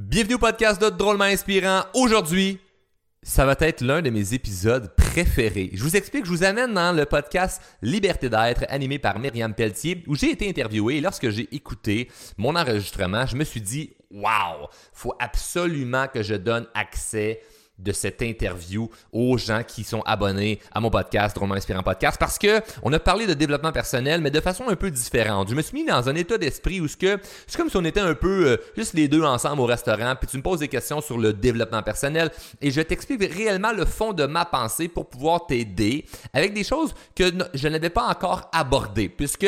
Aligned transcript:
Bienvenue 0.00 0.36
au 0.36 0.38
podcast 0.38 0.80
de 0.80 0.90
Drôlement 0.90 1.24
Inspirant. 1.24 1.82
Aujourd'hui, 1.92 2.60
ça 3.20 3.44
va 3.44 3.56
être 3.58 3.80
l'un 3.80 4.00
de 4.00 4.10
mes 4.10 4.32
épisodes 4.32 4.94
préférés. 4.94 5.70
Je 5.72 5.82
vous 5.82 5.96
explique, 5.96 6.24
je 6.24 6.30
vous 6.30 6.44
amène 6.44 6.72
dans 6.72 6.96
le 6.96 7.04
podcast 7.04 7.60
Liberté 7.82 8.30
d'être, 8.30 8.64
animé 8.68 9.00
par 9.00 9.18
Myriam 9.18 9.52
Pelletier, 9.52 10.04
où 10.06 10.14
j'ai 10.14 10.30
été 10.30 10.48
interviewé 10.48 10.98
et 10.98 11.00
lorsque 11.00 11.30
j'ai 11.30 11.52
écouté 11.52 12.08
mon 12.36 12.54
enregistrement, 12.54 13.26
je 13.26 13.34
me 13.34 13.42
suis 13.42 13.60
dit, 13.60 13.96
wow, 14.12 14.68
faut 14.92 15.14
absolument 15.18 16.06
que 16.06 16.22
je 16.22 16.36
donne 16.36 16.68
accès 16.74 17.40
de 17.78 17.92
cette 17.92 18.22
interview 18.22 18.90
aux 19.12 19.38
gens 19.38 19.62
qui 19.66 19.84
sont 19.84 20.02
abonnés 20.02 20.60
à 20.72 20.80
mon 20.80 20.90
podcast, 20.90 21.34
Drôlement 21.36 21.54
Inspirant 21.54 21.82
Podcast, 21.82 22.16
parce 22.18 22.38
que 22.38 22.60
on 22.82 22.92
a 22.92 22.98
parlé 22.98 23.26
de 23.26 23.34
développement 23.34 23.72
personnel, 23.72 24.20
mais 24.20 24.30
de 24.30 24.40
façon 24.40 24.68
un 24.68 24.76
peu 24.76 24.90
différente. 24.90 25.48
Je 25.50 25.54
me 25.54 25.62
suis 25.62 25.74
mis 25.74 25.84
dans 25.84 26.08
un 26.08 26.14
état 26.14 26.38
d'esprit 26.38 26.80
où 26.80 26.88
c'est 26.88 27.18
comme 27.56 27.70
si 27.70 27.76
on 27.76 27.84
était 27.84 28.00
un 28.00 28.14
peu 28.14 28.46
euh, 28.46 28.56
juste 28.76 28.94
les 28.94 29.08
deux 29.08 29.22
ensemble 29.22 29.60
au 29.60 29.66
restaurant, 29.66 30.14
puis 30.16 30.28
tu 30.28 30.36
me 30.36 30.42
poses 30.42 30.60
des 30.60 30.68
questions 30.68 31.00
sur 31.00 31.18
le 31.18 31.32
développement 31.32 31.82
personnel, 31.82 32.30
et 32.60 32.70
je 32.70 32.80
t'explique 32.80 33.22
réellement 33.32 33.72
le 33.72 33.84
fond 33.84 34.12
de 34.12 34.26
ma 34.26 34.44
pensée 34.44 34.88
pour 34.88 35.08
pouvoir 35.08 35.46
t'aider 35.46 36.04
avec 36.32 36.54
des 36.54 36.64
choses 36.64 36.94
que 37.14 37.24
je 37.54 37.68
n'avais 37.68 37.90
pas 37.90 38.06
encore 38.08 38.50
abordées, 38.52 39.08
puisque 39.08 39.46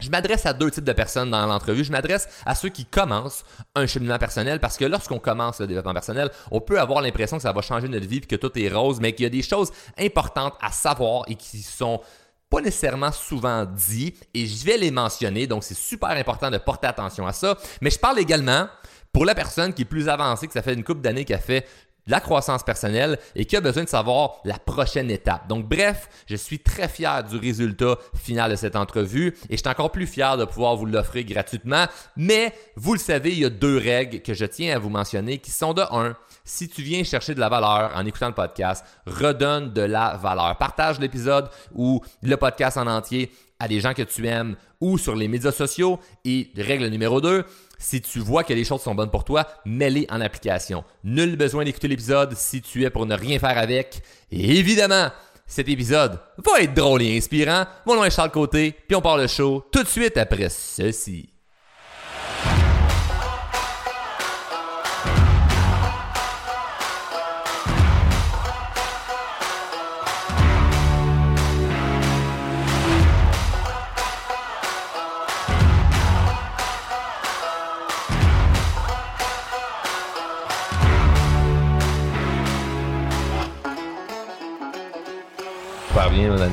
je 0.00 0.10
m'adresse 0.10 0.44
à 0.44 0.52
deux 0.52 0.70
types 0.70 0.84
de 0.84 0.92
personnes 0.92 1.30
dans 1.30 1.46
l'entrevue. 1.46 1.84
Je 1.84 1.92
m'adresse 1.92 2.28
à 2.44 2.54
ceux 2.54 2.68
qui 2.68 2.84
commencent 2.84 3.44
un 3.74 3.86
cheminement 3.86 4.18
personnel 4.18 4.60
parce 4.60 4.76
que 4.76 4.84
lorsqu'on 4.84 5.18
commence 5.18 5.60
le 5.60 5.66
développement 5.66 5.92
personnel, 5.92 6.30
on 6.50 6.60
peut 6.60 6.80
avoir 6.80 7.00
l'impression 7.00 7.36
que 7.36 7.42
ça 7.42 7.52
va 7.52 7.62
changer 7.62 7.88
notre 7.88 8.06
vie 8.06 8.18
et 8.18 8.20
que 8.20 8.36
tout 8.36 8.50
est 8.58 8.68
rose, 8.68 8.98
mais 9.00 9.12
qu'il 9.12 9.22
y 9.22 9.26
a 9.26 9.30
des 9.30 9.42
choses 9.42 9.70
importantes 9.98 10.54
à 10.60 10.72
savoir 10.72 11.24
et 11.28 11.36
qui 11.36 11.62
sont 11.62 12.00
pas 12.50 12.60
nécessairement 12.60 13.12
souvent 13.12 13.64
dit 13.64 14.14
et 14.34 14.46
je 14.46 14.64
vais 14.64 14.76
les 14.76 14.90
mentionner. 14.90 15.46
Donc, 15.46 15.64
c'est 15.64 15.76
super 15.76 16.10
important 16.10 16.50
de 16.50 16.58
porter 16.58 16.88
attention 16.88 17.26
à 17.26 17.32
ça. 17.32 17.56
Mais 17.80 17.90
je 17.90 17.98
parle 17.98 18.18
également 18.18 18.68
pour 19.12 19.24
la 19.24 19.34
personne 19.34 19.72
qui 19.72 19.82
est 19.82 19.86
plus 19.86 20.08
avancée, 20.08 20.48
que 20.48 20.52
ça 20.52 20.62
fait 20.62 20.74
une 20.74 20.82
couple 20.82 21.00
d'années 21.00 21.24
qu'elle 21.24 21.40
fait 21.40 21.66
la 22.06 22.20
croissance 22.20 22.62
personnelle 22.62 23.18
et 23.34 23.44
qui 23.44 23.56
a 23.56 23.60
besoin 23.60 23.84
de 23.84 23.88
savoir 23.88 24.40
la 24.44 24.58
prochaine 24.58 25.10
étape. 25.10 25.48
Donc 25.48 25.68
bref, 25.68 26.08
je 26.26 26.36
suis 26.36 26.58
très 26.58 26.88
fier 26.88 27.24
du 27.24 27.36
résultat 27.36 27.96
final 28.14 28.50
de 28.50 28.56
cette 28.56 28.76
entrevue 28.76 29.36
et 29.48 29.56
je 29.56 29.60
suis 29.60 29.68
encore 29.68 29.90
plus 29.90 30.06
fier 30.06 30.36
de 30.36 30.44
pouvoir 30.44 30.76
vous 30.76 30.86
l'offrir 30.86 31.24
gratuitement. 31.24 31.86
Mais 32.16 32.52
vous 32.76 32.94
le 32.94 33.00
savez, 33.00 33.32
il 33.32 33.38
y 33.40 33.44
a 33.44 33.50
deux 33.50 33.78
règles 33.78 34.20
que 34.20 34.34
je 34.34 34.44
tiens 34.44 34.76
à 34.76 34.78
vous 34.78 34.90
mentionner 34.90 35.38
qui 35.38 35.50
sont 35.50 35.74
de 35.74 35.82
un, 35.90 36.16
si 36.44 36.68
tu 36.68 36.82
viens 36.82 37.04
chercher 37.04 37.34
de 37.34 37.40
la 37.40 37.48
valeur 37.48 37.92
en 37.94 38.04
écoutant 38.04 38.28
le 38.28 38.34
podcast, 38.34 38.84
redonne 39.06 39.72
de 39.72 39.82
la 39.82 40.16
valeur. 40.16 40.56
Partage 40.58 41.00
l'épisode 41.00 41.48
ou 41.74 42.02
le 42.22 42.36
podcast 42.36 42.76
en 42.76 42.86
entier 42.86 43.30
à 43.58 43.68
des 43.68 43.80
gens 43.80 43.94
que 43.94 44.02
tu 44.02 44.26
aimes 44.26 44.56
ou 44.80 44.98
sur 44.98 45.14
les 45.14 45.28
médias 45.28 45.52
sociaux. 45.52 45.98
Et 46.24 46.50
règle 46.56 46.88
numéro 46.88 47.20
2, 47.20 47.44
si 47.84 48.00
tu 48.00 48.18
vois 48.18 48.44
que 48.44 48.54
les 48.54 48.64
choses 48.64 48.80
sont 48.80 48.94
bonnes 48.94 49.10
pour 49.10 49.24
toi, 49.24 49.46
mets-les 49.66 50.06
en 50.08 50.22
application. 50.22 50.84
Nul 51.04 51.36
besoin 51.36 51.64
d'écouter 51.64 51.86
l'épisode 51.86 52.34
si 52.34 52.62
tu 52.62 52.82
es 52.82 52.88
pour 52.88 53.04
ne 53.04 53.14
rien 53.14 53.38
faire 53.38 53.58
avec. 53.58 54.00
Évidemment, 54.32 55.10
cet 55.46 55.68
épisode 55.68 56.18
va 56.38 56.62
être 56.62 56.72
drôle 56.72 57.02
et 57.02 57.14
inspirant. 57.14 57.66
Mon 57.84 57.96
nom 57.96 58.04
est 58.04 58.10
Charles 58.10 58.30
Côté, 58.30 58.74
puis 58.88 58.96
on 58.96 59.02
part 59.02 59.18
le 59.18 59.26
show 59.26 59.62
tout 59.70 59.82
de 59.82 59.88
suite 59.88 60.16
après 60.16 60.48
ceci. 60.48 61.33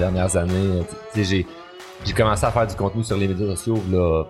Dernières 0.02 0.36
années. 0.36 0.82
J'ai, 1.16 1.46
j'ai 2.04 2.14
commencé 2.14 2.46
à 2.46 2.52
faire 2.52 2.68
du 2.68 2.76
contenu 2.76 3.04
sur 3.04 3.18
les 3.18 3.28
médias 3.28 3.46
sociaux 3.46 3.78
là, 3.92 4.24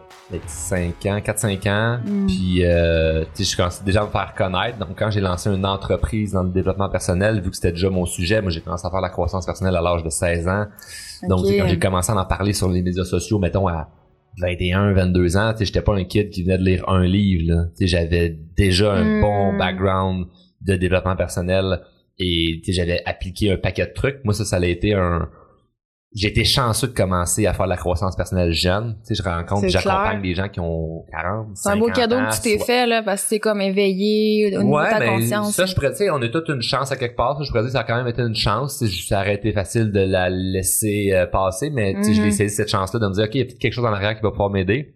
5 0.45 1.05
ans, 1.07 1.19
4-5 1.19 1.69
ans. 1.69 1.99
Mm. 2.05 2.27
Puis 2.27 2.65
euh, 2.65 3.23
je 3.37 3.55
commençais 3.55 3.83
déjà 3.83 4.01
à 4.01 4.05
me 4.05 4.11
faire 4.11 4.33
connaître. 4.37 4.77
Donc 4.77 4.97
quand 4.97 5.09
j'ai 5.09 5.21
lancé 5.21 5.49
une 5.49 5.65
entreprise 5.65 6.33
dans 6.33 6.43
le 6.43 6.49
développement 6.49 6.89
personnel, 6.89 7.41
vu 7.41 7.49
que 7.49 7.55
c'était 7.55 7.71
déjà 7.71 7.89
mon 7.89 8.05
sujet, 8.05 8.41
moi 8.41 8.51
j'ai 8.51 8.61
commencé 8.61 8.85
à 8.85 8.91
faire 8.91 9.01
la 9.01 9.09
croissance 9.09 9.45
personnelle 9.45 9.75
à 9.75 9.81
l'âge 9.81 10.03
de 10.03 10.09
16 10.09 10.47
ans. 10.47 10.65
Donc 11.27 11.45
quand 11.45 11.67
j'ai 11.67 11.79
commencé 11.79 12.11
à 12.11 12.15
en 12.15 12.25
parler 12.25 12.53
sur 12.53 12.69
les 12.69 12.81
médias 12.81 13.05
sociaux, 13.05 13.39
mettons 13.39 13.67
à 13.67 13.89
21, 14.39 14.93
22 14.93 15.37
ans, 15.37 15.53
j'étais 15.59 15.81
pas 15.81 15.93
un 15.93 16.03
kid 16.03 16.29
qui 16.29 16.43
venait 16.43 16.57
de 16.57 16.63
lire 16.63 16.87
un 16.87 17.05
livre. 17.05 17.69
J'avais 17.79 18.37
déjà 18.57 18.93
un 18.93 19.19
mm. 19.19 19.21
bon 19.21 19.57
background 19.57 20.27
de 20.61 20.75
développement 20.75 21.15
personnel 21.15 21.81
et 22.19 22.61
j'avais 22.67 23.01
appliqué 23.05 23.51
un 23.51 23.57
paquet 23.57 23.87
de 23.87 23.93
trucs. 23.93 24.23
Moi, 24.23 24.33
ça, 24.33 24.45
ça 24.45 24.57
a 24.57 24.65
été 24.65 24.93
un... 24.93 25.29
J'ai 26.13 26.27
été 26.27 26.43
chanceux 26.43 26.87
de 26.87 26.93
commencer 26.93 27.47
à 27.47 27.53
faire 27.53 27.65
de 27.65 27.69
la 27.69 27.77
croissance 27.77 28.17
personnelle 28.17 28.51
jeune. 28.51 28.97
Tu 29.07 29.15
sais, 29.15 29.23
je 29.23 29.23
rencontre, 29.23 29.69
j'accompagne 29.69 30.21
des 30.21 30.33
gens 30.33 30.49
qui 30.49 30.59
ont 30.59 31.05
40, 31.09 31.51
C'est 31.55 31.69
un 31.69 31.77
beau 31.77 31.87
cadeau 31.87 32.17
que 32.17 32.35
tu 32.35 32.41
t'es 32.41 32.59
fait, 32.59 32.85
là, 32.85 33.01
parce 33.01 33.21
que 33.23 33.29
c'est 33.29 33.39
comme 33.39 33.61
éveillé 33.61 34.47
au 34.47 34.61
niveau 34.61 34.77
de 34.77 34.89
ta 34.89 34.99
ben, 34.99 35.19
conscience. 35.19 35.55
Ça, 35.55 35.65
je 35.65 35.73
pourrais, 35.73 35.93
dire, 35.93 36.13
on 36.13 36.21
a 36.21 36.27
toute 36.27 36.49
une 36.49 36.61
chance 36.61 36.91
à 36.91 36.97
quelque 36.97 37.15
part. 37.15 37.41
Je 37.41 37.49
pourrais 37.49 37.61
dire 37.61 37.69
que 37.69 37.73
ça 37.73 37.79
a 37.79 37.83
quand 37.85 37.95
même 37.95 38.07
été 38.07 38.21
une 38.21 38.35
chance. 38.35 38.83
Ça 39.07 39.21
aurait 39.21 39.35
été 39.35 39.53
facile 39.53 39.91
de 39.91 40.01
la 40.01 40.29
laisser 40.29 41.11
euh, 41.13 41.27
passer, 41.27 41.69
mais 41.69 41.93
tu 41.93 42.03
sais, 42.03 42.13
je 42.13 42.21
vais 42.21 42.27
essayer 42.27 42.49
cette 42.49 42.69
chance-là 42.69 42.99
de 42.99 43.07
me 43.07 43.13
dire, 43.13 43.23
OK, 43.23 43.35
il 43.35 43.39
y 43.39 43.41
a 43.41 43.45
peut-être 43.45 43.59
quelque 43.59 43.73
chose 43.73 43.85
en 43.85 43.93
arrière 43.93 44.15
qui 44.15 44.21
va 44.21 44.31
pouvoir 44.31 44.49
m'aider. 44.49 44.95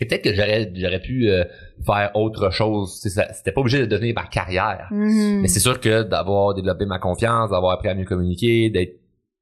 Et 0.00 0.06
peut-être 0.06 0.22
que 0.22 0.34
j'aurais 0.34 0.70
j'aurais 0.74 1.00
pu 1.00 1.28
euh, 1.28 1.44
faire 1.84 2.10
autre 2.14 2.50
chose. 2.50 3.00
C'était 3.00 3.52
pas 3.52 3.60
obligé 3.60 3.80
de 3.80 3.86
devenir 3.86 4.14
ma 4.14 4.26
carrière. 4.26 4.88
Mm-hmm. 4.92 5.40
Mais 5.40 5.48
c'est 5.48 5.60
sûr 5.60 5.80
que 5.80 6.02
d'avoir 6.02 6.54
développé 6.54 6.84
ma 6.86 6.98
confiance, 6.98 7.50
d'avoir 7.50 7.72
appris 7.72 7.88
à 7.88 7.94
mieux 7.94 8.04
communiquer, 8.04 8.70
d'être 8.70 8.97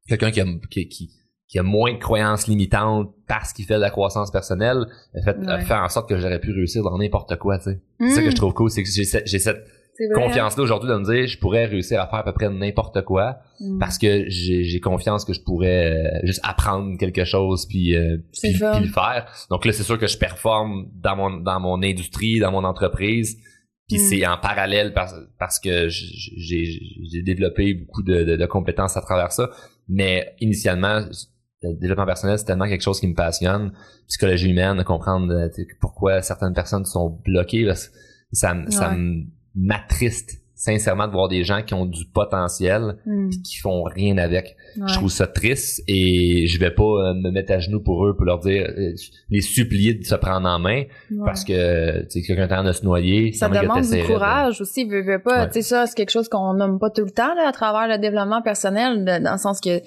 quelqu'un 0.09 0.31
qui 0.31 0.41
a, 0.41 0.45
qui, 0.71 1.11
qui, 1.49 1.59
a 1.59 1.63
moins 1.63 1.93
de 1.93 1.99
croyances 1.99 2.47
limitantes 2.47 3.13
parce 3.27 3.53
qu'il 3.53 3.65
fait 3.65 3.75
de 3.75 3.81
la 3.81 3.91
croissance 3.91 4.31
personnelle, 4.31 4.87
fait, 5.25 5.37
fait 5.65 5.75
en 5.75 5.89
sorte 5.89 6.09
que 6.09 6.19
j'aurais 6.19 6.41
pu 6.41 6.53
réussir 6.53 6.83
dans 6.83 6.99
n'importe 6.99 7.37
quoi. 7.37 7.59
C'est 7.61 7.81
ça 8.11 8.23
que 8.23 8.31
je 8.31 8.37
trouve 8.37 8.53
cool, 8.53 8.71
c'est 8.71 8.83
que 8.83 8.89
j'ai 8.91 9.39
cette 9.39 9.65
Hein? 10.01 10.15
confiance-là 10.15 10.63
aujourd'hui 10.63 10.91
de 10.91 10.97
me 10.97 11.05
dire 11.05 11.27
je 11.27 11.39
pourrais 11.39 11.67
réussir 11.67 12.01
à 12.01 12.07
faire 12.07 12.19
à 12.19 12.25
peu 12.25 12.33
près 12.33 12.51
n'importe 12.51 13.03
quoi 13.03 13.39
mm. 13.61 13.79
parce 13.79 13.99
que 13.99 14.25
j'ai 14.29 14.81
confiance 14.81 15.25
que 15.25 15.33
je 15.33 15.41
pourrais 15.41 15.93
euh, 15.93 16.21
juste 16.25 16.41
apprendre 16.43 16.99
quelque 16.99 17.25
chose 17.25 17.67
puis, 17.67 17.97
euh, 17.97 18.19
puis, 18.33 18.53
le 18.53 18.89
faire. 18.89 19.27
Donc 19.51 19.65
là, 19.65 19.73
c'est 19.73 19.83
sûr 19.83 19.99
que 19.99 20.07
je 20.07 20.19
performe 20.19 20.89
dans 20.95 21.17
mon 21.17 21.31
dans 21.39 21.61
mon 21.61 21.83
industrie, 21.83 22.39
dans 22.39 22.53
mon 22.53 22.65
entreprise. 22.65 23.39
Puis 23.89 23.99
mm. 23.99 24.01
c'est 24.01 24.27
en 24.27 24.39
parallèle 24.39 24.93
parce, 24.93 25.15
parce 25.39 25.59
que 25.59 25.89
j'ai 25.89 27.23
développé 27.23 27.75
beaucoup 27.75 28.03
de, 28.03 28.37
de, 28.37 28.47
compétences 28.47 28.97
à 28.97 29.01
travers 29.01 29.33
ça. 29.33 29.51
Mais 29.89 30.35
initialement, 30.41 31.07
le 31.63 31.75
développement 31.75 32.07
personnel, 32.07 32.39
c'est 32.39 32.45
tellement 32.45 32.69
quelque 32.69 32.83
chose 32.83 33.01
qui 33.01 33.07
me 33.07 33.15
passionne. 33.15 33.73
Psychologie 34.09 34.51
humaine, 34.51 34.83
comprendre 34.85 35.33
euh, 35.33 35.65
pourquoi 35.81 36.23
certaines 36.23 36.55
personnes 36.55 36.85
sont 36.85 37.21
bloquées. 37.25 37.71
ça, 38.33 38.55
ça 38.69 38.97
m'attriste 39.55 40.46
sincèrement 40.57 41.07
de 41.07 41.13
voir 41.13 41.29
des 41.29 41.45
gens 41.45 41.63
qui 41.63 41.75
ont 41.75 41.85
du 41.85 42.07
potentiel 42.07 42.97
mm. 43.05 43.29
qui 43.45 43.59
font 43.59 43.83
rien 43.85 44.17
avec. 44.17 44.57
Je 44.75 44.95
trouve 44.95 45.11
ça 45.11 45.27
triste 45.27 45.83
et 45.87 46.47
je 46.47 46.59
vais 46.59 46.71
pas 46.71 46.83
euh, 46.83 47.15
me 47.15 47.31
mettre 47.31 47.53
à 47.53 47.59
genoux 47.61 47.81
pour 47.81 48.07
eux 48.07 48.17
pour 48.17 48.25
leur 48.25 48.41
dire 48.41 48.67
euh, 48.77 48.95
les 49.31 49.43
supplier 49.43 49.95
de 49.95 50.05
se 50.05 50.15
prendre 50.15 50.49
en 50.49 50.59
main 50.59 50.85
parce 51.25 51.45
que 51.45 52.03
tu 52.05 52.11
sais 52.11 52.23
quelqu'un 52.23 52.49
train 52.49 52.65
de 52.65 52.73
se 52.73 52.85
noyer, 52.85 53.33
ça 53.33 53.49
demande 53.49 53.83
du 53.83 54.03
courage 54.05 54.61
aussi, 54.61 54.85
veut, 54.85 55.03
veut 55.03 55.23
pas, 55.23 55.47
tu 55.47 55.55
sais 55.55 55.63
ça 55.63 55.87
c'est 55.87 55.95
quelque 55.95 56.11
chose 56.11 56.29
qu'on 56.29 56.55
nomme 56.55 56.79
pas 56.79 56.91
tout 56.91 57.05
le 57.05 57.11
temps 57.11 57.35
là, 57.35 57.49
à 57.49 57.53
travers 57.53 57.89
le 57.89 58.01
développement 58.01 58.43
personnel 58.43 59.05
dans 59.05 59.33
le 59.33 59.39
sens 59.39 59.61
que 59.61 59.81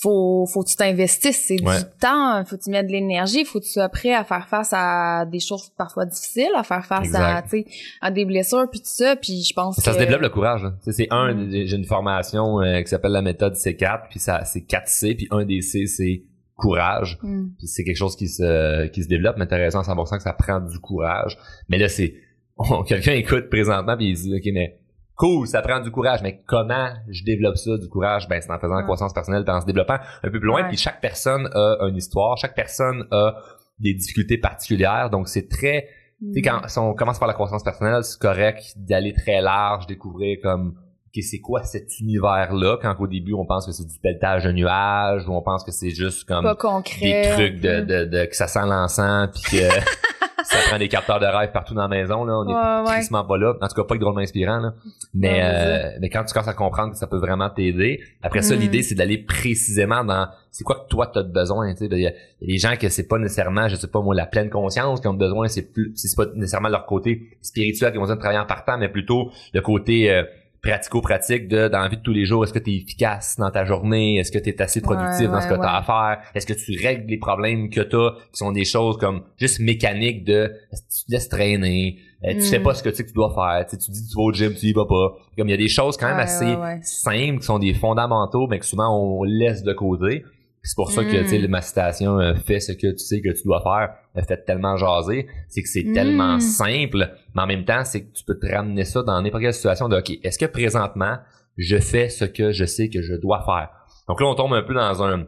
faut 0.00 0.46
faut 0.46 0.62
que 0.62 0.68
tu 0.68 0.76
t'investisses 0.76 1.44
c'est 1.46 1.56
du 1.56 1.64
temps 2.00 2.44
faut 2.44 2.56
que 2.56 2.62
tu 2.62 2.70
mettes 2.70 2.86
de 2.86 2.92
l'énergie 2.92 3.44
faut 3.44 3.60
que 3.60 3.64
tu 3.64 3.70
sois 3.70 3.88
prêt 3.88 4.14
à 4.14 4.24
faire 4.24 4.48
face 4.48 4.70
à 4.72 5.26
des 5.26 5.40
choses 5.40 5.70
parfois 5.76 6.06
difficiles 6.06 6.52
à 6.56 6.62
faire 6.62 6.84
face 6.84 7.14
à 7.14 7.42
tu 7.42 7.50
sais 7.50 7.66
à 8.00 8.10
des 8.10 8.24
blessures 8.24 8.68
puis 8.70 8.80
tout 8.80 8.86
ça 8.86 9.16
puis 9.16 9.42
je 9.42 9.52
pense 9.52 9.76
ça 9.76 9.92
se 9.92 9.98
développe 9.98 10.22
le 10.22 10.30
courage 10.30 10.66
c'est 10.90 11.08
un 11.10 11.34
mm. 11.34 11.50
j'ai 11.50 11.76
une 11.76 11.84
formation 11.84 12.60
euh, 12.60 12.82
qui 12.82 12.88
s'appelle 12.88 13.12
la 13.12 13.22
méthode 13.22 13.54
C4 13.54 14.08
puis 14.08 14.18
ça 14.18 14.44
c'est 14.44 14.62
4 14.62 14.88
C 14.88 15.14
puis 15.14 15.28
un 15.30 15.44
des 15.44 15.60
C 15.60 15.86
c'est 15.86 16.22
courage. 16.60 17.18
Mm. 17.22 17.48
puis 17.58 17.66
c'est 17.66 17.82
quelque 17.82 17.96
chose 17.96 18.14
qui 18.14 18.28
se 18.28 18.86
qui 18.88 19.02
se 19.02 19.08
développe. 19.08 19.36
Mais 19.38 19.46
t'as 19.46 19.56
raison 19.56 19.80
à 19.80 19.82
100% 19.82 20.16
que 20.18 20.22
ça 20.22 20.32
prend 20.32 20.60
du 20.60 20.78
courage. 20.78 21.38
Mais 21.68 21.78
là 21.78 21.88
c'est 21.88 22.14
quelqu'un 22.86 23.12
écoute 23.12 23.48
présentement 23.48 23.96
puis 23.96 24.10
il 24.10 24.14
dit 24.14 24.34
ok 24.34 24.52
mais 24.52 24.79
cool, 25.20 25.46
ça 25.46 25.60
prend 25.60 25.80
du 25.80 25.90
courage, 25.90 26.22
mais 26.22 26.42
comment 26.46 26.88
je 27.10 27.22
développe 27.24 27.58
ça, 27.58 27.76
du 27.76 27.88
courage? 27.88 28.26
Ben, 28.26 28.40
c'est 28.40 28.50
en 28.50 28.58
faisant 28.58 28.74
la 28.74 28.84
croissance 28.84 29.12
personnelle, 29.12 29.44
en 29.46 29.60
se 29.60 29.66
développant 29.66 29.98
un 30.22 30.30
peu 30.30 30.40
plus 30.40 30.46
loin. 30.46 30.64
Puis 30.64 30.78
chaque 30.78 31.02
personne 31.02 31.46
a 31.52 31.86
une 31.88 31.96
histoire, 31.96 32.38
chaque 32.38 32.54
personne 32.54 33.06
a 33.10 33.34
des 33.78 33.92
difficultés 33.92 34.38
particulières. 34.38 35.10
Donc, 35.10 35.28
c'est 35.28 35.48
très... 35.48 35.88
Tu 36.20 36.34
sais, 36.34 36.42
quand 36.42 36.60
on 36.78 36.94
commence 36.94 37.18
par 37.18 37.28
la 37.28 37.34
croissance 37.34 37.62
personnelle, 37.62 38.02
c'est 38.02 38.18
correct 38.18 38.74
d'aller 38.76 39.12
très 39.12 39.42
large, 39.42 39.86
découvrir 39.86 40.38
comme 40.42 40.74
okay, 41.10 41.22
c'est 41.22 41.40
quoi 41.40 41.64
cet 41.64 41.98
univers-là, 42.00 42.78
quand 42.80 42.94
au 42.98 43.06
début 43.06 43.34
on 43.34 43.44
pense 43.44 43.66
que 43.66 43.72
c'est 43.72 43.86
du 43.86 43.98
pelletage 43.98 44.44
de 44.44 44.52
nuages, 44.52 45.26
ou 45.28 45.32
on 45.32 45.42
pense 45.42 45.64
que 45.64 45.72
c'est 45.72 45.90
juste 45.90 46.24
comme 46.24 46.44
des 46.44 47.22
trucs 47.32 47.60
de, 47.60 47.80
de, 47.80 48.04
de, 48.04 48.26
que 48.26 48.36
ça 48.36 48.46
sent 48.46 48.66
l'encens, 48.66 49.28
puis 49.32 49.58
que 49.58 49.68
ça 50.50 50.58
prend 50.68 50.78
des 50.78 50.88
capteurs 50.88 51.20
de 51.20 51.26
rêve 51.26 51.52
partout 51.52 51.74
dans 51.74 51.82
la 51.82 51.88
maison, 51.88 52.24
là. 52.24 52.34
On 52.38 52.44
est 52.44 52.52
ouais, 52.52 53.08
pas 53.10 53.38
là. 53.38 53.54
En 53.60 53.68
tout 53.68 53.74
cas, 53.74 53.84
pas 53.84 53.96
drôlement 53.96 54.20
inspirant, 54.20 54.58
là. 54.58 54.74
Mais, 55.14 55.40
euh, 55.42 55.98
mais 56.00 56.10
quand 56.10 56.24
tu 56.24 56.32
commences 56.32 56.48
à 56.48 56.54
comprendre 56.54 56.92
que 56.92 56.98
ça 56.98 57.06
peut 57.06 57.18
vraiment 57.18 57.48
t'aider, 57.50 58.00
après 58.22 58.42
ça, 58.42 58.56
mm. 58.56 58.58
l'idée, 58.58 58.82
c'est 58.82 58.96
d'aller 58.96 59.18
précisément 59.18 60.04
dans 60.04 60.28
c'est 60.50 60.64
quoi 60.64 60.76
que 60.76 60.88
toi 60.88 61.06
t'as 61.06 61.22
besoin, 61.22 61.72
tu 61.74 61.78
sais. 61.78 61.88
Il 61.92 61.98
y, 61.98 62.06
a 62.08 62.12
des 62.42 62.58
gens 62.58 62.74
que 62.76 62.88
c'est 62.88 63.06
pas 63.06 63.18
nécessairement, 63.18 63.68
je 63.68 63.76
sais 63.76 63.86
pas 63.86 64.00
moi, 64.00 64.14
la 64.14 64.26
pleine 64.26 64.50
conscience 64.50 65.00
qui 65.00 65.06
ont 65.06 65.14
besoin, 65.14 65.46
c'est 65.46 65.72
plus, 65.72 65.92
c'est 65.94 66.16
pas 66.16 66.26
nécessairement 66.34 66.68
leur 66.68 66.86
côté 66.86 67.38
spirituel 67.40 67.92
qui 67.92 67.98
ont 67.98 68.02
besoin 68.02 68.16
de 68.16 68.20
travailler 68.20 68.40
en 68.40 68.46
partant, 68.46 68.76
mais 68.76 68.88
plutôt 68.88 69.30
le 69.54 69.60
côté, 69.60 70.10
euh, 70.10 70.24
pratico-pratique 70.62 71.48
de 71.48 71.68
dans 71.68 71.80
la 71.80 71.88
vie 71.88 71.96
de 71.96 72.02
tous 72.02 72.12
les 72.12 72.24
jours, 72.24 72.44
est-ce 72.44 72.52
que 72.52 72.58
tu 72.58 72.70
es 72.70 72.76
efficace 72.76 73.36
dans 73.38 73.50
ta 73.50 73.64
journée, 73.64 74.16
est-ce 74.16 74.30
que 74.30 74.38
tu 74.38 74.50
es 74.50 74.62
assez 74.62 74.80
productif 74.80 75.28
dans 75.28 75.40
ce 75.40 75.48
que 75.48 75.54
tu 75.54 75.60
as 75.60 75.76
à 75.76 75.82
faire, 75.82 76.22
est-ce 76.34 76.46
que 76.46 76.52
tu 76.52 76.78
règles 76.86 77.06
les 77.08 77.18
problèmes 77.18 77.70
que 77.70 77.80
tu 77.80 77.96
as 77.96 78.10
qui 78.32 78.38
sont 78.38 78.52
des 78.52 78.64
choses 78.64 78.98
comme 78.98 79.22
juste 79.38 79.60
mécaniques 79.60 80.24
de 80.24 80.52
tu 80.72 81.04
te 81.06 81.12
laisses 81.12 81.28
traîner, 81.28 81.98
euh, 82.24 82.34
tu 82.34 82.42
sais 82.42 82.58
mm. 82.58 82.62
pas 82.62 82.74
ce 82.74 82.82
que 82.82 82.90
tu 82.90 82.96
sais 82.96 83.04
que 83.04 83.08
tu 83.08 83.14
dois 83.14 83.32
faire, 83.34 83.66
tu, 83.66 83.76
dis 83.76 84.08
tu 84.08 84.14
vas 84.14 84.22
au 84.22 84.32
gym, 84.32 84.54
tu 84.54 84.66
y 84.66 84.72
vas 84.72 84.84
pas. 84.84 85.16
Comme 85.36 85.48
il 85.48 85.52
y 85.52 85.54
a 85.54 85.56
des 85.56 85.68
choses 85.68 85.96
quand 85.96 86.08
même 86.08 86.18
assez 86.18 86.54
simples 86.82 87.38
qui 87.38 87.46
sont 87.46 87.58
des 87.58 87.72
fondamentaux 87.72 88.46
mais 88.46 88.58
que 88.58 88.66
souvent 88.66 88.94
on 88.94 89.24
laisse 89.24 89.62
de 89.62 89.72
côté. 89.72 90.24
C'est 90.62 90.74
pour 90.76 90.92
ça 90.92 91.04
que 91.04 91.10
tu 91.10 91.28
sais 91.28 91.38
mm. 91.38 91.50
ma 91.50 91.62
citation 91.62 92.18
euh, 92.18 92.34
fait 92.34 92.60
ce 92.60 92.72
que 92.72 92.92
tu 92.92 92.98
sais 92.98 93.22
que 93.22 93.30
tu 93.30 93.44
dois 93.44 93.62
faire 93.62 93.94
me 94.14 94.22
fait 94.22 94.44
tellement 94.44 94.76
jaser, 94.76 95.26
c'est 95.48 95.62
que 95.62 95.68
c'est 95.68 95.92
tellement 95.94 96.36
mm. 96.36 96.40
simple, 96.40 97.10
mais 97.34 97.42
en 97.42 97.46
même 97.46 97.64
temps, 97.64 97.84
c'est 97.84 98.04
que 98.04 98.12
tu 98.12 98.24
peux 98.24 98.38
te 98.38 98.46
ramener 98.46 98.84
ça 98.84 99.02
dans 99.02 99.20
n'importe 99.22 99.42
quelle 99.42 99.54
situation 99.54 99.88
de 99.88 99.96
OK, 99.96 100.18
est-ce 100.22 100.38
que 100.38 100.46
présentement 100.46 101.16
je 101.56 101.78
fais 101.78 102.08
ce 102.08 102.24
que 102.24 102.52
je 102.52 102.64
sais 102.64 102.90
que 102.90 103.00
je 103.00 103.14
dois 103.14 103.42
faire? 103.44 103.70
Donc 104.08 104.20
là, 104.20 104.26
on 104.26 104.34
tombe 104.34 104.52
un 104.52 104.62
peu 104.62 104.74
dans 104.74 105.02
un 105.02 105.26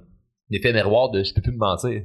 effet 0.50 0.72
miroir 0.72 1.10
de 1.10 1.22
je 1.22 1.32
peux 1.32 1.40
plus 1.40 1.52
me 1.52 1.58
mentir. 1.58 2.02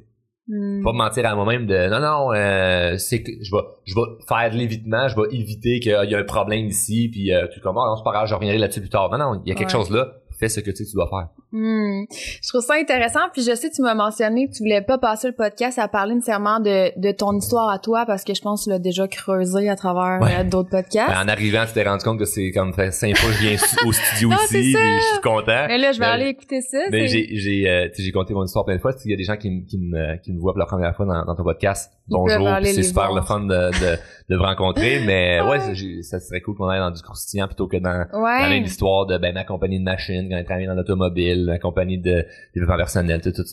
Mm. 0.47 0.83
Pas 0.83 0.93
me 0.93 0.97
mentir 0.97 1.25
à 1.25 1.35
moi-même 1.35 1.65
de 1.65 1.89
non 1.89 1.99
non 1.99 2.33
euh, 2.33 2.97
c'est 2.97 3.21
que 3.21 3.31
je 3.41 3.51
vais 3.51 3.63
je 3.83 3.93
vais 3.95 4.23
faire 4.29 4.49
de 4.49 4.55
l'évitement 4.55 5.09
je 5.09 5.15
vais 5.17 5.35
éviter 5.35 5.81
qu'il 5.81 5.91
y 5.91 6.15
a 6.15 6.17
un 6.17 6.23
problème 6.23 6.67
ici 6.67 7.09
puis 7.11 7.33
euh, 7.33 7.47
tu 7.51 7.59
comment 7.59 7.83
ah, 7.83 7.89
non 7.89 7.95
c'est 7.97 8.05
pas 8.05 8.13
grave 8.13 8.27
je 8.29 8.33
reviendrai 8.33 8.57
là-dessus 8.57 8.79
plus 8.79 8.89
tard 8.89 9.11
non 9.11 9.17
non 9.17 9.41
il 9.45 9.49
y 9.49 9.51
a 9.51 9.55
quelque 9.55 9.73
chose 9.73 9.91
là 9.91 10.13
fais 10.37 10.49
ce 10.49 10.59
que 10.59 10.71
tu, 10.71 10.85
tu 10.85 10.93
dois 10.93 11.09
faire. 11.09 11.29
Hmm. 11.51 12.05
Je 12.11 12.49
trouve 12.49 12.61
ça 12.61 12.75
intéressant. 12.75 13.19
Puis 13.33 13.43
je 13.43 13.55
sais, 13.55 13.69
tu 13.69 13.81
m'as 13.81 13.95
mentionné 13.95 14.47
que 14.47 14.53
tu 14.53 14.63
voulais 14.63 14.81
pas 14.81 14.97
passer 14.97 15.27
le 15.27 15.33
podcast 15.33 15.79
à 15.79 15.87
parler 15.87 16.15
nécessairement 16.15 16.59
de, 16.59 16.97
de 16.99 17.11
ton 17.11 17.37
histoire 17.37 17.69
à 17.69 17.79
toi 17.79 18.05
parce 18.05 18.23
que 18.23 18.33
je 18.33 18.41
pense 18.41 18.61
que 18.61 18.63
tu 18.65 18.69
l'as 18.69 18.79
déjà 18.79 19.07
creusé 19.07 19.69
à 19.69 19.75
travers 19.75 20.19
euh, 20.21 20.43
d'autres 20.43 20.69
podcasts. 20.69 21.09
Ben, 21.09 21.23
en 21.23 21.27
arrivant, 21.27 21.65
tu 21.65 21.73
t'es 21.73 21.83
rendu 21.83 22.03
compte 22.03 22.19
que 22.19 22.25
c'est 22.25 22.51
comme 22.51 22.73
fait 22.73 22.91
cinq 22.91 23.17
fois 23.17 23.31
je 23.31 23.39
viens 23.39 23.57
au 23.85 23.91
studio 23.91 24.29
ici. 24.31 24.73
je 24.73 25.13
suis 25.13 25.21
content. 25.21 25.65
Mais 25.67 25.77
là, 25.77 25.91
je 25.91 25.99
vais 25.99 26.05
aller 26.05 26.27
écouter 26.27 26.61
ça. 26.61 26.79
Mais 26.91 27.07
j'ai 27.07 27.27
j'ai 27.31 27.69
euh, 27.69 27.89
j'ai 27.97 28.11
compté 28.11 28.33
mon 28.33 28.45
histoire 28.45 28.65
plein 28.65 28.75
de 28.75 28.81
fois. 28.81 28.93
Il 29.05 29.11
y 29.11 29.13
a 29.13 29.17
des 29.17 29.23
gens 29.23 29.37
qui, 29.37 29.65
qui, 29.65 29.77
me, 29.77 30.17
qui 30.17 30.33
me 30.33 30.39
voient 30.39 30.53
pour 30.53 30.59
la 30.59 30.65
première 30.65 30.95
fois 30.95 31.05
dans, 31.05 31.25
dans 31.25 31.35
ton 31.35 31.43
podcast. 31.43 31.91
Bonjour. 32.07 32.49
C'est 32.63 32.83
super 32.83 33.13
le 33.13 33.21
fun 33.21 33.41
de, 33.41 33.47
de, 33.47 33.97
de 34.29 34.35
vous 34.35 34.43
rencontrer. 34.43 34.99
Mais 35.05 35.41
ouais, 35.41 35.59
ça 36.03 36.19
serait 36.19 36.41
cool 36.41 36.55
qu'on 36.55 36.67
aille 36.67 36.79
dans 36.79 36.91
du 36.91 37.01
croustillant 37.01 37.47
plutôt 37.47 37.67
que 37.67 37.77
dans, 37.77 38.05
la 38.13 38.49
même 38.49 38.63
histoire 38.63 39.05
de 39.05 39.17
ben 39.17 39.33
ma 39.33 39.43
compagnie 39.43 39.79
de 39.79 39.83
machine 39.83 40.26
quand 40.29 40.65
dans 40.65 40.73
l'automobile, 40.73 41.45
la 41.45 41.59
compagnie 41.59 41.97
de 41.97 42.25
développement 42.53 42.77
personnel, 42.77 43.21
tout, 43.21 43.31
tout 43.31 43.43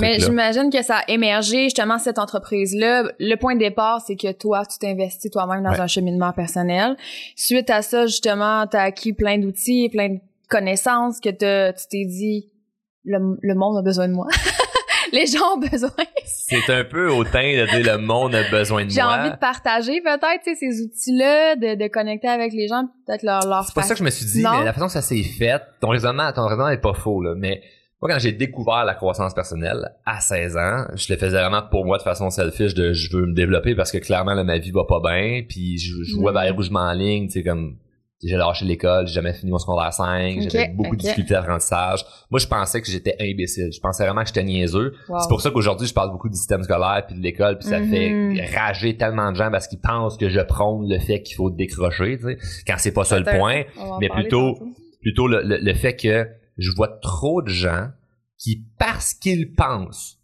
Mais 0.00 0.18
j'imagine 0.18 0.70
que 0.70 0.82
ça 0.82 0.98
a 0.98 1.10
émergé 1.10 1.64
justement 1.64 1.98
cette 1.98 2.18
entreprise-là. 2.18 3.12
Le 3.18 3.36
point 3.36 3.54
de 3.54 3.60
départ, 3.60 4.00
c'est 4.06 4.16
que 4.16 4.32
toi, 4.32 4.64
tu 4.66 4.78
t'investis 4.78 5.30
toi-même 5.30 5.62
dans 5.62 5.80
un 5.80 5.86
cheminement 5.86 6.32
personnel. 6.32 6.96
Suite 7.36 7.70
à 7.70 7.82
ça, 7.82 8.06
justement, 8.06 8.66
tu 8.66 8.76
as 8.76 8.82
acquis 8.82 9.12
plein 9.12 9.38
d'outils, 9.38 9.88
plein 9.88 10.08
de 10.10 10.18
connaissances 10.48 11.20
que 11.20 11.30
tu 11.30 11.86
t'es 11.90 12.04
dit 12.04 12.50
le 13.04 13.54
monde 13.54 13.78
a 13.78 13.82
besoin 13.82 14.08
de 14.08 14.12
moi. 14.12 14.26
les 15.12 15.26
gens 15.26 15.54
ont 15.54 15.58
besoin. 15.58 15.90
c'est 16.24 16.70
un 16.70 16.84
peu 16.84 17.10
autant 17.10 17.38
de 17.40 17.70
dire 17.70 17.96
le 17.96 17.98
monde 17.98 18.34
a 18.34 18.48
besoin 18.50 18.84
de 18.84 18.92
moi. 18.92 18.94
J'ai 18.94 19.02
envie 19.02 19.30
de 19.30 19.38
partager 19.38 20.00
peut-être 20.00 20.42
ces 20.44 20.82
outils-là, 20.82 21.56
de, 21.56 21.74
de 21.74 21.88
connecter 21.88 22.28
avec 22.28 22.52
les 22.52 22.68
gens, 22.68 22.84
peut-être 23.06 23.22
leur 23.22 23.46
leur. 23.46 23.64
C'est 23.64 23.74
pas 23.74 23.82
ça 23.82 23.94
que 23.94 23.98
je 23.98 24.04
me 24.04 24.10
suis 24.10 24.26
dit, 24.26 24.42
mais 24.42 24.64
la 24.64 24.72
façon 24.72 24.86
que 24.86 24.92
ça 24.92 25.02
s'est 25.02 25.22
fait, 25.22 25.62
ton 25.80 25.88
raisonnement, 25.88 26.32
ton 26.32 26.46
raisonnement 26.46 26.70
est 26.70 26.78
pas 26.80 26.94
faux 26.94 27.22
là, 27.22 27.34
mais 27.36 27.62
moi, 28.00 28.12
quand 28.12 28.18
j'ai 28.20 28.30
découvert 28.30 28.84
la 28.84 28.94
croissance 28.94 29.34
personnelle 29.34 29.90
à 30.06 30.20
16 30.20 30.56
ans, 30.56 30.84
je 30.94 31.12
le 31.12 31.18
faisais 31.18 31.36
vraiment 31.36 31.62
pour 31.68 31.84
moi 31.84 31.98
de 31.98 32.04
façon 32.04 32.30
selfish 32.30 32.72
de 32.74 32.92
je 32.92 33.16
veux 33.16 33.26
me 33.26 33.34
développer 33.34 33.74
parce 33.74 33.90
que 33.90 33.98
clairement 33.98 34.34
là, 34.34 34.44
ma 34.44 34.58
vie 34.58 34.70
va 34.70 34.84
pas 34.84 35.00
bien, 35.00 35.42
puis 35.48 35.78
je, 35.78 36.04
je 36.04 36.16
vois 36.16 36.30
mm. 36.30 36.34
vers 36.34 36.58
où 36.58 36.62
je 36.62 36.70
m'enligne, 36.70 37.26
tu 37.26 37.32
sais 37.32 37.42
comme 37.42 37.76
j'ai 38.22 38.36
lâché 38.36 38.64
l'école, 38.64 39.06
j'ai 39.06 39.14
jamais 39.14 39.32
fini 39.32 39.52
mon 39.52 39.58
secondaire 39.58 39.92
5, 39.92 40.50
j'avais 40.50 40.68
beaucoup 40.68 40.96
de 40.96 41.00
difficultés 41.00 41.34
d'apprentissage. 41.34 42.04
Moi, 42.30 42.40
je 42.40 42.46
pensais 42.46 42.80
que 42.80 42.90
j'étais 42.90 43.16
imbécile. 43.20 43.70
Je 43.72 43.80
pensais 43.80 44.04
vraiment 44.04 44.22
que 44.22 44.28
j'étais 44.28 44.42
niaiseux. 44.42 44.94
C'est 45.06 45.28
pour 45.28 45.40
ça 45.40 45.50
qu'aujourd'hui, 45.50 45.86
je 45.86 45.94
parle 45.94 46.10
beaucoup 46.10 46.28
du 46.28 46.36
système 46.36 46.62
scolaire 46.64 47.04
puis 47.06 47.16
de 47.16 47.22
l'école, 47.22 47.58
puis 47.58 47.68
ça 47.68 47.78
fait 47.78 48.10
mm-hmm. 48.10 48.56
rager 48.56 48.96
tellement 48.96 49.30
de 49.30 49.36
gens 49.36 49.50
parce 49.50 49.68
qu'ils 49.68 49.80
pensent 49.80 50.16
que 50.16 50.28
je 50.28 50.40
prône 50.40 50.88
le 50.88 50.98
fait 50.98 51.22
qu'il 51.22 51.36
faut 51.36 51.50
décrocher, 51.50 52.18
tu 52.18 52.24
sais, 52.24 52.38
quand 52.66 52.74
c'est 52.78 52.92
pas 52.92 53.04
ça 53.04 53.18
le 53.18 53.24
point, 53.24 53.62
mais 54.00 54.08
plutôt 54.08 54.58
plutôt 55.00 55.28
le, 55.28 55.42
le, 55.42 55.74
fait 55.74 55.94
que 55.94 56.28
je 56.56 56.70
vois 56.72 56.88
trop 57.00 57.40
de 57.40 57.48
gens 57.48 57.88
qui 58.36 58.64
parce 58.78 59.14
qu'ils 59.14 59.54
pensent 59.54 60.18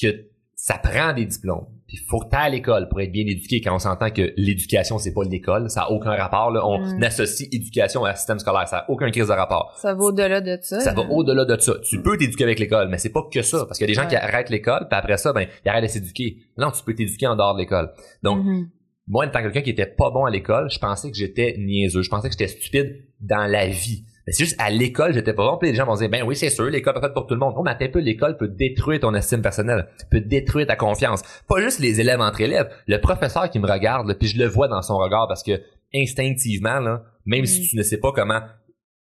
que 0.00 0.28
ça 0.56 0.78
prend 0.78 1.12
des 1.12 1.26
diplômes. 1.26 1.66
Puis 1.94 2.04
faut 2.08 2.18
que 2.18 2.34
à 2.34 2.48
l'école 2.48 2.88
pour 2.88 3.00
être 3.00 3.12
bien 3.12 3.24
éduqué 3.26 3.60
quand 3.60 3.74
on 3.74 3.78
s'entend 3.78 4.10
que 4.10 4.32
l'éducation 4.36 4.98
c'est 4.98 5.12
pas 5.12 5.22
l'école, 5.22 5.70
ça 5.70 5.82
a 5.82 5.90
aucun 5.90 6.10
rapport 6.10 6.50
là, 6.50 6.66
on 6.66 6.80
mm. 6.80 7.02
associe 7.04 7.48
éducation 7.52 8.04
à 8.04 8.16
système 8.16 8.40
scolaire, 8.40 8.66
ça 8.66 8.78
a 8.78 8.90
aucun 8.90 9.10
crise 9.10 9.28
de 9.28 9.32
rapport. 9.32 9.72
Ça 9.76 9.94
va 9.94 10.02
au-delà 10.02 10.40
de 10.40 10.58
ça. 10.60 10.80
Ça 10.80 10.92
va 10.92 11.02
au-delà 11.02 11.44
de 11.44 11.60
ça. 11.60 11.74
Tu 11.84 12.02
peux 12.02 12.16
t'éduquer 12.18 12.44
avec 12.44 12.58
l'école, 12.58 12.88
mais 12.88 12.98
c'est 12.98 13.12
pas 13.12 13.22
que 13.32 13.42
ça 13.42 13.64
parce 13.66 13.78
qu'il 13.78 13.88
y 13.88 13.90
a 13.92 13.94
des 13.94 14.00
gens 14.00 14.08
qui 14.08 14.16
arrêtent 14.16 14.50
l'école 14.50 14.88
puis 14.90 14.98
après 14.98 15.16
ça 15.16 15.32
ben 15.32 15.46
ils 15.64 15.68
arrêtent 15.68 15.84
de 15.84 15.88
s'éduquer. 15.88 16.38
Non, 16.58 16.72
tu 16.72 16.82
peux 16.82 16.94
t'éduquer 16.94 17.28
en 17.28 17.36
dehors 17.36 17.54
de 17.54 17.60
l'école. 17.60 17.92
Donc 18.24 18.44
mm-hmm. 18.44 18.66
moi 19.06 19.26
en 19.26 19.30
tant 19.30 19.38
que 19.38 19.44
quelqu'un 19.44 19.62
qui 19.62 19.70
était 19.70 19.86
pas 19.86 20.10
bon 20.10 20.24
à 20.24 20.30
l'école, 20.30 20.68
je 20.70 20.80
pensais 20.80 21.10
que 21.10 21.16
j'étais 21.16 21.54
niaiseux, 21.58 22.02
je 22.02 22.10
pensais 22.10 22.28
que 22.28 22.34
j'étais 22.36 22.48
stupide 22.48 23.04
dans 23.20 23.46
la 23.46 23.68
vie. 23.68 24.04
Mais 24.26 24.32
c'est 24.32 24.44
juste 24.44 24.60
à 24.60 24.70
l'école, 24.70 25.12
j'étais 25.12 25.34
pas 25.34 25.50
bon. 25.50 25.58
Puis 25.58 25.70
les 25.70 25.74
gens 25.74 25.86
vont 25.86 25.96
dire, 25.96 26.08
ben 26.08 26.22
oui, 26.22 26.34
c'est 26.36 26.50
sûr, 26.50 26.64
l'école 26.64 26.96
est 26.96 27.00
faite 27.00 27.14
pour 27.14 27.26
tout 27.26 27.34
le 27.34 27.40
monde. 27.40 27.54
Oh, 27.56 27.62
mais 27.62 27.72
un 27.78 27.88
peu, 27.88 27.98
l'école 27.98 28.36
peut 28.36 28.48
détruire 28.48 29.00
ton 29.00 29.14
estime 29.14 29.42
personnelle, 29.42 29.86
peut 30.10 30.20
détruire 30.20 30.66
ta 30.66 30.76
confiance. 30.76 31.22
Pas 31.48 31.60
juste 31.60 31.80
les 31.80 32.00
élèves 32.00 32.20
entre 32.20 32.40
élèves, 32.40 32.70
le 32.86 32.98
professeur 32.98 33.50
qui 33.50 33.58
me 33.58 33.70
regarde, 33.70 34.12
puis 34.18 34.28
je 34.28 34.38
le 34.38 34.46
vois 34.46 34.68
dans 34.68 34.82
son 34.82 34.96
regard 34.96 35.28
parce 35.28 35.42
que 35.42 35.60
instinctivement, 35.94 36.80
là, 36.80 37.02
même 37.26 37.46
si 37.46 37.60
mm. 37.60 37.64
tu 37.64 37.76
ne 37.76 37.82
sais 37.82 37.98
pas 37.98 38.12
comment 38.12 38.40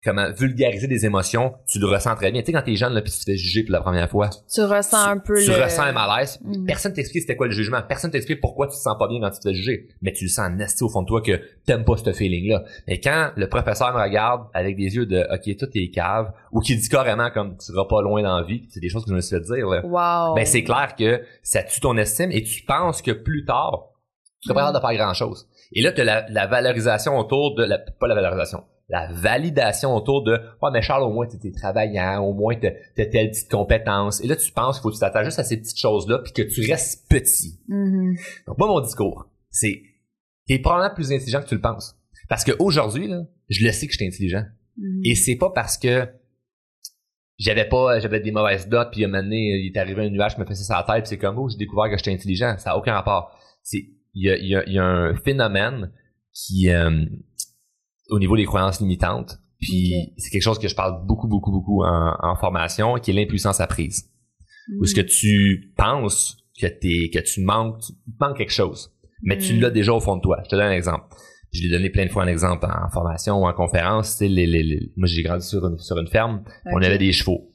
comment 0.07 0.31
vulgariser 0.31 0.87
des 0.87 1.05
émotions, 1.05 1.55
tu 1.69 1.81
le 1.81 1.87
ressens 1.87 2.15
très 2.15 2.31
bien. 2.31 2.41
Tu 2.41 2.47
sais, 2.47 2.53
quand 2.53 2.63
t'es 2.63 2.77
jeune, 2.77 2.95
là, 2.95 3.03
puis 3.03 3.11
tu 3.11 3.19
te 3.19 3.25
fais 3.25 3.37
juger 3.37 3.65
pour 3.65 3.73
la 3.73 3.81
première 3.81 4.09
fois. 4.09 4.31
Tu 4.53 4.63
ressens 4.63 5.05
un 5.05 5.19
peu 5.19 5.35
tu 5.43 5.51
ressens 5.51 5.83
un 5.83 5.93
malaise. 5.93 6.39
Mm. 6.45 6.65
Personne 6.65 6.93
t'explique 6.93 7.23
c'était 7.23 7.35
quoi 7.37 7.47
le 7.47 7.53
jugement. 7.53 7.83
Personne 7.87 8.13
t'explique 8.13 8.41
pourquoi 8.41 8.69
tu 8.69 8.75
te 8.75 8.81
sens 8.81 8.97
pas 8.99 9.09
bien 9.09 9.21
quand 9.21 9.31
tu 9.31 9.41
te 9.41 9.49
fais 9.49 9.55
juger. 9.55 9.89
Mais 10.01 10.13
tu 10.13 10.25
le 10.25 10.31
sens 10.31 10.51
nasty 10.53 10.85
au 10.85 10.89
fond 10.89 11.03
de 11.03 11.09
toi 11.09 11.21
que 11.21 11.41
t'aimes 11.67 11.85
pas 11.85 11.97
ce 11.97 12.13
feeling-là. 12.13 12.63
Mais 12.87 13.01
quand 13.01 13.33
le 13.37 13.49
professeur 13.49 13.93
me 13.93 14.01
regarde 14.01 14.47
avec 14.55 14.77
des 14.77 14.95
yeux 14.95 15.07
de, 15.07 15.27
OK, 15.33 15.57
tout 15.57 15.69
est 15.75 15.91
cave, 15.91 16.33
ou 16.53 16.61
qui 16.61 16.77
dit 16.77 16.89
carrément 16.89 17.31
comme, 17.31 17.57
tu 17.57 17.67
seras 17.67 17.85
pas 17.87 18.01
loin 18.01 18.23
dans 18.23 18.39
la 18.39 18.45
vie, 18.45 18.63
c'est 18.71 18.81
des 18.81 18.89
choses 18.89 19.05
que 19.05 19.11
je 19.11 19.17
me 19.17 19.21
suis 19.21 19.37
fait 19.37 19.43
dire, 19.43 19.67
là. 19.67 19.85
Wow. 19.85 20.35
Ben, 20.35 20.47
c'est 20.47 20.63
clair 20.63 20.95
que 20.97 21.21
ça 21.43 21.65
tue 21.65 21.81
ton 21.81 21.97
estime 21.97 22.31
et 22.31 22.43
tu 22.45 22.63
penses 22.63 23.03
que 23.03 23.11
plus 23.11 23.45
tard, 23.45 23.91
tu 24.41 24.49
seras 24.49 24.55
pas 24.55 24.61
capable 24.67 24.79
de 24.79 24.89
faire 24.89 25.05
grand 25.05 25.15
chose. 25.15 25.49
Et 25.73 25.83
là, 25.83 25.93
tu 25.93 26.01
as 26.01 26.05
la, 26.05 26.27
la 26.29 26.47
valorisation 26.47 27.19
autour 27.19 27.57
de 27.57 27.65
la, 27.65 27.79
pas 27.79 28.07
la 28.07 28.15
valorisation, 28.15 28.65
la 28.89 29.13
validation 29.13 29.95
autour 29.95 30.23
de 30.23 30.39
oh 30.63 30.69
mais 30.73 30.81
Charles 30.81 31.03
au 31.03 31.13
moins 31.13 31.27
tu 31.27 31.45
es 31.45 31.53
travaillant 31.53 32.23
au 32.23 32.33
moins 32.33 32.55
tu 32.55 32.67
as 32.67 33.07
telle 33.07 33.31
petite 33.31 33.51
compétence 33.51 34.23
et 34.23 34.29
là 34.29 34.37
tu 34.37 34.53
penses 34.53 34.77
qu'il 34.77 34.83
faut 34.83 34.91
que 34.91 34.95
tu 34.95 35.01
t'attaches 35.01 35.27
juste 35.27 35.39
à 35.39 35.45
ces 35.45 35.57
petites 35.57 35.79
choses 35.79 36.09
là 36.09 36.19
puis 36.19 36.33
que 36.33 36.43
tu 36.43 36.71
restes 36.71 37.09
petit. 37.09 37.59
Mm-hmm. 37.69 38.47
donc 38.47 38.59
moi 38.59 38.69
mon 38.69 38.81
discours 38.81 39.27
c'est 39.51 39.83
t'es 40.47 40.61
probablement 40.61 40.95
plus 40.95 41.11
intelligent 41.13 41.41
que 41.43 41.49
tu 41.49 41.57
le 41.57 41.61
penses. 41.61 41.97
Parce 42.29 42.45
qu'aujourd'hui 42.45 43.09
là 43.09 43.25
je 43.49 43.65
le 43.65 43.73
sais 43.73 43.87
que 43.87 43.93
je 43.93 43.99
suis 43.99 44.07
intelligent. 44.07 44.45
Mm-hmm. 44.79 45.11
et 45.11 45.15
c'est 45.15 45.37
pas 45.37 45.51
parce 45.51 45.79
que 45.79 46.09
j'avais 47.39 47.69
pas 47.69 47.99
j'avais 47.99 48.21
des 48.21 48.31
mauvaises 48.31 48.69
notes 48.69 48.91
puis 48.93 49.05
un 49.05 49.09
moment 49.09 49.23
donné 49.23 49.49
il 49.59 49.73
est 49.75 49.79
arrivé 49.79 50.07
un 50.07 50.11
nuage 50.11 50.37
qui 50.37 50.41
me 50.41 50.47
faisait 50.47 50.65
ça 50.65 50.77
à 50.77 50.87
la 50.87 50.95
tête 50.95 51.05
puis 51.05 51.09
c'est 51.11 51.19
comme 51.19 51.39
oh 51.39 51.49
j'ai 51.49 51.57
découvert 51.57 51.91
que 51.91 51.97
j'étais 51.97 52.13
intelligent. 52.13 52.55
Ça 52.59 52.73
a 52.73 52.77
aucun 52.77 52.95
rapport. 52.95 53.37
C'est 53.63 53.89
il 54.15 54.25
y 54.25 54.31
a, 54.31 54.39
y, 54.39 54.55
a, 54.55 54.69
y 54.69 54.79
a 54.79 54.85
un 54.85 55.15
phénomène 55.15 55.93
qui 56.33 56.71
euh, 56.71 57.05
au 58.11 58.19
niveau 58.19 58.37
des 58.37 58.45
croyances 58.45 58.81
limitantes. 58.81 59.39
Puis 59.61 60.13
c'est 60.17 60.31
quelque 60.31 60.43
chose 60.43 60.59
que 60.59 60.69
je 60.69 60.75
parle 60.75 61.07
beaucoup, 61.07 61.29
beaucoup, 61.29 61.51
beaucoup 61.51 61.83
en, 61.85 62.37
formation, 62.37 62.95
qui 62.97 63.11
est 63.11 63.15
l'impuissance 63.15 63.61
apprise. 63.61 64.11
Où 64.81 64.85
ce 64.85 64.95
que 64.95 65.01
mm. 65.01 65.07
tu 65.07 65.73
penses 65.77 66.37
que, 66.61 66.67
t'es, 66.67 67.11
que 67.13 67.21
tu 67.21 67.43
manques, 67.43 67.81
tu 67.81 67.93
manques 68.21 68.37
quelque 68.37 68.53
chose, 68.53 68.93
mais 69.23 69.39
tu 69.39 69.55
mm. 69.55 69.61
l'as 69.61 69.71
déjà 69.71 69.93
au 69.93 70.01
fond 70.01 70.17
de 70.17 70.23
toi. 70.23 70.39
Je 70.45 70.51
te 70.51 70.57
donne 70.57 70.67
un 70.67 70.73
exemple. 70.73 71.15
Je 71.53 71.63
l'ai 71.63 71.71
donné 71.71 71.89
plein 71.91 72.05
de 72.05 72.11
fois 72.11 72.25
un 72.25 72.27
exemple 72.27 72.67
en 72.67 72.91
formation 72.91 73.41
ou 73.41 73.47
en 73.47 73.53
conférence. 73.53 74.21
Les, 74.21 74.29
les, 74.29 74.47
les, 74.47 74.93
moi, 74.97 75.07
j'ai 75.07 75.23
grandi 75.23 75.47
sur 75.47 75.67
une, 75.67 75.79
sur 75.79 75.97
une 75.97 76.09
ferme. 76.09 76.43
On 76.67 76.83
avait 76.83 76.99
des 76.99 77.13
chevaux. 77.13 77.51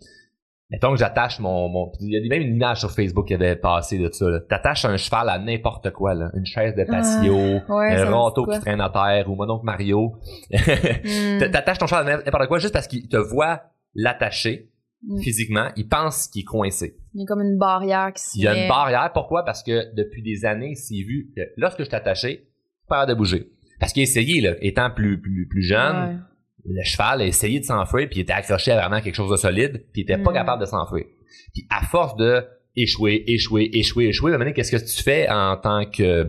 Mettons 0.71 0.91
que 0.91 0.97
j'attache 0.97 1.39
mon, 1.39 1.67
mon. 1.67 1.91
Il 1.99 2.13
y 2.13 2.17
a 2.17 2.21
même 2.29 2.47
une 2.47 2.55
image 2.55 2.79
sur 2.79 2.91
Facebook 2.91 3.27
qui 3.27 3.33
avait 3.33 3.57
passé 3.57 3.97
de 3.97 4.09
ça. 4.09 4.25
T'attaches 4.49 4.85
un 4.85 4.95
cheval 4.95 5.27
à 5.27 5.37
n'importe 5.37 5.91
quoi, 5.91 6.13
là. 6.13 6.31
Une 6.33 6.45
chaise 6.45 6.75
de 6.75 6.85
patio, 6.85 7.59
ah, 7.67 7.73
un 7.73 8.05
râteau 8.09 8.45
qui 8.45 8.57
traîne 8.59 8.79
à 8.79 8.89
terre, 8.89 9.29
ou 9.29 9.35
mon 9.35 9.49
oncle 9.49 9.65
Mario. 9.65 10.15
mm. 10.51 11.51
T'attaches 11.51 11.77
ton 11.77 11.87
cheval 11.87 12.07
à 12.07 12.17
n'importe 12.17 12.47
quoi 12.47 12.59
juste 12.59 12.73
parce 12.73 12.87
qu'il 12.87 13.09
te 13.09 13.17
voit 13.17 13.63
l'attacher. 13.95 14.71
mm. 15.05 15.19
physiquement, 15.19 15.67
il 15.75 15.89
pense 15.89 16.29
qu'il 16.29 16.43
est 16.43 16.45
coincé. 16.45 16.95
Il 17.15 17.21
y 17.21 17.23
a 17.23 17.27
comme 17.27 17.41
une 17.41 17.57
barrière 17.57 18.13
qui 18.13 18.23
se 18.23 18.37
Il 18.37 18.43
y 18.43 18.47
a 18.47 18.63
une 18.63 18.69
barrière. 18.69 19.11
Pourquoi? 19.13 19.43
Parce 19.43 19.63
que 19.63 19.93
depuis 19.93 20.23
des 20.23 20.45
années, 20.45 20.71
il 20.71 20.77
s'est 20.77 21.03
vu 21.05 21.33
que 21.35 21.41
lorsque 21.57 21.83
je 21.83 21.93
attaché, 21.93 22.47
pas 22.87 23.05
de 23.05 23.13
bouger. 23.13 23.51
Parce 23.81 23.91
qu'il 23.91 24.01
a 24.01 24.03
essayé, 24.03 24.39
là, 24.39 24.53
étant 24.61 24.89
plus, 24.89 25.19
plus, 25.19 25.47
plus 25.49 25.63
jeune, 25.63 26.23
le 26.65 26.83
cheval 26.83 27.21
a 27.21 27.25
essayé 27.25 27.59
de 27.59 27.65
s'enfuir, 27.65 28.07
puis 28.09 28.19
il 28.19 28.21
était 28.21 28.33
accroché 28.33 28.71
à 28.71 28.79
vraiment 28.79 29.01
quelque 29.01 29.15
chose 29.15 29.31
de 29.31 29.37
solide, 29.37 29.85
puis 29.91 30.01
il 30.01 30.03
était 30.03 30.17
pas 30.17 30.31
mm. 30.31 30.35
capable 30.35 30.61
de 30.61 30.67
s'enfuir. 30.67 31.05
Puis 31.53 31.65
à 31.69 31.83
force 31.85 32.15
de 32.15 32.45
échouer, 32.75 33.23
échouer, 33.27 33.69
échouer, 33.73 34.05
échouer, 34.07 34.31
maintenant, 34.37 34.53
qu'est-ce 34.53 34.71
que 34.71 34.77
tu 34.77 35.03
fais 35.03 35.29
en 35.29 35.57
tant 35.57 35.85
que 35.85 36.27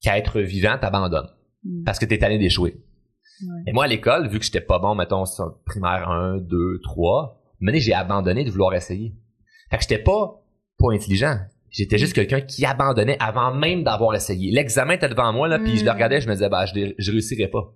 qu'être 0.00 0.40
vivant, 0.40 0.78
t'abandonnes. 0.80 1.28
Mm. 1.64 1.84
Parce 1.84 1.98
que 1.98 2.04
t'es 2.04 2.22
allé 2.24 2.38
d'échouer. 2.38 2.76
Et 3.66 3.72
moi, 3.72 3.84
à 3.84 3.86
l'école, 3.86 4.28
vu 4.28 4.38
que 4.38 4.44
j'étais 4.44 4.60
pas 4.60 4.80
bon, 4.80 4.96
mettons, 4.96 5.22
primaire 5.64 6.08
1, 6.08 6.38
2, 6.38 6.80
3, 6.82 7.40
maintenant, 7.60 7.80
j'ai 7.80 7.94
abandonné 7.94 8.44
de 8.44 8.50
vouloir 8.50 8.74
essayer. 8.74 9.14
Fait 9.70 9.76
que 9.76 9.82
j'étais 9.82 10.02
pas, 10.02 10.42
pas 10.76 10.92
intelligent. 10.92 11.38
J'étais 11.70 11.98
juste 11.98 12.14
quelqu'un 12.14 12.40
qui 12.40 12.64
abandonnait 12.64 13.16
avant 13.20 13.54
même 13.54 13.84
d'avoir 13.84 14.14
essayé. 14.14 14.50
L'examen 14.50 14.94
était 14.94 15.08
devant 15.08 15.32
moi, 15.32 15.46
là, 15.46 15.58
puis 15.58 15.76
je 15.76 15.84
le 15.84 15.90
regardais, 15.90 16.20
je 16.20 16.28
me 16.28 16.32
disais, 16.32 16.48
bah, 16.48 16.66
je, 16.66 16.94
je 16.98 17.10
réussirais 17.12 17.48
pas. 17.48 17.72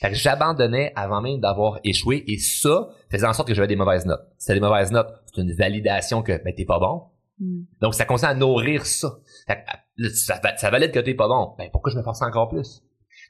Fait 0.00 0.08
que 0.10 0.16
j'abandonnais 0.16 0.92
avant 0.96 1.20
même 1.20 1.40
d'avoir 1.40 1.78
échoué, 1.84 2.24
et 2.26 2.38
ça 2.38 2.88
faisait 3.10 3.26
en 3.26 3.32
sorte 3.32 3.48
que 3.48 3.54
j'avais 3.54 3.68
des 3.68 3.76
mauvaises 3.76 4.06
notes. 4.06 4.26
C'était 4.38 4.54
des 4.54 4.60
mauvaises 4.60 4.92
notes, 4.92 5.12
c'est 5.26 5.40
une 5.40 5.52
validation 5.52 6.22
que, 6.22 6.42
ben, 6.42 6.54
t'es 6.54 6.64
pas 6.64 6.78
bon. 6.78 7.02
Mm. 7.38 7.62
Donc, 7.80 7.94
ça 7.94 8.04
commençait 8.04 8.26
à 8.26 8.34
nourrir 8.34 8.86
ça. 8.86 9.18
Fait 9.46 9.64
que, 9.98 10.08
ça, 10.08 10.40
ça 10.56 10.70
valide 10.70 10.92
que 10.92 11.00
t'es 11.00 11.14
pas 11.14 11.28
bon. 11.28 11.54
Ben, 11.58 11.68
pourquoi 11.70 11.92
je 11.92 11.98
me 11.98 12.02
forçais 12.02 12.24
encore 12.24 12.48
plus? 12.48 12.82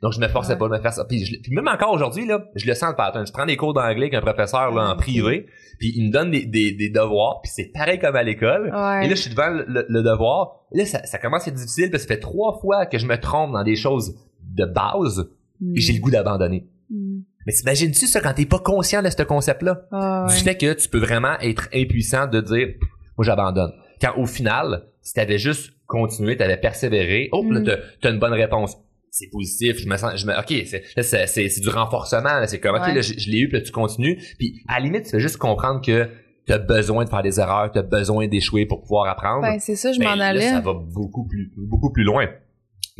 Donc, 0.03 0.13
je 0.13 0.21
me 0.21 0.29
forçais 0.29 0.57
pas 0.57 0.67
de 0.67 0.73
me 0.73 0.81
faire 0.81 0.93
ça. 0.93 1.05
Puis, 1.05 1.43
même 1.51 1.69
encore 1.69 1.93
aujourd'hui, 1.93 2.25
là, 2.25 2.45
je 2.55 2.67
le 2.67 2.75
sens 2.75 2.91
le 2.91 2.97
pattern. 2.97 3.27
Je 3.27 3.33
prends 3.33 3.45
des 3.45 3.57
cours 3.57 3.75
d'anglais 3.75 4.07
avec 4.07 4.15
un 4.15 4.21
professeur 4.21 4.71
là, 4.71 4.93
en 4.93 4.97
privé, 4.97 5.47
puis 5.79 5.93
il 5.95 6.07
me 6.07 6.13
donne 6.13 6.31
des, 6.31 6.47
des, 6.47 6.73
des 6.73 6.89
devoirs, 6.89 7.41
puis 7.43 7.53
c'est 7.55 7.71
pareil 7.73 7.99
comme 7.99 8.17
à 8.17 8.23
l'école. 8.23 8.69
Et 8.69 9.09
là, 9.09 9.09
je 9.09 9.15
suis 9.15 9.31
devant 9.31 9.51
le, 9.51 10.03
devoir. 10.03 10.61
Et 10.73 10.79
là, 10.79 10.87
ça, 10.87 11.05
ça, 11.05 11.19
commence 11.19 11.47
à 11.47 11.51
être 11.51 11.57
difficile, 11.57 11.91
parce 11.91 12.05
que 12.05 12.09
ça 12.09 12.15
fait 12.15 12.21
trois 12.21 12.59
fois 12.61 12.87
que 12.87 12.99
je 12.99 13.07
me 13.07 13.19
trompe 13.19 13.53
dans 13.53 13.65
des 13.65 13.77
choses 13.77 14.15
de 14.43 14.65
base, 14.65 15.29
et 15.75 15.81
j'ai 15.81 15.93
le 15.93 16.01
goût 16.01 16.11
d'abandonner. 16.11 16.67
Mm. 16.91 17.21
Mais 17.47 17.53
t'imagines-tu 17.53 18.07
ça 18.07 18.21
quand 18.21 18.35
t'es 18.35 18.47
pas 18.47 18.59
conscient 18.59 19.03
de 19.03 19.09
ce 19.11 19.23
concept-là? 19.23 20.27
Du 20.29 20.35
fait 20.35 20.57
que 20.57 20.73
tu 20.75 20.89
peux 20.89 20.99
vraiment 20.99 21.39
être 21.41 21.69
impuissant 21.75 22.27
de 22.27 22.41
dire, 22.41 22.69
moi 23.17 23.25
j'abandonne. 23.25 23.73
Quand 24.01 24.17
au 24.17 24.27
final, 24.27 24.85
si 25.03 25.15
t'avais 25.15 25.39
juste 25.39 25.73
continué, 25.87 26.37
t'avais 26.37 26.59
persévéré, 26.59 27.29
oh, 27.33 27.45
là, 27.51 27.61
mm. 27.61 27.77
t'as 28.01 28.11
une 28.11 28.19
bonne 28.19 28.35
réponse 28.35 28.77
c'est 29.11 29.29
positif, 29.29 29.79
je 29.79 29.89
me 29.89 29.97
sens, 29.97 30.17
je 30.17 30.27
me, 30.27 30.39
ok, 30.39 30.67
c'est, 30.67 30.85
c'est, 31.03 31.27
c'est, 31.27 31.61
du 31.61 31.69
renforcement, 31.69 32.47
c'est 32.47 32.61
comme, 32.61 32.77
ok, 32.77 32.95
là, 32.95 33.01
je, 33.01 33.29
l'ai 33.29 33.41
eu, 33.41 33.49
puis 33.49 33.59
là, 33.59 33.65
tu 33.65 33.73
continues, 33.73 34.23
puis 34.39 34.63
à 34.69 34.79
la 34.79 34.85
limite, 34.85 35.05
tu 35.05 35.11
fais 35.11 35.21
juste 35.21 35.37
comprendre 35.37 35.81
que 35.85 36.09
tu 36.47 36.53
as 36.53 36.59
besoin 36.59 37.05
de 37.05 37.11
faire 37.11 37.23
des 37.23 37.41
erreurs, 37.41 37.71
tu 37.73 37.79
as 37.79 37.83
besoin 37.83 38.29
d'échouer 38.29 38.67
pour 38.67 38.83
pouvoir 38.83 39.09
apprendre. 39.09 39.43
Ben, 39.43 39.59
c'est 39.59 39.77
ça, 39.77 39.93
je 39.93 40.01
m'en 40.01 40.17
ben, 40.17 40.21
allais. 40.21 40.49
ça 40.49 40.61
va 40.61 40.75
beaucoup 40.75 41.27
plus, 41.27 41.53
beaucoup 41.57 41.91
plus 41.91 42.05
loin. 42.05 42.29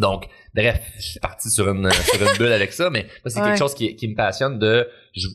Donc, 0.01 0.27
bref, 0.55 0.81
je 0.97 1.03
suis 1.03 1.21
parti 1.21 1.51
sur 1.51 1.69
une, 1.69 1.91
sur 1.91 2.21
une 2.21 2.39
bulle 2.39 2.53
avec 2.53 2.73
ça, 2.73 2.91
mais 2.91 3.07
c'est 3.27 3.41
quelque 3.41 3.59
chose 3.59 3.75
qui, 3.75 3.95
qui 3.97 4.09
me 4.09 4.17
passionne 4.17 4.59
de, 4.59 4.89
je, 5.15 5.29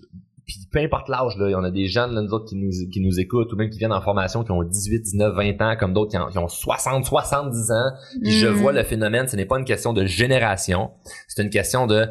puis 0.45 0.67
peu 0.71 0.79
importe 0.79 1.09
l'âge, 1.09 1.37
là, 1.37 1.47
il 1.47 1.51
y 1.51 1.55
en 1.55 1.63
a 1.63 1.71
des 1.71 1.87
jeunes, 1.87 2.13
là, 2.13 2.21
nous 2.21 2.31
autres, 2.31 2.45
qui 2.45 2.55
nous, 2.55 2.69
qui 2.91 3.01
nous 3.01 3.19
écoutent, 3.19 3.51
ou 3.53 3.55
même 3.55 3.69
qui 3.69 3.79
viennent 3.79 3.93
en 3.93 4.01
formation, 4.01 4.43
qui 4.43 4.51
ont 4.51 4.63
18, 4.63 5.01
19, 5.01 5.35
20 5.35 5.61
ans, 5.61 5.75
comme 5.79 5.93
d'autres 5.93 6.11
qui, 6.11 6.37
ont 6.37 6.47
60, 6.47 7.05
70 7.05 7.71
ans. 7.71 7.91
Puis 8.21 8.31
je 8.31 8.47
mm. 8.47 8.51
vois 8.51 8.71
le 8.71 8.83
phénomène, 8.83 9.27
ce 9.27 9.35
n'est 9.35 9.45
pas 9.45 9.57
une 9.57 9.65
question 9.65 9.93
de 9.93 10.05
génération, 10.05 10.91
c'est 11.27 11.41
une 11.41 11.49
question 11.49 11.87
de 11.87 12.07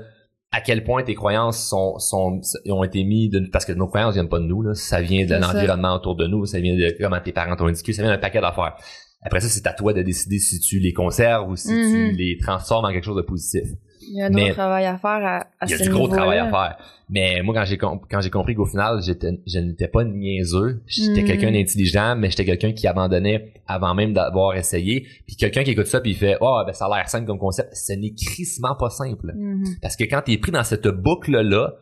à 0.50 0.60
quel 0.60 0.84
point 0.84 1.02
tes 1.02 1.16
croyances 1.16 1.68
sont, 1.68 1.98
sont 1.98 2.40
ont 2.68 2.84
été 2.84 3.02
mis 3.02 3.28
de 3.28 3.40
parce 3.52 3.64
que 3.64 3.72
nos 3.72 3.88
croyances 3.88 4.14
viennent 4.14 4.28
pas 4.28 4.38
de 4.38 4.44
nous 4.44 4.62
là, 4.62 4.74
ça 4.74 5.00
vient 5.00 5.26
de 5.26 5.34
l'environnement 5.34 5.96
autour 5.96 6.14
de 6.14 6.28
nous, 6.28 6.46
ça 6.46 6.60
vient 6.60 6.76
de 6.76 6.96
comment 7.00 7.18
tes 7.18 7.32
parents 7.32 7.56
t'ont 7.56 7.66
éduqué, 7.66 7.92
ça 7.92 8.02
vient 8.02 8.12
d'un 8.12 8.18
paquet 8.18 8.40
d'affaires. 8.40 8.76
Après 9.24 9.40
ça, 9.40 9.48
c'est 9.48 9.66
à 9.66 9.72
toi 9.72 9.92
de 9.92 10.02
décider 10.02 10.38
si 10.38 10.60
tu 10.60 10.78
les 10.78 10.92
conserves 10.92 11.50
ou 11.50 11.56
si 11.56 11.68
tu 11.68 11.74
mm-hmm. 11.74 12.16
les 12.16 12.38
transformes 12.38 12.84
en 12.84 12.92
quelque 12.92 13.04
chose 13.04 13.16
de 13.16 13.22
positif. 13.22 13.64
Il 14.06 14.18
y 14.18 14.22
a 14.22 14.26
un 14.26 14.30
gros 14.30 14.52
travail 14.52 14.84
à 14.84 14.98
faire 14.98 15.10
à, 15.10 15.36
à 15.60 15.66
Il 15.66 15.70
y 15.70 15.74
a 15.74 15.78
du 15.78 15.88
gros 15.88 16.08
travail 16.08 16.38
à 16.38 16.50
faire. 16.50 16.76
Mais 17.08 17.42
moi, 17.42 17.54
quand 17.54 17.64
j'ai 17.64 17.78
quand 17.78 18.20
j'ai 18.20 18.30
compris 18.30 18.54
qu'au 18.54 18.66
final, 18.66 19.00
j'étais, 19.02 19.40
je 19.46 19.58
n'étais 19.58 19.88
pas 19.88 20.04
niaiseux, 20.04 20.82
j'étais 20.86 21.22
mm. 21.22 21.26
quelqu'un 21.26 21.52
d'intelligent, 21.52 22.16
mais 22.16 22.30
j'étais 22.30 22.44
quelqu'un 22.44 22.72
qui 22.72 22.86
abandonnait 22.86 23.52
avant 23.66 23.94
même 23.94 24.12
d'avoir 24.12 24.56
essayé. 24.56 25.06
Puis 25.26 25.36
quelqu'un 25.36 25.64
qui 25.64 25.70
écoute 25.70 25.86
ça 25.86 26.00
puis 26.00 26.12
il 26.12 26.16
fait, 26.16 26.36
oh, 26.40 26.62
ben 26.66 26.72
ça 26.72 26.86
a 26.86 26.96
l'air 26.96 27.08
simple 27.08 27.26
comme 27.26 27.38
concept. 27.38 27.74
Ce 27.74 27.92
n'est 27.92 28.14
crissement 28.14 28.74
pas 28.74 28.90
simple. 28.90 29.32
Mm-hmm. 29.34 29.80
Parce 29.80 29.96
que 29.96 30.04
quand 30.04 30.22
tu 30.24 30.32
es 30.32 30.38
pris 30.38 30.52
dans 30.52 30.64
cette 30.64 30.88
boucle 30.88 31.40
là, 31.40 31.74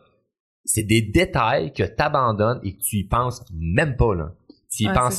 c'est 0.65 0.83
des 0.83 1.01
détails 1.01 1.73
que 1.73 1.83
t'abandonnes 1.83 2.59
et 2.63 2.75
que 2.75 2.81
tu 2.81 2.97
y 2.97 3.03
penses 3.03 3.43
même 3.53 3.95
pas 3.97 4.15
là. 4.15 4.33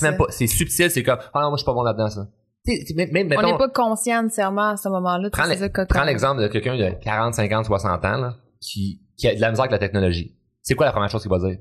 Même 0.02 0.16
pas. 0.16 0.26
C'est 0.30 0.46
subtil, 0.46 0.90
c'est 0.90 1.02
comme, 1.02 1.18
ah 1.32 1.40
non, 1.40 1.48
moi 1.48 1.56
je 1.56 1.62
suis 1.62 1.66
pas 1.66 1.74
bon 1.74 1.82
là-dedans 1.82 2.10
ça 2.10 2.26
on 2.66 3.42
n'est 3.42 3.58
pas 3.58 3.68
conscient 3.68 4.22
nécessairement 4.22 4.70
à 4.70 4.76
ce 4.76 4.88
moment-là. 4.88 5.28
Prends, 5.30 6.04
l'exemple 6.04 6.42
de 6.42 6.48
quelqu'un 6.48 6.76
de 6.76 6.94
40, 7.02 7.34
50, 7.34 7.66
60 7.66 8.04
ans 8.04 8.16
là, 8.16 8.36
qui, 8.60 9.00
qui 9.16 9.28
a 9.28 9.34
de 9.34 9.40
la 9.40 9.50
misère 9.50 9.64
avec 9.64 9.72
la 9.72 9.78
technologie. 9.78 10.34
C'est 10.62 10.74
quoi 10.74 10.86
la 10.86 10.92
première 10.92 11.10
chose 11.10 11.22
qu'il 11.22 11.30
va 11.30 11.38
dire? 11.38 11.58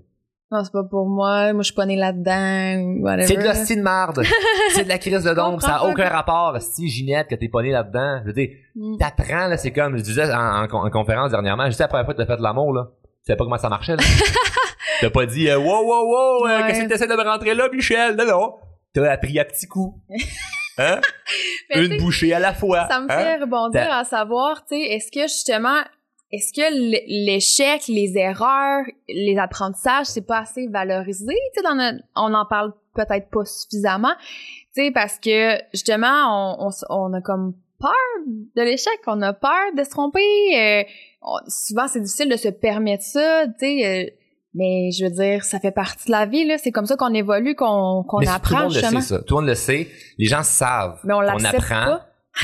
Non, 0.49 0.63
c'est 0.63 0.71
pas 0.71 0.83
pour 0.83 1.09
moi. 1.09 1.51
Moi, 1.51 1.63
je 1.63 1.65
suis 1.65 1.73
pas 1.73 1.85
né 1.85 1.95
là-dedans. 1.95 3.25
C'est 3.25 3.37
de 3.37 3.43
la 3.43 3.53
de 3.53 3.81
marde. 3.81 4.23
c'est 4.69 4.83
de 4.83 4.89
la 4.89 4.99
crise 4.99 5.23
de 5.23 5.33
don. 5.33 5.59
Ça 5.59 5.67
n'a 5.67 5.85
aucun 5.85 6.07
rapport. 6.07 6.55
Si 6.61 6.87
Ginette, 6.87 7.27
que 7.27 7.35
t'es 7.35 7.49
pas 7.49 7.63
né 7.63 7.71
là-dedans, 7.71 8.19
je 8.21 8.27
veux 8.27 8.33
dire, 8.33 8.49
mm. 8.75 8.97
t'apprends, 8.97 9.47
là, 9.47 9.57
c'est 9.57 9.71
comme, 9.71 9.97
je 9.97 10.03
disais 10.03 10.31
en, 10.31 10.67
conférence 10.91 11.31
dernièrement, 11.31 11.65
je 11.65 11.71
disais 11.71 11.83
la 11.83 11.87
première 11.87 12.05
fois 12.05 12.13
que 12.13 12.19
t'as 12.19 12.27
fait 12.27 12.37
de 12.37 12.43
l'amour, 12.43 12.71
là. 12.71 12.91
Tu 12.93 13.27
savais 13.27 13.37
pas 13.37 13.45
comment 13.45 13.57
ça 13.57 13.69
marchait, 13.69 13.95
là. 13.95 14.03
t'as 15.01 15.09
pas 15.09 15.25
dit, 15.25 15.49
euh, 15.49 15.57
wow, 15.57 15.83
wow, 15.83 16.05
wow, 16.05 16.47
euh, 16.47 16.67
qu'est-ce 16.67 16.83
que 16.83 16.89
t'essaies 16.89 17.07
de 17.07 17.15
me 17.15 17.23
rentrer 17.23 17.53
là, 17.53 17.69
Michel? 17.71 18.15
Non, 18.15 18.25
non. 18.25 18.55
T'as 18.93 19.11
appris 19.11 19.39
à 19.39 19.45
petits 19.45 19.67
coups. 19.67 19.99
Hein? 20.79 21.01
Une 21.75 21.97
bouchée 21.99 22.33
à 22.33 22.39
la 22.39 22.51
fois. 22.51 22.87
Ça 22.89 22.99
me 22.99 23.05
hein? 23.05 23.15
fait 23.15 23.37
rebondir 23.37 23.91
à 23.91 24.03
savoir, 24.05 24.65
tu 24.65 24.75
sais, 24.75 24.81
est-ce 24.81 25.11
que 25.11 25.21
justement, 25.21 25.81
est-ce 26.31 26.51
que 26.51 27.25
l'échec, 27.27 27.87
les 27.87 28.17
erreurs, 28.17 28.83
les 29.07 29.37
apprentissages, 29.37 30.07
c'est 30.07 30.25
pas 30.25 30.39
assez 30.39 30.67
valorisé? 30.67 31.35
Tu 31.55 31.61
sais, 31.61 32.01
on 32.15 32.33
en 32.33 32.45
parle 32.47 32.73
peut-être 32.95 33.29
pas 33.29 33.45
suffisamment, 33.45 34.15
tu 34.75 34.85
sais, 34.85 34.91
parce 34.91 35.19
que 35.19 35.57
justement, 35.73 36.57
on, 36.59 36.69
on, 36.89 37.13
a 37.13 37.21
comme 37.21 37.53
peur 37.79 37.91
de 38.25 38.61
l'échec, 38.61 38.99
on 39.05 39.21
a 39.21 39.33
peur 39.33 39.73
de 39.75 39.83
se 39.83 39.89
tromper. 39.89 40.21
Euh, 40.57 40.83
souvent, 41.47 41.87
c'est 41.87 42.01
difficile 42.01 42.29
de 42.29 42.37
se 42.37 42.49
permettre 42.49 43.03
ça, 43.03 43.45
tu 43.47 43.53
sais. 43.59 43.85
Euh, 43.85 44.09
mais 44.55 44.91
je 44.91 45.05
veux 45.05 45.11
dire, 45.11 45.43
ça 45.43 45.59
fait 45.59 45.71
partie 45.71 46.07
de 46.07 46.11
la 46.11 46.25
vie, 46.25 46.45
là. 46.45 46.57
C'est 46.57 46.71
comme 46.71 46.85
ça 46.85 46.95
qu'on 46.95 47.13
évolue, 47.13 47.55
qu'on 47.55 48.03
qu'on 48.07 48.19
apprend. 48.19 48.39
Tout 48.39 48.55
le 48.55 48.61
monde 48.61 48.73
le 48.73 48.81
sait, 48.81 49.01
ça. 49.01 49.19
Tout 49.21 49.35
le 49.35 49.41
monde 49.41 49.49
le 49.49 49.55
sait. 49.55 49.87
Les 50.17 50.25
gens 50.25 50.43
savent 50.43 50.99
qu'on 51.01 51.43
apprend, 51.43 51.99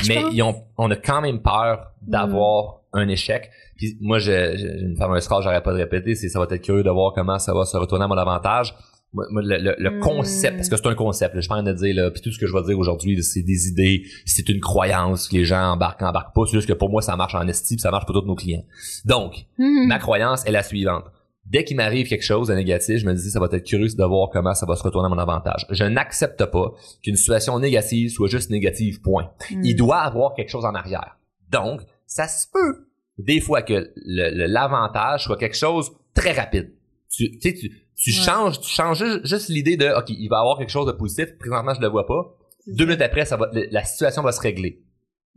mais 0.08 0.22
ils 0.32 0.42
ont, 0.42 0.64
on 0.76 0.90
a 0.90 0.96
quand 0.96 1.20
même 1.20 1.40
peur 1.40 1.92
d'avoir 2.02 2.80
un 2.92 3.08
échec. 3.08 3.50
Puis 3.76 3.96
moi, 4.00 4.18
j'ai 4.18 4.60
une 4.60 4.96
fameuse 4.96 5.24
phrase, 5.24 5.44
j'arrête 5.44 5.62
pas 5.62 5.72
de 5.72 5.78
répéter, 5.78 6.14
c'est 6.14 6.28
ça 6.28 6.38
va 6.38 6.46
être 6.50 6.62
curieux 6.62 6.82
de 6.82 6.90
voir 6.90 7.12
comment 7.14 7.38
ça 7.38 7.54
va 7.54 7.64
se 7.64 7.76
retourner 7.76 8.04
à 8.04 8.08
mon 8.08 8.18
avantage. 8.18 8.74
Moi, 9.12 9.24
le, 9.42 9.74
le, 9.76 9.90
hmm. 9.90 10.00
concept, 10.00 10.56
parce 10.56 10.68
que 10.68 10.76
c'est 10.76 10.86
un 10.86 10.94
concept, 10.94 11.34
là, 11.34 11.40
je 11.40 11.48
pense 11.48 11.64
de 11.64 11.72
dire, 11.72 11.96
là, 11.96 12.12
puis 12.12 12.20
tout 12.20 12.30
ce 12.30 12.38
que 12.38 12.46
je 12.46 12.52
vais 12.52 12.62
dire 12.62 12.78
aujourd'hui, 12.78 13.20
c'est 13.24 13.42
des 13.42 13.66
idées, 13.66 14.04
c'est 14.24 14.48
une 14.48 14.60
croyance 14.60 15.28
que 15.28 15.34
les 15.34 15.44
gens 15.44 15.72
embarquent, 15.72 16.02
embarquent 16.02 16.32
pas. 16.32 16.42
C'est 16.46 16.56
juste 16.56 16.68
que 16.68 16.74
pour 16.74 16.90
moi, 16.90 17.02
ça 17.02 17.16
marche 17.16 17.34
en 17.34 17.48
estime, 17.48 17.78
ça 17.78 17.90
marche 17.90 18.06
pour 18.06 18.14
tous 18.14 18.26
nos 18.26 18.36
clients. 18.36 18.62
Donc, 19.04 19.46
hmm. 19.58 19.88
ma 19.88 19.98
croyance 19.98 20.46
est 20.46 20.52
la 20.52 20.62
suivante 20.62 21.06
dès 21.50 21.64
qu'il 21.64 21.76
m'arrive 21.76 22.08
quelque 22.08 22.24
chose 22.24 22.48
de 22.48 22.54
négatif, 22.54 22.98
je 22.98 23.06
me 23.06 23.12
dis 23.12 23.30
ça 23.30 23.40
va 23.40 23.48
être 23.52 23.66
curieux 23.66 23.88
de 23.88 24.04
voir 24.04 24.30
comment 24.30 24.54
ça 24.54 24.66
va 24.66 24.76
se 24.76 24.82
retourner 24.82 25.06
à 25.06 25.08
mon 25.08 25.18
avantage. 25.18 25.66
Je 25.70 25.84
n'accepte 25.84 26.44
pas 26.46 26.72
qu'une 27.02 27.16
situation 27.16 27.58
négative 27.58 28.10
soit 28.10 28.28
juste 28.28 28.50
négative, 28.50 29.00
point. 29.00 29.30
Hmm. 29.50 29.62
Il 29.64 29.74
doit 29.74 29.98
avoir 29.98 30.34
quelque 30.34 30.48
chose 30.48 30.64
en 30.64 30.74
arrière. 30.74 31.18
Donc, 31.50 31.82
ça 32.06 32.28
se 32.28 32.46
peut 32.50 32.86
des 33.18 33.40
fois 33.40 33.62
que 33.62 33.92
l'avantage 33.96 35.24
soit 35.24 35.36
quelque 35.36 35.56
chose 35.56 35.90
très 36.14 36.32
rapide. 36.32 36.72
Tu, 37.10 37.38
tu, 37.38 37.54
tu 37.96 38.12
changes, 38.12 38.60
tu 38.60 38.70
changes 38.70 39.04
juste 39.24 39.48
l'idée 39.48 39.76
de 39.76 39.86
OK, 39.98 40.10
il 40.10 40.28
va 40.28 40.38
avoir 40.38 40.56
quelque 40.56 40.70
chose 40.70 40.86
de 40.86 40.92
positif, 40.92 41.36
présentement 41.38 41.74
je 41.74 41.80
le 41.80 41.88
vois 41.88 42.06
pas. 42.06 42.36
Deux 42.68 42.84
minutes 42.84 43.02
après, 43.02 43.24
ça 43.24 43.36
va, 43.36 43.50
la 43.52 43.84
situation 43.84 44.22
va 44.22 44.30
se 44.32 44.40
régler. 44.40 44.84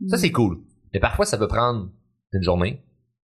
Ça, 0.08 0.16
c'est 0.16 0.28
hmm. 0.28 0.32
cool. 0.32 0.60
Mais 0.92 1.00
parfois, 1.00 1.26
ça 1.26 1.36
peut 1.36 1.48
prendre 1.48 1.90
une 2.32 2.42
journée, 2.42 2.84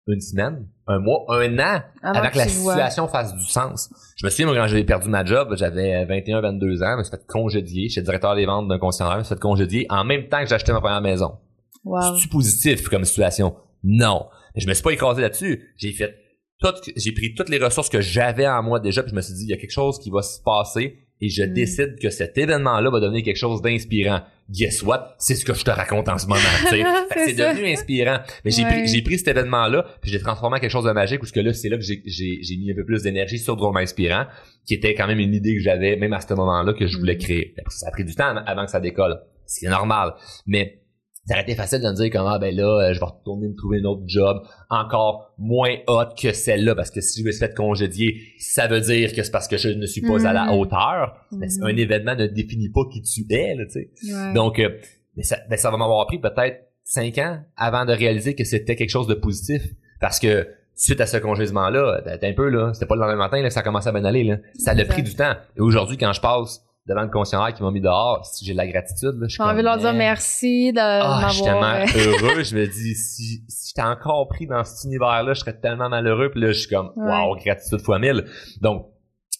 une 0.07 0.21
semaine, 0.21 0.67
un 0.87 0.99
mois, 1.01 1.25
un 1.29 1.59
an, 1.59 1.83
avant, 2.03 2.31
que, 2.31 2.39
la 2.39 2.49
situation 2.49 3.09
fasse 3.09 3.35
du 3.35 3.45
sens. 3.45 3.91
Je 4.17 4.25
me 4.25 4.31
souviens, 4.31 4.47
moi, 4.47 4.55
quand 4.55 4.67
j'avais 4.69 4.85
perdu 4.85 5.09
ma 5.09 5.25
job, 5.25 5.55
j'avais 5.57 6.05
21, 6.05 6.41
22 6.41 6.83
ans, 6.83 6.93
je 6.93 6.99
me 6.99 7.03
suis 7.03 7.11
fait 7.11 7.27
congédier. 7.27 7.89
J'étais 7.89 8.05
directeur 8.05 8.37
des 8.37 8.47
ventes 8.47 8.69
d'un 8.69 8.79
concessionnaire, 8.79 9.15
je 9.15 9.19
me 9.19 9.25
suis 9.25 9.35
fait 9.35 9.41
congédier 9.41 9.87
en 9.91 10.05
même 10.05 10.29
temps 10.29 10.41
que 10.41 10.49
j'achetais 10.49 10.73
ma 10.73 10.81
première 10.81 11.01
maison. 11.01 11.39
Wow. 11.85 12.15
C'est-tu 12.15 12.29
positif 12.29 12.89
comme 12.89 13.05
situation? 13.05 13.57
Non. 13.83 14.27
Mais 14.55 14.61
je 14.61 14.69
me 14.69 14.75
suis 14.75 14.83
pas 14.83 14.93
écrasé 14.93 15.23
là-dessus. 15.23 15.75
J'ai 15.77 15.93
fait 15.93 16.15
tout, 16.61 16.73
j'ai 16.97 17.13
pris 17.13 17.35
toutes 17.35 17.49
les 17.49 17.59
ressources 17.59 17.89
que 17.89 18.01
j'avais 18.01 18.47
en 18.47 18.63
moi 18.63 18.81
déjà, 18.81 19.03
puis 19.03 19.11
je 19.11 19.17
me 19.17 19.21
suis 19.21 19.35
dit, 19.35 19.45
il 19.45 19.51
y 19.51 19.55
a 19.55 19.57
quelque 19.57 19.73
chose 19.73 19.99
qui 19.99 20.11
va 20.11 20.23
se 20.23 20.41
passer 20.41 21.06
et 21.21 21.29
je 21.29 21.43
mm. 21.43 21.53
décide 21.53 21.99
que 22.01 22.11
cet 22.11 22.37
événement-là 22.37 22.91
va 22.91 23.01
devenir 23.01 23.23
quelque 23.23 23.39
chose 23.39 23.63
d'inspirant. 23.63 24.21
Guess 24.51 24.83
what? 24.83 25.17
C'est 25.19 25.35
ce 25.35 25.45
que 25.45 25.55
je 25.55 25.65
te 25.65 25.71
raconte 25.71 26.09
en 26.09 26.19
ce 26.19 26.27
moment. 26.27 26.41
c'est 27.15 27.33
devenu 27.33 27.67
inspirant. 27.73 28.19
Mais 28.45 28.51
j'ai 28.51 28.65
pris, 28.65 29.03
pris 29.03 29.19
cet 29.19 29.29
événement-là, 29.29 29.87
puis 30.01 30.11
j'ai 30.11 30.21
transformé 30.21 30.59
en 30.59 30.61
quelque 30.61 30.71
chose 30.71 30.85
de 30.85 30.93
magique, 30.93 31.21
parce 31.21 31.33
que 31.33 31.41
là, 31.41 31.53
c'est 31.53 31.69
là 31.69 31.79
que 31.79 31.83
j'ai, 31.83 32.57
mis 32.57 32.71
un 32.71 32.75
peu 32.75 32.85
plus 32.85 33.03
d'énergie 33.03 33.39
sur 33.39 33.57
Drôme 33.57 33.77
Inspirant, 33.79 34.27
qui 34.65 34.75
était 34.75 34.95
quand 34.95 35.07
même 35.07 35.19
une 35.19 35.35
idée 35.35 35.55
que 35.55 35.63
j'avais, 35.63 35.97
même 35.97 36.13
à 36.13 36.21
ce 36.21 36.33
moment-là, 36.35 36.75
que 36.75 36.87
je 36.87 36.99
voulais 36.99 37.17
mm. 37.17 37.19
créer. 37.19 37.55
Ça 37.69 37.89
a 37.89 37.91
pris 37.91 38.05
du 38.05 38.15
temps 38.15 38.37
avant 38.47 38.65
que 38.65 38.71
ça 38.71 38.81
décolle. 38.81 39.21
C'est 39.47 39.69
normal. 39.69 40.15
Mais 40.47 40.81
ça 41.27 41.35
aurait 41.35 41.43
été 41.43 41.55
facile 41.55 41.81
de 41.81 41.89
me 41.89 41.95
dire 41.95 42.09
comment 42.13 42.31
ah, 42.31 42.39
ben 42.39 42.55
là 42.55 42.89
euh, 42.89 42.93
je 42.93 43.01
vais 43.01 43.07
retourner 43.07 43.49
me 43.49 43.57
trouver 43.57 43.81
un 43.81 43.85
autre 43.85 44.03
job 44.07 44.43
encore 44.71 45.35
moins 45.39 45.75
hot 45.89 46.15
que 46.21 46.33
celle-là 46.33 46.75
parce 46.75 46.91
que 46.91 47.01
si 47.01 47.21
je 47.21 47.27
me 47.27 47.33
suis 47.33 47.41
fait 47.41 47.55
congédier 47.55 48.17
ça 48.39 48.69
veut 48.69 48.81
dire 48.81 49.13
que 49.13 49.23
c'est 49.23 49.31
parce 49.31 49.49
que 49.49 49.57
je 49.57 49.69
ne 49.69 49.87
suis 49.87 50.03
pas 50.03 50.27
à 50.27 50.33
la 50.33 50.47
mm-hmm. 50.47 50.59
hauteur. 50.59 51.27
Mais 51.33 51.49
un 51.63 51.77
événement 51.77 52.15
ne 52.15 52.27
définit 52.27 52.71
pas 52.71 52.83
qui 52.93 53.03
tu 53.03 53.25
es 53.33 53.55
là, 53.55 53.65
tu 53.67 53.73
sais. 53.73 54.33
Donc 54.35 54.59
euh, 54.59 54.71
mais 55.17 55.23
ça, 55.23 55.39
ben, 55.51 55.57
ça 55.57 55.71
va 55.71 55.77
m'avoir 55.77 56.07
pris 56.07 56.19
peut-être 56.19 56.61
cinq 56.85 57.19
ans 57.19 57.41
avant 57.57 57.85
de 57.85 57.93
réaliser 57.93 58.35
que 58.35 58.45
c'était 58.45 58.77
quelque 58.77 58.91
chose 58.91 59.09
de 59.09 59.15
positif 59.15 59.63
parce 60.01 60.21
que 60.21 60.47
suite 60.75 61.01
à 61.01 61.07
ce 61.07 61.17
congédiement 61.17 61.71
là 61.71 62.03
un 62.07 62.33
peu 62.35 62.49
là 62.51 62.73
c'était 62.75 62.87
pas 62.87 62.95
le 62.95 63.01
lendemain 63.01 63.17
matin 63.17 63.41
là 63.43 63.51
ça 63.51 63.61
a 63.61 63.63
commencé 63.63 63.89
à 63.89 63.93
bien 63.93 64.05
aller 64.05 64.25
là. 64.25 64.37
Ça 64.55 64.73
a 64.73 64.85
pris 64.85 65.03
du 65.03 65.15
temps. 65.15 65.35
Et 65.57 65.61
aujourd'hui 65.61 65.97
quand 65.97 66.13
je 66.13 66.21
passe 66.21 66.66
devant 66.87 67.03
le 67.03 67.09
concessionnaire 67.09 67.53
qui 67.53 67.63
m'a 67.63 67.71
mis 67.71 67.81
dehors, 67.81 68.25
si 68.25 68.45
j'ai 68.45 68.53
de 68.53 68.57
la 68.57 68.67
gratitude, 68.67 69.15
là, 69.19 69.27
je 69.29 69.37
J'ai 69.37 69.43
envie 69.43 69.59
de 69.59 69.65
leur 69.65 69.79
dire 69.79 69.93
merci 69.93 70.73
de 70.73 70.79
ah, 70.79 70.99
m'avoir... 70.99 71.29
Je 71.31 71.35
suis 71.35 71.45
tellement 71.45 71.63
euh, 71.63 72.29
heureux. 72.29 72.43
Je 72.45 72.57
me 72.57 72.67
dis, 72.67 72.95
si, 72.95 73.45
si 73.49 73.69
j'étais 73.69 73.87
encore 73.87 74.29
pris 74.29 74.47
dans 74.47 74.63
cet 74.63 74.85
univers-là, 74.85 75.35
je 75.35 75.41
serais 75.41 75.59
tellement 75.59 75.89
malheureux. 75.89 76.31
Puis 76.31 76.41
là, 76.41 76.49
je 76.49 76.59
suis 76.61 76.69
comme, 76.69 76.93
wow, 76.97 77.37
gratitude 77.37 77.81
fois 77.81 77.99
mille. 77.99 78.25
Donc, 78.61 78.87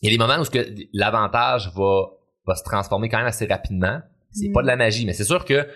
il 0.03 0.11
y 0.11 0.15
a 0.15 0.17
des 0.17 0.19
moments 0.19 0.43
où 0.43 0.47
l'avantage 0.93 1.73
va, 1.75 2.07
va 2.47 2.55
se 2.55 2.65
transformer 2.65 3.09
quand 3.09 3.19
même 3.19 3.27
assez 3.27 3.47
rapidement. 3.47 4.01
C'est 4.33 4.51
pas 4.53 4.63
de 4.63 4.67
la 4.67 4.77
magie, 4.77 5.07
mais 5.07 5.15
c'est 5.15 5.25
sûr 5.25 5.45
que 5.45 5.67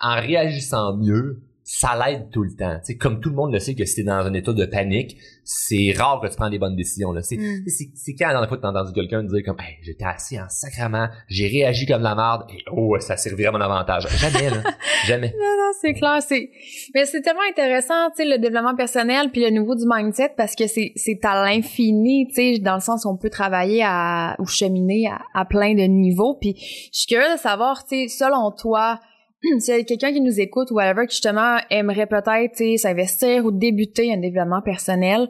en 0.00 0.14
réagissant 0.14 0.96
mieux, 0.96 1.42
ça 1.68 1.98
l'aide 1.98 2.30
tout 2.30 2.44
le 2.44 2.54
temps. 2.54 2.78
sais, 2.84 2.96
comme 2.96 3.18
tout 3.18 3.28
le 3.28 3.34
monde 3.34 3.52
le 3.52 3.58
sait 3.58 3.74
que 3.74 3.84
si 3.84 3.96
t'es 3.96 4.02
dans 4.04 4.24
un 4.24 4.32
état 4.34 4.52
de 4.52 4.64
panique, 4.66 5.16
c'est 5.42 5.92
rare 5.98 6.20
que 6.22 6.28
tu 6.28 6.36
prends 6.36 6.48
des 6.48 6.60
bonnes 6.60 6.76
décisions. 6.76 7.10
Là. 7.10 7.22
C'est, 7.22 7.38
mm. 7.38 7.64
c'est, 7.66 8.14
quand 8.14 8.28
la 8.28 8.34
dernière 8.34 8.48
fois 8.48 8.58
que 8.58 8.62
t'as 8.62 8.70
entendu 8.70 8.92
quelqu'un 8.92 9.24
dire 9.24 9.42
comme 9.44 9.56
hey, 9.58 9.74
j'étais 9.82 10.04
assis 10.04 10.38
en 10.38 10.48
sacrament, 10.48 11.08
j'ai 11.26 11.48
réagi 11.48 11.84
comme 11.84 12.02
la 12.02 12.14
merde 12.14 12.44
et 12.50 12.62
oh 12.70 12.96
ça 13.00 13.16
servirait 13.16 13.48
à 13.48 13.50
mon 13.50 13.60
avantage. 13.60 14.06
Jamais 14.16 14.48
là. 14.48 14.62
Jamais. 15.06 15.34
Non, 15.36 15.56
non, 15.58 15.72
c'est 15.80 15.94
clair. 15.94 16.18
C'est... 16.22 16.50
Mais 16.94 17.04
c'est 17.04 17.20
tellement 17.20 17.40
intéressant, 17.50 18.10
tu 18.10 18.22
sais, 18.22 18.28
le 18.28 18.38
développement 18.38 18.76
personnel 18.76 19.32
puis 19.32 19.40
le 19.42 19.50
niveau 19.50 19.74
du 19.74 19.86
mindset 19.88 20.34
parce 20.36 20.54
que 20.54 20.68
c'est, 20.68 20.92
c'est 20.94 21.18
à 21.24 21.44
l'infini, 21.44 22.28
tu 22.28 22.34
sais, 22.34 22.58
dans 22.60 22.76
le 22.76 22.80
sens 22.80 23.04
où 23.04 23.08
on 23.08 23.16
peut 23.16 23.30
travailler 23.30 23.82
à 23.84 24.36
ou 24.38 24.46
cheminer 24.46 25.08
à, 25.08 25.18
à 25.34 25.44
plein 25.44 25.74
de 25.74 25.82
niveaux. 25.82 26.38
Puis 26.40 26.54
je 26.56 27.00
suis 27.00 27.06
curieuse 27.08 27.34
de 27.34 27.40
savoir, 27.40 27.84
tu 27.84 28.06
sais, 28.06 28.24
selon 28.24 28.52
toi, 28.52 29.00
s'il 29.58 29.76
y 29.76 29.80
a 29.80 29.84
quelqu'un 29.84 30.12
qui 30.12 30.20
nous 30.20 30.40
écoute 30.40 30.70
ou 30.70 30.74
whatever 30.74 31.06
qui 31.06 31.14
justement 31.14 31.58
aimerait 31.70 32.06
peut-être 32.06 32.78
s'investir 32.78 33.44
ou 33.44 33.50
débuter 33.50 34.12
un 34.12 34.18
développement 34.18 34.62
personnel, 34.62 35.28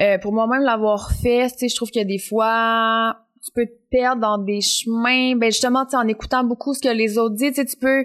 euh, 0.00 0.18
pour 0.18 0.32
moi-même 0.32 0.62
l'avoir 0.62 1.12
fait, 1.12 1.48
je 1.60 1.74
trouve 1.74 1.90
qu'il 1.90 2.00
y 2.00 2.04
a 2.04 2.08
des 2.08 2.18
fois 2.18 3.16
tu 3.42 3.50
peux 3.52 3.66
te 3.66 3.88
perdre 3.90 4.20
dans 4.20 4.38
des 4.38 4.60
chemins, 4.60 5.34
ben 5.36 5.50
justement 5.50 5.84
en 5.94 6.06
écoutant 6.06 6.44
beaucoup 6.44 6.74
ce 6.74 6.80
que 6.80 6.94
les 6.94 7.16
autres 7.18 7.36
disent, 7.36 7.54
tu 7.54 7.76
peux 7.76 8.04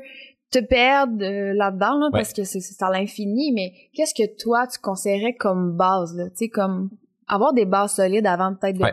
te 0.52 0.60
perdre 0.60 1.24
euh, 1.24 1.54
là-dedans 1.54 2.10
parce 2.12 2.32
que 2.32 2.44
c'est 2.44 2.84
à 2.84 2.90
l'infini, 2.90 3.52
mais 3.52 3.74
qu'est-ce 3.94 4.14
que 4.14 4.38
toi 4.42 4.68
tu 4.68 4.80
conseillerais 4.80 5.34
comme 5.34 5.75
base 5.75 6.16
là, 6.16 6.30
tu 6.30 6.36
sais 6.36 6.50
comme 6.50 6.90
avoir 7.28 7.54
des 7.54 7.66
bases 7.66 7.96
solides 7.96 8.28
avant 8.28 8.54
peut-être 8.56 8.78
de 8.78 8.86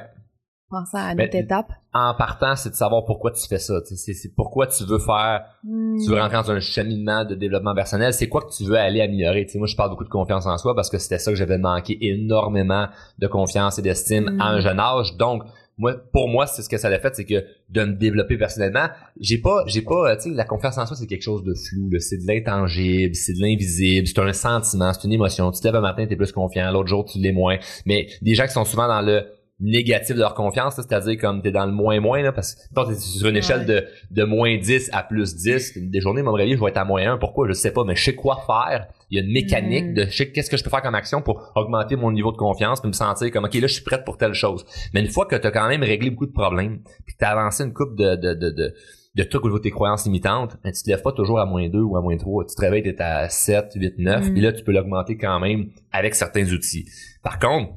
penser 0.72 0.96
à 0.96 1.12
étape? 1.12 1.72
En 1.94 2.14
partant, 2.14 2.56
c'est 2.56 2.70
de 2.70 2.74
savoir 2.74 3.04
pourquoi 3.04 3.30
tu 3.30 3.46
fais 3.46 3.58
ça. 3.58 3.74
C'est 3.84 4.34
pourquoi 4.34 4.66
tu 4.66 4.84
veux 4.84 4.98
faire, 4.98 5.44
tu 5.62 6.08
veux 6.08 6.16
hmm. 6.16 6.20
rentrer 6.20 6.36
dans 6.38 6.50
un 6.50 6.60
cheminement 6.60 7.24
de 7.24 7.34
développement 7.34 7.74
personnel. 7.74 8.14
C'est 8.14 8.28
quoi 8.28 8.40
que 8.40 8.52
tu 8.52 8.64
veux 8.64 8.76
aller 8.76 9.02
améliorer. 9.02 9.46
moi, 9.56 9.66
je 9.66 9.76
parle 9.76 9.90
beaucoup 9.90 10.04
de 10.04 10.08
confiance 10.08 10.46
en 10.46 10.56
soi 10.56 10.74
parce 10.74 10.90
que 10.90 10.98
c'était 10.98 11.18
ça 11.18 11.30
que 11.30 11.36
j'avais 11.36 11.58
manqué 11.58 11.98
énormément 12.00 12.88
de 13.18 13.26
confiance 13.26 13.78
et 13.78 13.82
d'estime 13.82 14.40
à 14.40 14.46
un 14.46 14.58
hmm. 14.58 14.62
jeune 14.62 14.80
âge. 14.80 15.16
Donc, 15.18 15.42
moi, 15.78 15.94
pour 16.12 16.28
moi, 16.28 16.46
c'est 16.46 16.62
ce 16.62 16.68
que 16.68 16.76
ça 16.76 16.88
a 16.88 16.98
fait, 16.98 17.14
c'est 17.14 17.24
que 17.24 17.44
de 17.70 17.84
me 17.84 17.94
développer 17.94 18.36
personnellement, 18.36 18.88
j'ai 19.18 19.38
pas, 19.38 19.64
j'ai 19.66 19.82
pas, 19.82 20.16
tu 20.16 20.30
sais, 20.30 20.30
la 20.30 20.44
confiance 20.44 20.78
en 20.78 20.86
soi, 20.86 20.96
c'est 20.96 21.06
quelque 21.06 21.22
chose 21.22 21.42
de 21.44 21.54
flou, 21.54 21.90
c'est 21.98 22.18
de 22.18 22.26
l'intangible, 22.26 23.14
c'est 23.14 23.32
de 23.32 23.40
l'invisible, 23.40 24.06
c'est 24.06 24.18
un 24.18 24.32
sentiment, 24.32 24.92
c'est 24.92 25.04
une 25.04 25.12
émotion. 25.12 25.50
Tu 25.50 25.60
te 25.60 25.66
lèves 25.66 25.76
un 25.76 25.80
matin, 25.80 26.06
t'es 26.06 26.16
plus 26.16 26.32
confiant, 26.32 26.70
l'autre 26.70 26.88
jour, 26.88 27.04
tu 27.04 27.18
l'es 27.18 27.32
moins. 27.32 27.56
Mais 27.86 28.06
des 28.20 28.34
gens 28.34 28.44
qui 28.44 28.52
sont 28.52 28.64
souvent 28.64 28.86
dans 28.86 29.00
le 29.00 29.24
négatif 29.62 30.16
de 30.16 30.20
leur 30.20 30.34
confiance, 30.34 30.74
c'est-à-dire 30.74 31.18
comme 31.18 31.40
t'es 31.40 31.52
dans 31.52 31.64
le 31.64 31.72
moins 31.72 32.00
moins 32.00 32.20
là, 32.20 32.32
parce 32.32 32.54
que 32.54 32.88
t'es 32.88 32.94
sur 32.96 33.28
une 33.28 33.36
échelle 33.36 33.64
de, 33.64 33.84
de 34.10 34.24
moins 34.24 34.58
10 34.58 34.90
à 34.92 35.02
plus 35.04 35.36
10, 35.36 35.78
des 35.78 36.00
journées, 36.00 36.22
mon 36.22 36.32
réveiller, 36.32 36.56
je 36.56 36.60
vais 36.60 36.70
être 36.70 36.78
à 36.78 36.84
moins 36.84 37.12
1. 37.12 37.18
Pourquoi? 37.18 37.46
Je 37.48 37.52
sais 37.52 37.72
pas, 37.72 37.84
mais 37.84 37.94
je 37.94 38.04
sais 38.04 38.14
quoi 38.14 38.42
faire. 38.44 38.88
Il 39.10 39.18
y 39.18 39.20
a 39.20 39.24
une 39.24 39.32
mécanique 39.32 39.90
mm. 39.90 39.94
de 39.94 40.04
je 40.06 40.16
sais 40.16 40.32
qu'est-ce 40.32 40.50
que 40.50 40.56
je 40.56 40.64
peux 40.64 40.70
faire 40.70 40.82
comme 40.82 40.96
action 40.96 41.22
pour 41.22 41.52
augmenter 41.54 41.96
mon 41.96 42.10
niveau 42.10 42.32
de 42.32 42.36
confiance, 42.36 42.80
puis 42.80 42.88
me 42.88 42.94
sentir 42.94 43.30
comme 43.30 43.44
OK, 43.44 43.54
là, 43.54 43.66
je 43.66 43.74
suis 43.74 43.84
prête 43.84 44.04
pour 44.04 44.18
telle 44.18 44.34
chose. 44.34 44.66
Mais 44.92 45.00
une 45.00 45.08
fois 45.08 45.26
que 45.26 45.36
tu 45.36 45.46
as 45.46 45.50
quand 45.50 45.68
même 45.68 45.82
réglé 45.82 46.10
beaucoup 46.10 46.26
de 46.26 46.32
problèmes, 46.32 46.80
puis 47.06 47.14
tu 47.16 47.24
as 47.24 47.30
avancé 47.30 47.62
une 47.62 47.72
coupe 47.72 47.96
de, 47.96 48.16
de, 48.16 48.34
de, 48.34 48.50
de 48.50 48.74
de 49.14 49.22
trucs 49.24 49.42
au 49.42 49.48
niveau 49.48 49.58
de 49.58 49.64
tes 49.64 49.70
croyances 49.70 50.06
limitantes, 50.06 50.56
ben, 50.64 50.72
tu 50.72 50.82
te 50.82 50.88
lèves 50.88 51.02
pas 51.02 51.12
toujours 51.12 51.38
à 51.38 51.44
moins 51.44 51.68
2 51.68 51.78
ou 51.80 51.96
à 51.96 52.00
moins 52.00 52.16
3. 52.16 52.46
Tu 52.46 52.54
te 52.54 52.60
réveilles, 52.60 52.82
t'es 52.82 52.98
à 53.00 53.28
7, 53.28 53.72
8, 53.74 53.98
9, 53.98 54.32
puis 54.32 54.40
là, 54.40 54.52
tu 54.52 54.64
peux 54.64 54.72
l'augmenter 54.72 55.18
quand 55.18 55.38
même 55.38 55.68
avec 55.92 56.14
certains 56.14 56.50
outils. 56.50 56.86
Par 57.22 57.38
contre, 57.38 57.74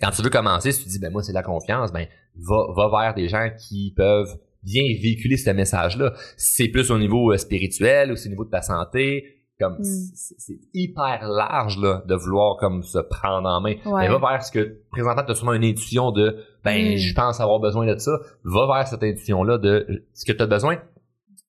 quand 0.00 0.10
tu 0.10 0.22
veux 0.22 0.30
commencer, 0.30 0.72
si 0.72 0.84
tu 0.84 0.88
dis 0.88 0.98
ben 0.98 1.10
moi 1.10 1.22
c'est 1.22 1.32
la 1.32 1.42
confiance, 1.42 1.92
ben 1.92 2.06
va, 2.36 2.66
va 2.76 2.88
vers 2.88 3.14
des 3.14 3.28
gens 3.28 3.48
qui 3.58 3.92
peuvent 3.96 4.38
bien 4.62 4.82
véhiculer 5.00 5.36
ce 5.36 5.50
message-là. 5.50 6.12
C'est 6.36 6.68
plus 6.68 6.90
au 6.90 6.98
niveau 6.98 7.32
euh, 7.32 7.36
spirituel 7.36 8.12
ou 8.12 8.16
c'est 8.16 8.28
au 8.28 8.30
niveau 8.30 8.44
de 8.44 8.50
ta 8.50 8.62
santé, 8.62 9.24
comme 9.58 9.78
mm. 9.78 9.84
c'est 9.84 10.58
hyper 10.74 11.28
large 11.28 11.78
là 11.78 12.02
de 12.06 12.14
vouloir 12.14 12.56
comme 12.58 12.82
se 12.82 12.98
prendre 12.98 13.48
en 13.48 13.60
main. 13.60 13.74
Mais 13.84 14.08
va 14.08 14.18
vers 14.18 14.42
ce 14.42 14.52
que 14.52 14.80
présentement 14.90 15.24
tu 15.24 15.32
as 15.32 15.34
sûrement 15.34 15.54
une 15.54 15.64
intuition 15.64 16.12
de 16.12 16.44
ben 16.64 16.94
mm. 16.94 16.96
je 16.96 17.14
pense 17.14 17.40
avoir 17.40 17.60
besoin 17.60 17.86
de 17.86 17.98
ça. 17.98 18.12
Va 18.44 18.66
vers 18.66 18.86
cette 18.86 19.02
intuition 19.02 19.42
là 19.42 19.58
de 19.58 20.04
ce 20.14 20.24
que 20.24 20.32
tu 20.32 20.42
as 20.42 20.46
besoin. 20.46 20.78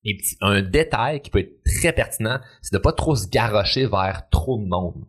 Et 0.05 0.17
un 0.39 0.61
détail 0.61 1.21
qui 1.21 1.29
peut 1.29 1.39
être 1.39 1.61
très 1.65 1.91
pertinent, 1.91 2.39
c'est 2.61 2.73
de 2.73 2.79
pas 2.79 2.93
trop 2.93 3.15
se 3.15 3.27
garrocher 3.27 3.85
vers 3.85 4.29
trop 4.29 4.57
de 4.57 4.65
monde. 4.65 5.05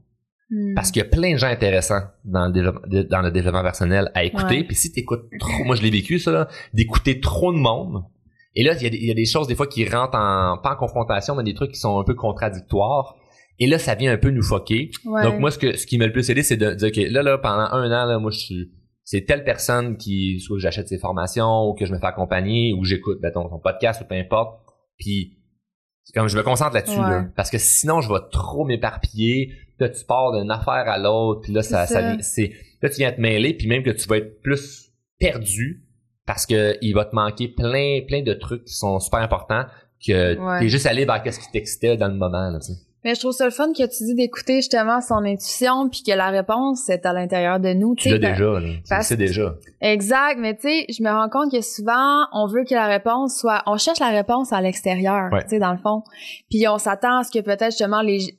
Hmm. 0.51 0.75
Parce 0.75 0.91
qu'il 0.91 1.01
y 1.01 1.05
a 1.05 1.09
plein 1.09 1.33
de 1.33 1.39
gens 1.39 1.47
intéressants 1.47 2.03
dans 2.25 2.49
le, 2.49 3.05
dans 3.05 3.23
le 3.23 3.31
développement 3.31 3.63
personnel 3.63 4.11
à 4.15 4.25
écouter. 4.25 4.65
Puis 4.65 4.77
si 4.77 4.93
tu 4.93 5.01
écoutes 5.01 5.25
trop, 5.39 5.65
moi 5.65 5.77
je 5.77 5.83
l'ai 5.83 5.91
vécu 5.91 6.19
ça, 6.19 6.49
d'écouter 6.75 7.21
trop 7.21 7.53
de 7.53 7.59
monde. 7.59 8.05
Et 8.57 8.65
là, 8.65 8.75
il 8.81 9.05
y, 9.07 9.11
a 9.13 9.15
des, 9.15 9.27
choses 9.27 9.47
des 9.47 9.55
fois 9.55 9.69
qui 9.69 9.89
rentrent 9.89 10.19
en, 10.19 10.59
pas 10.61 10.73
en 10.73 10.77
confrontation, 10.77 11.37
mais 11.37 11.45
des 11.45 11.55
trucs 11.55 11.71
qui 11.71 11.79
sont 11.79 12.01
un 12.01 12.05
peu 12.05 12.15
contradictoires. 12.15 13.15
Et 13.61 13.69
là, 13.69 13.79
ça 13.79 13.95
vient 13.95 14.13
un 14.13 14.17
peu 14.17 14.31
nous 14.31 14.43
foquer. 14.43 14.91
Donc 15.05 15.39
moi, 15.39 15.53
ce, 15.53 15.59
que, 15.59 15.77
ce 15.77 15.87
qui 15.87 15.99
m'a 15.99 16.07
le 16.07 16.13
plus 16.13 16.29
aidé, 16.31 16.43
c'est 16.43 16.57
de 16.57 16.75
dire, 16.75 16.91
que 16.91 17.01
là, 17.01 17.23
là, 17.23 17.39
pendant 17.39 17.71
un 17.71 17.87
an, 17.93 18.07
là, 18.07 18.19
moi, 18.19 18.33
je 18.33 18.39
suis 18.39 18.71
c'est 19.05 19.25
telle 19.25 19.43
personne 19.43 19.97
qui, 19.97 20.39
soit 20.39 20.59
j'achète 20.61 20.89
ses 20.89 20.99
formations, 20.99 21.69
ou 21.69 21.75
que 21.75 21.85
je 21.85 21.93
me 21.93 21.99
fais 21.99 22.07
accompagner, 22.07 22.73
ou 22.79 22.85
j'écoute, 22.85 23.19
ton 23.35 23.59
podcast, 23.59 24.03
ou 24.03 24.05
peu 24.05 24.15
importe. 24.15 24.61
Puis 24.99 25.37
comme 26.15 26.29
je 26.29 26.37
me 26.37 26.43
concentre 26.43 26.75
là-dessus 26.75 26.97
là, 26.97 27.27
parce 27.37 27.51
que 27.51 27.59
sinon 27.59 28.01
je 28.01 28.09
vais 28.09 28.21
trop 28.33 28.65
m'éparpiller 28.65 29.53
là 29.81 29.89
tu 29.89 30.05
pars 30.05 30.33
d'une 30.33 30.51
affaire 30.51 30.89
à 30.89 30.99
l'autre 30.99 31.43
puis 31.43 31.53
là 31.53 31.63
ça, 31.63 31.87
ça. 31.87 32.17
c'est 32.21 32.53
là 32.83 32.89
tu 32.89 32.97
viens 32.97 33.13
te 33.13 33.21
mêler 33.21 33.55
puis 33.55 33.67
même 33.67 33.83
que 33.83 33.91
tu 33.91 34.09
vas 34.09 34.19
être 34.19 34.41
plus 34.43 34.93
perdu 35.19 35.83
parce 36.27 36.47
que 36.47 36.77
il 36.81 36.95
va 36.95 37.05
te 37.05 37.15
manquer 37.15 37.49
plein 37.49 38.01
plein 38.07 38.23
de 38.23 38.33
trucs 38.35 38.65
qui 38.65 38.75
sont 38.75 39.01
super 39.01 39.21
importants 39.21 39.65
que 40.05 40.59
t'es 40.59 40.69
juste 40.69 40.87
allé 40.87 41.05
vers 41.05 41.23
qu'est-ce 41.23 41.41
qui 41.41 41.51
t'excitait 41.51 41.97
dans 41.97 42.09
le 42.09 42.15
moment 42.15 42.51
là 42.51 42.59
tu 42.59 42.73
sais. 42.73 42.79
Mais 43.05 43.15
je 43.15 43.21
trouve 43.21 43.33
ça 43.33 43.47
le 43.47 43.51
fun 43.51 43.73
que 43.73 43.83
tu 43.83 44.05
dis 44.05 44.15
d'écouter 44.15 44.57
justement 44.57 45.01
son 45.01 45.25
intuition 45.25 45.89
puis 45.89 46.03
que 46.07 46.13
la 46.13 46.29
réponse 46.29 46.89
est 46.91 47.07
à 47.07 47.13
l'intérieur 47.15 47.59
de 47.59 47.73
nous. 47.73 47.95
Tu 47.95 48.11
l'as 48.11 48.19
déjà, 48.19 48.61
là. 48.61 49.03
Tu 49.03 49.17
déjà. 49.17 49.55
Exact, 49.81 50.37
mais 50.39 50.55
tu 50.55 50.69
sais, 50.69 50.85
je 50.91 51.03
me 51.03 51.09
rends 51.09 51.31
compte 51.31 51.51
que 51.51 51.63
souvent 51.63 52.27
on 52.33 52.47
veut 52.47 52.65
que 52.65 52.75
la 52.75 52.87
réponse 52.87 53.39
soit, 53.39 53.63
on 53.67 53.79
cherche 53.79 54.01
la 54.01 54.11
réponse 54.11 54.53
à 54.53 54.61
l'extérieur, 54.61 55.31
tu 55.33 55.49
sais, 55.49 55.59
dans 55.59 55.73
le 55.73 55.79
fond. 55.79 56.03
Puis 56.51 56.69
on 56.69 56.77
s'attend 56.77 57.21
à 57.21 57.25
ce 57.25 57.31
que 57.31 57.43
peut-être 57.43 57.71
justement 57.71 58.03
les 58.03 58.35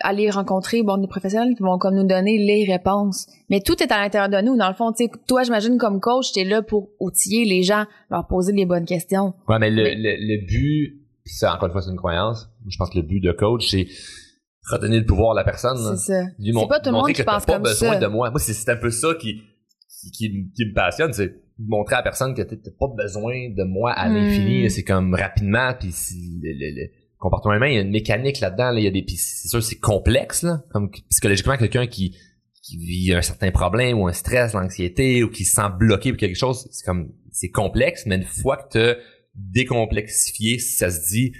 aller 0.00 0.28
rencontrer 0.30 0.82
bon 0.82 0.96
des 0.96 1.06
professionnels 1.06 1.54
qui 1.54 1.62
vont 1.62 1.78
comme 1.78 1.94
nous 1.94 2.06
donner 2.06 2.38
les 2.38 2.64
réponses. 2.70 3.26
Mais 3.48 3.60
tout 3.60 3.80
est 3.82 3.92
à 3.92 4.00
l'intérieur 4.00 4.28
de 4.28 4.44
nous. 4.44 4.56
Dans 4.56 4.68
le 4.68 4.74
fond, 4.74 4.92
tu 4.92 5.04
sais, 5.04 5.10
toi, 5.28 5.44
j'imagine 5.44 5.78
comme 5.78 6.00
coach, 6.00 6.32
t'es 6.32 6.44
là 6.44 6.62
pour 6.62 6.88
outiller 6.98 7.44
les 7.44 7.62
gens, 7.62 7.84
leur 8.10 8.26
poser 8.26 8.52
les 8.52 8.66
bonnes 8.66 8.84
questions. 8.86 9.34
Ouais, 9.48 9.58
mais 9.58 9.70
le, 9.70 9.82
le, 9.82 10.16
le 10.18 10.46
but 10.46 10.99
ça, 11.32 11.54
encore 11.54 11.66
une 11.66 11.72
fois, 11.72 11.82
c'est 11.82 11.90
une 11.90 11.96
croyance. 11.96 12.50
Je 12.68 12.76
pense 12.76 12.90
que 12.90 12.96
le 12.96 13.02
but 13.02 13.20
de 13.20 13.32
coach, 13.32 13.68
c'est 13.68 13.86
redonner 14.70 15.00
le 15.00 15.06
pouvoir 15.06 15.32
à 15.32 15.34
la 15.34 15.44
personne. 15.44 15.76
C'est 15.96 16.12
ça. 16.12 16.24
c'est 16.38 16.68
pas 16.68 16.80
tout 16.80 16.90
le 16.90 16.96
monde 16.96 17.12
qui 17.12 17.22
pense 17.22 17.44
pas 17.44 17.58
besoin 17.58 17.98
de 17.98 18.06
moi. 18.06 18.30
Moi, 18.30 18.38
c'est 18.38 18.68
un 18.70 18.76
peu 18.76 18.90
ça 18.90 19.14
qui, 19.18 19.42
qui, 20.12 20.30
me 20.30 20.74
passionne, 20.74 21.12
c'est 21.12 21.34
montrer 21.58 21.96
à 21.96 21.98
la 21.98 22.04
personne 22.04 22.34
que 22.34 22.42
t'as 22.42 22.70
pas 22.78 22.88
besoin 22.96 23.50
de 23.50 23.64
moi 23.64 23.92
à 23.92 24.08
l'infini. 24.08 24.64
Hmm. 24.64 24.68
C'est 24.70 24.84
comme 24.84 25.14
rapidement, 25.14 25.74
puis 25.78 25.94
le, 26.42 26.52
le, 26.52 26.82
le, 26.82 26.90
comportement 27.18 27.54
humain, 27.54 27.68
il 27.68 27.74
y 27.74 27.78
a 27.78 27.82
une 27.82 27.90
mécanique 27.90 28.40
là-dedans. 28.40 28.70
Là, 28.70 28.80
il 28.80 28.84
y 28.84 28.86
a 28.86 28.90
des, 28.90 29.04
c'est 29.08 29.48
sûr, 29.48 29.62
c'est 29.62 29.78
complexe 29.78 30.42
là. 30.42 30.62
Comme 30.72 30.90
psychologiquement, 31.10 31.56
quelqu'un 31.56 31.86
qui 31.86 32.16
qui 32.62 32.76
vit 32.76 33.14
un 33.14 33.22
certain 33.22 33.50
problème 33.50 33.98
ou 33.98 34.06
un 34.06 34.12
stress, 34.12 34.52
l'anxiété 34.52 35.24
ou 35.24 35.30
qui 35.30 35.44
se 35.44 35.54
sent 35.54 35.68
bloqué 35.78 36.12
pour 36.12 36.18
quelque 36.18 36.36
chose, 36.36 36.68
c'est 36.70 36.84
comme 36.84 37.12
c'est 37.32 37.50
complexe, 37.50 38.04
mais 38.06 38.16
une 38.16 38.24
fois 38.24 38.56
que 38.56 38.94
tu 38.94 39.00
as 39.40 39.52
décomplexifié, 39.52 40.58
si 40.58 40.76
ça 40.76 40.90
se 40.90 41.10
dit, 41.10 41.32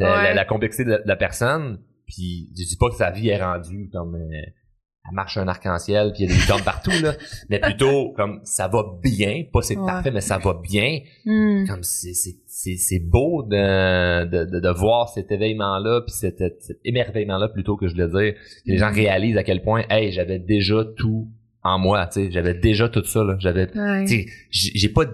euh, 0.00 0.34
la, 0.34 0.44
complexité 0.44 0.84
de 0.84 1.02
la, 1.04 1.16
personne, 1.16 1.80
puis 2.06 2.50
je 2.56 2.64
dis 2.64 2.76
pas 2.76 2.88
que 2.88 2.96
sa 2.96 3.10
vie 3.10 3.28
est 3.28 3.42
rendue 3.42 3.90
comme 3.92 4.14
euh, 4.14 4.28
elle 5.08 5.14
marche 5.14 5.38
un 5.38 5.48
arc-en-ciel 5.48 6.12
puis 6.12 6.24
il 6.24 6.30
y 6.30 6.32
a 6.32 6.36
des 6.36 6.46
cornes 6.46 6.62
partout 6.62 6.92
là, 7.02 7.14
mais 7.48 7.58
plutôt 7.58 8.12
comme 8.12 8.40
ça 8.44 8.68
va 8.68 8.84
bien, 9.02 9.44
pas 9.52 9.62
c'est 9.62 9.74
parfait 9.74 10.10
mais 10.10 10.20
ça 10.20 10.38
va 10.38 10.54
bien. 10.62 11.00
Hmm. 11.24 11.64
Comme 11.66 11.82
c'est 11.82 12.12
c'est 12.14 12.76
c'est 12.76 13.00
beau 13.00 13.42
de, 13.42 14.24
de, 14.24 14.60
de, 14.60 14.68
voir 14.70 15.08
cet 15.08 15.32
éveillement 15.32 15.78
là 15.78 16.02
puis 16.02 16.14
cet, 16.14 16.42
émerveillement 16.84 17.38
là 17.38 17.48
plutôt 17.48 17.76
que 17.76 17.88
je 17.88 17.96
le 17.96 18.06
dire, 18.06 18.34
que 18.34 18.70
les 18.70 18.78
gens 18.78 18.90
hmm. 18.90 18.94
réalisent 18.94 19.36
à 19.36 19.42
quel 19.42 19.62
point 19.62 19.84
hey, 19.90 20.12
j'avais 20.12 20.38
déjà 20.38 20.84
tout 20.96 21.28
en 21.64 21.78
moi, 21.78 22.06
tu 22.06 22.20
sais, 22.20 22.30
j'avais 22.30 22.54
déjà 22.54 22.88
tout 22.88 23.04
ça 23.04 23.24
là, 23.24 23.36
j'avais 23.38 23.66
tu 23.66 24.06
sais 24.06 24.26
j'ai 24.50 24.88
pas 24.88 25.04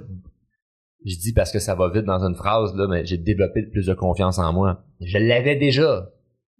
je 1.04 1.16
dis 1.16 1.32
parce 1.32 1.52
que 1.52 1.58
ça 1.58 1.74
va 1.74 1.90
vite 1.90 2.04
dans 2.04 2.24
une 2.24 2.34
phrase 2.34 2.74
là 2.74 2.86
mais 2.88 3.04
j'ai 3.04 3.18
développé 3.18 3.62
plus 3.62 3.86
de 3.86 3.94
confiance 3.94 4.38
en 4.38 4.52
moi. 4.52 4.82
Je 5.00 5.18
l'avais 5.18 5.56
déjà. 5.56 6.10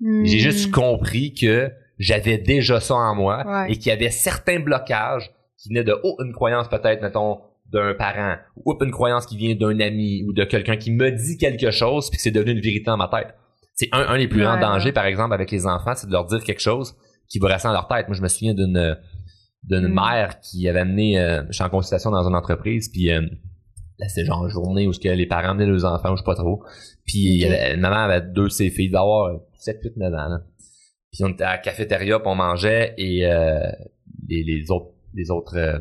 J'ai 0.00 0.38
juste 0.38 0.68
hmm. 0.68 0.72
compris 0.72 1.34
que 1.34 1.70
j'avais 1.98 2.38
déjà 2.38 2.80
ça 2.80 2.94
en 2.94 3.14
moi 3.14 3.66
et 3.68 3.76
qu'il 3.76 3.86
y 3.86 3.92
avait 3.92 4.10
certains 4.10 4.60
blocages 4.60 5.30
qui 5.56 5.68
venaient 5.70 5.84
de 5.84 5.96
oh, 6.02 6.16
une 6.22 6.32
croyance 6.32 6.68
peut-être, 6.68 7.00
mettons, 7.00 7.38
d'un 7.72 7.94
parent, 7.94 8.36
ou 8.56 8.76
une 8.82 8.90
croyance 8.90 9.24
qui 9.24 9.36
vient 9.36 9.54
d'un 9.54 9.80
ami 9.80 10.24
ou 10.24 10.32
de 10.32 10.44
quelqu'un 10.44 10.76
qui 10.76 10.92
me 10.92 11.10
dit 11.10 11.38
quelque 11.38 11.70
chose 11.70 12.10
puis 12.10 12.18
que 12.18 12.22
c'est 12.22 12.30
devenu 12.30 12.52
une 12.52 12.60
vérité 12.60 12.84
dans 12.86 12.96
ma 12.96 13.08
tête. 13.08 13.34
C'est 13.74 13.88
un, 13.92 14.06
un 14.08 14.18
des 14.18 14.28
plus 14.28 14.42
grands 14.42 14.60
dangers, 14.60 14.92
par 14.92 15.06
exemple, 15.06 15.32
avec 15.32 15.50
les 15.50 15.66
enfants, 15.66 15.94
c'est 15.96 16.06
de 16.06 16.12
leur 16.12 16.26
dire 16.26 16.42
quelque 16.44 16.60
chose 16.60 16.94
qui 17.28 17.38
va 17.38 17.48
rester 17.48 17.68
dans 17.68 17.72
leur 17.72 17.88
tête. 17.88 18.06
Moi, 18.08 18.16
je 18.16 18.22
me 18.22 18.28
souviens 18.28 18.54
d'une 18.54 18.96
d'une 19.68 19.88
mm. 19.88 19.94
mère 19.94 20.40
qui 20.40 20.68
avait 20.68 20.80
amené, 20.80 21.18
euh, 21.18 21.42
je 21.48 21.54
suis 21.54 21.64
en 21.64 21.70
consultation 21.70 22.10
dans 22.10 22.28
une 22.28 22.34
entreprise, 22.34 22.90
puis 22.90 23.10
euh, 23.10 23.22
là, 23.98 24.08
c'était 24.08 24.26
genre 24.26 24.44
une 24.44 24.50
journée 24.50 24.86
où 24.86 24.92
ce 24.92 25.00
que 25.00 25.08
les 25.08 25.26
parents 25.26 25.50
amenaient 25.50 25.66
leurs 25.66 25.84
enfants, 25.84 26.16
je 26.16 26.22
sais 26.22 26.24
pas 26.24 26.34
trop. 26.34 26.62
Puis 27.06 27.18
il 27.18 27.38
y 27.38 27.44
avait, 27.44 27.76
maman 27.76 27.96
avait 27.96 28.22
deux 28.22 28.44
de 28.44 28.48
ses 28.48 28.70
filles, 28.70 28.90
d'avoir 28.90 29.40
7, 29.54 29.78
8, 29.82 29.96
9 29.96 30.12
ans. 30.14 30.28
Là. 30.28 30.40
Puis 31.12 31.24
on 31.24 31.28
était 31.28 31.44
à 31.44 31.52
la 31.52 31.58
cafétéria, 31.58 32.18
puis 32.18 32.28
on 32.28 32.34
mangeait 32.34 32.94
et 32.98 33.26
euh, 33.26 33.60
les, 34.28 34.42
les, 34.42 34.70
autres 34.70 34.94
les 35.14 35.30
autres 35.30 35.56
euh, 35.56 35.78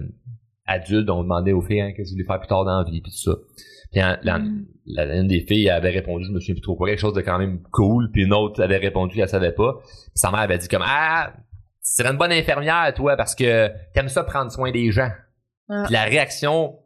adultes 0.66 1.10
ont 1.10 1.24
demandé 1.24 1.54
aux 1.54 1.62
filles 1.62 1.82
hein, 1.82 1.94
qu'est-ce 1.96 2.10
qu'ils 2.10 2.18
voulaient 2.18 2.28
faire 2.28 2.40
plus 2.40 2.48
tard 2.48 2.66
dans 2.66 2.78
la 2.80 2.84
vie, 2.84 3.02
puis 3.02 3.12
tout 3.12 3.18
ça. 3.18 3.36
Puis 3.92 4.02
la, 4.02 4.40
mm. 4.40 4.66
une 4.86 5.28
des 5.28 5.42
filles 5.42 5.70
avait 5.70 5.90
répondu, 5.90 6.26
je 6.26 6.32
me 6.32 6.40
souviens 6.40 6.56
plus 6.56 6.62
trop 6.62 6.76
quoi, 6.76 6.88
quelque 6.88 7.00
chose 7.00 7.14
de 7.14 7.22
quand 7.22 7.40
même 7.40 7.62
cool, 7.72 8.12
puis 8.12 8.24
une 8.24 8.34
autre 8.34 8.62
avait 8.62 8.78
répondu 8.78 9.16
qu'elle 9.16 9.30
savait 9.30 9.52
pas. 9.52 9.78
Puis 9.82 10.12
sa 10.16 10.32
mère 10.32 10.42
avait 10.42 10.58
dit 10.58 10.68
comme 10.68 10.84
Ah, 10.86 11.34
tu 11.36 11.42
serais 11.82 12.10
une 12.12 12.18
bonne 12.18 12.32
infirmière, 12.32 12.94
toi, 12.96 13.16
parce 13.18 13.36
que 13.36 13.70
t'aimes 13.94 14.10
ça 14.10 14.24
prendre 14.24 14.52
soin 14.52 14.72
des 14.72 14.92
gens. 14.92 15.12
Ah. 15.70 15.84
Puis 15.86 15.94
la 15.94 16.04
réaction 16.04 16.78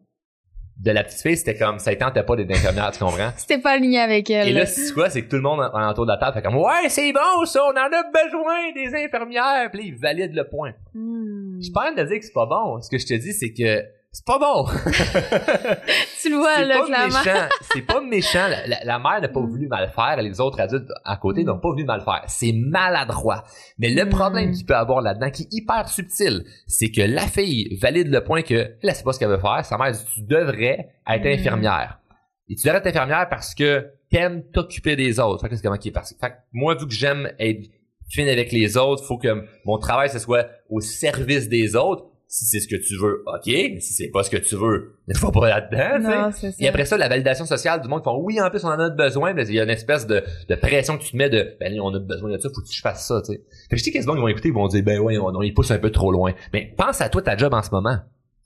de 0.80 0.92
la 0.92 1.04
petite 1.04 1.22
fille, 1.22 1.38
c'était 1.38 1.58
comme, 1.58 1.80
ça 1.80 1.96
tentait 1.96 2.24
pas 2.24 2.36
d'être 2.36 2.52
infirmière, 2.52 2.92
tu 2.92 3.00
comprends? 3.00 3.32
C'était 3.38 3.58
pas 3.58 3.72
aligné 3.72 4.00
avec 4.00 4.30
elle. 4.30 4.50
Et 4.50 4.54
là, 4.54 4.66
c'est 4.68 4.94
quoi? 4.94 5.10
C'est 5.10 5.24
que 5.24 5.30
tout 5.30 5.38
le 5.38 5.42
monde 5.42 5.60
en 5.74 5.90
autour 5.90 6.06
de 6.06 6.12
la 6.12 6.18
table 6.18 6.34
fait 6.36 6.44
comme, 6.44 6.58
ouais, 6.58 6.90
c'est 6.90 7.12
bon, 7.12 7.46
ça, 7.46 7.62
on 7.64 7.72
en 7.72 7.74
a 7.76 8.04
besoin 8.04 8.72
des 8.76 9.04
infirmières. 9.04 9.72
Puis 9.72 9.82
là, 9.82 9.86
ils 9.88 9.96
valident 9.96 10.36
le 10.36 10.48
point. 10.48 10.74
Hmm. 10.94 11.60
Je 11.60 11.72
parle 11.72 11.96
de 11.96 12.04
dire 12.04 12.20
que 12.20 12.26
c'est 12.26 12.34
pas 12.34 12.46
bon. 12.46 12.80
Ce 12.82 12.90
que 12.90 13.00
je 13.00 13.08
te 13.08 13.14
dis, 13.16 13.34
c'est 13.34 13.54
que 13.54 13.84
c'est 14.12 14.26
pas 14.26 14.40
bon. 14.40 14.66
tu 16.22 16.30
le 16.30 16.38
vois, 16.38 16.64
là, 16.64 16.82
clairement. 16.86 17.50
C'est 17.74 17.82
pas 17.82 18.02
méchant. 18.02 18.48
La, 18.84 19.00
mère 19.00 19.22
n'a 19.22 19.28
pas 19.28 19.42
voulu 19.42 19.68
mal 19.68 19.92
faire. 19.92 20.18
Les 20.22 20.40
autres 20.40 20.60
adultes 20.60 20.90
à 21.06 21.18
côté 21.18 21.44
n'ont 21.44 21.60
pas 21.60 21.70
voulu 21.70 21.84
mal 21.84 22.02
faire. 22.02 22.24
C'est 22.28 22.54
maladroit. 22.54 23.44
Mais 23.78 23.90
le 23.90 24.10
problème 24.10 24.52
qu'il 24.52 24.66
peut 24.66 24.76
avoir 24.76 25.02
là-dedans, 25.02 25.30
qui 25.30 25.44
est 25.44 25.54
hyper 25.54 25.88
subtil, 25.90 26.46
c'est 26.66 26.90
que 26.90 27.02
la 27.02 27.28
fille 27.28 27.78
valide 27.80 28.08
le 28.08 28.24
point 28.24 28.42
que, 28.42 28.76
elle 28.82 28.96
sait 28.96 29.04
pas 29.04 29.14
ce 29.14 29.20
qu'elle 29.20 29.30
veut 29.30 29.38
faire. 29.38 29.64
Sa 29.64 29.78
mère 29.78 29.92
dit, 29.92 30.04
tu 30.14 30.22
devrais 30.22 30.90
être 31.08 31.24
mm. 31.24 31.40
infirmière. 31.40 32.00
Et 32.50 32.56
tu 32.56 32.66
devrais 32.66 32.80
être 32.80 32.88
infirmière 32.88 33.28
parce 33.30 33.54
que 33.54 33.92
t'aimes 34.10 34.44
t'occuper 34.52 34.96
des 34.96 35.20
autres. 35.20 35.42
Fait 35.42 35.50
que 35.50 35.56
c'est 35.56 35.62
comment 35.62 35.78
qui 35.78 35.90
est 35.90 35.92
parce 35.92 36.16
fait 36.20 36.30
que 36.30 36.36
moi, 36.54 36.76
vu 36.76 36.88
que 36.88 36.94
j'aime 36.94 37.30
être 37.40 37.70
fine 38.10 38.30
avec 38.30 38.52
les 38.52 38.78
autres, 38.78 39.04
faut 39.04 39.18
que 39.18 39.46
mon 39.66 39.78
travail, 39.78 40.10
ce 40.10 40.18
soit 40.18 40.48
au 40.70 40.80
service 40.80 41.50
des 41.50 41.76
autres 41.76 42.06
si 42.30 42.46
c'est 42.46 42.60
ce 42.60 42.68
que 42.68 42.76
tu 42.76 42.98
veux, 42.98 43.24
ok, 43.26 43.46
mais 43.46 43.80
si 43.80 43.94
c'est 43.94 44.10
pas 44.10 44.22
ce 44.22 44.30
que 44.30 44.38
tu 44.38 44.56
veux, 44.56 44.96
ne 45.08 45.14
faut 45.14 45.32
pas 45.32 45.48
là-dedans. 45.48 46.30
Et 46.60 46.68
après 46.68 46.86
ça, 46.86 46.98
la 46.98 47.08
validation 47.08 47.46
sociale 47.46 47.82
du 47.82 47.88
monde 47.88 48.04
font 48.04 48.20
oui, 48.22 48.42
en 48.42 48.50
plus 48.50 48.64
on 48.66 48.68
en 48.68 48.80
a 48.80 48.90
besoin, 48.90 49.34
mais 49.34 49.48
il 49.48 49.56
y 49.56 49.60
a 49.60 49.64
une 49.64 49.70
espèce 49.70 50.06
de, 50.06 50.24
de, 50.50 50.56
pression 50.56 50.98
que 50.98 51.04
tu 51.04 51.12
te 51.12 51.18
mets 51.18 51.30
de 51.30 51.56
ben 51.60 51.80
on 51.80 51.94
a 51.94 52.00
besoin 52.00 52.32
de 52.32 52.38
ça, 52.38 52.50
faut 52.54 52.62
que 52.62 52.68
tu 52.68 52.82
fasses 52.82 53.08
ça, 53.08 53.22
tu 53.22 53.34
sais. 53.34 53.42
Fait 53.70 53.76
que 53.76 53.78
je 53.78 53.84
dis 53.84 53.92
qu'ils 53.92 54.04
vont 54.04 54.28
écouter, 54.28 54.50
ils 54.50 54.54
vont 54.54 54.68
dire 54.68 54.84
ben 54.84 55.00
ouais, 55.00 55.18
on, 55.18 55.28
on 55.28 55.54
pousse 55.54 55.72
un 55.72 55.80
peu 55.80 55.92
trop 55.92 56.12
loin. 56.12 56.34
Mais 56.52 56.74
pense 56.76 57.00
à 57.00 57.08
toi 57.08 57.22
ta 57.22 57.38
job 57.38 57.54
en 57.54 57.64
ce 57.64 57.72
moment. 57.72 57.98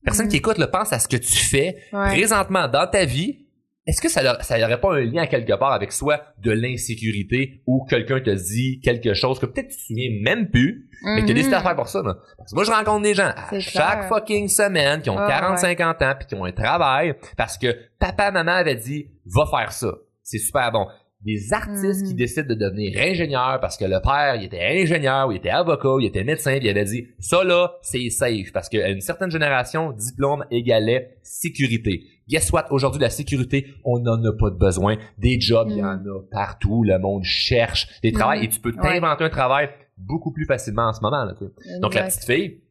Personne 0.04 0.28
mm. 0.28 0.30
qui 0.30 0.38
écoute 0.38 0.58
le 0.60 0.68
pense 0.68 0.94
à 0.94 1.00
ce 1.00 1.08
que 1.08 1.18
tu 1.18 1.38
fais 1.38 1.78
présentement 1.92 2.68
dans 2.68 2.88
ta 2.88 3.06
vie 3.06 3.46
est-ce 3.88 4.00
que 4.00 4.10
ça 4.10 4.22
n'aurait 4.22 4.80
pas 4.80 4.94
un 4.94 5.02
lien 5.02 5.26
quelque 5.26 5.54
part 5.54 5.72
avec 5.72 5.92
soit 5.92 6.22
de 6.38 6.52
l'insécurité 6.52 7.64
ou 7.66 7.84
quelqu'un 7.90 8.20
te 8.20 8.30
dit 8.30 8.80
quelque 8.82 9.14
chose 9.16 9.40
que 9.40 9.48
peut-être 9.48 9.70
tu 9.70 9.76
te 9.76 9.82
souviens 9.82 10.10
même 10.22 10.50
plus, 10.50 10.88
mais 11.04 11.22
que 11.22 11.26
tu 11.26 11.32
as 11.32 11.36
décidé 11.36 11.56
de 11.56 11.62
faire 11.62 11.76
pour 11.76 11.88
ça, 11.88 12.04
là? 12.04 12.18
Parce 12.38 12.52
que 12.52 12.56
moi, 12.56 12.64
je 12.64 12.72
rencontre 12.72 13.02
des 13.02 13.16
gens 13.16 13.32
à 13.36 13.60
chaque 13.60 14.08
fucking 14.08 14.48
semaine 14.48 15.02
qui 15.02 15.10
ont 15.10 15.16
40, 15.16 15.58
50 15.58 16.02
ans 16.04 16.14
puis 16.18 16.28
qui 16.28 16.36
ont 16.36 16.46
un 16.46 16.52
travail 16.52 17.16
parce 17.38 17.58
que 17.58 17.76
papa, 17.98 18.30
maman 18.32 18.52
avait 18.52 18.76
dit, 18.76 19.08
va 19.26 19.46
faire 19.48 19.72
ça. 19.72 19.92
C'est 20.22 20.38
super 20.38 20.72
bon 20.72 20.86
des 21.24 21.54
artistes 21.54 22.06
qui 22.06 22.14
mm. 22.14 22.18
décident 22.18 22.48
de 22.48 22.56
devenir 22.56 23.00
ingénieurs 23.00 23.60
parce 23.62 23.78
que 23.78 23.86
le 23.86 24.02
père, 24.02 24.36
il 24.36 24.46
était 24.46 24.82
ingénieur, 24.82 25.28
ou 25.28 25.32
il 25.32 25.38
était 25.38 25.50
avocat, 25.50 25.94
ou 25.94 26.00
il 26.00 26.08
était 26.08 26.24
médecin, 26.24 26.58
puis 26.58 26.68
il 26.68 26.70
avait 26.70 26.86
dit, 26.86 27.08
ça 27.20 27.44
là, 27.44 27.74
c'est 27.82 28.10
safe, 28.10 28.52
parce 28.54 28.70
qu'à 28.70 28.90
une 28.90 29.02
certaine 29.02 29.30
génération, 29.30 29.92
diplôme 29.92 30.46
égalait 30.50 31.18
sécurité. 31.22 32.04
Guess 32.32 32.54
what? 32.54 32.68
Aujourd'hui, 32.70 33.02
la 33.02 33.10
sécurité, 33.10 33.68
on 33.84 34.00
n'en 34.00 34.24
a 34.24 34.32
pas 34.32 34.50
de 34.50 34.56
besoin. 34.56 34.96
Des 35.18 35.40
jobs, 35.40 35.68
il 35.70 35.78
y 35.78 35.84
en 35.84 35.98
mm. 35.98 36.08
a 36.08 36.20
partout, 36.32 36.84
le 36.84 36.98
monde 36.98 37.24
cherche 37.26 37.90
des 38.02 38.14
travails, 38.14 38.40
mm. 38.40 38.44
et 38.44 38.48
tu 38.48 38.60
peux 38.62 38.72
t'inventer 38.72 39.26
un 39.26 39.30
travail 39.30 39.70
beaucoup 39.98 40.32
plus 40.32 40.46
facilement 40.46 40.88
en 40.88 40.94
ce 40.94 41.02
moment. 41.02 41.26
Là, 41.26 41.36
Donc 41.82 41.94
la 41.94 42.04
petite 42.04 42.24
fille, 42.24 42.62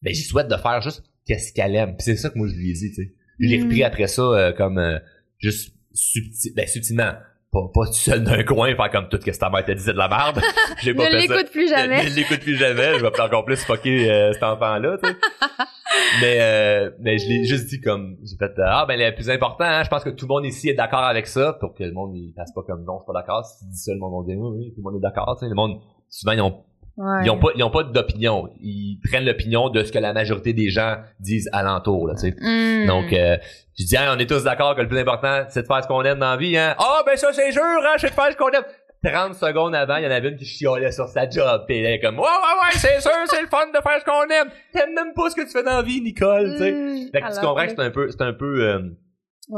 ben 0.00 0.14
j'y 0.14 0.22
souhaite 0.22 0.48
de 0.48 0.56
faire 0.56 0.80
juste 0.80 1.04
qu'est-ce 1.26 1.52
qu'elle 1.52 1.74
aime. 1.76 1.94
c'est 1.98 2.16
ça 2.16 2.30
que 2.30 2.38
moi 2.38 2.48
je 2.48 2.54
lui 2.54 2.70
ai 2.70 2.72
dit, 2.72 2.88
tu 2.88 2.94
sais. 2.94 3.14
Je 3.38 3.48
l'ai 3.48 3.62
repris 3.62 3.82
après 3.82 4.06
ça 4.06 4.22
euh, 4.22 4.52
comme 4.52 4.78
euh, 4.78 4.98
juste 5.38 5.74
subtil, 5.92 6.54
ben, 6.54 6.66
subtilement 6.66 7.12
pas, 7.54 7.70
pas 7.72 7.86
tout 7.86 7.92
seul 7.92 8.24
d'un 8.24 8.42
coin 8.42 8.74
faire 8.74 8.90
comme 8.90 9.08
tout 9.08 9.18
ce 9.20 9.24
que 9.24 9.38
ta 9.38 9.48
mère 9.48 9.64
t'a 9.64 9.74
dit 9.74 9.86
de 9.86 9.92
la 9.92 10.08
merde. 10.08 10.40
J'ai 10.82 10.92
pas 10.92 11.08
ne 11.08 11.16
l'écoute 11.16 11.50
plus 11.50 11.68
jamais. 11.68 12.04
Ne 12.04 12.14
l'écoute 12.14 12.40
plus 12.40 12.56
jamais. 12.56 12.98
Je 12.98 13.02
vais 13.02 13.20
encore 13.20 13.44
plus 13.44 13.64
fucker 13.64 14.10
euh, 14.10 14.32
cet 14.32 14.42
enfant-là, 14.42 14.98
tu 15.02 15.08
sais. 15.08 15.16
mais 16.20 16.38
euh, 16.40 16.90
mais 17.00 17.18
je 17.18 17.28
l'ai 17.28 17.44
juste 17.44 17.68
dit 17.68 17.80
comme 17.80 18.16
j'ai 18.24 18.36
fait 18.36 18.52
ah 18.64 18.84
ben 18.86 18.98
le 18.98 19.14
plus 19.14 19.30
important 19.30 19.64
hein, 19.64 19.82
je 19.84 19.88
pense 19.88 20.02
que 20.02 20.10
tout 20.10 20.26
le 20.26 20.34
monde 20.34 20.44
ici 20.44 20.68
est 20.68 20.74
d'accord 20.74 21.04
avec 21.04 21.26
ça 21.26 21.52
pour 21.60 21.72
que 21.72 21.84
le 21.84 21.92
monde 21.92 22.16
il 22.16 22.32
passe 22.34 22.52
pas 22.52 22.62
comme 22.62 22.84
non 22.84 22.98
je 22.98 23.04
suis 23.04 23.06
pas 23.06 23.20
d'accord 23.20 23.44
si 23.44 23.64
tu 23.64 23.70
dis 23.70 23.76
ça 23.76 23.92
le 23.92 24.00
monde 24.00 24.26
va 24.26 24.32
dire 24.32 24.40
oui 24.40 24.72
tout 24.74 24.80
le 24.80 24.82
monde 24.82 24.96
est 24.96 25.02
d'accord 25.02 25.36
tu 25.38 25.44
sais 25.44 25.48
le 25.48 25.54
monde 25.54 25.80
souvent 26.08 26.32
ils 26.32 26.40
ont 26.40 26.64
ils 26.96 27.30
ont 27.30 27.38
pas 27.38 27.48
ils 27.56 27.62
ont 27.64 27.70
pas 27.70 27.82
d'opinion 27.82 28.50
ils 28.60 29.00
prennent 29.02 29.24
l'opinion 29.24 29.68
de 29.68 29.82
ce 29.82 29.90
que 29.90 29.98
la 29.98 30.12
majorité 30.12 30.52
des 30.52 30.68
gens 30.68 30.96
disent 31.18 31.48
alentour 31.52 32.06
là 32.06 32.14
tu 32.14 32.20
sais 32.20 32.36
hmm. 32.40 32.86
donc 32.86 33.12
euh, 33.12 33.36
je 33.78 33.84
dis, 33.84 33.96
on 33.98 34.18
est 34.18 34.26
tous 34.26 34.44
d'accord 34.44 34.76
que 34.76 34.82
le 34.82 34.88
plus 34.88 35.00
important, 35.00 35.44
c'est 35.48 35.62
de 35.62 35.66
faire 35.66 35.82
ce 35.82 35.88
qu'on 35.88 36.02
aime 36.02 36.20
dans 36.20 36.30
la 36.30 36.36
vie, 36.36 36.56
hein. 36.56 36.76
Ah, 36.78 37.02
ben 37.04 37.16
ça, 37.16 37.32
c'est 37.32 37.50
sûr, 37.50 37.62
hein, 37.62 37.94
c'est 37.98 38.08
de 38.08 38.12
faire 38.12 38.30
ce 38.30 38.36
qu'on 38.36 38.50
aime. 38.50 38.62
30 39.04 39.34
secondes 39.34 39.74
avant, 39.74 39.96
il 39.96 40.04
y 40.04 40.06
en 40.06 40.10
avait 40.10 40.30
une 40.30 40.36
qui 40.36 40.46
chiolait 40.46 40.92
sur 40.92 41.08
sa 41.08 41.28
job, 41.28 41.64
pis 41.66 41.74
elle 41.74 41.94
est 41.94 42.00
comme, 42.00 42.18
ouais, 42.18 42.24
ouais, 42.24 42.24
ouais, 42.24 42.72
c'est 42.72 43.00
sûr, 43.00 43.10
c'est 43.26 43.42
le 43.42 43.48
fun 43.48 43.66
de 43.66 43.80
faire 43.82 44.00
ce 44.00 44.04
qu'on 44.04 44.22
aime. 44.32 44.48
T'aimes 44.72 44.94
même 44.94 45.12
pas 45.12 45.28
ce 45.28 45.36
que 45.36 45.42
tu 45.42 45.50
fais 45.50 45.62
dans 45.62 45.76
la 45.76 45.82
vie, 45.82 46.00
Nicole, 46.00 46.52
tu 46.52 46.58
sais. 46.58 46.72
Hmm. 46.72 47.10
fait 47.12 47.20
que 47.20 47.34
tu 47.34 47.40
comprends 47.40 47.66
que 47.66 47.70
c'est 47.70 47.80
un 47.80 47.90
peu, 47.90 48.10
c'est 48.10 48.22
un 48.22 48.32
peu, 48.32 48.62
euh, 48.62 48.80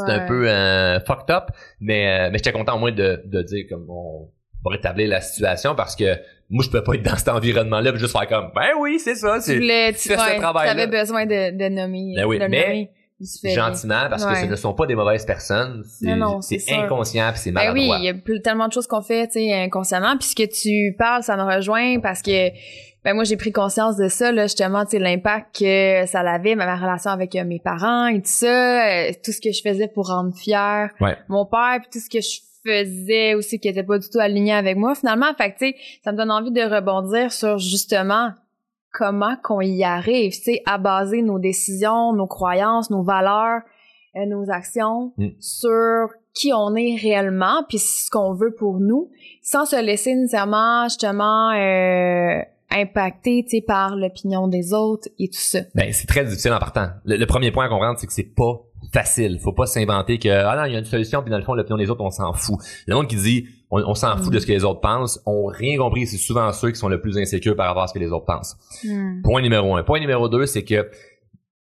c'est 0.04 0.12
un 0.12 0.26
peu, 0.26 0.48
euh, 0.48 0.98
fucked 1.00 1.30
up, 1.30 1.50
mais, 1.78 2.08
euh, 2.08 2.30
mais 2.32 2.38
j'étais 2.38 2.52
content 2.52 2.74
au 2.74 2.78
moins 2.78 2.92
de, 2.92 3.22
de 3.24 3.42
dire 3.42 3.66
comme, 3.70 3.86
on 3.88 4.32
va 4.64 4.70
rétablir 4.72 5.08
la 5.08 5.20
situation 5.20 5.76
parce 5.76 5.94
que 5.94 6.16
moi, 6.48 6.64
je 6.64 6.70
peux 6.70 6.82
pas 6.82 6.94
être 6.94 7.02
dans 7.02 7.16
cet 7.16 7.28
environnement-là 7.28 7.92
pis 7.92 7.98
juste 7.98 8.12
faire 8.12 8.28
comme, 8.28 8.50
ben 8.54 8.70
oui, 8.80 8.98
c'est 8.98 9.16
ça, 9.16 9.40
c'est, 9.40 9.54
tu 9.54 9.60
voulais, 9.60 9.92
tu, 9.92 10.08
fais 10.08 10.16
ce 10.16 10.38
travail 10.38 10.68
Tu 10.68 10.80
avais 10.80 10.86
besoin 10.86 11.26
de, 11.26 11.56
de 11.56 11.68
nommer, 11.68 12.14
ben 12.16 12.24
oui, 12.24 12.38
de 12.38 12.46
mais, 12.46 12.68
nommer 12.68 12.90
gentiment 13.20 14.08
parce 14.10 14.26
que 14.26 14.34
ce 14.34 14.44
ne 14.44 14.56
sont 14.56 14.74
pas 14.74 14.86
des 14.86 14.94
mauvaises 14.94 15.24
personnes 15.24 15.82
c'est 15.86 16.10
inconscient 16.74 17.30
puis 17.30 17.40
c'est 17.40 17.50
ben 17.50 17.72
maladroit. 17.72 17.96
oui 17.96 18.02
il 18.02 18.04
y 18.04 18.08
a 18.10 18.40
tellement 18.40 18.68
de 18.68 18.74
choses 18.74 18.86
qu'on 18.86 19.00
fait 19.00 19.26
tu 19.28 19.34
sais 19.34 19.54
inconsciemment 19.54 20.18
puis 20.18 20.28
ce 20.28 20.34
que 20.34 20.46
tu 20.46 20.94
parles 20.98 21.22
ça 21.22 21.36
me 21.38 21.42
rejoint 21.42 21.98
parce 22.00 22.20
que 22.20 22.50
ben 23.04 23.14
moi 23.14 23.24
j'ai 23.24 23.38
pris 23.38 23.52
conscience 23.52 23.96
de 23.96 24.08
ça 24.08 24.32
là 24.32 24.42
justement 24.42 24.84
tu 24.84 24.92
sais 24.92 24.98
l'impact 24.98 25.60
que 25.60 26.04
ça 26.06 26.20
avait 26.20 26.56
ma 26.56 26.76
relation 26.76 27.10
avec 27.10 27.34
euh, 27.36 27.44
mes 27.44 27.58
parents 27.58 28.08
et 28.08 28.20
tout 28.20 28.26
ça 28.26 28.86
euh, 28.86 29.12
tout 29.24 29.32
ce 29.32 29.40
que 29.40 29.50
je 29.50 29.62
faisais 29.62 29.88
pour 29.88 30.08
rendre 30.08 30.34
fier 30.36 30.90
mon 31.28 31.46
père 31.46 31.78
puis 31.80 31.88
tout 31.90 32.00
ce 32.00 32.10
que 32.10 32.20
je 32.20 32.45
faisais 32.66 33.34
aussi 33.34 33.58
qui 33.58 33.68
était 33.68 33.82
pas 33.82 33.98
du 33.98 34.08
tout 34.08 34.18
aligné 34.18 34.52
avec 34.52 34.76
moi 34.76 34.94
finalement 34.94 35.32
fait 35.38 35.52
tu 35.52 35.58
sais 35.58 35.76
ça 36.04 36.12
me 36.12 36.16
donne 36.16 36.30
envie 36.30 36.50
de 36.50 36.62
rebondir 36.62 37.32
sur 37.32 37.58
justement 37.58 38.32
comment 38.96 39.36
qu'on 39.42 39.60
y 39.60 39.84
arrive, 39.84 40.32
tu 40.32 40.42
sais, 40.42 40.62
à 40.64 40.78
baser 40.78 41.20
nos 41.20 41.38
décisions, 41.38 42.14
nos 42.14 42.26
croyances, 42.26 42.90
nos 42.90 43.02
valeurs, 43.02 43.60
euh, 44.16 44.24
nos 44.24 44.50
actions 44.50 45.12
mm. 45.18 45.28
sur 45.38 46.08
qui 46.32 46.52
on 46.54 46.74
est 46.74 46.96
réellement, 46.96 47.64
puis 47.68 47.78
ce 47.78 48.10
qu'on 48.10 48.32
veut 48.32 48.54
pour 48.54 48.80
nous, 48.80 49.10
sans 49.42 49.66
se 49.66 49.80
laisser 49.82 50.14
nécessairement 50.14 50.84
justement 50.84 51.50
euh, 51.50 52.40
impacté, 52.70 53.44
par 53.66 53.96
l'opinion 53.96 54.48
des 54.48 54.72
autres 54.72 55.08
et 55.18 55.28
tout 55.28 55.40
ça. 55.40 55.60
Ben, 55.74 55.92
c'est 55.92 56.06
très 56.06 56.24
difficile 56.24 56.52
en 56.52 56.58
partant. 56.58 56.88
Le, 57.04 57.24
premier 57.26 57.50
point 57.52 57.66
à 57.66 57.68
comprendre, 57.68 57.98
c'est 57.98 58.06
que 58.06 58.12
c'est 58.12 58.34
pas 58.34 58.62
facile. 58.92 59.38
Faut 59.40 59.52
pas 59.52 59.66
s'inventer 59.66 60.18
que, 60.18 60.28
ah 60.28 60.56
non, 60.56 60.64
il 60.64 60.72
y 60.72 60.76
a 60.76 60.78
une 60.78 60.84
solution, 60.84 61.22
puis 61.22 61.30
dans 61.30 61.38
le 61.38 61.44
fond, 61.44 61.54
l'opinion 61.54 61.76
des 61.76 61.90
autres, 61.90 62.02
on 62.02 62.10
s'en 62.10 62.32
fout. 62.32 62.56
Le 62.86 62.94
monde 62.94 63.08
qui 63.08 63.16
dit, 63.16 63.46
on, 63.70 63.94
s'en 63.94 64.16
fout 64.16 64.32
de 64.32 64.38
ce 64.38 64.46
que 64.46 64.52
les 64.52 64.64
autres 64.64 64.80
pensent, 64.80 65.20
ont 65.26 65.46
rien 65.46 65.76
compris. 65.76 66.06
C'est 66.06 66.18
souvent 66.18 66.52
ceux 66.52 66.70
qui 66.70 66.76
sont 66.78 66.88
le 66.88 67.00
plus 67.00 67.18
insécures 67.18 67.56
par 67.56 67.66
rapport 67.66 67.82
à 67.82 67.86
ce 67.88 67.94
que 67.94 67.98
les 67.98 68.12
autres 68.12 68.26
pensent. 68.26 68.56
Hmm. 68.84 69.22
Point 69.22 69.42
numéro 69.42 69.74
un. 69.76 69.82
Point 69.82 70.00
numéro 70.00 70.28
deux, 70.28 70.46
c'est 70.46 70.64
que 70.64 70.88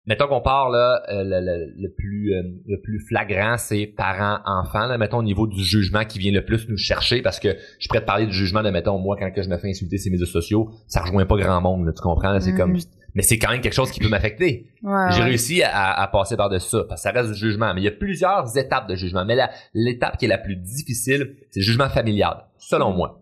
Mettons 0.05 0.27
qu'on 0.27 0.41
parle 0.41 0.73
là, 0.73 1.01
euh, 1.13 1.23
le, 1.23 1.87
plus 1.95 2.33
euh, 2.33 2.43
le 2.67 2.81
plus 2.81 2.99
flagrant, 3.07 3.55
c'est 3.57 3.85
parents-enfants. 3.87 4.87
Là, 4.87 4.97
mettons 4.97 5.19
au 5.19 5.23
niveau 5.23 5.47
du 5.47 5.63
jugement 5.63 6.03
qui 6.03 6.19
vient 6.19 6.33
le 6.33 6.43
plus 6.43 6.67
nous 6.67 6.75
chercher, 6.75 7.21
parce 7.21 7.39
que 7.39 7.55
je 7.79 7.87
pourrais 7.87 8.01
te 8.01 8.05
parler 8.05 8.25
du 8.25 8.33
jugement 8.33 8.63
de 8.63 8.69
mettons 8.69 8.99
moi 8.99 9.15
quand 9.17 9.31
que 9.31 9.41
je 9.41 9.47
me 9.47 9.57
fais 9.57 9.69
insulter 9.69 9.97
ces 9.97 10.09
médias 10.09 10.25
sociaux, 10.25 10.71
ça 10.87 11.03
rejoint 11.03 11.25
pas 11.25 11.37
grand 11.37 11.61
monde, 11.61 11.89
tu 11.95 12.01
comprends? 12.01 12.37
C'est 12.41 12.53
comme 12.53 12.73
mm-hmm. 12.73 13.02
Mais 13.15 13.21
c'est 13.21 13.37
quand 13.37 13.51
même 13.51 13.61
quelque 13.61 13.73
chose 13.73 13.91
qui 13.91 13.99
peut 13.99 14.09
m'affecter. 14.09 14.67
J'ai 14.81 15.21
réussi 15.21 15.61
à, 15.63 16.07
passer 16.11 16.35
par-dessus 16.35 16.69
ça, 16.69 16.83
parce 16.87 17.01
que 17.01 17.09
ça 17.09 17.11
reste 17.11 17.31
du 17.31 17.37
jugement. 17.37 17.73
Mais 17.73 17.81
il 17.81 17.83
y 17.83 17.87
a 17.87 17.91
plusieurs 17.91 18.57
étapes 18.57 18.87
de 18.87 18.95
jugement. 18.95 19.23
Mais 19.25 19.37
l'étape 19.73 20.17
qui 20.17 20.25
est 20.25 20.29
la 20.29 20.37
plus 20.37 20.55
difficile, 20.55 21.37
c'est 21.51 21.59
le 21.59 21.65
jugement 21.65 21.89
familial, 21.89 22.45
selon 22.57 22.91
moi. 22.91 23.21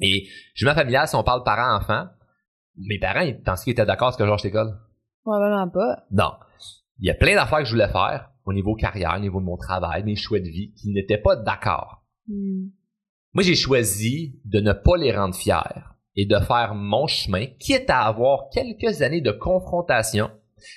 Et 0.00 0.28
jugement 0.54 0.74
familial, 0.74 1.08
si 1.08 1.16
on 1.16 1.24
parle 1.24 1.42
parents-enfants, 1.42 2.06
mes 2.78 2.98
parents, 2.98 3.20
ils 3.20 3.40
pensaient 3.40 3.64
qu'ils 3.64 3.72
étaient 3.72 3.86
d'accord 3.86 4.08
avec 4.08 4.18
ce 4.18 4.18
que 4.18 4.26
Georges 4.26 4.42
t'école. 4.42 4.78
Probablement 5.22 5.68
pas. 5.70 6.04
Non. 6.10 6.32
Il 7.00 7.06
y 7.06 7.10
a 7.10 7.14
plein 7.14 7.34
d'affaires 7.34 7.58
que 7.58 7.64
je 7.64 7.72
voulais 7.72 7.88
faire 7.88 8.30
au 8.44 8.52
niveau 8.52 8.74
carrière, 8.74 9.14
au 9.16 9.20
niveau 9.20 9.40
de 9.40 9.44
mon 9.44 9.56
travail, 9.56 10.04
mes 10.04 10.14
choix 10.14 10.38
de 10.38 10.48
vie, 10.48 10.72
qui 10.74 10.90
n'étaient 10.90 11.18
pas 11.18 11.34
d'accord. 11.34 12.04
Hmm. 12.28 12.68
Moi, 13.32 13.42
j'ai 13.42 13.56
choisi 13.56 14.40
de 14.44 14.60
ne 14.60 14.72
pas 14.72 14.96
les 14.96 15.14
rendre 15.14 15.34
fiers 15.34 15.54
et 16.16 16.26
de 16.26 16.38
faire 16.38 16.74
mon 16.74 17.06
chemin, 17.06 17.46
quitte 17.58 17.90
à 17.90 18.00
avoir 18.06 18.48
quelques 18.50 19.02
années 19.02 19.20
de 19.20 19.32
confrontation. 19.32 20.30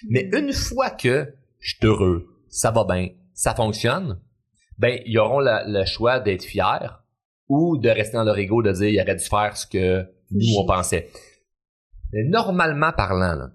Mais 0.09 0.25
hmm. 0.25 0.35
une 0.35 0.53
fois 0.53 0.89
que 0.89 1.33
je 1.59 1.75
suis 1.75 1.85
heureux, 1.85 2.27
ça 2.49 2.71
va 2.71 2.83
bien, 2.83 3.09
ça 3.33 3.55
fonctionne, 3.55 4.19
ben, 4.77 4.99
ils 5.05 5.17
auront 5.17 5.41
le 5.41 5.85
choix 5.85 6.19
d'être 6.19 6.43
fiers 6.43 6.89
ou 7.47 7.77
de 7.77 7.89
rester 7.89 8.17
dans 8.17 8.23
leur 8.23 8.37
ego, 8.37 8.61
de 8.61 8.71
dire, 8.71 8.89
il 8.89 9.01
aurait 9.01 9.15
dû 9.15 9.25
faire 9.25 9.57
ce 9.57 9.65
que 9.65 10.05
nous, 10.31 10.55
on 10.57 10.65
pensait. 10.65 11.09
Mais 12.13 12.23
normalement 12.23 12.91
parlant, 12.91 13.35
là, 13.35 13.49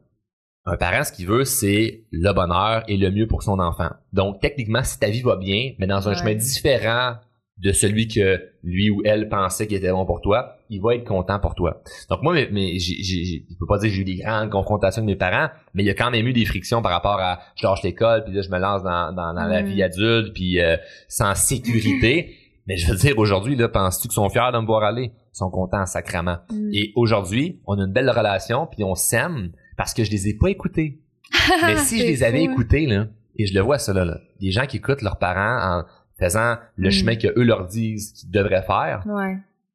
un 0.67 0.77
parent, 0.77 1.05
ce 1.05 1.13
qu'il 1.13 1.27
veut, 1.27 1.45
c'est 1.45 2.05
le 2.11 2.33
bonheur 2.33 2.85
et 2.89 2.97
le 2.97 3.11
mieux 3.11 3.27
pour 3.27 3.43
son 3.43 3.59
enfant. 3.59 3.91
Donc, 4.13 4.41
techniquement, 4.41 4.83
si 4.83 4.99
ta 4.99 5.09
vie 5.09 5.21
va 5.21 5.37
bien, 5.37 5.73
mais 5.79 5.87
dans 5.87 6.09
un 6.09 6.15
chemin 6.15 6.35
différent 6.35 7.17
de 7.59 7.73
celui 7.73 8.09
que 8.09 8.41
lui 8.65 8.91
ou 8.91 9.03
elle 9.05 9.29
pensait 9.29 9.67
qui 9.67 9.77
était 9.77 9.93
bon 9.93 10.05
pour 10.05 10.21
toi, 10.21 10.57
il 10.71 10.81
va 10.81 10.97
être 10.97 11.05
content 11.05 11.39
pour 11.39 11.55
toi. 11.55 11.83
Donc 12.11 12.23
moi, 12.23 12.35
mais, 12.35 12.49
mais 12.51 12.79
j'ai, 12.79 13.03
je 13.03 13.59
peux 13.59 13.67
pas 13.67 13.79
dire 13.79 13.91
que 13.91 13.95
j'ai 13.95 14.03
eu 14.03 14.05
des 14.05 14.17
grandes 14.17 14.51
confrontations 14.51 15.03
avec 15.03 15.15
mes 15.15 15.19
parents, 15.19 15.49
mais 15.73 15.85
il 15.85 15.87
y 15.87 15.91
a 15.91 15.95
quand 15.95 16.11
même 16.11 16.27
eu 16.27 16.33
des 16.33 16.45
frictions 16.45 16.83
par 16.83 16.91
rapport 16.91 17.21
à 17.21 17.41
je 17.55 17.65
lâche 17.67 17.83
l'école, 17.83 18.25
puis 18.25 18.35
là 18.35 18.43
je 18.43 18.51
me 18.51 18.59
lance 18.59 18.83
dans, 18.83 19.13
dans, 19.13 19.33
la 19.33 19.63
mm. 19.63 19.67
vie 19.67 19.83
adulte, 19.83 20.35
puis 20.35 20.61
euh, 20.61 20.77
sans 21.09 21.35
sécurité. 21.37 22.35
mais 22.67 22.77
je 22.77 22.91
veux 22.91 22.97
dire, 22.97 23.19
aujourd'hui, 23.19 23.57
là, 23.57 23.69
penses-tu 23.69 24.09
qu'ils 24.09 24.15
sont 24.15 24.29
fiers 24.31 24.51
de 24.53 24.59
me 24.59 24.67
voir 24.67 24.83
aller? 24.83 25.13
Ils 25.13 25.37
sont 25.37 25.51
contents 25.51 25.87
sacrament. 25.87 26.39
Mm. 26.51 26.71
Et 26.73 26.93
aujourd'hui, 26.97 27.61
on 27.67 27.79
a 27.79 27.85
une 27.85 27.93
belle 27.93 28.11
relation, 28.11 28.67
puis 28.67 28.83
on 28.83 28.95
s'aime, 28.95 29.53
parce 29.77 29.95
que 29.95 30.03
je 30.03 30.11
les 30.11 30.29
ai 30.29 30.35
pas 30.35 30.49
écoutés. 30.49 31.01
Mais 31.63 31.77
si 31.77 32.01
je 32.01 32.07
les 32.07 32.23
avais 32.25 32.43
écoutés, 32.43 32.87
là, 32.87 33.07
et 33.37 33.47
je 33.47 33.55
le 33.55 33.61
vois 33.61 33.79
ça 33.79 33.93
là, 33.93 34.05
là, 34.05 34.19
des 34.41 34.51
gens 34.51 34.67
qui 34.67 34.77
écoutent 34.77 35.03
leurs 35.03 35.19
parents 35.19 35.81
en 35.81 35.85
faisant 36.25 36.57
le 36.77 36.89
mm. 36.89 36.93
chemin 36.93 37.17
que 37.17 37.29
eux 37.39 37.45
leur 37.45 37.67
disent 37.67 38.13
qu'ils 38.13 38.31
devraient 38.31 38.63
faire, 38.63 39.05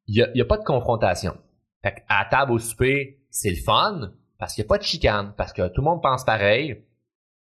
il 0.06 0.16
y, 0.16 0.22
a, 0.22 0.28
y 0.34 0.40
a 0.40 0.44
pas 0.44 0.58
de 0.58 0.64
confrontation. 0.64 1.36
Fait 1.82 2.02
à 2.08 2.26
table 2.30 2.52
au 2.52 2.58
souper, 2.58 3.20
c'est 3.30 3.50
le 3.50 3.56
fun 3.56 4.12
parce 4.38 4.54
qu'il 4.54 4.64
y 4.64 4.66
a 4.66 4.68
pas 4.68 4.78
de 4.78 4.82
chicane, 4.82 5.34
parce 5.36 5.52
que 5.52 5.68
tout 5.68 5.82
le 5.82 5.84
monde 5.84 6.02
pense 6.02 6.24
pareil. 6.24 6.82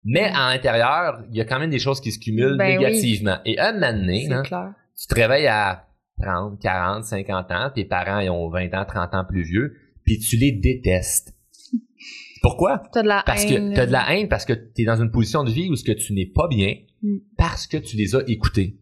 Mais 0.03 0.29
mm. 0.29 0.35
à 0.35 0.53
l'intérieur, 0.53 1.23
il 1.31 1.37
y 1.37 1.41
a 1.41 1.45
quand 1.45 1.59
même 1.59 1.69
des 1.69 1.79
choses 1.79 2.01
qui 2.01 2.11
se 2.11 2.19
cumulent 2.19 2.57
ben 2.57 2.77
négativement. 2.77 3.37
Et 3.45 3.57
un 3.59 3.73
moment 3.73 3.93
donné, 3.93 4.29
tu 4.29 5.07
te 5.07 5.15
réveilles 5.15 5.47
à 5.47 5.87
30, 6.21 6.59
40, 6.59 7.03
50 7.05 7.51
ans, 7.51 7.71
tes 7.73 7.85
parents 7.85 8.19
ils 8.19 8.29
ont 8.29 8.49
20 8.49 8.73
ans, 8.73 8.85
30 8.85 9.13
ans 9.13 9.25
plus 9.27 9.43
vieux, 9.43 9.75
puis 10.03 10.19
tu 10.19 10.35
les 10.35 10.51
détestes. 10.51 11.33
Pourquoi? 12.41 12.83
T'as 12.91 13.01
de 13.01 13.07
la 13.07 13.23
parce 13.25 13.45
haine. 13.45 13.71
que 13.71 13.75
t'as 13.75 13.85
de 13.85 13.91
la 13.91 14.13
haine 14.13 14.27
parce 14.27 14.45
que 14.45 14.53
t'es 14.53 14.83
dans 14.83 15.01
une 15.01 15.11
position 15.11 15.43
de 15.43 15.51
vie 15.51 15.69
où 15.69 15.75
ce 15.75 15.83
que 15.83 15.91
tu 15.91 16.13
n'es 16.13 16.25
pas 16.25 16.47
bien 16.47 16.75
mm. 17.01 17.17
parce 17.37 17.67
que 17.67 17.77
tu 17.77 17.95
les 17.95 18.15
as 18.15 18.23
écoutés. 18.27 18.77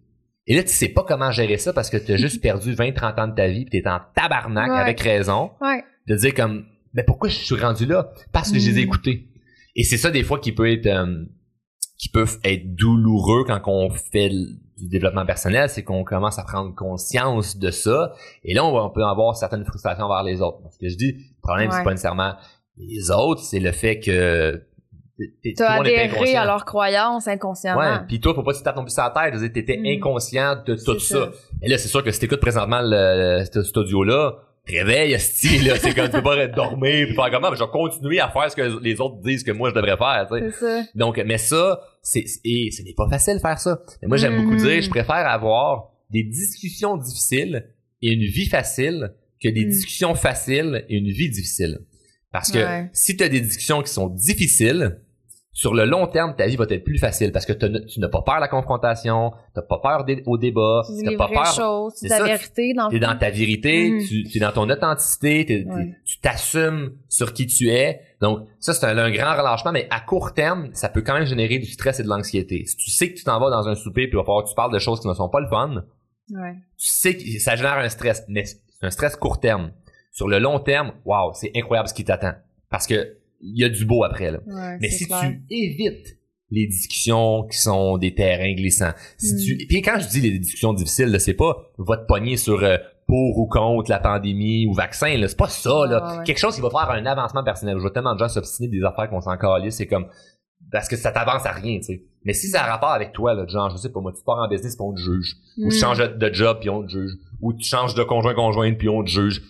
Et 0.48 0.56
là, 0.56 0.64
tu 0.64 0.70
sais 0.70 0.90
pas 0.90 1.04
comment 1.04 1.32
gérer 1.32 1.58
ça 1.58 1.74
parce 1.74 1.90
que 1.90 1.98
tu 1.98 2.14
as 2.14 2.18
juste 2.18 2.42
perdu 2.42 2.74
20, 2.74 2.94
30 2.94 3.20
ans 3.20 3.28
de 3.28 3.36
ta 3.36 3.48
vie 3.48 3.66
pis 3.66 3.82
t'es 3.82 3.88
en 3.88 4.00
tabarnak 4.16 4.70
avec 4.72 5.00
raison. 5.02 5.52
Ouais. 5.62 5.84
De 6.08 6.16
dire 6.16 6.34
comme, 6.34 6.66
mais 6.94 7.04
pourquoi 7.04 7.30
je 7.30 7.36
suis 7.36 7.56
rendu 7.56 7.86
là? 7.86 8.10
Parce 8.32 8.52
que 8.52 8.60
je 8.60 8.70
les 8.70 8.80
ai 8.80 8.82
mm. 8.82 8.88
écoutés. 8.88 9.28
Et 9.76 9.84
c'est 9.84 9.98
ça 9.98 10.10
des 10.10 10.24
fois 10.24 10.40
qui 10.40 10.54
peut 10.54 10.72
être, 10.72 10.88
euh, 10.88 11.26
qui 12.00 12.10
peuvent 12.10 12.40
être 12.44 12.76
douloureux 12.76 13.44
quand 13.46 13.62
on 13.66 13.90
fait 13.90 14.30
du 14.30 14.88
développement 14.90 15.26
personnel, 15.26 15.70
c'est 15.70 15.84
qu'on 15.84 16.04
commence 16.04 16.40
à 16.40 16.44
prendre 16.44 16.74
conscience 16.74 17.58
de 17.58 17.72
ça. 17.72 18.14
Et 18.44 18.54
là, 18.54 18.64
on, 18.66 18.90
peut 18.90 19.04
avoir 19.04 19.36
certaines 19.36 19.66
frustrations 19.66 20.08
vers 20.08 20.24
les 20.24 20.42
autres. 20.42 20.60
Ce 20.72 20.78
que 20.78 20.90
je 20.90 20.96
dis, 20.96 21.14
le 21.14 21.42
problème, 21.42 21.72
c'est 21.72 21.84
pas 21.84 21.92
nécessairement 21.92 22.36
les 22.78 23.10
autres, 23.12 23.42
c'est 23.42 23.60
le 23.60 23.72
fait 23.72 24.00
que 24.00 24.62
tu 25.44 25.64
as 25.64 25.72
adhéré 25.72 26.36
à 26.36 26.46
leurs 26.46 26.66
croyances 26.66 27.28
inconsciemment. 27.28 27.80
Ouais, 27.80 28.00
puis 28.08 28.20
toi, 28.20 28.34
faut 28.34 28.44
pas 28.44 28.54
que 28.54 28.58
tu 28.58 28.64
tapes 28.64 28.76
non 28.76 28.84
plus 28.84 28.94
sur 28.94 29.04
la 29.04 29.32
tête. 29.32 29.54
T'étais 29.54 29.78
mm. 29.78 29.98
inconscient 29.98 30.64
de 30.66 30.76
tout 30.76 31.00
ça. 31.00 31.32
Et 31.62 31.70
là, 31.70 31.78
c'est 31.78 31.88
sûr 31.88 32.04
que 32.04 32.12
si 32.12 32.20
t'écoutes 32.20 32.40
présentement 32.40 32.80
le, 32.82 33.44
cet 33.46 33.78
audio-là, 33.78 34.36
réveille, 34.68 35.18
style, 35.20 35.74
c'est 35.80 35.96
comme 35.96 36.06
tu 36.06 36.12
peux 36.12 36.24
pas 36.24 36.48
dormir 36.56 37.08
puis 37.08 37.16
faire 37.16 37.32
comment, 37.32 37.54
je 37.54 37.64
vais 37.64 37.70
continuer 37.72 38.20
à 38.20 38.30
faire 38.30 38.52
ce 38.52 38.56
que 38.56 38.84
les 38.84 39.00
autres 39.00 39.22
disent 39.22 39.44
que 39.44 39.52
moi 39.52 39.70
je 39.70 39.76
devrais 39.76 39.98
faire, 39.98 40.28
tu 40.30 40.52
sais. 40.52 40.84
Donc, 40.94 41.22
mais 41.26 41.38
ça, 41.38 41.80
c'est, 42.02 42.26
et 42.44 42.70
ce 42.72 42.84
n'est 42.84 42.94
pas 42.94 43.08
facile 43.10 43.36
de 43.36 43.40
faire 43.40 43.60
ça. 43.60 43.80
Mais 44.02 44.08
moi, 44.08 44.18
j'aime 44.18 44.36
beaucoup 44.36 44.56
mm. 44.56 44.66
dire, 44.66 44.82
je 44.82 44.90
préfère 44.90 45.28
avoir 45.28 45.92
des 46.10 46.24
discussions 46.24 46.98
difficiles 46.98 47.66
et 48.02 48.12
une 48.12 48.26
vie 48.26 48.48
facile 48.48 49.14
que 49.42 49.50
des 49.50 49.66
mm. 49.66 49.70
discussions 49.70 50.16
faciles 50.16 50.86
et 50.90 50.98
une 50.98 51.10
vie 51.10 51.30
difficile. 51.30 51.80
Parce 52.32 52.52
que 52.52 52.60
si 52.94 53.18
tu 53.18 53.24
as 53.24 53.30
des 53.30 53.42
discussions 53.42 53.82
qui 53.82 53.92
sont 53.92 54.10
difficiles, 54.10 55.00
sur 55.58 55.74
le 55.74 55.86
long 55.86 56.06
terme, 56.06 56.36
ta 56.36 56.46
vie 56.46 56.56
va 56.56 56.66
être 56.70 56.84
plus 56.84 57.00
facile 57.00 57.32
parce 57.32 57.48
que 57.48 57.54
tu 57.54 58.00
n'as 58.00 58.10
pas 58.10 58.22
peur 58.22 58.36
de 58.36 58.42
la 58.42 58.48
confrontation, 58.48 59.32
tu 59.32 59.60
n'as 59.60 59.64
pas 59.64 59.80
peur 59.80 60.06
au 60.28 60.38
débat, 60.38 60.84
tu 60.86 61.04
n'as 61.04 61.18
pas 61.18 61.28
peur. 61.28 61.48
Choses, 61.48 61.94
c'est 61.96 62.10
ta 62.10 62.24
vérité 62.24 62.76
dans 62.76 62.92
es 62.92 63.00
dans 63.00 63.18
ta 63.18 63.32
vérité, 63.32 63.90
mm. 63.90 64.06
tu, 64.06 64.38
es 64.38 64.40
dans 64.40 64.52
ton 64.52 64.70
authenticité, 64.70 65.66
tu 66.06 66.20
t'assumes 66.20 66.92
sur 67.10 67.34
qui 67.34 67.48
tu 67.48 67.72
es. 67.72 68.02
Donc 68.22 68.48
ça 68.60 68.76
c'est 68.76 68.86
un, 68.86 69.10
grand 69.10 69.36
relâchement, 69.36 69.72
mais 69.72 69.88
à 69.90 70.00
court 70.00 70.36
terme, 70.36 70.70
ça 70.74 70.90
peut 70.90 71.02
quand 71.02 71.16
même 71.16 71.26
générer 71.26 71.58
du 71.58 71.66
stress 71.66 72.00
et 72.00 72.04
de 72.04 72.08
l'anxiété. 72.08 72.64
Si 72.68 72.78
tu 72.78 72.92
sais 72.92 73.12
que 73.12 73.18
tu 73.18 73.24
t'en 73.24 73.40
vas 73.40 73.50
dans 73.50 73.68
un 73.68 73.74
souper 73.74 74.06
puis 74.08 74.14
il 74.14 74.18
va 74.18 74.26
falloir 74.26 74.44
que 74.44 74.50
tu 74.50 74.56
parles 74.56 74.74
de 74.74 74.80
choses 74.80 75.02
qui 75.02 75.08
ne 75.08 75.16
sont 75.16 75.30
pas 75.30 75.40
le 75.40 75.48
fun, 75.48 75.84
ouais. 76.36 76.54
tu 76.78 76.88
sais 76.88 77.18
que 77.18 77.24
ça 77.40 77.56
génère 77.56 77.80
un 77.80 77.90
stress, 77.90 78.24
mais 78.28 78.46
c'est 78.46 78.60
un 78.84 78.92
stress 78.92 79.16
court 79.16 79.40
terme 79.40 79.72
sur 80.12 80.28
le 80.28 80.38
long 80.38 80.60
terme, 80.60 80.92
waouh, 81.04 81.32
c'est 81.34 81.52
incroyable 81.56 81.90
ce 81.90 81.96
qui 81.96 82.04
t'attend. 82.04 82.34
Parce 82.70 82.86
que 82.86 83.17
il 83.42 83.60
y 83.60 83.64
a 83.64 83.70
du 83.70 83.86
beau 83.86 84.04
après 84.04 84.32
là. 84.32 84.40
Mais 84.80 84.90
si 84.90 85.08
tu 85.08 85.42
évites 85.50 86.18
les 86.50 86.66
discussions 86.66 87.46
qui 87.52 87.58
sont 87.58 87.98
des 87.98 88.14
terrains 88.14 88.54
glissants, 88.54 88.94
si 89.18 89.36
tu 89.36 89.56
hmm. 89.56 89.68
puis 89.68 89.82
quand 89.82 90.00
je 90.00 90.08
dis 90.08 90.22
les 90.22 90.40
discussions 90.40 90.74
difficiles, 90.74 91.16
c'est 91.20 91.34
pas 91.34 91.72
votre 91.78 92.06
poignet 92.06 92.38
sur 92.38 92.64
euh, 92.64 92.78
pour 93.08 93.38
ou 93.38 93.48
contre 93.48 93.90
la 93.90 94.00
pandémie 94.00 94.66
ou 94.68 94.74
vaccin, 94.74 95.18
là, 95.18 95.28
c'est 95.28 95.38
pas 95.38 95.48
ça 95.48 95.86
là. 95.88 96.24
Quelque 96.26 96.40
chose 96.40 96.56
qui 96.56 96.62
va 96.62 96.70
faire 96.70 96.90
un 96.90 97.06
avancement 97.06 97.44
personnel. 97.44 97.78
Je 97.78 97.82
vois 97.82 97.92
tellement 97.92 98.14
de 98.14 98.20
gens 98.20 98.28
s'obstiner 98.28 98.68
des 98.68 98.84
affaires 98.84 99.10
qu'on 99.10 99.22
s'en 99.22 99.38
calisse, 99.38 99.76
c'est 99.76 99.88
comme 99.88 100.08
parce 100.72 100.90
que 100.90 100.98
ça 100.98 101.12
t'avance 101.12 101.46
à 101.46 101.52
rien, 101.52 101.78
tu 101.78 101.84
sais. 101.84 102.04
Mais 102.26 102.34
si 102.34 102.48
ça 102.48 102.64
a 102.64 102.72
rapport 102.72 102.92
avec 102.92 103.14
toi, 103.14 103.34
là, 103.34 103.46
genre, 103.48 103.70
je 103.70 103.78
sais 103.78 103.90
pas 103.90 104.02
moi, 104.02 104.12
tu 104.12 104.22
pars 104.24 104.38
en 104.38 104.50
business 104.50 104.76
puis 104.76 104.86
on 104.86 104.94
te 104.94 105.00
juge, 105.00 105.38
ou 105.58 105.70
tu 105.70 105.78
hmm. 105.78 105.80
changes 105.80 105.98
de 106.00 106.34
job 106.34 106.58
puis 106.60 106.70
on 106.70 106.84
te 106.84 106.90
juge, 106.90 107.12
ou 107.40 107.54
tu 107.54 107.66
changes 107.66 107.96
de 107.96 108.04
conjoint 108.04 108.34
conjointe 108.34 108.78
puis 108.78 108.90
on 108.90 109.04
te 109.04 109.10
juge, 109.10 109.42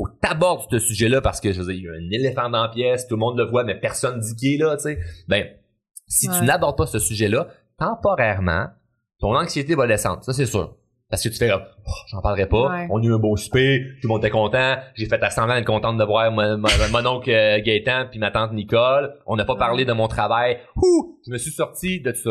faut 0.00 0.10
que 0.10 0.18
t'abordes 0.20 0.66
ce 0.70 0.78
sujet-là 0.78 1.20
parce 1.20 1.40
que 1.40 1.52
je 1.52 1.60
veux 1.60 1.72
dire, 1.72 1.74
il 1.74 1.84
y 1.84 1.88
a 1.88 1.92
un 1.92 2.10
éléphant 2.10 2.48
dans 2.48 2.62
la 2.62 2.68
pièce, 2.68 3.06
tout 3.06 3.16
le 3.16 3.20
monde 3.20 3.36
le 3.36 3.44
voit, 3.44 3.64
mais 3.64 3.74
personne 3.74 4.18
dit 4.18 4.34
qui 4.34 4.54
est 4.54 4.58
là, 4.58 4.76
tu 4.76 4.84
sais. 4.84 4.98
Ben, 5.28 5.46
si 6.06 6.28
tu 6.28 6.44
n'abordes 6.44 6.76
pas 6.76 6.86
ce 6.86 6.98
sujet-là, 6.98 7.48
temporairement, 7.78 8.68
ton 9.18 9.36
anxiété 9.36 9.74
va 9.74 9.86
descendre, 9.86 10.24
ça 10.24 10.32
c'est 10.32 10.46
sûr. 10.46 10.76
Parce 11.10 11.24
que 11.24 11.28
tu 11.28 11.36
fais, 11.36 11.50
oh, 11.52 11.58
j'en 12.06 12.22
parlerai 12.22 12.46
pas, 12.46 12.86
on 12.88 13.02
a 13.02 13.04
eu 13.04 13.12
un 13.12 13.18
beau 13.18 13.36
souper, 13.36 13.84
tout 14.00 14.06
le 14.06 14.08
monde 14.08 14.24
était 14.24 14.30
content, 14.30 14.76
j'ai 14.94 15.06
fait 15.06 15.22
à 15.22 15.30
semblant 15.30 15.56
être 15.56 15.66
contente 15.66 15.98
de 15.98 16.04
voir 16.04 16.30
mon, 16.30 16.56
mon, 16.92 17.06
oncle 17.06 17.30
euh, 17.30 17.60
Gaëtan 17.60 18.06
puis 18.10 18.20
ma 18.20 18.30
tante 18.30 18.52
Nicole, 18.52 19.18
on 19.26 19.36
n'a 19.36 19.44
pas 19.44 19.56
parlé 19.56 19.84
de 19.84 19.92
mon 19.92 20.08
travail, 20.08 20.58
Ouh, 20.76 21.18
je 21.26 21.32
me 21.32 21.38
suis 21.38 21.50
sorti 21.50 22.00
de 22.00 22.12
tout 22.12 22.22
ça. 22.22 22.30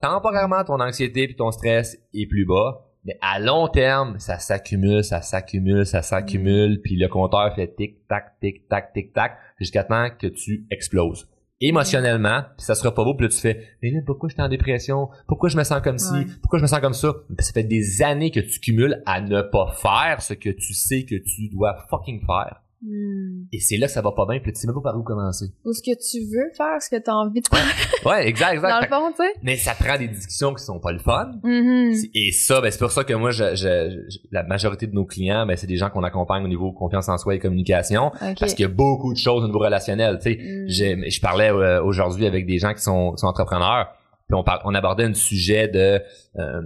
Temporairement, 0.00 0.64
ton 0.64 0.80
anxiété 0.80 1.26
puis 1.26 1.36
ton 1.36 1.50
stress 1.50 1.98
est 2.14 2.26
plus 2.26 2.46
bas, 2.46 2.85
mais 3.06 3.16
à 3.20 3.38
long 3.38 3.68
terme, 3.68 4.18
ça 4.18 4.38
s'accumule, 4.38 5.04
ça 5.04 5.22
s'accumule, 5.22 5.86
ça 5.86 6.02
s'accumule, 6.02 6.78
mm. 6.78 6.82
puis 6.82 6.96
le 6.96 7.06
compteur 7.08 7.54
fait 7.54 7.74
tic-tac, 7.76 8.40
tic-tac, 8.40 8.92
tic-tac, 8.92 9.38
jusqu'à 9.58 9.84
temps 9.84 10.08
que 10.10 10.26
tu 10.26 10.66
exploses. 10.70 11.28
Émotionnellement, 11.60 12.42
puis 12.56 12.66
ça 12.66 12.74
sera 12.74 12.92
pas 12.94 13.04
beau, 13.04 13.14
puis 13.14 13.26
là 13.26 13.32
tu 13.32 13.38
fais 13.38 13.62
Mais 13.82 13.90
là, 13.90 14.00
pourquoi 14.04 14.28
je 14.28 14.34
suis 14.34 14.42
en 14.42 14.48
dépression? 14.48 15.08
Pourquoi 15.26 15.48
je 15.48 15.56
me 15.56 15.64
sens 15.64 15.80
comme 15.80 15.98
ci? 15.98 16.26
Pourquoi 16.42 16.58
je 16.58 16.62
me 16.62 16.68
sens 16.68 16.80
comme 16.80 16.92
ça? 16.92 17.14
ça 17.38 17.52
fait 17.52 17.64
des 17.64 18.02
années 18.02 18.30
que 18.30 18.40
tu 18.40 18.60
cumules 18.60 19.02
à 19.06 19.20
ne 19.20 19.40
pas 19.40 19.72
faire 19.80 20.20
ce 20.20 20.34
que 20.34 20.50
tu 20.50 20.74
sais 20.74 21.04
que 21.04 21.14
tu 21.14 21.48
dois 21.48 21.76
fucking 21.88 22.20
faire. 22.26 22.62
Hmm. 22.82 23.44
Et 23.52 23.58
c'est 23.58 23.78
là 23.78 23.86
que 23.86 23.92
ça 23.92 24.02
va 24.02 24.12
pas 24.12 24.26
bien, 24.26 24.38
puis 24.38 24.52
tu 24.52 24.60
sais 24.60 24.66
même 24.66 24.74
pas 24.74 24.82
par 24.82 24.98
où 24.98 25.02
commencer. 25.02 25.46
Ou 25.64 25.72
ce 25.72 25.80
que 25.80 25.96
tu 25.96 26.24
veux 26.26 26.50
faire, 26.56 26.80
ce 26.80 26.90
que 26.90 27.02
tu 27.02 27.10
as 27.10 27.14
envie 27.14 27.40
de 27.40 27.48
faire. 27.48 27.64
ouais, 28.04 28.28
exact, 28.28 28.54
exact. 28.54 28.68
Dans 28.68 28.80
le 28.80 28.86
fond, 28.86 29.12
tu 29.12 29.24
sais. 29.24 29.32
Mais 29.42 29.56
ça 29.56 29.74
prend 29.74 29.98
des 29.98 30.08
discussions 30.08 30.52
qui 30.54 30.62
sont 30.62 30.78
pas 30.78 30.92
le 30.92 30.98
fun. 30.98 31.32
Mm-hmm. 31.42 32.10
Et 32.14 32.32
ça, 32.32 32.60
ben, 32.60 32.70
c'est 32.70 32.78
pour 32.78 32.90
ça 32.90 33.04
que 33.04 33.14
moi, 33.14 33.30
je, 33.30 33.54
je, 33.54 34.02
la 34.30 34.42
majorité 34.42 34.86
de 34.86 34.94
nos 34.94 35.06
clients, 35.06 35.46
ben, 35.46 35.56
c'est 35.56 35.66
des 35.66 35.76
gens 35.76 35.88
qu'on 35.88 36.04
accompagne 36.04 36.44
au 36.44 36.48
niveau 36.48 36.70
confiance 36.72 37.08
en 37.08 37.16
soi 37.16 37.34
et 37.34 37.38
communication. 37.38 38.12
Parce 38.38 38.52
qu'il 38.52 38.64
y 38.64 38.66
a 38.66 38.72
beaucoup 38.72 39.12
de 39.12 39.18
choses 39.18 39.42
au 39.44 39.46
niveau 39.46 39.60
relationnel. 39.60 40.18
Tu 40.22 40.34
sais, 40.68 40.96
mm. 40.96 41.10
je 41.10 41.20
parlais 41.20 41.50
euh, 41.50 41.82
aujourd'hui 41.82 42.26
avec 42.26 42.46
des 42.46 42.58
gens 42.58 42.74
qui 42.74 42.82
sont, 42.82 43.16
sont 43.16 43.26
entrepreneurs, 43.26 43.88
puis 44.28 44.34
on, 44.34 44.44
on 44.64 44.74
abordait 44.74 45.04
un 45.04 45.14
sujet 45.14 45.68
de... 45.68 46.02
Euh, 46.38 46.60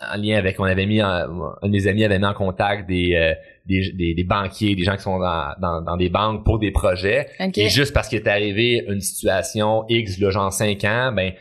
en 0.00 0.16
lien 0.16 0.36
avec, 0.36 0.58
on 0.58 0.64
avait 0.64 0.86
mis, 0.86 1.00
un, 1.00 1.28
un 1.62 1.66
de 1.66 1.72
mes 1.72 1.86
amis 1.86 2.04
avait 2.04 2.18
mis 2.18 2.24
en 2.24 2.34
contact 2.34 2.88
des, 2.88 3.14
euh, 3.14 3.34
des, 3.66 4.14
des, 4.14 4.24
banquiers, 4.24 4.74
des 4.74 4.84
gens 4.84 4.96
qui 4.96 5.02
sont 5.02 5.18
dans, 5.18 5.54
dans, 5.60 5.82
dans 5.82 5.96
des 5.96 6.08
banques 6.08 6.44
pour 6.44 6.58
des 6.58 6.70
projets. 6.70 7.28
Et 7.38 7.68
juste 7.68 7.92
parce 7.92 8.08
qu'il 8.08 8.18
est 8.18 8.28
arrivé 8.28 8.84
une 8.88 9.00
situation 9.00 9.84
X, 9.88 10.18
le 10.18 10.30
genre 10.30 10.52
5 10.52 10.84
ans, 10.84 11.12
ben 11.14 11.32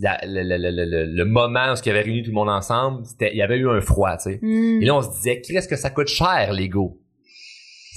le, 0.00 0.42
le, 0.42 1.16
le, 1.16 1.24
moment 1.24 1.72
où 1.72 1.76
il 1.82 1.86
y 1.86 1.90
avait 1.90 2.02
réuni 2.02 2.22
tout 2.22 2.30
le 2.30 2.34
monde 2.34 2.48
ensemble, 2.48 3.02
il 3.20 3.36
y 3.36 3.42
avait 3.42 3.56
eu 3.56 3.68
un 3.68 3.80
froid, 3.80 4.16
tu 4.16 4.30
sais. 4.30 4.38
Hmm. 4.40 4.82
Et 4.82 4.84
là, 4.84 4.94
on 4.96 5.02
se 5.02 5.10
disait, 5.10 5.40
qu'est-ce 5.40 5.68
que 5.68 5.76
ça 5.76 5.90
coûte 5.90 6.08
cher, 6.08 6.52
l'ego? 6.52 7.00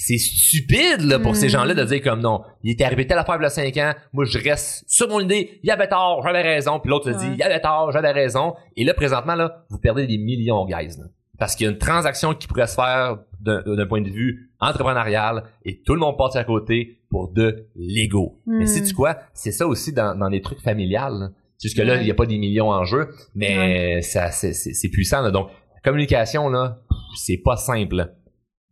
C'est 0.04 0.18
stupide 0.18 1.02
là, 1.02 1.20
pour 1.20 1.36
ces 1.36 1.46
hmm. 1.46 1.50
gens-là 1.50 1.74
de 1.74 1.84
dire 1.84 2.02
comme 2.02 2.22
non, 2.22 2.42
il 2.64 2.72
était 2.72 2.84
arrivé 2.84 3.06
telle 3.06 3.20
affaire 3.20 3.38
il 3.40 3.44
y 3.44 3.46
a 3.46 3.50
5 3.50 3.78
ans, 3.78 3.94
moi 4.14 4.26
je 4.26 4.40
reste 4.40 4.84
sur 4.88 5.08
mon 5.08 5.20
idée, 5.20 5.60
il 5.62 5.68
y 5.68 5.72
avait 5.72 5.88
tort, 5.88 6.22
j'avais 6.24 6.42
raison, 6.42 6.80
puis 6.80 6.90
l'autre 6.90 7.12
se 7.12 7.18
dit, 7.18 7.28
il 7.34 7.38
y 7.38 7.44
avait 7.44 7.62
tort, 7.62 7.92
j'avais 7.92 8.12
raison. 8.12 8.56
Et 8.76 8.84
là, 8.84 8.94
présentement, 8.94 9.36
là, 9.36 9.64
vous 9.70 9.78
perdez 9.78 10.08
des 10.08 10.18
millions, 10.18 10.66
guys. 10.66 10.98
Là 10.98 11.06
parce 11.42 11.56
qu'il 11.56 11.66
y 11.66 11.68
a 11.68 11.72
une 11.72 11.80
transaction 11.80 12.36
qui 12.36 12.46
pourrait 12.46 12.68
se 12.68 12.76
faire 12.76 13.18
d'un 13.40 13.88
point 13.88 14.02
de 14.02 14.12
vue 14.12 14.52
entrepreneurial 14.60 15.46
et 15.66 15.82
tout 15.82 15.96
le 15.96 16.00
monde 16.00 16.16
passe 16.16 16.36
à 16.36 16.44
côté 16.44 17.00
pour 17.10 17.34
de 17.34 17.66
l'ego. 17.76 18.40
Mais 18.46 18.68
c'est 18.68 18.84
tu 18.84 18.94
quoi? 18.94 19.18
C'est 19.34 19.52
ça 19.52 19.66
aussi 19.66 19.92
dans, 19.92 20.16
dans 20.16 20.30
les 20.30 20.42
trucs 20.42 20.62
familiales. 20.62 21.32
Jusque 21.60 21.80
là, 21.80 21.96
il 21.96 22.04
n'y 22.04 22.12
a 22.12 22.14
pas 22.14 22.28
des 22.28 22.38
millions 22.38 22.70
en 22.70 22.86
jeu, 22.86 23.10
mais 23.34 24.04
ça 24.04 24.30
c'est 24.30 24.90
puissant. 24.90 25.32
Donc, 25.32 25.50
la 25.74 25.80
communication, 25.84 26.48
là, 26.48 26.78
c'est 27.16 27.42
pas 27.44 27.56
simple. 27.56 28.14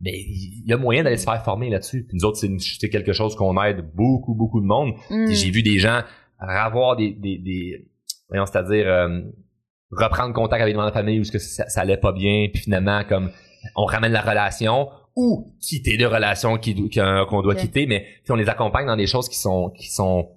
Mais 0.02 0.12
il 0.12 0.64
y 0.66 0.72
a 0.72 0.76
moyen 0.76 1.02
d'aller 1.02 1.18
se 1.18 1.24
faire 1.24 1.44
former 1.44 1.68
là-dessus. 1.68 2.06
Nous 2.12 2.24
autres, 2.24 2.38
c'est 2.38 2.88
quelque 2.88 3.12
chose 3.12 3.36
qu'on 3.36 3.60
aide 3.62 3.84
beaucoup, 3.94 4.34
beaucoup 4.34 4.60
de 4.60 4.66
monde. 4.66 4.94
Mm. 5.10 5.30
J'ai 5.30 5.50
vu 5.50 5.62
des 5.62 5.78
gens 5.78 6.02
avoir 6.38 6.96
des, 6.96 7.12
des, 7.12 7.38
des 7.38 7.90
voyons, 8.28 8.46
c'est-à-dire 8.46 8.86
euh, 8.86 9.20
reprendre 9.90 10.32
contact 10.32 10.62
avec 10.62 10.76
la 10.76 10.92
famille 10.92 11.20
où 11.20 11.22
que 11.30 11.38
ça, 11.38 11.68
ça 11.68 11.80
allait 11.82 11.96
pas 11.96 12.12
bien, 12.12 12.48
puis 12.52 12.62
finalement 12.62 13.02
comme 13.04 13.30
on 13.76 13.84
ramène 13.84 14.12
la 14.12 14.22
relation 14.22 14.88
ou 15.16 15.54
quitter 15.60 15.96
des 15.96 16.06
relations 16.06 16.58
qu'on 16.58 17.42
doit 17.42 17.54
quitter, 17.54 17.86
mais 17.86 18.06
on 18.28 18.36
les 18.36 18.48
accompagne 18.48 18.86
dans 18.86 18.96
des 18.96 19.06
choses 19.06 19.28
qui 19.28 19.38
sont 19.38 19.70
qui 19.70 19.90
sont 19.90 20.30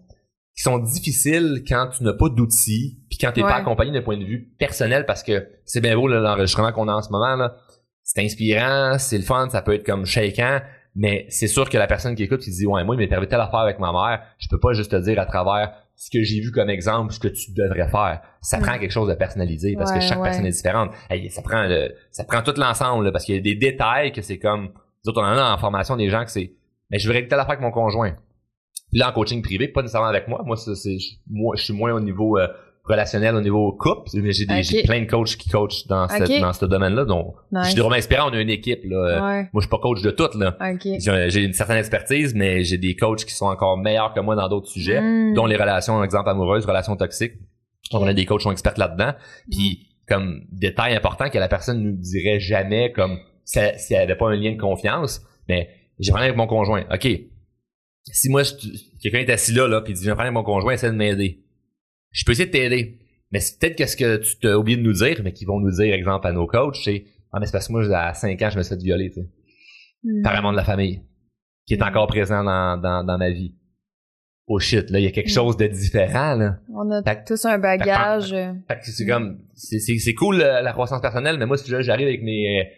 qui 0.55 0.61
sont 0.61 0.77
difficiles 0.77 1.63
quand 1.67 1.89
tu 1.97 2.03
n'as 2.03 2.13
pas 2.13 2.29
d'outils, 2.29 2.99
puis 3.09 3.17
quand 3.17 3.31
tu 3.31 3.41
n'es 3.41 3.47
pas 3.47 3.55
accompagné 3.55 3.91
d'un 3.91 4.03
point 4.03 4.17
de 4.17 4.25
vue 4.25 4.53
personnel, 4.59 5.05
parce 5.05 5.23
que 5.23 5.47
c'est 5.65 5.81
bien 5.81 5.95
beau 5.95 6.07
l'enregistrement 6.07 6.71
qu'on 6.71 6.87
a 6.87 6.93
en 6.93 7.01
ce 7.01 7.09
moment 7.09 7.35
là, 7.35 7.55
c'est 8.03 8.21
inspirant, 8.21 8.97
c'est 8.99 9.17
le 9.17 9.23
fun, 9.23 9.49
ça 9.49 9.61
peut 9.61 9.73
être 9.73 9.85
comme 9.85 10.05
shakeant, 10.05 10.59
mais 10.95 11.25
c'est 11.29 11.47
sûr 11.47 11.69
que 11.69 11.77
la 11.77 11.87
personne 11.87 12.15
qui 12.15 12.23
écoute 12.23 12.41
qui 12.41 12.51
dit 12.51 12.65
ouais 12.65 12.83
moi 12.83 12.95
il 12.95 12.99
m'est 12.99 13.11
arrivé 13.11 13.27
telle 13.27 13.41
affaire 13.41 13.61
avec 13.61 13.79
ma 13.79 13.91
mère, 13.91 14.21
je 14.37 14.47
peux 14.49 14.59
pas 14.59 14.73
juste 14.73 14.91
te 14.91 14.95
dire 14.97 15.19
à 15.19 15.25
travers 15.25 15.73
ce 15.95 16.09
que 16.09 16.23
j'ai 16.23 16.39
vu 16.39 16.51
comme 16.51 16.69
exemple, 16.69 17.13
ce 17.13 17.19
que 17.19 17.27
tu 17.27 17.51
devrais 17.53 17.87
faire. 17.87 18.21
Ça 18.41 18.57
prend 18.57 18.77
quelque 18.77 18.91
chose 18.91 19.07
de 19.07 19.13
personnalisé 19.13 19.75
parce 19.77 19.91
que 19.91 20.01
chaque 20.01 20.21
personne 20.21 20.45
est 20.45 20.51
différente. 20.51 20.91
ça 21.29 21.41
prend 21.41 21.63
le, 21.67 21.93
ça 22.11 22.23
prend 22.25 22.41
tout 22.41 22.53
l'ensemble 22.57 23.11
parce 23.11 23.25
qu'il 23.25 23.35
y 23.35 23.37
a 23.37 23.41
des 23.41 23.55
détails 23.55 24.11
que 24.11 24.21
c'est 24.21 24.37
comme 24.37 24.63
nous 25.05 25.09
autres 25.09 25.21
on 25.21 25.25
en 25.25 25.37
a 25.37 25.53
en 25.53 25.57
formation 25.57 25.95
des 25.95 26.09
gens 26.09 26.23
que 26.25 26.31
c'est 26.31 26.53
mais 26.89 26.99
je 26.99 27.07
voudrais 27.07 27.27
telle 27.27 27.39
affaire 27.39 27.51
avec 27.51 27.61
mon 27.61 27.71
conjoint. 27.71 28.15
Puis 28.91 28.99
là 28.99 29.09
en 29.09 29.13
coaching 29.13 29.41
privé, 29.41 29.67
pas 29.67 29.81
nécessairement 29.81 30.09
avec 30.09 30.27
moi. 30.27 30.43
Moi 30.45 30.57
c'est 30.57 30.97
moi 31.29 31.55
je 31.55 31.63
suis 31.63 31.73
moins 31.73 31.93
au 31.93 31.99
niveau 31.99 32.37
euh, 32.37 32.47
relationnel 32.83 33.35
au 33.35 33.41
niveau 33.41 33.71
couple. 33.71 34.09
J'ai 34.13 34.45
des 34.45 34.83
plein 34.83 35.01
de 35.01 35.05
coachs 35.05 35.37
qui 35.37 35.49
coachent 35.49 35.87
dans, 35.87 36.07
dans 36.07 36.53
ce 36.53 36.65
domaine-là. 36.65 37.05
Donc, 37.05 37.35
je 37.51 37.69
suis 37.69 37.79
vraiment 37.79 37.95
inspirant. 37.95 38.29
On 38.29 38.33
a 38.33 38.41
une 38.41 38.49
équipe. 38.49 38.81
Là. 38.83 39.47
Moi, 39.53 39.61
je 39.61 39.61
suis 39.61 39.69
pas 39.69 39.79
coach 39.79 40.01
de 40.01 40.11
toutes. 40.11 40.35
Là. 40.35 40.57
J'ai 41.29 41.43
une 41.43 41.53
certaine 41.53 41.77
expertise, 41.77 42.33
mais 42.35 42.63
j'ai 42.63 42.77
des 42.77 42.95
coachs 42.95 43.23
qui 43.23 43.33
sont 43.33 43.45
encore 43.45 43.77
meilleurs 43.77 44.13
que 44.13 44.19
moi 44.19 44.35
dans 44.35 44.49
d'autres 44.49 44.67
sujets, 44.67 45.01
hmm. 45.01 45.33
dont 45.33 45.45
les 45.45 45.55
relations, 45.55 45.93
par 45.93 46.03
exemple, 46.03 46.29
amoureuses, 46.29 46.65
relations 46.65 46.95
toxiques. 46.95 47.33
On 47.91 48.05
a 48.05 48.13
des 48.13 48.25
coachs 48.25 48.39
qui 48.39 48.43
sont 48.43 48.51
experts 48.51 48.77
là-dedans. 48.77 49.13
Puis, 49.49 49.87
comme 50.07 50.41
détail 50.51 50.95
important 50.95 51.29
que 51.29 51.37
la 51.37 51.47
personne 51.47 51.81
ne 51.81 51.91
nous 51.91 51.97
dirait 51.97 52.39
jamais, 52.39 52.91
comme 52.91 53.17
si 53.45 53.59
elle, 53.59 53.79
si 53.79 53.95
avait 53.95 54.15
pas 54.15 54.29
un 54.29 54.35
lien 54.35 54.51
de 54.51 54.59
confiance, 54.59 55.21
mais 55.47 55.69
j'ai 55.99 56.11
parlé 56.11 56.27
avec 56.27 56.37
mon 56.37 56.47
conjoint. 56.47 56.83
OK. 56.91 57.07
Si 58.11 58.29
moi, 58.29 58.41
quelqu'un 59.01 59.19
est 59.19 59.29
assis 59.29 59.53
là, 59.53 59.67
là, 59.67 59.79
puis 59.79 59.93
il 59.93 59.95
dit, 59.95 60.03
je 60.03 60.09
vais 60.09 60.15
parler 60.15 60.27
avec 60.27 60.33
mon 60.33 60.43
conjoint, 60.43 60.73
essaie 60.73 60.91
de 60.91 60.95
m'aider 60.95 61.42
je 62.13 62.23
peux 62.23 62.31
essayer 62.31 62.47
de 62.47 62.51
t'aider. 62.51 62.99
Mais 63.31 63.39
c'est 63.39 63.59
peut-être 63.59 63.75
qu'est-ce 63.75 63.97
que 63.97 64.17
tu 64.17 64.37
t'as 64.37 64.55
oublié 64.55 64.77
de 64.77 64.83
nous 64.83 64.93
dire, 64.93 65.19
mais 65.23 65.33
qu'ils 65.33 65.47
vont 65.47 65.59
nous 65.59 65.71
dire, 65.71 65.93
exemple, 65.93 66.25
à 66.27 66.31
nos 66.31 66.47
coachs, 66.47 66.77
c'est 66.83 67.05
Ah, 67.33 67.39
mais 67.39 67.47
c'est 67.47 67.51
parce 67.51 67.67
que 67.67 67.73
moi, 67.73 67.83
à 67.97 68.13
5 68.13 68.41
ans, 68.41 68.49
je 68.49 68.57
me 68.57 68.63
suis 68.63 68.75
fait 68.75 68.81
violer, 68.81 69.09
tu 69.09 69.21
sais. 69.21 69.27
Mm. 70.03 70.21
Par 70.21 70.35
un 70.35 70.41
membre 70.41 70.53
de 70.53 70.57
la 70.57 70.63
famille. 70.63 71.01
Qui 71.65 71.73
est 71.75 71.77
hmm. 71.77 71.83
encore 71.83 72.07
présent 72.07 72.43
dans, 72.43 72.77
dans, 72.77 73.05
dans 73.05 73.17
ma 73.17 73.29
vie 73.29 73.55
oh 74.47 74.59
shit, 74.59 74.89
là, 74.89 74.99
il 74.99 75.05
y 75.05 75.07
a 75.07 75.11
quelque 75.11 75.29
mm. 75.29 75.33
chose 75.33 75.57
de 75.57 75.67
différent, 75.67 76.35
là. 76.35 76.57
On 76.73 76.89
a 76.91 77.15
tous 77.15 77.45
un 77.45 77.57
bagage. 77.57 78.33
Euh, 78.33 78.51
c'est 78.81 79.05
comme, 79.05 79.39
c'est, 79.55 80.13
cool 80.13 80.37
la 80.37 80.71
croissance 80.73 81.01
personnelle, 81.01 81.37
mais 81.37 81.45
moi, 81.45 81.57
si 81.57 81.71
j'arrive 81.79 82.07
avec 82.07 82.23
mes, 82.23 82.69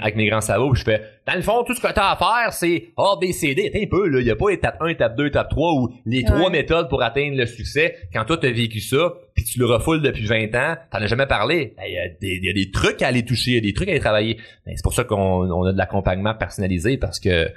avec 0.00 0.16
mes 0.16 0.28
grands 0.28 0.40
sabots, 0.40 0.74
je 0.74 0.82
fais, 0.82 1.02
dans 1.26 1.34
le 1.34 1.42
fond, 1.42 1.62
tout 1.64 1.74
ce 1.74 1.80
que 1.80 1.92
t'as 1.92 2.12
à 2.12 2.16
faire, 2.16 2.52
c'est 2.52 2.92
A, 2.96 3.16
B, 3.20 3.32
C, 3.32 3.54
D. 3.54 3.70
un 3.74 3.86
peu, 3.88 4.08
là. 4.08 4.20
Il 4.20 4.26
y 4.26 4.30
a 4.30 4.36
pas 4.36 4.50
étape 4.50 4.78
1, 4.80 4.88
étape 4.88 5.16
2, 5.16 5.26
étape 5.26 5.50
3 5.50 5.72
ou 5.74 5.90
les 6.06 6.24
trois 6.24 6.50
méthodes 6.50 6.88
pour 6.88 7.02
atteindre 7.02 7.36
le 7.36 7.46
succès. 7.46 7.96
Quand 8.12 8.24
toi, 8.24 8.38
t'as 8.38 8.50
vécu 8.50 8.80
ça, 8.80 9.12
puis 9.34 9.44
tu 9.44 9.58
le 9.58 9.66
refoules 9.66 10.00
depuis 10.00 10.26
20 10.26 10.54
ans, 10.54 10.76
t'en 10.90 10.98
as 10.98 11.06
jamais 11.06 11.26
parlé. 11.26 11.74
Ben, 11.76 11.84
il 11.86 11.94
y, 11.94 11.98
a 11.98 12.08
des, 12.08 12.40
y 12.42 12.50
a 12.50 12.52
des 12.52 12.70
trucs 12.70 13.02
à 13.02 13.08
aller 13.08 13.24
toucher, 13.24 13.52
il 13.52 13.54
y 13.54 13.58
a 13.58 13.60
des 13.60 13.74
trucs 13.74 13.88
à 13.88 13.92
aller 13.92 14.00
travailler. 14.00 14.38
Ben, 14.64 14.72
c'est 14.74 14.82
pour 14.82 14.94
ça 14.94 15.04
qu'on 15.04 15.50
on 15.50 15.64
a 15.64 15.72
de 15.72 15.78
l'accompagnement 15.78 16.34
personnalisé 16.34 16.96
parce 16.96 17.20
que 17.20 17.50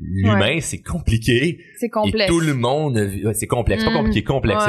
l'humain, 0.00 0.58
c'est 0.60 0.82
compliqué. 0.82 1.60
C'est 1.78 1.88
complexe. 1.88 2.30
tout 2.30 2.40
le 2.40 2.54
monde, 2.54 2.98
c'est 3.34 3.46
complexe, 3.46 3.84
pas 3.84 3.90
mm. 3.90 3.94
compliqué, 3.94 4.24
complexe. 4.24 4.64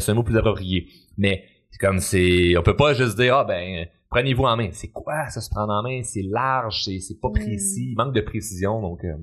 c'est 0.00 0.10
un, 0.10 0.14
mot 0.14 0.22
plus 0.22 0.36
approprié. 0.36 0.88
Mais 1.16 1.44
c'est 1.70 1.78
comme 1.78 1.98
c'est, 1.98 2.56
on 2.56 2.62
peut 2.62 2.76
pas 2.76 2.94
juste 2.94 3.16
dire 3.16 3.36
ah 3.36 3.44
ben 3.44 3.86
prenez-vous 4.10 4.44
en 4.44 4.56
main. 4.56 4.68
C'est 4.72 4.90
quoi 4.90 5.28
ça 5.28 5.40
se 5.40 5.50
prendre 5.50 5.72
en 5.72 5.82
main? 5.82 6.02
C'est 6.02 6.22
large, 6.22 6.84
c'est 6.84 6.98
c'est 7.00 7.20
pas 7.20 7.28
mm. 7.28 7.34
précis, 7.34 7.88
il 7.90 7.96
manque 7.96 8.14
de 8.14 8.20
précision. 8.20 8.80
Donc 8.80 9.04
euh, 9.04 9.14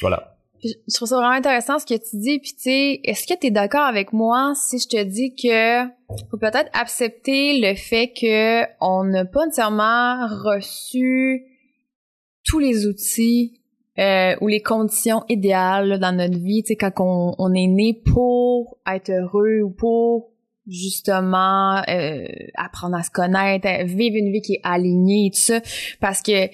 voilà. 0.00 0.30
Je 0.62 0.94
trouve 0.94 1.08
ça 1.08 1.16
vraiment 1.16 1.34
intéressant 1.34 1.78
ce 1.78 1.84
que 1.84 1.94
tu 1.94 2.16
dis. 2.16 2.38
Puis 2.38 2.54
tu 2.54 2.62
sais, 2.62 3.00
est-ce 3.04 3.26
que 3.26 3.38
tu 3.38 3.48
es 3.48 3.50
d'accord 3.50 3.84
avec 3.84 4.12
moi 4.12 4.54
si 4.54 4.78
je 4.78 4.88
te 4.88 5.02
dis 5.02 5.34
que 5.34 5.84
faut 6.30 6.38
peut-être 6.38 6.70
accepter 6.72 7.60
le 7.60 7.74
fait 7.74 8.12
que 8.18 8.64
on 8.80 9.04
n'a 9.04 9.24
pas 9.26 9.44
nécessairement 9.44 10.26
reçu 10.26 11.44
tous 12.44 12.58
les 12.58 12.86
outils 12.86 13.60
euh, 13.98 14.34
ou 14.40 14.48
les 14.48 14.60
conditions 14.60 15.22
idéales 15.28 15.98
dans 16.00 16.16
notre 16.16 16.38
vie, 16.38 16.62
tu 16.62 16.68
sais, 16.68 16.76
quand 16.76 16.92
on, 16.98 17.34
on, 17.38 17.54
est 17.54 17.66
né 17.66 18.00
pour 18.12 18.78
être 18.86 19.10
heureux 19.10 19.60
ou 19.62 19.70
pour 19.70 20.30
justement 20.66 21.82
euh, 21.88 22.26
apprendre 22.56 22.96
à 22.96 23.02
se 23.02 23.10
connaître, 23.10 23.68
vivre 23.84 24.16
une 24.16 24.32
vie 24.32 24.40
qui 24.40 24.54
est 24.54 24.60
alignée 24.64 25.26
et 25.26 25.30
tout 25.30 25.40
ça, 25.40 25.60
parce 26.00 26.22
que 26.22 26.48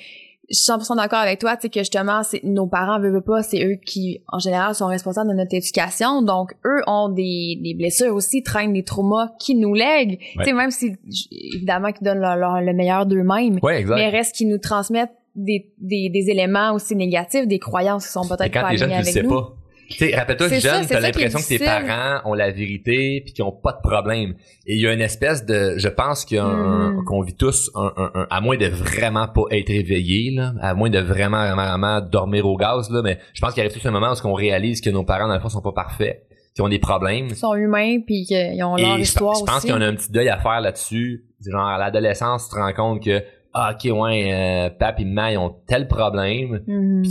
je 0.50 0.56
suis 0.56 0.72
100% 0.72 0.96
d'accord 0.96 1.20
avec 1.20 1.38
toi, 1.38 1.54
tu 1.56 1.62
sais, 1.62 1.68
que 1.68 1.78
justement, 1.78 2.24
c'est 2.24 2.42
nos 2.42 2.66
parents 2.66 2.98
veulent 2.98 3.22
pas, 3.22 3.42
c'est 3.42 3.64
eux 3.64 3.76
qui, 3.76 4.20
en 4.28 4.40
général, 4.40 4.74
sont 4.74 4.88
responsables 4.88 5.30
de 5.30 5.36
notre 5.36 5.54
éducation. 5.54 6.22
Donc, 6.22 6.54
eux 6.66 6.82
ont 6.88 7.08
des, 7.08 7.56
des 7.62 7.74
blessures 7.74 8.12
aussi, 8.14 8.42
traînent 8.42 8.72
des 8.72 8.82
traumas 8.82 9.30
qui 9.38 9.54
nous 9.54 9.74
lèguent. 9.74 10.18
Tu 10.18 10.44
sais, 10.44 10.52
même 10.52 10.72
si, 10.72 10.96
évidemment, 11.54 11.92
qu'ils 11.92 12.04
donnent 12.04 12.18
leur, 12.18 12.60
le 12.60 12.72
meilleur 12.72 13.06
d'eux-mêmes. 13.06 13.60
mais 13.62 14.08
reste 14.08 14.34
qu'ils 14.34 14.48
nous 14.48 14.58
transmettent 14.58 15.14
des, 15.34 15.72
des, 15.78 16.08
des, 16.08 16.30
éléments 16.30 16.72
aussi 16.72 16.96
négatifs, 16.96 17.46
des 17.46 17.58
croyances 17.58 18.06
qui 18.06 18.12
sont 18.12 18.26
peut-être 18.28 18.52
pas 18.52 18.68
alignées 18.68 18.94
avec 18.94 19.06
sais 19.06 19.22
Pas. 19.22 19.54
Tu 19.90 20.14
rappelle-toi 20.14 20.48
que 20.48 20.60
jeune, 20.60 20.86
t'as 20.86 21.00
l'impression 21.00 21.38
que 21.40 21.48
tes 21.48 21.58
parents 21.58 22.20
ont 22.24 22.34
la 22.34 22.50
vérité 22.50 23.22
puis 23.24 23.32
qu'ils 23.32 23.44
ont 23.44 23.52
pas 23.52 23.72
de 23.72 23.80
problème. 23.82 24.34
Et 24.66 24.76
il 24.76 24.80
y 24.80 24.86
a 24.86 24.92
une 24.92 25.00
espèce 25.00 25.44
de, 25.44 25.74
je 25.78 25.88
pense 25.88 26.24
hmm. 26.30 27.04
qu'on 27.04 27.22
vit 27.22 27.34
tous 27.34 27.70
un, 27.74 27.92
un, 27.96 28.26
à 28.30 28.40
moins 28.40 28.56
de 28.56 28.66
vraiment 28.66 29.26
pas 29.26 29.42
être 29.50 29.70
éveillé, 29.70 30.30
là, 30.30 30.54
à 30.60 30.74
moins 30.74 30.90
de 30.90 31.00
vraiment, 31.00 31.44
vraiment, 31.44 31.66
vraiment 31.66 32.00
dormir 32.00 32.46
au 32.46 32.56
gaz, 32.56 32.88
là, 32.90 33.02
mais 33.02 33.18
je 33.34 33.40
pense 33.40 33.52
qu'il 33.52 33.62
arrive 33.62 33.76
tout 33.76 33.86
un 33.86 33.90
moment 33.90 34.12
où 34.12 34.26
on 34.28 34.34
réalise 34.34 34.80
que 34.80 34.90
nos 34.90 35.02
parents, 35.02 35.26
dans 35.26 35.34
le 35.34 35.40
fond, 35.40 35.48
sont 35.48 35.62
pas 35.62 35.72
parfaits, 35.72 36.24
qu'ils 36.54 36.64
ont 36.64 36.68
des 36.68 36.78
problèmes. 36.78 37.26
Ils 37.28 37.36
sont 37.36 37.54
humains 37.54 37.98
puis 38.06 38.24
qu'ils 38.26 38.62
ont 38.62 38.76
leur 38.76 38.98
histoire 38.98 39.36
je 39.36 39.44
pense, 39.44 39.62
qu'il 39.62 39.70
y 39.70 39.72
en 39.72 39.80
a 39.80 39.86
un 39.86 39.94
petit 39.94 40.12
deuil 40.12 40.28
à 40.28 40.38
faire 40.38 40.60
là-dessus. 40.60 41.24
Genre, 41.44 41.66
à 41.66 41.78
l'adolescence, 41.78 42.48
tu 42.48 42.54
te 42.54 42.60
rends 42.60 42.72
compte 42.74 43.02
que 43.02 43.22
ah, 43.52 43.74
ok, 43.74 43.90
ouais, 43.92 44.32
euh, 44.32 44.70
pap 44.70 45.00
et 45.00 45.04
maman, 45.04 45.28
ils 45.28 45.38
ont 45.38 45.56
tel 45.66 45.88
problème. 45.88 46.62
Mm 46.66 47.02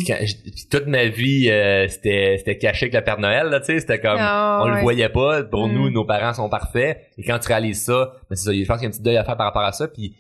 toute 0.72 0.88
ma 0.88 1.06
vie, 1.06 1.50
euh, 1.50 1.88
c'était 1.88 2.36
c'était 2.38 2.58
caché 2.58 2.86
avec 2.86 2.94
le 2.94 3.04
Père 3.04 3.20
Noël, 3.20 3.48
là, 3.48 3.60
tu 3.60 3.68
sais, 3.68 3.80
c'était 3.80 4.00
comme, 4.00 4.18
ah, 4.18 4.62
on 4.64 4.70
le 4.70 4.82
voyait 4.82 5.10
pas. 5.10 5.44
Pour 5.44 5.68
nous, 5.68 5.90
mm. 5.90 5.94
nos 5.94 6.06
parents 6.06 6.34
sont 6.34 6.48
parfaits. 6.48 7.02
Et 7.18 7.24
quand 7.24 7.40
tu 7.40 7.48
réalises 7.48 7.84
ça, 7.84 8.14
ben, 8.30 8.36
c'est 8.36 8.46
ça, 8.46 8.54
je 8.54 8.66
pense 8.66 8.78
qu'il 8.78 8.84
y 8.84 8.86
a 8.86 8.90
un 8.90 8.92
petit 8.92 9.02
deuil 9.02 9.18
à 9.18 9.24
faire 9.26 9.36
par 9.36 9.48
rapport 9.48 9.64
à 9.64 9.72
ça. 9.72 9.88
Puis 9.88 10.16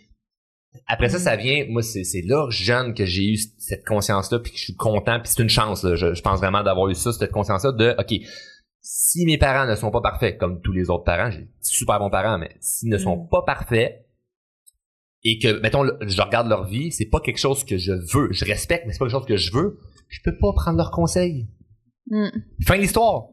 Après 0.87 1.07
ça, 1.09 1.17
mm. 1.17 1.21
ça 1.21 1.35
vient, 1.37 1.65
moi, 1.69 1.81
c'est, 1.81 2.03
c'est 2.03 2.23
là, 2.25 2.47
jeune, 2.49 2.93
que 2.93 3.05
j'ai 3.05 3.31
eu 3.31 3.37
cette 3.57 3.85
conscience-là, 3.85 4.39
puis 4.39 4.51
que 4.51 4.57
je 4.57 4.63
suis 4.63 4.75
content, 4.75 5.19
puis 5.19 5.31
c'est 5.33 5.41
une 5.41 5.49
chance, 5.49 5.83
là, 5.83 5.95
je, 5.95 6.21
pense 6.21 6.39
vraiment 6.39 6.63
d'avoir 6.63 6.89
eu 6.89 6.95
ça, 6.95 7.13
cette 7.13 7.31
conscience-là 7.31 7.71
de, 7.71 7.95
OK, 7.97 8.19
si 8.81 9.25
mes 9.25 9.37
parents 9.37 9.69
ne 9.69 9.75
sont 9.75 9.91
pas 9.91 10.01
parfaits, 10.01 10.37
comme 10.37 10.61
tous 10.61 10.73
les 10.73 10.89
autres 10.89 11.03
parents, 11.03 11.29
j'ai 11.29 11.47
super 11.61 11.99
bons 11.99 12.09
parents, 12.09 12.37
mais 12.37 12.49
s'ils 12.59 12.89
ne 12.89 12.97
sont 12.97 13.15
mm. 13.15 13.29
pas 13.29 13.43
parfaits, 13.45 14.08
et 15.23 15.39
que, 15.39 15.59
mettons, 15.61 15.85
je 16.01 16.21
regarde 16.21 16.47
leur 16.47 16.65
vie, 16.65 16.91
c'est 16.91 17.09
pas 17.09 17.19
quelque 17.19 17.39
chose 17.39 17.63
que 17.63 17.77
je 17.77 17.91
veux, 17.91 18.31
je 18.31 18.45
respecte, 18.45 18.85
mais 18.85 18.93
c'est 18.93 18.99
pas 18.99 19.05
quelque 19.05 19.17
chose 19.17 19.27
que 19.27 19.37
je 19.37 19.51
veux, 19.51 19.79
je 20.07 20.19
peux 20.23 20.37
pas 20.37 20.53
prendre 20.53 20.77
leurs 20.77 20.91
conseils. 20.91 21.47
Mm. 22.09 22.29
Fin 22.65 22.77
de 22.77 22.81
l'histoire 22.81 23.29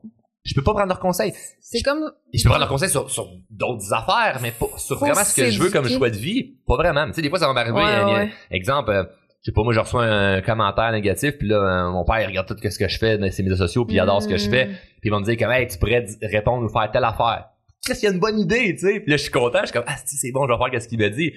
je 0.47 0.55
peux 0.55 0.63
pas 0.63 0.73
prendre 0.73 0.89
leur 0.89 1.01
conseil. 1.01 1.33
C'est 1.61 1.83
comme. 1.83 2.11
Je 2.33 2.43
peux 2.43 2.49
prendre 2.49 2.61
leur 2.61 2.69
conseil 2.69 2.89
sur, 2.89 3.11
sur 3.11 3.29
d'autres 3.51 3.93
affaires, 3.93 4.39
mais 4.41 4.53
pas 4.53 4.67
sur 4.77 4.97
vraiment 4.99 5.25
ce 5.25 5.35
que 5.35 5.51
je 5.51 5.61
veux 5.61 5.71
comme 5.71 5.89
choix 5.89 6.09
de 6.09 6.17
vie. 6.17 6.57
Pas 6.67 6.77
vraiment. 6.77 7.07
Tu 7.09 7.15
sais, 7.15 7.23
des 7.23 7.29
fois, 7.29 7.39
ça 7.39 7.49
va 7.49 7.53
m'arriver. 7.53 7.77
Ouais, 7.77 8.31
Exemple, 8.51 8.91
euh, 8.91 9.05
je 9.43 9.51
sais 9.51 9.53
pas, 9.53 9.63
moi, 9.63 9.73
je 9.73 9.81
reçois 9.81 10.05
un 10.05 10.41
commentaire 10.43 10.93
négatif, 10.93 11.37
puis 11.39 11.49
là, 11.49 11.57
euh, 11.57 11.91
mon 11.91 12.05
père, 12.05 12.21
il 12.21 12.27
regarde 12.27 12.47
tout 12.47 12.57
ce 12.57 12.79
que 12.79 12.89
je 12.89 12.99
fais 12.99 13.19
dans 13.19 13.31
ses 13.31 13.43
médias 13.43 13.59
sociaux, 13.59 13.85
puis 13.85 13.97
il 13.97 14.01
adore 14.01 14.23
ce 14.23 14.29
que 14.29 14.37
je 14.37 14.49
fais, 14.49 14.67
mm. 14.67 14.71
puis 15.01 15.05
il 15.05 15.11
va 15.11 15.19
me 15.19 15.25
dire 15.25 15.37
comme, 15.37 15.51
hey, 15.51 15.67
tu 15.67 15.79
pourrais 15.79 16.07
répondre 16.23 16.65
ou 16.65 16.69
faire 16.69 16.91
telle 16.93 17.05
affaire. 17.05 17.47
Qu'est-ce 17.85 18.01
qu'il 18.01 18.09
y 18.09 18.13
a 18.13 18.15
une 18.15 18.21
bonne 18.21 18.39
idée, 18.39 18.75
tu 18.75 18.87
sais? 18.87 19.01
Puis 19.01 19.11
là, 19.11 19.17
je 19.17 19.23
suis 19.23 19.31
content, 19.31 19.61
je 19.61 19.67
suis 19.67 19.73
comme, 19.73 19.85
ah, 19.87 19.97
c'est 20.05 20.33
bon, 20.33 20.47
je 20.47 20.53
vais 20.53 20.71
faire 20.71 20.83
ce 20.83 20.89
qu'il 20.89 20.99
m'a 20.99 21.09
dit. 21.09 21.33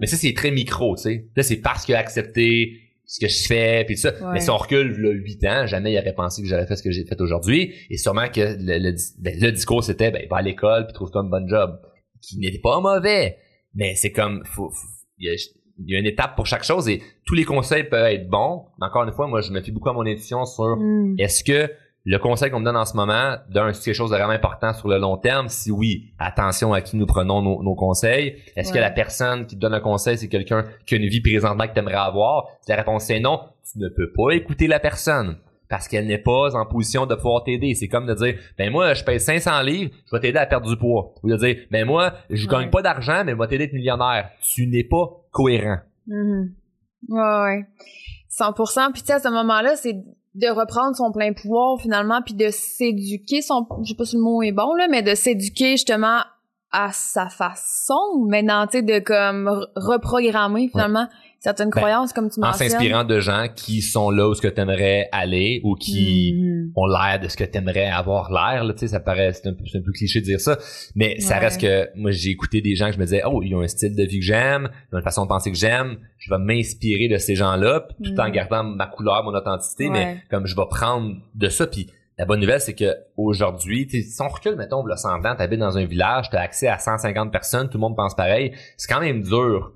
Mais 0.00 0.06
ça, 0.06 0.16
c'est 0.16 0.32
très 0.32 0.50
micro, 0.50 0.96
tu 0.96 1.02
sais. 1.02 1.26
Là, 1.36 1.42
c'est 1.42 1.58
parce 1.58 1.84
qu'il 1.84 1.94
a 1.94 1.98
accepté 1.98 2.88
ce 3.08 3.18
que 3.20 3.28
je 3.28 3.46
fais 3.46 3.84
puis 3.86 3.94
tout 3.94 4.02
ça. 4.02 4.12
Mais 4.32 4.40
si 4.40 4.50
on 4.50 4.56
recule 4.58 5.00
là 5.00 5.10
8 5.10 5.44
ans 5.46 5.66
jamais 5.66 5.92
il 5.92 5.98
aurait 5.98 6.12
pensé 6.12 6.42
que 6.42 6.48
j'aurais 6.48 6.66
fait 6.66 6.76
ce 6.76 6.82
que 6.82 6.90
j'ai 6.90 7.06
fait 7.06 7.18
aujourd'hui. 7.20 7.72
Et 7.88 7.96
sûrement 7.96 8.28
que 8.28 8.40
le, 8.40 8.78
le, 8.78 8.94
ben, 9.18 9.50
discours 9.50 9.82
c'était 9.82 10.10
ben 10.10 10.26
va 10.30 10.36
à 10.36 10.42
l'école 10.42 10.84
puis 10.84 10.92
trouve-toi 10.92 11.22
un 11.22 11.24
bon 11.24 11.48
job 11.48 11.80
qui 12.20 12.38
n'était 12.38 12.58
pas 12.58 12.80
mauvais. 12.80 13.38
Mais 13.74 13.94
c'est 13.94 14.12
comme 14.12 14.44
faut, 14.44 14.70
il, 15.16 15.34
y 15.86 15.94
a, 15.94 15.98
une 15.98 16.06
étape 16.06 16.36
pour 16.36 16.44
chaque 16.44 16.64
chose 16.64 16.86
et 16.86 17.00
tous 17.24 17.34
les 17.34 17.44
conseils 17.44 17.84
peuvent 17.84 18.12
être 18.12 18.28
bons. 18.28 18.66
Mais 18.78 18.86
encore 18.88 19.04
une 19.04 19.12
fois 19.12 19.26
moi 19.26 19.40
je 19.40 19.52
me 19.52 19.62
fie 19.62 19.72
beaucoup 19.72 19.88
à 19.88 19.94
mon 19.94 20.04
intuition 20.04 20.44
sur 20.44 20.76
mm. 20.76 21.16
est-ce 21.18 21.42
que 21.42 21.72
le 22.10 22.18
conseil 22.18 22.50
qu'on 22.50 22.60
me 22.60 22.64
donne 22.64 22.76
en 22.76 22.86
ce 22.86 22.96
moment, 22.96 23.36
d'un, 23.50 23.70
c'est 23.74 23.84
quelque 23.84 23.94
chose 23.94 24.10
de 24.10 24.16
vraiment 24.16 24.32
important 24.32 24.72
sur 24.72 24.88
le 24.88 24.96
long 24.96 25.18
terme. 25.18 25.48
Si 25.48 25.70
oui, 25.70 26.14
attention 26.18 26.72
à 26.72 26.80
qui 26.80 26.96
nous 26.96 27.04
prenons 27.04 27.42
nos, 27.42 27.74
conseils. 27.74 28.36
Est-ce 28.56 28.72
que 28.72 28.78
la 28.78 28.90
personne 28.90 29.46
qui 29.46 29.56
te 29.56 29.60
donne 29.60 29.74
un 29.74 29.80
conseil, 29.80 30.16
c'est 30.16 30.28
quelqu'un 30.28 30.64
qui 30.86 30.94
a 30.94 30.96
une 30.96 31.06
vie 31.06 31.20
présentement 31.20 31.66
que 31.68 31.74
tu 31.74 31.78
aimerais 31.78 31.96
avoir? 31.96 32.46
Si 32.62 32.70
la 32.70 32.76
réponse 32.76 33.10
est 33.10 33.20
non, 33.20 33.40
tu 33.70 33.78
ne 33.78 33.88
peux 33.88 34.10
pas 34.10 34.30
écouter 34.30 34.68
la 34.68 34.80
personne 34.80 35.36
parce 35.68 35.86
qu'elle 35.86 36.06
n'est 36.06 36.16
pas 36.16 36.56
en 36.56 36.64
position 36.64 37.04
de 37.04 37.14
pouvoir 37.14 37.44
t'aider. 37.44 37.74
C'est 37.74 37.88
comme 37.88 38.06
de 38.06 38.14
dire, 38.14 38.38
ben 38.56 38.72
moi, 38.72 38.94
je 38.94 39.04
paye 39.04 39.20
500 39.20 39.60
livres, 39.60 39.90
je 40.06 40.16
vais 40.16 40.20
t'aider 40.20 40.38
à 40.38 40.46
perdre 40.46 40.66
du 40.66 40.78
poids. 40.78 41.12
Ou 41.22 41.28
de 41.28 41.36
dire, 41.36 41.58
ben 41.70 41.84
moi, 41.84 42.14
je 42.30 42.48
gagne 42.48 42.70
pas 42.70 42.80
d'argent, 42.80 43.22
mais 43.26 43.32
je 43.32 43.36
vais 43.36 43.46
t'aider 43.48 43.64
à 43.64 43.66
être 43.66 43.74
millionnaire. 43.74 44.30
Tu 44.40 44.66
n'es 44.66 44.84
pas 44.84 45.04
cohérent. 45.30 45.80
Mm-hmm. 46.08 46.48
Ouais, 47.10 47.42
ouais. 47.44 47.66
100%. 48.30 48.92
Puis 48.92 49.02
tu 49.02 49.08
sais, 49.08 49.12
à 49.12 49.18
ce 49.18 49.28
moment-là, 49.28 49.76
c'est 49.76 49.94
de 50.34 50.48
reprendre 50.48 50.96
son 50.96 51.12
plein 51.12 51.32
pouvoir 51.32 51.80
finalement 51.80 52.20
puis 52.22 52.34
de 52.34 52.48
s'éduquer 52.50 53.42
son 53.42 53.66
je 53.82 53.88
sais 53.88 53.94
pas 53.94 54.04
si 54.04 54.16
le 54.16 54.22
mot 54.22 54.42
est 54.42 54.52
bon 54.52 54.74
là 54.74 54.86
mais 54.88 55.02
de 55.02 55.14
s'éduquer 55.14 55.72
justement 55.72 56.20
à 56.70 56.92
sa 56.92 57.28
façon 57.28 58.26
maintenant 58.28 58.66
tu 58.66 58.78
sais 58.78 58.82
de 58.82 58.98
comme 58.98 59.48
reprogrammer 59.74 60.68
finalement 60.68 61.08
certaines 61.40 61.70
ben, 61.70 61.80
croyances 61.80 62.12
comme 62.12 62.30
tu 62.30 62.40
mentionnes. 62.40 62.66
En 62.66 62.70
s'inspirant 62.70 63.04
de 63.04 63.20
gens 63.20 63.46
qui 63.54 63.82
sont 63.82 64.10
là 64.10 64.28
où 64.28 64.34
ce 64.34 64.42
que 64.42 64.48
tu 64.48 64.60
aimerais 64.60 65.08
aller 65.12 65.60
ou 65.64 65.74
qui 65.74 66.34
mm-hmm. 66.34 66.72
ont 66.76 66.86
l'air 66.86 67.20
de 67.20 67.28
ce 67.28 67.36
que 67.36 67.44
tu 67.44 67.58
aimerais 67.58 67.86
avoir 67.86 68.30
l'air. 68.32 68.64
Tu 68.74 68.78
sais, 68.78 68.88
ça 68.88 69.00
paraît, 69.00 69.32
c'est 69.32 69.48
un, 69.48 69.52
peu, 69.52 69.64
un 69.74 69.80
peu 69.80 69.92
cliché 69.92 70.20
de 70.20 70.24
dire 70.24 70.40
ça, 70.40 70.58
mais 70.94 71.20
ça 71.20 71.38
reste 71.38 71.60
que 71.60 71.88
moi 71.96 72.10
j'ai 72.10 72.30
écouté 72.30 72.60
des 72.60 72.74
gens 72.74 72.86
que 72.86 72.94
je 72.94 72.98
me 72.98 73.04
disais, 73.04 73.22
oh, 73.24 73.42
ils 73.42 73.54
ont 73.54 73.60
un 73.60 73.68
style 73.68 73.94
de 73.94 74.04
vie 74.04 74.20
que 74.20 74.24
j'aime, 74.24 74.68
ils 74.90 74.96
ont 74.96 74.98
une 74.98 75.04
façon 75.04 75.24
de 75.24 75.28
penser 75.28 75.50
que 75.50 75.58
j'aime, 75.58 75.98
je 76.18 76.30
vais 76.30 76.38
m'inspirer 76.38 77.08
de 77.08 77.18
ces 77.18 77.34
gens-là, 77.34 77.86
tout 78.02 78.18
en 78.18 78.28
mm. 78.28 78.32
gardant 78.32 78.64
ma 78.64 78.86
couleur, 78.86 79.22
mon 79.24 79.34
authenticité, 79.34 79.90
mais 79.90 80.18
comme 80.30 80.46
je 80.46 80.56
vais 80.56 80.66
prendre 80.68 81.16
de 81.34 81.48
ça, 81.48 81.66
puis 81.66 81.88
la 82.18 82.24
bonne 82.24 82.40
nouvelle, 82.40 82.60
c'est 82.60 82.74
que 82.74 82.96
aujourd'hui, 83.16 83.88
si 83.88 84.20
on 84.20 84.26
recule, 84.26 84.56
mettons, 84.56 84.84
le 84.84 84.96
100 84.96 85.24
ans, 85.24 85.36
t'habites 85.36 85.60
dans 85.60 85.78
un 85.78 85.84
village, 85.84 86.30
t'as 86.30 86.40
accès 86.40 86.66
à 86.66 86.78
150 86.78 87.30
personnes, 87.30 87.68
tout 87.68 87.78
le 87.78 87.82
monde 87.82 87.96
pense 87.96 88.16
pareil, 88.16 88.52
c'est 88.76 88.92
quand 88.92 89.00
même 89.00 89.22
dur 89.22 89.72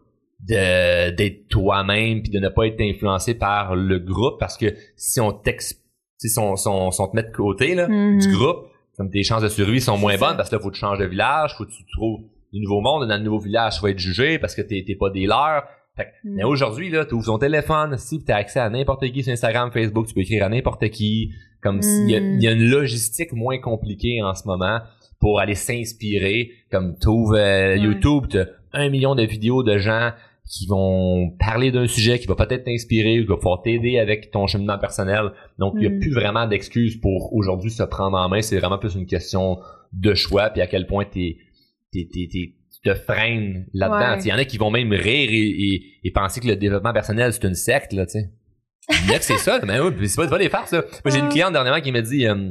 de 0.48 1.10
d'être 1.10 1.48
toi-même 1.48 2.22
puis 2.22 2.30
de 2.30 2.40
ne 2.40 2.48
pas 2.48 2.66
être 2.66 2.80
influencé 2.80 3.34
par 3.34 3.76
le 3.76 3.98
groupe 3.98 4.38
parce 4.40 4.56
que 4.56 4.74
si 4.96 5.20
on 5.20 5.40
si 5.44 6.38
on, 6.38 6.54
on, 6.66 6.90
te 6.90 7.16
met 7.16 7.22
de 7.22 7.32
côté 7.32 7.74
là, 7.74 7.88
mm-hmm. 7.88 8.20
du 8.20 8.36
groupe, 8.36 8.66
comme 8.96 9.10
tes 9.10 9.22
chances 9.22 9.42
de 9.42 9.48
survie 9.48 9.80
sont 9.80 9.98
moins 9.98 10.16
bonnes 10.16 10.36
parce 10.36 10.50
que 10.50 10.56
là 10.56 10.62
faut 10.62 10.70
que 10.70 10.74
tu 10.74 10.80
changes 10.80 10.98
de 10.98 11.04
village, 11.04 11.54
faut 11.56 11.64
que 11.64 11.70
tu 11.70 11.84
trouves 11.92 12.20
du 12.52 12.60
nouveau 12.60 12.80
monde, 12.80 13.08
dans 13.08 13.16
le 13.16 13.22
nouveau 13.22 13.38
village 13.38 13.76
tu 13.76 13.82
vas 13.82 13.90
être 13.90 13.98
jugé 13.98 14.38
parce 14.38 14.54
que 14.54 14.62
t'es 14.62 14.84
pas 14.98 15.10
des 15.10 15.26
leurs. 15.26 15.64
Fait, 15.96 16.08
mm. 16.24 16.34
Mais 16.36 16.44
aujourd'hui 16.44 16.90
là, 16.90 17.04
tu 17.04 17.14
ouvres 17.14 17.26
ton 17.26 17.38
téléphone, 17.38 17.96
si 17.98 18.24
tu 18.24 18.32
as 18.32 18.36
accès 18.36 18.60
à 18.60 18.70
n'importe 18.70 19.10
qui 19.12 19.22
sur 19.22 19.32
Instagram, 19.32 19.70
Facebook, 19.72 20.06
tu 20.06 20.14
peux 20.14 20.20
écrire 20.20 20.44
à 20.44 20.48
n'importe 20.48 20.88
qui, 20.88 21.32
comme 21.62 21.82
s'il 21.82 22.10
y, 22.10 22.18
mm. 22.18 22.40
y, 22.40 22.48
a 22.48 22.52
une 22.52 22.68
logistique 22.68 23.32
moins 23.32 23.58
compliquée 23.58 24.22
en 24.22 24.34
ce 24.34 24.46
moment 24.46 24.80
pour 25.20 25.38
aller 25.38 25.54
s'inspirer, 25.54 26.50
comme 26.70 26.96
tu 27.00 27.08
ouvres 27.08 27.36
euh, 27.36 27.76
YouTube, 27.76 28.24
tu 28.28 28.38
as 28.38 28.46
un 28.72 28.88
million 28.88 29.14
de 29.14 29.22
vidéos 29.22 29.62
de 29.62 29.78
gens 29.78 30.10
qui 30.52 30.66
vont 30.66 31.30
parler 31.38 31.72
d'un 31.72 31.86
sujet 31.86 32.18
qui 32.18 32.26
va 32.26 32.34
peut-être 32.34 32.64
t'inspirer 32.64 33.20
ou 33.20 33.22
qui 33.22 33.28
va 33.28 33.36
pouvoir 33.36 33.62
t'aider 33.62 33.98
avec 33.98 34.30
ton 34.30 34.46
cheminement 34.46 34.78
personnel. 34.78 35.32
Donc, 35.58 35.72
il 35.76 35.80
n'y 35.80 35.86
a 35.86 35.90
mm. 35.90 35.98
plus 35.98 36.12
vraiment 36.12 36.46
d'excuses 36.46 37.00
pour 37.00 37.32
aujourd'hui 37.32 37.70
se 37.70 37.82
prendre 37.82 38.18
en 38.18 38.28
main. 38.28 38.42
C'est 38.42 38.58
vraiment 38.58 38.76
plus 38.76 38.94
une 38.94 39.06
question 39.06 39.58
de 39.94 40.12
choix 40.12 40.50
puis 40.50 40.60
à 40.60 40.66
quel 40.66 40.86
point 40.86 41.06
tu 41.10 41.38
te 42.84 42.94
freines 42.94 43.66
là-dedans. 43.72 44.20
Il 44.22 44.28
y 44.28 44.32
en 44.32 44.36
a 44.36 44.44
qui 44.44 44.58
vont 44.58 44.70
même 44.70 44.92
rire 44.92 45.30
et, 45.32 46.10
penser 46.10 46.40
que 46.40 46.48
le 46.48 46.56
développement 46.56 46.92
personnel, 46.92 47.32
c'est 47.32 47.44
une 47.44 47.54
secte, 47.54 47.94
là, 47.94 48.04
tu 48.04 48.20
sais. 48.20 48.30
c'est 49.20 49.38
ça, 49.38 49.58
mais 49.64 49.80
oui, 49.80 50.06
c'est 50.06 50.16
pas, 50.16 50.28
pas 50.28 50.38
des 50.38 50.50
farces, 50.50 50.72
Moi, 50.72 50.82
j'ai 51.06 51.20
une 51.20 51.30
cliente 51.30 51.54
dernièrement 51.54 51.80
qui 51.80 51.92
m'a 51.92 52.02
dit, 52.02 52.26
euh, 52.26 52.50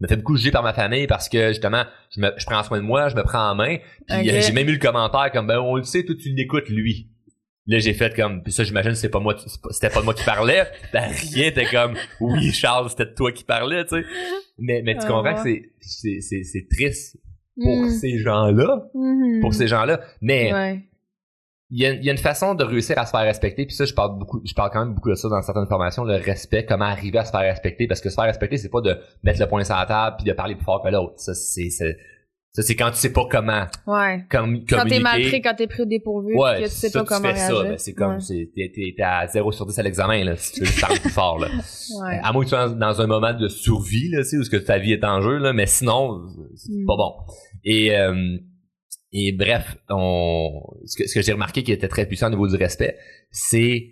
me 0.00 0.08
fait 0.08 0.16
beaucoup 0.16 0.36
juger 0.36 0.50
par 0.50 0.62
ma 0.62 0.74
famille 0.74 1.06
parce 1.06 1.30
que 1.30 1.48
justement 1.48 1.84
je 2.10 2.20
me 2.20 2.30
je 2.36 2.44
prends 2.44 2.62
soin 2.64 2.78
de 2.78 2.82
moi 2.82 3.08
je 3.08 3.14
me 3.14 3.22
prends 3.22 3.52
en 3.52 3.54
main 3.54 3.76
puis 4.08 4.28
j'ai 4.42 4.52
même 4.52 4.68
eu 4.68 4.72
le 4.72 4.78
commentaire 4.78 5.30
comme 5.32 5.46
ben 5.46 5.60
on 5.60 5.76
le 5.76 5.84
sait 5.84 6.04
toi 6.04 6.16
tu 6.20 6.30
l'écoutes 6.30 6.68
lui 6.68 7.13
Là, 7.66 7.78
j'ai 7.78 7.94
fait 7.94 8.14
comme, 8.14 8.42
puis 8.42 8.52
ça, 8.52 8.62
j'imagine, 8.62 8.94
c'est 8.94 9.08
pas 9.08 9.20
moi, 9.20 9.34
c'était 9.70 9.88
pas 9.88 10.02
moi 10.02 10.12
qui 10.12 10.24
parlais. 10.24 10.66
Ben, 10.92 11.10
rien, 11.32 11.50
t'es 11.50 11.64
comme, 11.64 11.94
oui, 12.20 12.52
Charles, 12.52 12.90
c'était 12.90 13.14
toi 13.14 13.32
qui 13.32 13.44
parlais, 13.44 13.84
tu 13.86 13.96
sais. 13.96 14.06
Mais, 14.58 14.82
mais 14.82 14.94
tu 14.94 15.04
ah, 15.04 15.08
comprends 15.08 15.34
que 15.34 15.42
c'est, 15.42 16.20
c'est, 16.20 16.42
c'est, 16.44 16.68
triste 16.68 17.18
pour 17.56 17.84
mm. 17.84 17.90
ces 17.90 18.18
gens-là. 18.18 18.90
Mm-hmm. 18.94 19.40
Pour 19.40 19.54
ces 19.54 19.66
gens-là. 19.66 20.00
Mais, 20.20 20.82
il 21.70 21.80
y, 21.80 21.86
a, 21.86 21.94
y 21.94 22.08
a 22.08 22.12
une 22.12 22.18
façon 22.18 22.54
de 22.54 22.62
réussir 22.62 22.98
à 22.98 23.06
se 23.06 23.10
faire 23.10 23.22
respecter. 23.22 23.64
Puis 23.64 23.74
ça, 23.74 23.86
je 23.86 23.94
parle 23.94 24.18
beaucoup, 24.18 24.42
je 24.44 24.52
parle 24.54 24.70
quand 24.70 24.84
même 24.84 24.94
beaucoup 24.94 25.10
de 25.10 25.14
ça 25.14 25.28
dans 25.28 25.40
certaines 25.40 25.66
formations, 25.66 26.04
le 26.04 26.16
respect, 26.16 26.66
comment 26.66 26.84
arriver 26.84 27.18
à 27.18 27.24
se 27.24 27.30
faire 27.30 27.40
respecter. 27.40 27.86
Parce 27.86 28.00
que 28.00 28.10
se 28.10 28.14
faire 28.14 28.24
respecter, 28.24 28.58
c'est 28.58 28.68
pas 28.68 28.82
de 28.82 28.96
mettre 29.22 29.40
le 29.40 29.46
poing 29.46 29.64
sur 29.64 29.74
la 29.74 29.86
table 29.86 30.16
puis 30.18 30.26
de 30.26 30.32
parler 30.34 30.54
plus 30.54 30.64
fort 30.64 30.82
que 30.82 30.88
l'autre. 30.88 31.14
Ça, 31.16 31.32
c'est, 31.34 31.70
ça, 32.54 32.62
c'est 32.62 32.76
quand 32.76 32.92
tu 32.92 32.98
sais 32.98 33.12
pas 33.12 33.26
comment. 33.28 33.64
Ouais. 33.84 34.24
Comme, 34.30 34.64
quand 34.64 34.84
t'es 34.86 35.00
mal 35.00 35.20
pris, 35.22 35.42
quand 35.42 35.54
t'es 35.56 35.66
pris 35.66 35.82
au 35.82 35.86
dépourvu, 35.86 36.36
ouais, 36.36 36.62
que 36.62 36.64
tu 36.66 36.70
sais 36.70 36.92
pas 36.92 37.00
tu 37.00 37.06
comment 37.06 37.28
fais 37.28 37.32
réagir. 37.32 37.56
ça, 37.56 37.64
ben, 37.64 37.78
c'est 37.78 37.94
comme, 37.94 38.18
ouais. 38.18 38.50
t'es, 38.54 38.94
t'es, 38.96 39.02
à 39.02 39.26
0 39.26 39.50
sur 39.50 39.66
10 39.66 39.76
à 39.76 39.82
l'examen, 39.82 40.22
là, 40.22 40.36
si 40.36 40.52
tu 40.52 40.64
veux 40.64 40.80
parler 40.80 41.00
plus 41.00 41.10
fort, 41.10 41.40
là. 41.40 41.48
Ouais. 41.48 42.20
À 42.22 42.32
moins 42.32 42.44
que 42.44 42.50
tu 42.50 42.54
sois 42.54 42.68
dans 42.68 43.00
un 43.00 43.06
moment 43.08 43.34
de 43.34 43.48
survie, 43.48 44.08
là, 44.10 44.22
tu 44.22 44.28
sais, 44.28 44.36
où 44.36 44.48
que 44.48 44.56
ta 44.56 44.78
vie 44.78 44.92
est 44.92 45.02
en 45.02 45.20
jeu, 45.20 45.38
là, 45.38 45.52
mais 45.52 45.66
sinon, 45.66 46.28
c'est 46.54 46.70
mm. 46.70 46.86
pas 46.86 46.96
bon. 46.96 47.14
Et, 47.64 47.96
euh, 47.96 48.38
et 49.10 49.32
bref, 49.32 49.76
on, 49.88 50.62
ce 50.86 50.96
que, 50.96 51.08
ce 51.08 51.14
que 51.14 51.22
j'ai 51.22 51.32
remarqué 51.32 51.64
qui 51.64 51.72
était 51.72 51.88
très 51.88 52.06
puissant 52.06 52.28
au 52.28 52.30
niveau 52.30 52.46
du 52.46 52.54
respect, 52.54 52.96
c'est 53.32 53.90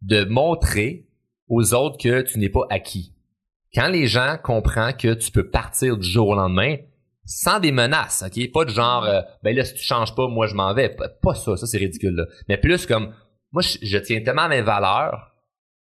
de 0.00 0.24
montrer 0.24 1.06
aux 1.46 1.72
autres 1.72 1.98
que 1.98 2.22
tu 2.22 2.40
n'es 2.40 2.48
pas 2.48 2.66
acquis. 2.68 3.12
Quand 3.72 3.86
les 3.86 4.08
gens 4.08 4.38
comprennent 4.42 4.96
que 4.96 5.14
tu 5.14 5.30
peux 5.30 5.48
partir 5.48 5.96
du 5.96 6.08
jour 6.08 6.30
au 6.30 6.34
lendemain, 6.34 6.78
sans 7.24 7.60
des 7.60 7.72
menaces, 7.72 8.24
ok? 8.26 8.52
Pas 8.52 8.64
de 8.64 8.70
genre, 8.70 9.04
euh, 9.04 9.20
ben 9.42 9.54
là, 9.54 9.64
si 9.64 9.74
tu 9.74 9.82
changes 9.82 10.14
pas, 10.14 10.28
moi, 10.28 10.46
je 10.46 10.54
m'en 10.54 10.74
vais. 10.74 10.88
Pas, 11.22 11.34
ça, 11.34 11.56
ça, 11.56 11.66
c'est 11.66 11.78
ridicule, 11.78 12.14
là. 12.14 12.26
Mais 12.48 12.56
plus 12.56 12.86
comme, 12.86 13.14
moi, 13.52 13.62
je, 13.62 13.98
tiens 13.98 14.22
tellement 14.22 14.42
à 14.42 14.48
mes 14.48 14.62
valeurs. 14.62 15.28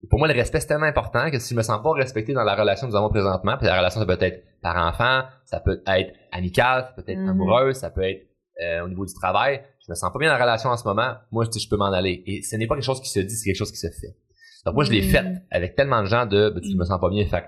Pour 0.09 0.19
moi, 0.19 0.27
le 0.27 0.33
respect, 0.33 0.59
c'est 0.59 0.67
tellement 0.67 0.85
important 0.85 1.29
que 1.31 1.39
si 1.39 1.53
je 1.53 1.57
me 1.57 1.63
sens 1.63 1.81
pas 1.81 1.91
respecté 1.91 2.33
dans 2.33 2.43
la 2.43 2.55
relation 2.55 2.87
que 2.87 2.91
nous 2.91 2.97
avons 2.97 3.09
présentement, 3.09 3.57
puis 3.57 3.67
la 3.67 3.77
relation, 3.77 3.99
ça 3.99 4.05
peut 4.05 4.17
être 4.19 4.43
par 4.61 4.77
enfant, 4.77 5.23
ça 5.45 5.59
peut 5.59 5.81
être 5.85 6.13
amical, 6.31 6.83
ça 6.83 6.93
peut 6.93 7.11
être 7.11 7.19
mm-hmm. 7.19 7.29
amoureuse, 7.29 7.75
ça 7.75 7.89
peut 7.89 8.03
être 8.03 8.27
euh, 8.63 8.85
au 8.85 8.89
niveau 8.89 9.05
du 9.05 9.13
travail. 9.13 9.63
Je 9.85 9.91
me 9.91 9.95
sens 9.95 10.11
pas 10.11 10.19
bien 10.19 10.29
dans 10.29 10.37
la 10.37 10.43
relation 10.43 10.69
en 10.69 10.77
ce 10.77 10.87
moment. 10.87 11.15
Moi, 11.31 11.45
je, 11.45 11.59
je 11.59 11.67
peux 11.67 11.77
m'en 11.77 11.91
aller. 11.91 12.23
Et 12.25 12.41
ce 12.41 12.55
n'est 12.55 12.67
pas 12.67 12.75
quelque 12.75 12.85
chose 12.85 13.01
qui 13.01 13.09
se 13.09 13.19
dit, 13.19 13.35
c'est 13.35 13.45
quelque 13.45 13.57
chose 13.57 13.71
qui 13.71 13.77
se 13.77 13.87
fait. 13.87 14.15
Donc 14.65 14.75
moi, 14.75 14.83
je 14.83 14.91
l'ai 14.91 15.01
mm-hmm. 15.01 15.11
fait 15.11 15.41
avec 15.51 15.75
tellement 15.75 16.01
de 16.01 16.07
gens 16.07 16.25
de, 16.25 16.49
ben, 16.49 16.61
tu 16.61 16.75
me 16.75 16.85
sens 16.85 16.99
pas 16.99 17.09
bien, 17.09 17.25
fait 17.25 17.45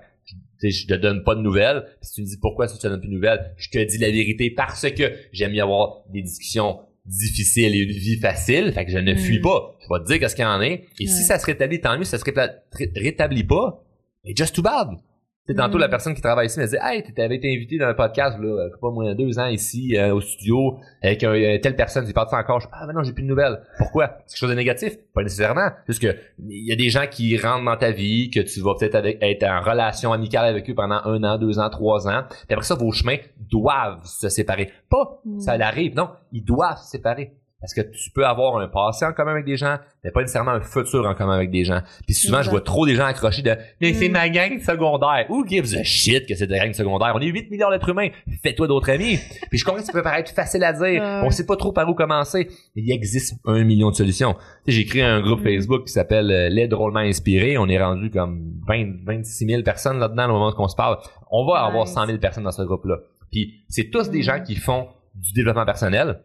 je 0.61 0.87
te 0.87 0.93
donne 0.93 1.23
pas 1.23 1.35
de 1.35 1.41
nouvelles. 1.41 1.85
si 2.01 2.13
tu 2.13 2.21
me 2.21 2.25
dis 2.25 2.37
pourquoi 2.37 2.67
tu 2.67 2.77
te 2.77 2.87
donnes 2.87 2.99
plus 2.99 3.09
de 3.09 3.13
nouvelles, 3.13 3.53
je 3.57 3.69
te 3.69 3.79
dis 3.79 3.97
la 3.97 4.11
vérité 4.11 4.51
parce 4.51 4.89
que 4.91 5.03
j'aime 5.31 5.53
y 5.53 5.61
avoir 5.61 6.03
des 6.11 6.21
discussions 6.21 6.79
difficiles 7.05 7.75
et 7.75 7.79
une 7.79 7.91
vie 7.91 8.17
facile. 8.17 8.71
Fait 8.73 8.85
que 8.85 8.91
je 8.91 8.97
ne 8.97 9.15
fuis 9.15 9.39
mm. 9.39 9.43
pas. 9.43 9.77
Je 9.81 9.87
vais 9.93 9.99
te 10.03 10.07
dire 10.07 10.19
qu'est-ce 10.19 10.35
qu'il 10.35 10.45
y 10.45 10.47
en 10.47 10.61
est. 10.61 10.85
Et 10.99 11.07
si 11.07 11.23
ça 11.23 11.39
se 11.39 11.45
rétablit, 11.45 11.81
tant 11.81 11.97
mieux. 11.97 12.03
Si 12.03 12.11
ça 12.11 12.17
se 12.17 12.25
rétablit 12.95 13.43
pas, 13.43 13.83
et 14.25 14.35
just 14.35 14.55
too 14.55 14.61
bad. 14.61 14.89
C'est 15.49 15.55
tantôt 15.55 15.79
la 15.79 15.89
personne 15.89 16.13
qui 16.13 16.21
travaille 16.21 16.45
ici 16.45 16.59
me 16.59 16.65
disait 16.65 16.77
Hey, 16.79 17.03
tu 17.03 17.19
avais 17.19 17.37
été 17.37 17.51
invité 17.51 17.79
dans 17.79 17.87
un 17.87 17.95
podcast 17.95 18.37
là, 18.39 18.67
pas 18.79 18.91
moins 18.91 19.09
de 19.09 19.13
deux 19.15 19.39
ans 19.39 19.47
ici 19.47 19.97
euh, 19.97 20.13
au 20.13 20.21
studio 20.21 20.77
avec 21.01 21.23
euh, 21.23 21.57
telle 21.57 21.75
personne, 21.75 22.05
tu 22.05 22.13
parles 22.13 22.27
encore. 22.31 22.59
Je 22.59 22.67
ah 22.71 22.85
mais 22.85 22.93
non, 22.93 23.01
j'ai 23.01 23.13
plus 23.13 23.23
de 23.23 23.27
nouvelles. 23.27 23.59
Pourquoi? 23.79 24.19
C'est 24.27 24.35
quelque 24.35 24.39
chose 24.41 24.49
de 24.51 24.55
négatif? 24.55 24.97
Pas 25.11 25.23
nécessairement. 25.23 25.71
Parce 25.87 25.97
que 25.97 26.15
il 26.47 26.67
y 26.67 26.71
a 26.71 26.75
des 26.75 26.91
gens 26.91 27.07
qui 27.09 27.35
rentrent 27.35 27.65
dans 27.65 27.77
ta 27.77 27.89
vie, 27.89 28.29
que 28.29 28.41
tu 28.41 28.61
vas 28.61 28.75
peut-être 28.79 29.03
être 29.03 29.43
en 29.43 29.61
relation 29.61 30.13
amicale 30.13 30.45
avec 30.45 30.69
eux 30.69 30.75
pendant 30.75 31.01
un 31.03 31.23
an, 31.23 31.39
deux 31.39 31.57
ans, 31.57 31.71
trois 31.71 32.07
ans. 32.07 32.25
Puis 32.29 32.53
après 32.53 32.65
ça, 32.65 32.75
vos 32.75 32.91
chemins 32.91 33.17
doivent 33.49 34.05
se 34.05 34.29
séparer. 34.29 34.71
Pas 34.87 35.19
ça 35.39 35.57
mm. 35.57 35.61
arrive, 35.61 35.95
non, 35.95 36.09
ils 36.31 36.45
doivent 36.45 36.77
se 36.77 36.91
séparer. 36.91 37.33
Parce 37.61 37.73
que 37.73 37.81
tu 37.81 38.09
peux 38.11 38.25
avoir 38.25 38.57
un 38.57 38.67
passé 38.67 39.05
en 39.05 39.11
commun 39.11 39.31
avec 39.31 39.43
des 39.43 39.57
gens, 39.57 39.77
mais 40.03 40.11
pas 40.11 40.21
nécessairement 40.21 40.51
un 40.51 40.61
futur 40.61 41.05
en 41.05 41.13
commun 41.13 41.35
avec 41.35 41.51
des 41.51 41.65
gens? 41.65 41.81
Puis 42.05 42.15
souvent, 42.15 42.41
je 42.41 42.49
vois 42.49 42.61
trop 42.61 42.85
des 42.85 42.95
gens 42.95 43.05
accrochés 43.05 43.41
de 43.41 43.53
«Mais 43.81 43.93
c'est 43.93 44.07
mm. 44.07 44.13
ma 44.13 44.29
gang 44.29 44.59
secondaire!» 44.59 45.25
Who 45.29 45.45
gives 45.45 45.75
a 45.75 45.83
shit 45.83 46.25
que 46.25 46.35
c'est 46.35 46.47
ta 46.47 46.57
gang 46.57 46.73
secondaire? 46.73 47.11
On 47.15 47.19
est 47.19 47.27
8 47.27 47.51
milliards 47.51 47.71
d'êtres 47.71 47.89
humains! 47.89 48.09
Fais-toi 48.41 48.67
d'autres 48.67 48.89
amis! 48.89 49.19
Puis 49.49 49.59
je 49.59 49.65
comprends 49.65 49.81
que 49.81 49.85
ça 49.85 49.91
peut 49.91 50.01
paraître 50.01 50.31
facile 50.31 50.63
à 50.63 50.71
dire. 50.71 51.03
On 51.25 51.29
sait 51.31 51.45
pas 51.45 51.57
trop 51.57 51.73
par 51.73 51.89
où 51.89 51.93
commencer. 51.93 52.49
Il 52.75 52.89
existe 52.91 53.35
un 53.45 53.65
million 53.65 53.89
de 53.89 53.95
solutions. 53.95 54.33
Tu 54.33 54.39
sais, 54.39 54.71
j'ai 54.71 54.85
créé 54.85 55.03
un 55.03 55.19
groupe 55.19 55.41
mm. 55.41 55.43
Facebook 55.43 55.85
qui 55.85 55.91
s'appelle 55.91 56.31
euh, 56.31 56.49
Les 56.49 56.69
drôlement 56.69 56.99
inspirés. 56.99 57.57
On 57.57 57.67
est 57.67 57.81
rendu 57.81 58.09
comme 58.09 58.53
20, 58.67 59.03
26 59.05 59.45
000 59.45 59.63
personnes 59.63 59.99
là-dedans 59.99 60.25
au 60.25 60.33
moment 60.33 60.53
où 60.57 60.61
on 60.61 60.67
se 60.69 60.77
parle. 60.77 60.97
On 61.29 61.45
va 61.45 61.65
avoir 61.65 61.89
100 61.89 62.05
000 62.05 62.17
personnes 62.19 62.45
dans 62.45 62.51
ce 62.51 62.61
groupe-là. 62.61 62.99
Puis 63.31 63.65
c'est 63.67 63.89
tous 63.89 64.09
des 64.09 64.19
mm. 64.19 64.23
gens 64.23 64.39
qui 64.41 64.55
font 64.55 64.87
du 65.13 65.33
développement 65.33 65.65
personnel 65.65 66.21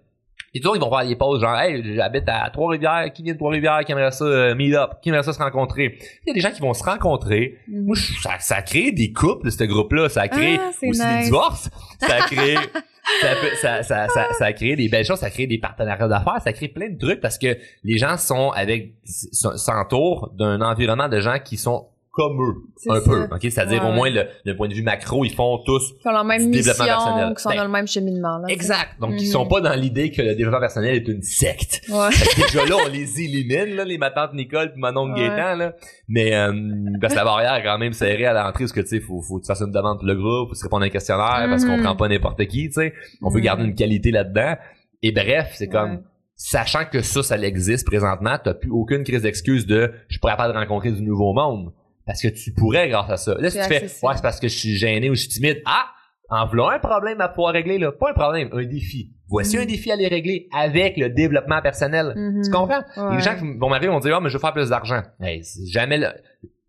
et 0.57 0.61
toujours, 0.61 0.77
ils 0.77 0.81
vont 0.81 0.89
faire 0.89 1.07
des 1.07 1.17
pauses 1.17 1.41
genre, 1.41 1.59
hey, 1.59 1.97
j'habite 1.97 2.29
à 2.29 2.49
Trois-Rivières, 2.49 3.13
qui 3.13 3.25
vient 3.25 3.33
de 3.33 3.39
Trois-Rivières, 3.39 3.81
qui 3.85 3.91
aimerait 3.91 4.13
ça 4.13 4.25
euh, 4.25 4.55
meet 4.55 4.73
up, 4.75 4.93
qui 5.03 5.09
aimerait 5.09 5.25
ça 5.25 5.33
se 5.33 5.41
rencontrer. 5.41 5.99
Il 6.25 6.29
y 6.29 6.31
a 6.31 6.35
des 6.35 6.41
gens 6.41 6.53
qui 6.53 6.61
vont 6.61 6.73
se 6.75 6.85
rencontrer. 6.85 7.59
Mm. 7.67 7.93
Ça, 8.23 8.39
ça 8.39 8.57
a 8.57 8.63
créé 8.63 8.93
des 8.93 9.13
couples, 9.13 9.51
ce 9.51 9.65
groupe-là. 9.65 10.09
Ça 10.09 10.23
a 10.23 10.29
créé 10.29 10.61
ah, 10.61 10.71
aussi 10.87 11.01
des 11.01 11.25
divorces. 11.25 11.71
Ça 11.99 12.15
a 12.15 12.21
créé, 12.21 12.57
ça, 13.21 13.83
ça, 13.83 14.09
ça, 14.09 14.29
ça, 14.39 14.45
a 14.45 14.53
créé 14.53 14.77
des 14.77 14.89
belles 14.89 15.05
choses, 15.05 15.19
ça 15.19 15.27
a 15.27 15.31
créé 15.31 15.49
des 15.49 15.59
partenariats 15.59 16.07
d'affaires, 16.07 16.41
ça 16.41 16.51
a 16.51 16.53
créé 16.53 16.69
plein 16.69 16.89
de 16.89 16.99
trucs 16.99 17.21
parce 17.21 17.37
que 17.37 17.59
les 17.83 17.99
gens 17.99 18.17
sont 18.17 18.51
avec, 18.51 18.95
s'entourent 19.05 20.31
d'un 20.39 20.61
environnement 20.61 21.09
de 21.09 21.19
gens 21.19 21.39
qui 21.45 21.57
sont 21.57 21.89
comme 22.15 22.41
eux, 22.41 22.55
un 22.91 23.01
peu. 23.01 23.25
ok? 23.25 23.41
C'est-à-dire, 23.41 23.85
au 23.85 23.91
moins, 23.91 24.09
le, 24.09 24.57
point 24.57 24.69
de 24.69 24.75
vue 24.75 24.85
macro, 24.85 25.25
ils 25.25 25.35
font 25.35 25.59
tous 25.67 25.95
ils 26.05 26.09
ont 26.09 26.13
la 26.13 26.23
même 26.23 26.49
mission, 26.49 26.73
personnel. 26.73 27.35
Qui 27.35 27.43
sont 27.43 27.51
ben, 27.51 27.57
dans 27.57 27.65
le 27.65 27.71
même 27.71 27.89
cheminement. 27.89 28.39
Là, 28.39 28.47
exact. 28.49 29.01
Donc, 29.01 29.15
ils 29.19 29.27
sont 29.27 29.45
mhm. 29.45 29.51
pas 29.51 29.61
dans 29.61 29.75
l'idée 29.75 30.13
que 30.13 30.23
le 30.23 30.37
développement 30.37 30.61
personnel 30.61 30.95
est 30.95 31.09
une 31.09 31.23
secte. 31.23 31.83
Ouais. 31.89 32.11
déjà 32.37 32.65
là, 32.67 32.77
on 32.87 32.89
les 32.89 33.21
élimine, 33.21 33.75
là, 33.75 33.85
les 33.85 33.99
ma 33.99 34.13
tante 34.13 34.33
Nicole 34.35 34.73
puis 34.73 34.81
mon 34.81 34.97
oncle 34.97 35.19
Gaétan, 35.19 35.57
là. 35.57 35.73
Mais, 36.07 36.37
euh, 36.37 36.53
parce 37.01 37.15
que 37.15 37.19
la 37.19 37.25
barrière 37.25 37.55
est 37.57 37.65
quand 37.65 37.79
même 37.79 37.93
serrée 37.93 38.27
à 38.27 38.33
l'entrée, 38.33 38.65
parce 38.65 38.73
que, 38.73 38.81
tu 38.81 38.87
sais, 38.87 39.01
faut, 39.01 39.21
faut 39.21 39.39
que 39.39 39.43
tu 39.43 39.49
fasses 39.49 39.63
une 39.63 39.73
demande 39.73 39.99
pour 39.99 40.07
le 40.07 40.15
groupe, 40.15 40.51
faut 40.51 40.55
se 40.55 40.63
répondre 40.63 40.85
à 40.85 40.87
un 40.87 40.91
questionnaire, 40.91 41.47
parce 41.49 41.65
qu'on 41.65 41.77
mhm. 41.77 41.83
prend 41.83 41.97
pas 41.97 42.09
n'importe 42.09 42.47
qui, 42.47 42.69
tu 42.69 42.75
sais. 42.75 42.95
On 43.23 43.29
veut 43.29 43.39
mhm. 43.39 43.45
garder 43.45 43.65
une 43.65 43.75
qualité 43.75 44.13
là-dedans. 44.13 44.55
Et 45.03 45.11
bref, 45.11 45.51
c'est 45.55 45.69
comme, 45.69 46.03
sachant 46.37 46.85
que 46.85 47.03
ça, 47.03 47.25
ça 47.25 47.39
existe 47.39 47.85
présentement, 47.85 48.39
t'as 48.43 48.55
plus 48.55 48.71
aucune 48.71 49.03
crise 49.03 49.23
d'excuse 49.23 49.67
de, 49.67 49.93
je 50.07 50.21
pourrais 50.21 50.37
pas 50.37 50.53
rencontrer 50.53 50.93
du 50.93 51.03
nouveau 51.03 51.33
monde 51.33 51.73
parce 52.07 52.23
que 52.23 52.29
tu 52.29 52.53
pourrais 52.53 52.89
grâce 52.89 53.11
à 53.11 53.17
ça. 53.17 53.35
Là, 53.39 53.51
si 53.51 53.59
tu 53.59 53.65
fais, 53.65 53.83
ouais, 53.83 54.15
c'est 54.15 54.23
parce 54.23 54.41
que 54.41 54.49
je 54.49 54.57
suis 54.57 54.77
gêné 54.77 55.11
ou 55.11 55.15
je 55.15 55.21
suis 55.21 55.29
timide. 55.29 55.63
Ah! 55.67 55.87
En 56.31 56.47
voulant 56.47 56.71
un 56.71 56.79
problème 56.79 57.21
à 57.21 57.29
pouvoir 57.29 57.53
régler, 57.53 57.79
là. 57.79 57.93
Pas 57.93 58.11
un 58.11 58.15
problème, 58.15 58.49
un 58.53 58.65
défi. 58.65 59.13
Voici 59.29 59.59
un 59.59 59.65
mm. 59.65 59.67
défi 59.67 59.93
à 59.93 59.97
les 59.97 60.09
régler 60.09 60.49
avec 60.57 60.97
le 60.97 61.11
développement 61.11 61.61
personnel. 61.61 62.15
Mm-hmm. 62.17 62.45
Tu 62.45 62.51
comprends? 62.51 62.83
Les 63.15 63.21
gens 63.21 63.37
qui 63.37 63.59
vont 63.59 63.69
m'arriver 63.69 63.93
vont 63.93 64.01
dire, 64.01 64.17
oh, 64.17 64.21
mais 64.23 64.31
je 64.31 64.35
veux 64.35 64.41
faire 64.41 64.55
plus 64.55 64.71
d'argent. 64.71 65.03
Hey, 65.21 65.45
c'est 65.45 65.67
jamais 65.67 65.99
le... 65.99 66.09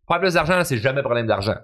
Faire 0.08 0.20
plus 0.20 0.34
d'argent, 0.34 0.62
c'est 0.64 0.78
jamais 0.78 1.00
un 1.00 1.04
problème 1.04 1.26
d'argent 1.26 1.56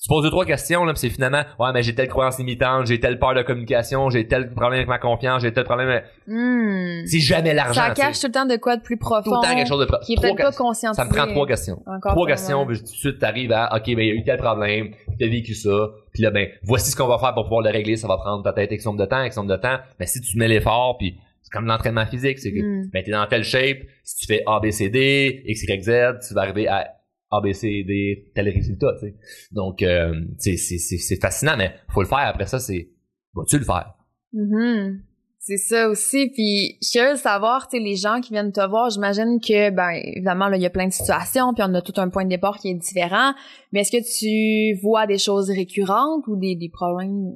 tu 0.00 0.08
poses 0.08 0.24
deux 0.24 0.30
trois 0.30 0.44
questions 0.44 0.84
là 0.84 0.92
c'est 0.96 1.08
finalement 1.08 1.42
ouais 1.58 1.72
mais 1.72 1.82
j'ai 1.82 1.94
telle 1.94 2.08
croyance 2.08 2.38
limitante 2.38 2.86
j'ai 2.86 3.00
telle 3.00 3.18
peur 3.18 3.34
de 3.34 3.42
communication 3.42 4.10
j'ai 4.10 4.26
tel 4.26 4.52
problème 4.52 4.78
avec 4.78 4.88
ma 4.88 4.98
confiance 4.98 5.42
j'ai 5.42 5.52
tel 5.52 5.64
problème 5.64 6.02
hmm. 6.26 7.06
c'est 7.06 7.20
jamais 7.20 7.54
l'argent 7.54 7.80
ça 7.80 7.90
cache 7.94 8.20
tout 8.20 8.26
le 8.26 8.32
temps 8.32 8.44
de 8.44 8.56
quoi 8.56 8.76
de 8.76 8.82
plus 8.82 8.96
profond 8.96 9.22
tout 9.22 9.36
le 9.36 9.48
temps 9.48 9.54
quelque 9.54 9.68
chose 9.68 9.86
de 9.86 10.04
qui 10.04 10.14
est 10.14 10.20
peut-être 10.20 10.36
pas 10.36 10.52
conscientisé 10.52 11.02
ça 11.02 11.08
me 11.08 11.14
prend 11.14 11.26
trois 11.26 11.46
questions. 11.46 11.82
Trois 12.02 12.26
questions 12.26 12.66
puis 12.66 12.78
tout 12.78 12.84
de 12.84 12.88
suite 12.88 13.18
t'arrives 13.18 13.52
à 13.52 13.74
ok 13.76 13.86
ben 13.86 14.00
il 14.00 14.08
y 14.08 14.10
a 14.10 14.14
eu 14.14 14.24
tel 14.24 14.38
problème 14.38 14.90
t'as 15.18 15.26
vécu 15.26 15.54
ça 15.54 15.70
puis 16.12 16.22
là 16.22 16.30
ben 16.30 16.48
voici 16.62 16.90
ce 16.90 16.96
qu'on 16.96 17.06
va 17.06 17.18
faire 17.18 17.32
pour 17.32 17.44
pouvoir 17.44 17.62
le 17.62 17.70
régler 17.70 17.96
ça 17.96 18.08
va 18.08 18.16
prendre 18.16 18.42
peut-être 18.42 18.72
X 18.72 18.84
nombre 18.84 18.98
de 18.98 19.06
temps 19.06 19.22
X 19.22 19.36
nombre 19.36 19.50
de 19.50 19.56
temps. 19.56 19.78
Mais 20.00 20.06
si 20.06 20.20
tu 20.20 20.36
mets 20.38 20.48
l'effort 20.48 20.98
puis 20.98 21.18
c'est 21.42 21.52
comme 21.52 21.66
l'entraînement 21.66 22.06
physique 22.06 22.38
c'est 22.40 22.52
que 22.52 22.60
hmm. 22.60 22.90
ben 22.92 23.02
t'es 23.04 23.12
dans 23.12 23.26
telle 23.26 23.44
shape 23.44 23.78
si 24.02 24.16
tu 24.16 24.26
fais 24.26 24.42
A 24.46 24.60
B 24.60 24.70
C 24.70 24.90
D 24.90 25.42
X 25.46 25.62
Y 25.62 25.82
Z 25.82 26.26
tu 26.26 26.34
vas 26.34 26.42
arriver 26.42 26.68
à 26.68 26.90
a, 27.30 27.40
B, 27.40 27.52
C, 27.52 27.84
D, 27.86 28.30
tel 28.34 28.48
résultat, 28.48 28.94
tu 29.00 29.08
sais. 29.08 29.14
Donc, 29.52 29.82
euh, 29.82 30.14
c'est 30.38 31.20
fascinant, 31.20 31.56
mais 31.56 31.74
faut 31.92 32.02
le 32.02 32.08
faire. 32.08 32.18
Après 32.18 32.46
ça, 32.46 32.58
c'est, 32.58 32.90
vas-tu 33.34 33.58
le 33.58 33.64
faire? 33.64 33.94
Mm-hmm. 34.34 35.00
C'est 35.38 35.58
ça 35.58 35.90
aussi. 35.90 36.30
Puis, 36.30 36.78
je 36.80 37.10
veux 37.10 37.16
savoir, 37.16 37.68
tu 37.68 37.76
sais, 37.76 37.82
les 37.82 37.96
gens 37.96 38.20
qui 38.20 38.32
viennent 38.32 38.52
te 38.52 38.66
voir, 38.66 38.88
j'imagine 38.88 39.40
que, 39.40 39.70
ben, 39.70 39.90
évidemment, 39.90 40.48
là, 40.48 40.56
il 40.56 40.62
y 40.62 40.66
a 40.66 40.70
plein 40.70 40.86
de 40.86 40.92
situations, 40.92 41.52
puis 41.52 41.62
on 41.68 41.74
a 41.74 41.82
tout 41.82 42.00
un 42.00 42.08
point 42.08 42.24
de 42.24 42.30
départ 42.30 42.56
qui 42.58 42.70
est 42.70 42.74
différent. 42.74 43.34
Mais 43.72 43.80
est-ce 43.80 43.92
que 43.92 44.18
tu 44.18 44.80
vois 44.80 45.06
des 45.06 45.18
choses 45.18 45.50
récurrentes 45.50 46.26
ou 46.28 46.36
des, 46.36 46.56
des 46.56 46.70
problèmes 46.70 47.34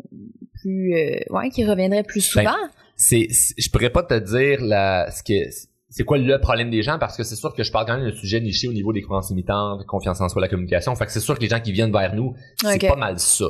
plus, 0.62 0.94
euh, 0.94 1.18
ouais, 1.30 1.50
qui 1.50 1.66
reviendraient 1.66 2.02
plus 2.02 2.34
ben, 2.34 2.44
souvent? 2.44 2.58
c'est, 2.98 3.28
je 3.56 3.70
pourrais 3.70 3.90
pas 3.90 4.02
te 4.02 4.18
dire 4.18 4.58
la, 4.60 5.10
ce 5.10 5.22
que, 5.22 5.48
c'est 5.90 6.04
quoi 6.04 6.18
le 6.18 6.38
problème 6.40 6.70
des 6.70 6.82
gens? 6.82 6.98
Parce 6.98 7.16
que 7.16 7.22
c'est 7.22 7.36
sûr 7.36 7.54
que 7.54 7.62
je 7.62 7.72
parle 7.72 7.86
quand 7.86 7.96
même 7.96 8.08
d'un 8.08 8.16
sujet 8.16 8.40
niché 8.40 8.68
au 8.68 8.72
niveau 8.72 8.92
des 8.92 9.02
croyances 9.02 9.30
limitantes, 9.30 9.86
confiance 9.86 10.20
en 10.20 10.28
soi, 10.28 10.42
la 10.42 10.48
communication. 10.48 10.94
Fait 10.94 11.06
que 11.06 11.12
c'est 11.12 11.20
sûr 11.20 11.36
que 11.36 11.40
les 11.40 11.48
gens 11.48 11.60
qui 11.60 11.72
viennent 11.72 11.92
vers 11.92 12.14
nous, 12.14 12.34
c'est 12.62 12.86
pas 12.86 12.96
mal 12.96 13.18
ça. 13.18 13.46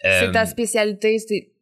c'est 0.00 0.30
ta 0.32 0.42
euh, 0.42 0.46
spécialité, 0.46 1.18
c'est 1.18 1.52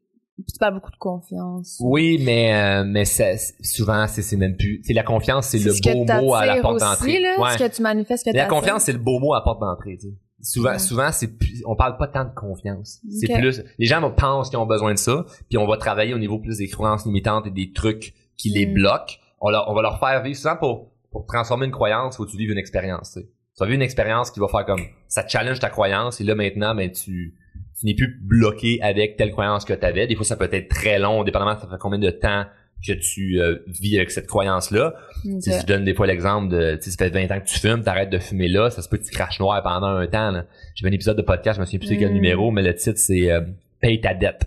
parles 0.59 0.75
beaucoup 0.75 0.91
de 0.91 0.97
confiance. 0.97 1.77
Oui, 1.81 2.21
mais 2.23 2.55
euh, 2.55 2.85
mais 2.85 3.05
souvent 3.05 4.07
c'est 4.07 4.37
même 4.37 4.57
plus 4.57 4.81
c'est 4.85 4.93
la 4.93 5.03
confiance, 5.03 5.49
c'est 5.49 5.59
le 5.59 5.73
beau 5.73 6.05
mot 6.05 6.35
à 6.35 6.47
la 6.47 6.61
porte 6.61 6.81
d'entrée. 6.81 7.21
Ouais. 7.39 7.53
Ce 7.53 7.59
que 7.59 7.77
tu 7.77 7.83
manifestes 7.83 8.25
que 8.25 8.37
La 8.37 8.47
confiance, 8.47 8.85
c'est 8.85 8.93
le 8.93 8.99
beau 8.99 9.19
mot 9.19 9.35
à 9.35 9.39
la 9.39 9.43
porte 9.43 9.61
d'entrée, 9.61 9.99
Souvent, 10.43 10.79
souvent, 10.79 11.13
c'est 11.13 11.31
on 11.67 11.77
parle 11.77 11.99
pas 11.99 12.09
tant 12.09 12.25
de 12.25 12.35
confiance. 12.35 13.01
C'est 13.11 13.31
plus, 13.35 13.63
les 13.79 13.87
gens 13.87 14.11
pensent 14.11 14.49
qu'ils 14.49 14.59
ont 14.59 14.67
besoin 14.67 14.95
de 14.95 14.99
ça, 14.99 15.27
puis 15.51 15.59
on 15.59 15.67
va 15.67 15.77
travailler 15.77 16.15
au 16.15 16.19
niveau 16.19 16.39
plus 16.39 16.57
des 16.57 16.69
croyances 16.69 17.05
limitantes 17.05 17.47
et 17.47 17.51
des 17.51 17.73
trucs 17.73 18.15
qui 18.39 18.49
les 18.49 18.65
mm. 18.65 18.73
bloquent 18.73 19.19
on, 19.41 19.53
on 19.53 19.75
va 19.75 19.83
leur 19.83 19.99
faire 19.99 20.23
vivre 20.23 20.37
souvent 20.37 20.57
pour, 20.57 20.91
pour 21.11 21.27
transformer 21.27 21.67
une 21.67 21.73
croyance, 21.73 22.17
faut 22.17 22.25
que 22.25 22.31
tu 22.31 22.37
vives 22.37 22.51
une 22.51 22.59
expérience. 22.59 23.15
Tu 23.15 23.59
vas 23.59 23.67
vivre 23.67 23.77
une 23.77 23.83
expérience 23.83 24.31
qui 24.31 24.41
va 24.41 24.49
faire 24.49 24.65
comme 24.65 24.83
ça 25.09 25.27
challenge 25.27 25.59
ta 25.59 25.71
croyance 25.71 26.21
et 26.21 26.25
là 26.25 26.35
maintenant 26.35 26.75
ben 26.75 26.91
tu 26.91 27.35
tu 27.79 27.87
n'es 27.87 27.95
plus 27.95 28.19
bloqué 28.23 28.81
avec 28.83 29.17
telle 29.17 29.33
croyance 29.33 29.65
que 29.65 29.73
tu 29.73 29.85
avais. 29.85 30.07
Des 30.07 30.15
fois 30.15 30.25
ça 30.25 30.37
peut 30.37 30.49
être 30.53 30.69
très 30.69 30.99
long, 30.99 31.25
dépendamment 31.25 31.59
ça 31.59 31.67
fait 31.67 31.79
combien 31.79 31.99
de 31.99 32.11
temps 32.11 32.45
que 32.87 32.93
tu 32.93 33.41
euh, 33.41 33.59
vis 33.67 33.97
avec 33.97 34.11
cette 34.11 34.27
croyance-là. 34.27 34.95
Si 35.41 35.51
je 35.53 35.67
donne 35.67 35.85
des 35.85 35.95
fois 35.95 36.07
l'exemple 36.07 36.49
de, 36.49 36.77
tu 36.77 36.85
sais, 36.85 36.91
ça 36.93 37.05
fait 37.05 37.11
20 37.11 37.35
ans 37.35 37.41
que 37.41 37.45
tu 37.45 37.59
fumes, 37.59 37.83
t'arrêtes 37.83 38.09
de 38.09 38.19
fumer 38.19 38.49
là, 38.49 38.71
ça 38.71 38.81
se 38.81 38.89
peut 38.89 38.97
que 38.97 39.05
tu 39.05 39.11
craches 39.11 39.39
noir 39.39 39.63
pendant 39.63 39.89
un 39.89 40.07
temps. 40.07 40.33
J'ai 40.75 40.87
vu 40.87 40.91
un 40.91 40.95
épisode 40.95 41.19
de 41.19 41.23
podcast, 41.23 41.57
je 41.57 41.61
me 41.61 41.67
souviens 41.67 41.81
plus 41.81 41.99
quel 41.99 42.11
mm. 42.11 42.15
numéro, 42.15 42.51
mais 42.51 42.63
le 42.63 42.75
titre 42.75 42.99
c'est 42.99 43.31
euh, 43.31 43.43
Paye 43.81 44.01
ta 44.01 44.15
dette. 44.15 44.47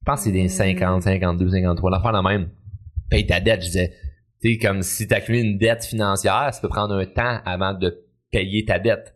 Je 0.00 0.04
pense 0.04 0.20
que 0.20 0.24
c'est 0.26 0.32
des 0.32 0.48
50, 0.48 1.02
52, 1.02 1.50
53, 1.50 1.90
l'affaire 1.90 2.12
la 2.12 2.22
même. 2.22 2.48
Paye 3.10 3.26
ta 3.26 3.40
dette, 3.40 3.60
je 3.62 3.66
disais, 3.66 3.92
c'est 4.42 4.58
comme 4.58 4.82
si 4.82 5.06
tu 5.06 5.14
accumules 5.14 5.44
une 5.44 5.58
dette 5.58 5.84
financière, 5.84 6.50
ça 6.52 6.60
peut 6.60 6.68
prendre 6.68 6.94
un 6.94 7.06
temps 7.06 7.40
avant 7.44 7.74
de 7.74 8.04
payer 8.30 8.64
ta 8.64 8.78
dette. 8.78 9.14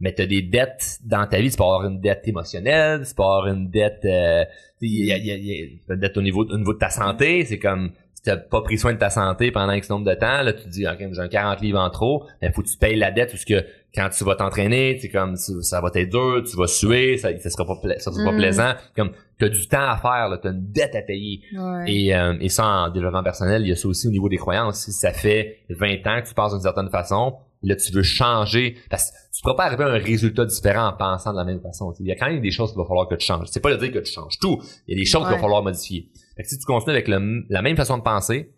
Mais 0.00 0.14
tu 0.14 0.22
as 0.22 0.26
des 0.26 0.42
dettes 0.42 0.98
dans 1.04 1.26
ta 1.26 1.40
vie, 1.40 1.50
tu 1.50 1.56
peux 1.56 1.62
avoir 1.62 1.86
une 1.86 2.00
dette 2.00 2.26
émotionnelle, 2.26 3.06
tu 3.06 3.14
peux 3.14 3.22
avoir 3.22 3.46
une 3.46 3.70
dette 3.70 4.04
euh, 4.04 4.44
il 4.82 5.06
y 5.06 5.12
a, 5.30 5.94
une 5.94 6.00
dette 6.00 6.16
au 6.16 6.22
niveau, 6.22 6.44
au 6.44 6.58
niveau 6.58 6.74
de 6.74 6.78
ta 6.78 6.90
santé, 6.90 7.44
c'est 7.44 7.58
comme 7.58 7.92
si 8.14 8.22
t'as 8.22 8.36
pas 8.36 8.62
pris 8.62 8.78
soin 8.78 8.92
de 8.92 8.98
ta 8.98 9.10
santé 9.10 9.52
pendant 9.52 9.72
X 9.72 9.88
nombre 9.90 10.06
de 10.06 10.14
temps, 10.14 10.42
là 10.42 10.52
tu 10.52 10.64
te 10.64 10.68
dis 10.68 10.86
OK, 10.86 10.98
j'ai 10.98 11.20
un 11.20 11.28
40 11.28 11.60
livres 11.60 11.78
en 11.78 11.90
trop, 11.90 12.26
il 12.40 12.50
faut 12.52 12.62
que 12.62 12.68
tu 12.68 12.76
payes 12.76 12.96
la 12.96 13.10
dette 13.12 13.30
parce 13.30 13.44
que 13.44 13.64
quand 13.94 14.08
tu 14.08 14.24
vas 14.24 14.36
t'entraîner, 14.36 14.98
c'est 15.00 15.10
comme 15.10 15.36
ça 15.36 15.80
va 15.80 15.90
être 15.94 16.08
dur, 16.08 16.42
tu 16.48 16.56
vas 16.56 16.66
suer, 16.66 17.18
ça, 17.18 17.36
ça 17.38 17.50
sera 17.50 17.66
pas 17.66 17.74
ça 17.98 18.10
sera 18.10 18.24
pas 18.24 18.32
mm. 18.32 18.36
plaisant, 18.36 18.72
comme 18.96 19.12
tu 19.38 19.44
as 19.44 19.48
du 19.50 19.68
temps 19.68 19.88
à 19.90 19.98
faire, 19.98 20.38
tu 20.40 20.48
as 20.48 20.50
une 20.50 20.70
dette 20.70 20.94
à 20.94 21.02
payer. 21.02 21.42
Et, 21.86 22.14
euh, 22.14 22.36
et 22.40 22.48
ça, 22.48 22.66
en 22.66 22.90
développement 22.90 23.22
personnel, 23.22 23.62
il 23.62 23.68
y 23.68 23.72
a 23.72 23.76
ça 23.76 23.88
aussi 23.88 24.08
au 24.08 24.10
niveau 24.10 24.28
des 24.28 24.38
croyances. 24.38 24.84
Si 24.84 24.92
ça 24.92 25.12
fait 25.12 25.58
20 25.68 26.06
ans 26.06 26.22
que 26.22 26.28
tu 26.28 26.34
penses 26.34 26.52
d'une 26.52 26.62
certaine 26.62 26.90
façon, 26.90 27.36
là, 27.62 27.76
tu 27.76 27.92
veux 27.92 28.02
changer. 28.02 28.76
Parce 28.90 29.10
que 29.10 29.16
tu 29.34 29.42
pourras 29.42 29.56
pas 29.56 29.64
arriver 29.64 29.84
à 29.84 29.88
un 29.88 29.98
résultat 29.98 30.44
différent 30.44 30.88
en 30.88 30.92
pensant 30.92 31.32
de 31.32 31.38
la 31.38 31.44
même 31.44 31.60
façon. 31.60 31.92
Il 32.00 32.06
y 32.06 32.12
a 32.12 32.16
quand 32.16 32.26
même 32.26 32.40
des 32.40 32.50
choses 32.50 32.70
qu'il 32.70 32.78
va 32.78 32.86
falloir 32.86 33.08
que 33.08 33.14
tu 33.14 33.26
changes. 33.26 33.46
C'est 33.50 33.60
pas 33.60 33.70
de 33.70 33.76
dire 33.76 33.92
que 33.92 33.98
tu 33.98 34.12
changes 34.12 34.38
tout. 34.38 34.60
Il 34.86 34.94
y 34.96 34.98
a 34.98 35.00
des 35.00 35.06
choses 35.06 35.22
qu'il 35.22 35.32
va 35.32 35.38
falloir 35.38 35.62
modifier. 35.62 36.08
Fait 36.36 36.42
que 36.42 36.48
si 36.48 36.58
tu 36.58 36.64
continues 36.64 36.94
avec 36.94 37.08
le, 37.08 37.44
la 37.48 37.62
même 37.62 37.76
façon 37.76 37.98
de 37.98 38.02
penser, 38.02 38.54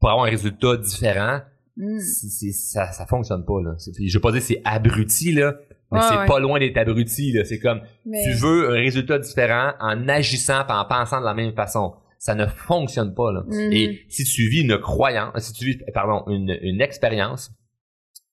pour 0.00 0.10
avoir 0.10 0.26
un 0.26 0.30
résultat 0.30 0.76
différent, 0.76 1.40
mm. 1.76 1.98
ça, 2.00 2.92
ça 2.92 3.06
fonctionne 3.06 3.44
pas. 3.44 3.60
Là. 3.62 3.74
Je 3.78 4.16
veux 4.16 4.20
pas 4.20 4.32
dire 4.32 4.42
c'est 4.42 4.60
abruti, 4.64 5.32
là, 5.32 5.54
mais 5.92 6.00
c'est 6.00 6.26
pas 6.26 6.40
loin 6.40 6.58
d'être 6.58 6.76
abruti, 6.76 7.32
là. 7.32 7.44
C'est 7.44 7.58
comme, 7.58 7.80
tu 8.04 8.32
veux 8.32 8.70
un 8.70 8.80
résultat 8.80 9.18
différent 9.18 9.72
en 9.80 10.08
agissant 10.08 10.64
en 10.68 10.84
pensant 10.84 11.20
de 11.20 11.24
la 11.24 11.34
même 11.34 11.54
façon. 11.54 11.94
Ça 12.18 12.34
ne 12.34 12.46
fonctionne 12.46 13.14
pas, 13.14 13.32
là. 13.32 13.44
Mm-hmm. 13.48 13.74
Et 13.74 14.00
si 14.08 14.24
tu 14.24 14.48
vis 14.48 14.62
une 14.62 14.78
croyance, 14.78 15.38
si 15.38 15.52
tu 15.52 15.66
vis, 15.66 15.78
pardon, 15.92 16.24
une, 16.28 16.56
une 16.62 16.80
expérience 16.80 17.52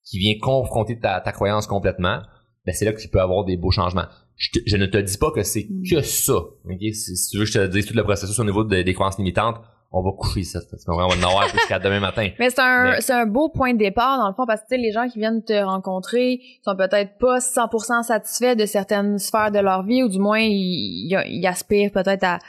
qui 0.05 0.17
vient 0.19 0.33
confronter 0.39 0.97
ta, 0.97 1.19
ta 1.19 1.31
croyance 1.31 1.67
complètement, 1.67 2.21
ben 2.65 2.73
c'est 2.73 2.85
là 2.85 2.93
que 2.93 3.01
tu 3.01 3.09
peux 3.09 3.19
avoir 3.19 3.43
des 3.43 3.57
beaux 3.57 3.71
changements. 3.71 4.05
je, 4.37 4.77
ne 4.77 4.85
te 4.85 4.97
dis 4.97 5.17
pas 5.17 5.31
que 5.31 5.43
c'est 5.43 5.67
mm. 5.69 5.83
que 5.89 6.01
ça. 6.01 6.39
Okay? 6.65 6.93
Si, 6.93 7.29
tu 7.29 7.37
veux 7.37 7.43
que 7.43 7.51
je 7.51 7.59
te 7.59 7.67
dise 7.67 7.85
tout 7.85 7.95
le 7.95 8.03
processus 8.03 8.37
au 8.39 8.45
niveau 8.45 8.63
des 8.63 8.93
croyances 8.93 9.17
limitantes, 9.17 9.57
on 9.93 10.01
va 10.01 10.11
coucher 10.11 10.43
ça. 10.43 10.59
On 10.87 10.95
va 10.95 11.05
en 11.05 11.11
avoir 11.11 11.49
jusqu'à 11.49 11.77
demain 11.77 11.99
matin. 11.99 12.29
Mais 12.39 12.49
c'est 12.49 12.61
un, 12.61 12.95
c'est 13.01 13.13
un 13.13 13.25
beau 13.25 13.49
point 13.49 13.73
de 13.73 13.77
départ, 13.77 14.19
dans 14.19 14.29
le 14.29 14.33
fond, 14.33 14.45
parce 14.45 14.61
que 14.61 14.75
les 14.75 14.91
gens 14.91 15.07
qui 15.07 15.19
viennent 15.19 15.43
te 15.43 15.53
rencontrer 15.63 16.39
sont 16.63 16.75
peut-être 16.75 17.17
pas 17.17 17.39
100% 17.39 18.03
satisfaits 18.03 18.55
de 18.55 18.65
certaines 18.65 19.17
sphères 19.17 19.51
de 19.51 19.59
leur 19.59 19.83
vie, 19.83 20.03
ou 20.03 20.07
du 20.07 20.19
moins, 20.19 20.39
ils, 20.39 21.13
ils 21.27 21.45
aspirent 21.45 21.91
peut-être 21.91 22.23
à, 22.23 22.39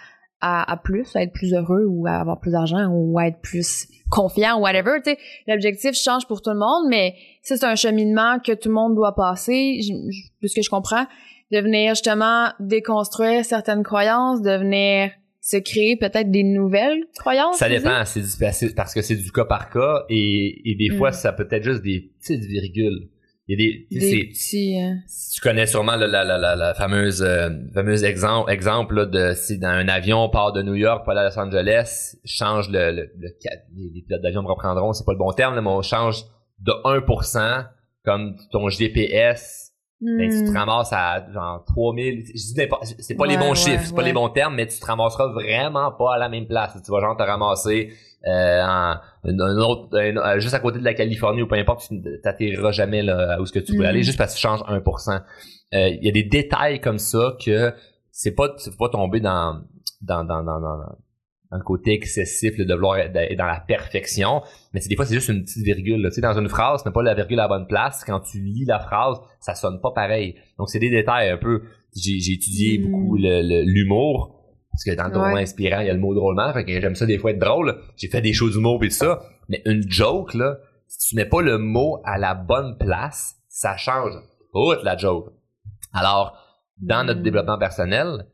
à, 0.40 0.70
à, 0.70 0.76
plus, 0.76 1.16
à 1.16 1.22
être 1.22 1.32
plus 1.32 1.52
heureux, 1.52 1.84
ou 1.88 2.06
à 2.06 2.12
avoir 2.12 2.38
plus 2.38 2.52
d'argent, 2.52 2.86
ou 2.88 3.18
à 3.18 3.26
être 3.26 3.40
plus 3.40 3.88
confiant, 4.08 4.58
ou 4.58 4.62
whatever. 4.62 5.00
Tu 5.04 5.10
sais, 5.10 5.18
l'objectif 5.48 5.94
change 5.94 6.28
pour 6.28 6.42
tout 6.42 6.50
le 6.50 6.58
monde, 6.58 6.86
mais 6.88 7.16
c'est 7.42 7.64
un 7.64 7.74
cheminement 7.74 8.38
que 8.38 8.52
tout 8.52 8.68
le 8.68 8.74
monde 8.74 8.94
doit 8.94 9.16
passer, 9.16 9.80
ce 9.82 10.54
que 10.54 10.62
je 10.62 10.70
comprends, 10.70 11.06
de 11.50 11.58
venir 11.58 11.90
justement 11.90 12.50
déconstruire 12.60 13.44
certaines 13.44 13.82
croyances, 13.82 14.42
de 14.42 14.56
venir 14.56 15.10
se 15.42 15.56
créer 15.56 15.96
peut-être 15.96 16.30
des 16.30 16.44
nouvelles 16.44 17.04
croyances. 17.18 17.58
Ça 17.58 17.68
dépend, 17.68 18.04
c'est 18.04 18.74
parce 18.74 18.94
que 18.94 19.02
c'est 19.02 19.16
du 19.16 19.32
cas 19.32 19.44
par 19.44 19.68
cas 19.70 20.04
et, 20.08 20.70
et 20.70 20.76
des 20.76 20.96
fois 20.96 21.10
mm. 21.10 21.14
ça 21.14 21.32
peut 21.32 21.48
être 21.50 21.64
juste 21.64 21.82
des 21.82 22.12
petites 22.20 22.44
virgules. 22.44 23.08
Il 23.48 23.58
y 23.58 23.64
a 23.64 23.98
des, 23.98 24.08
des 24.08 24.28
petits, 24.28 24.80
euh, 24.80 24.94
Tu 25.34 25.40
connais 25.40 25.66
sûrement 25.66 25.96
la, 25.96 26.06
la, 26.06 26.24
la, 26.24 26.54
la 26.54 26.74
fameuse 26.74 27.22
euh, 27.22 27.50
fameuse 27.74 28.04
exemple 28.04 28.52
exemple 28.52 29.10
de 29.10 29.32
si 29.34 29.58
dans 29.58 29.66
un 29.66 29.88
avion 29.88 30.28
part 30.28 30.52
de 30.52 30.62
New 30.62 30.76
York 30.76 31.02
pour 31.02 31.10
aller 31.10 31.22
à 31.22 31.24
Los 31.24 31.38
Angeles, 31.40 32.16
change 32.24 32.70
le, 32.70 32.92
le, 32.92 33.10
le 33.18 33.28
les, 33.76 34.02
pilotes 34.02 34.22
d'avion 34.22 34.42
me 34.42 34.48
reprendront, 34.48 34.92
c'est 34.92 35.04
pas 35.04 35.12
le 35.12 35.18
bon 35.18 35.32
terme, 35.32 35.60
mais 35.60 35.68
on 35.68 35.82
change 35.82 36.22
de 36.60 36.70
1% 36.70 37.66
comme 38.04 38.36
ton 38.52 38.68
GPS 38.68 39.71
ben, 40.02 40.30
tu 40.30 40.44
te 40.44 40.50
hmm. 40.50 40.56
ramasses 40.56 40.92
à 40.92 41.24
genre 41.32 41.64
3000 41.64 42.24
je 42.26 42.32
dis 42.32 42.54
c'est 42.98 43.14
pas 43.14 43.26
les 43.26 43.36
bons 43.36 43.54
chiffres 43.54 43.84
c'est 43.84 43.94
pas 43.94 44.02
les 44.02 44.12
bons 44.12 44.28
termes 44.30 44.56
mais 44.56 44.66
tu 44.66 44.80
te 44.80 44.84
ramasseras 44.84 45.28
vraiment 45.28 45.92
pas 45.92 46.14
à 46.14 46.18
la 46.18 46.28
même 46.28 46.46
place 46.46 46.76
tu 46.84 46.90
vas 46.90 47.00
genre 47.00 47.16
te 47.16 47.22
ramasser 47.22 47.92
euh, 48.26 48.62
en, 48.62 48.96
un 49.24 49.58
autre 49.58 49.96
euh, 49.96 50.40
juste 50.40 50.54
à 50.54 50.58
côté 50.58 50.80
de 50.80 50.84
la 50.84 50.94
Californie 50.94 51.42
ou 51.42 51.46
peu 51.46 51.54
importe 51.54 51.86
tu 51.88 52.02
t'atterriras 52.20 52.72
jamais 52.72 53.02
là 53.02 53.40
où 53.40 53.46
ce 53.46 53.52
que 53.52 53.60
tu 53.60 53.76
veux 53.76 53.86
aller 53.86 54.00
hmm. 54.00 54.04
juste 54.04 54.18
parce 54.18 54.34
que 54.34 54.40
tu 54.40 54.42
changes 54.42 54.62
1% 54.62 55.20
euh, 55.74 55.88
il 55.88 56.04
y 56.04 56.08
a 56.08 56.12
des 56.12 56.24
détails 56.24 56.80
comme 56.80 56.98
ça 56.98 57.36
que 57.44 57.72
c'est 58.10 58.34
pas 58.34 58.52
c'est 58.56 58.76
pas 58.76 58.88
tomber 58.88 59.20
dans 59.20 59.62
dans 60.00 60.24
dans 60.24 60.42
dans, 60.42 60.60
dans 60.60 60.78
le 61.58 61.64
côté 61.64 61.92
excessif 61.92 62.56
de 62.56 62.74
vouloir 62.74 62.98
être 62.98 63.12
dans 63.36 63.46
la 63.46 63.60
perfection. 63.60 64.42
Mais 64.72 64.80
des 64.80 64.96
fois, 64.96 65.04
c'est 65.04 65.14
juste 65.14 65.28
une 65.28 65.42
petite 65.42 65.64
virgule. 65.64 66.02
Tu 66.08 66.14
sais, 66.14 66.20
dans 66.20 66.38
une 66.38 66.48
phrase, 66.48 66.82
mais 66.84 66.92
pas 66.92 67.02
la 67.02 67.14
virgule 67.14 67.38
à 67.40 67.42
la 67.42 67.48
bonne 67.48 67.66
place. 67.66 68.04
Quand 68.04 68.20
tu 68.20 68.40
lis 68.40 68.64
la 68.64 68.78
phrase, 68.78 69.18
ça 69.40 69.54
sonne 69.54 69.80
pas 69.80 69.90
pareil. 69.90 70.36
Donc, 70.58 70.70
c'est 70.70 70.78
des 70.78 70.90
détails 70.90 71.28
un 71.28 71.36
peu. 71.36 71.62
J'ai, 71.94 72.32
étudié 72.32 72.78
hmm. 72.78 72.90
beaucoup 72.90 73.16
l'humour. 73.16 74.38
Parce 74.70 74.84
que 74.84 74.94
dans 74.94 75.08
le 75.08 75.34
ouais. 75.34 75.42
inspirant, 75.42 75.80
il 75.80 75.86
y 75.86 75.90
a 75.90 75.92
le 75.92 76.00
mot 76.00 76.14
drôlement. 76.14 76.50
Fait 76.54 76.64
que 76.64 76.80
j'aime 76.80 76.94
ça 76.94 77.04
des 77.04 77.18
fois 77.18 77.32
être 77.32 77.38
drôle. 77.38 77.78
J'ai 77.96 78.08
fait 78.08 78.22
des 78.22 78.32
choses 78.32 78.54
d'humour 78.54 78.82
et 78.82 78.88
tout 78.88 78.94
ça. 78.94 79.20
Mais 79.50 79.60
une 79.66 79.82
joke, 79.86 80.32
là, 80.32 80.56
si 80.88 81.08
tu 81.08 81.16
mets 81.16 81.26
pas 81.26 81.42
le 81.42 81.58
mot 81.58 82.00
à 82.04 82.16
la 82.16 82.34
bonne 82.34 82.78
place, 82.78 83.36
ça 83.48 83.76
change 83.76 84.14
toute 84.54 84.82
la 84.84 84.96
joke. 84.96 85.28
Alors, 85.92 86.38
dans 86.78 87.04
notre 87.04 87.20
hmm. 87.20 87.24
développement 87.24 87.58
personnel, 87.58 88.26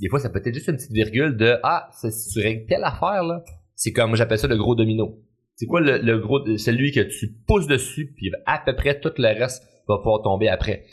des 0.00 0.08
fois, 0.08 0.18
ça 0.18 0.30
peut 0.30 0.40
être 0.44 0.54
juste 0.54 0.68
une 0.68 0.76
petite 0.76 0.92
virgule 0.92 1.36
de 1.36 1.56
Ah, 1.62 1.88
si 1.92 2.30
tu 2.32 2.40
règles 2.40 2.66
telle 2.66 2.84
affaire, 2.84 3.22
là, 3.22 3.44
c'est 3.74 3.92
comme 3.92 4.16
j'appelle 4.16 4.38
ça 4.38 4.48
le 4.48 4.56
gros 4.56 4.74
domino. 4.74 5.18
C'est 5.56 5.66
quoi 5.66 5.80
le, 5.80 5.98
le 5.98 6.18
gros 6.18 6.40
celui 6.56 6.90
que 6.92 7.00
tu 7.00 7.34
pousses 7.46 7.66
dessus, 7.66 8.12
puis 8.16 8.30
à 8.46 8.62
peu 8.64 8.74
près 8.74 8.98
tout 8.98 9.12
le 9.16 9.38
reste 9.38 9.62
va 9.88 9.98
pouvoir 9.98 10.22
tomber 10.22 10.48
après. 10.48 10.84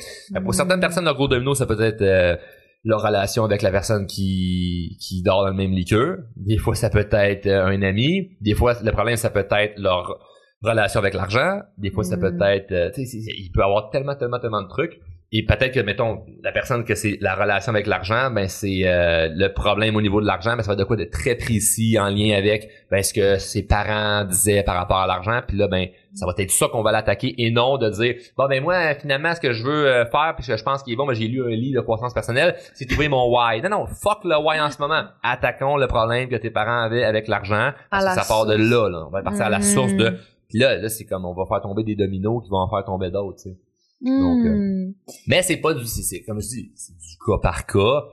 Pour 0.43 0.53
certaines 0.53 0.79
personnes, 0.79 1.05
le 1.05 1.13
gros 1.13 1.27
domino, 1.27 1.53
ça 1.53 1.65
peut 1.65 1.79
être 1.81 2.01
euh, 2.01 2.35
leur 2.83 3.01
relation 3.01 3.43
avec 3.43 3.61
la 3.61 3.71
personne 3.71 4.07
qui, 4.07 4.97
qui 4.99 5.21
dort 5.21 5.43
dans 5.43 5.49
le 5.49 5.55
même 5.55 5.71
liqueur. 5.71 6.17
Des 6.35 6.57
fois, 6.57 6.75
ça 6.75 6.89
peut 6.89 7.07
être 7.11 7.45
euh, 7.45 7.65
un 7.65 7.81
ami. 7.81 8.37
Des 8.41 8.53
fois, 8.53 8.75
le 8.81 8.91
problème, 8.91 9.15
ça 9.15 9.29
peut 9.29 9.45
être 9.49 9.77
leur 9.77 10.19
relation 10.61 10.99
avec 10.99 11.13
l'argent. 11.13 11.61
Des 11.77 11.91
fois, 11.91 12.03
ça 12.03 12.17
peut 12.17 12.31
mm. 12.31 12.41
être... 12.43 12.71
Euh, 12.71 12.91
il 12.97 13.51
peut 13.53 13.61
y 13.61 13.63
avoir 13.63 13.89
tellement, 13.89 14.15
tellement, 14.15 14.39
tellement 14.39 14.63
de 14.63 14.69
trucs. 14.69 14.99
Et 15.33 15.45
peut-être 15.45 15.73
que, 15.73 15.81
mettons, 15.81 16.23
la 16.41 16.53
personne 16.53 16.85
que 16.85 16.95
c'est 16.95 17.17
la 17.19 17.35
relation 17.35 17.73
avec 17.73 17.85
l'argent, 17.85 18.31
ben 18.31 18.47
c'est 18.47 18.83
euh, 18.85 19.27
le 19.29 19.51
problème 19.51 19.97
au 19.97 20.01
niveau 20.01 20.21
de 20.21 20.25
l'argent, 20.25 20.55
mais 20.55 20.63
ça 20.63 20.67
va 20.67 20.73
être 20.73 20.79
de 20.79 20.83
quoi 20.85 20.95
de 20.95 21.03
très 21.03 21.35
précis 21.35 21.99
en 21.99 22.07
lien 22.07 22.37
avec 22.37 22.69
ben, 22.89 23.03
ce 23.03 23.13
que 23.13 23.37
ses 23.37 23.63
parents 23.63 24.23
disaient 24.23 24.63
par 24.63 24.75
rapport 24.75 24.99
à 24.99 25.07
l'argent. 25.07 25.41
Puis 25.45 25.57
là, 25.57 25.67
ben, 25.67 25.87
ça 26.13 26.25
va 26.25 26.33
être 26.37 26.51
ça 26.51 26.69
qu'on 26.69 26.81
va 26.81 26.93
l'attaquer 26.93 27.35
et 27.37 27.51
non 27.51 27.77
de 27.77 27.89
dire 27.89 28.15
Bon 28.37 28.47
ben 28.47 28.63
moi, 28.63 28.95
finalement, 28.95 29.35
ce 29.35 29.41
que 29.41 29.51
je 29.51 29.65
veux 29.65 29.87
euh, 29.87 30.05
faire, 30.05 30.33
puisque 30.33 30.55
je 30.55 30.63
pense 30.63 30.81
qu'il 30.81 30.93
est 30.93 30.95
bon, 30.95 31.05
ben, 31.05 31.13
j'ai 31.13 31.27
lu 31.27 31.43
un 31.43 31.49
livre 31.49 31.81
de 31.81 31.83
croissance 31.83 32.13
personnelle, 32.13 32.55
c'est 32.73 32.85
trouver 32.85 33.09
mon 33.09 33.29
why. 33.29 33.61
Non, 33.61 33.69
non, 33.69 33.85
fuck 33.85 34.23
le 34.23 34.37
why 34.37 34.61
en 34.61 34.71
ce 34.71 34.79
moment. 34.79 35.03
Attaquons 35.23 35.75
le 35.75 35.87
problème 35.87 36.29
que 36.29 36.37
tes 36.37 36.51
parents 36.51 36.83
avaient 36.83 37.03
avec 37.03 37.27
l'argent. 37.27 37.71
Parce 37.91 38.05
que 38.05 38.21
ça 38.21 38.25
part 38.25 38.45
de 38.45 38.55
là, 38.55 38.87
là. 38.87 39.03
On 39.07 39.09
va 39.09 39.21
partir 39.23 39.47
à 39.47 39.49
la 39.49 39.59
source 39.59 39.93
de. 39.93 40.09
Mm. 40.09 40.17
Puis 40.47 40.59
là, 40.59 40.77
là, 40.77 40.87
c'est 40.87 41.03
comme 41.03 41.25
on 41.25 41.33
va 41.33 41.45
faire 41.45 41.59
tomber 41.59 41.83
des 41.83 41.95
dominos 41.95 42.41
qui 42.41 42.49
vont 42.49 42.59
en 42.59 42.69
faire 42.69 42.85
tomber 42.85 43.11
d'autres, 43.11 43.43
tu 43.43 43.49
sais. 43.49 43.57
Donc, 43.99 44.45
euh, 44.45 44.55
hmm. 44.55 44.93
mais 45.27 45.41
c'est 45.41 45.57
pas 45.57 45.73
du, 45.73 45.85
c'est 45.85 46.21
comme 46.21 46.39
je 46.39 46.47
dis, 46.47 46.71
c'est 46.75 46.95
du 46.95 47.17
cas 47.25 47.39
par 47.41 47.65
cas. 47.65 48.03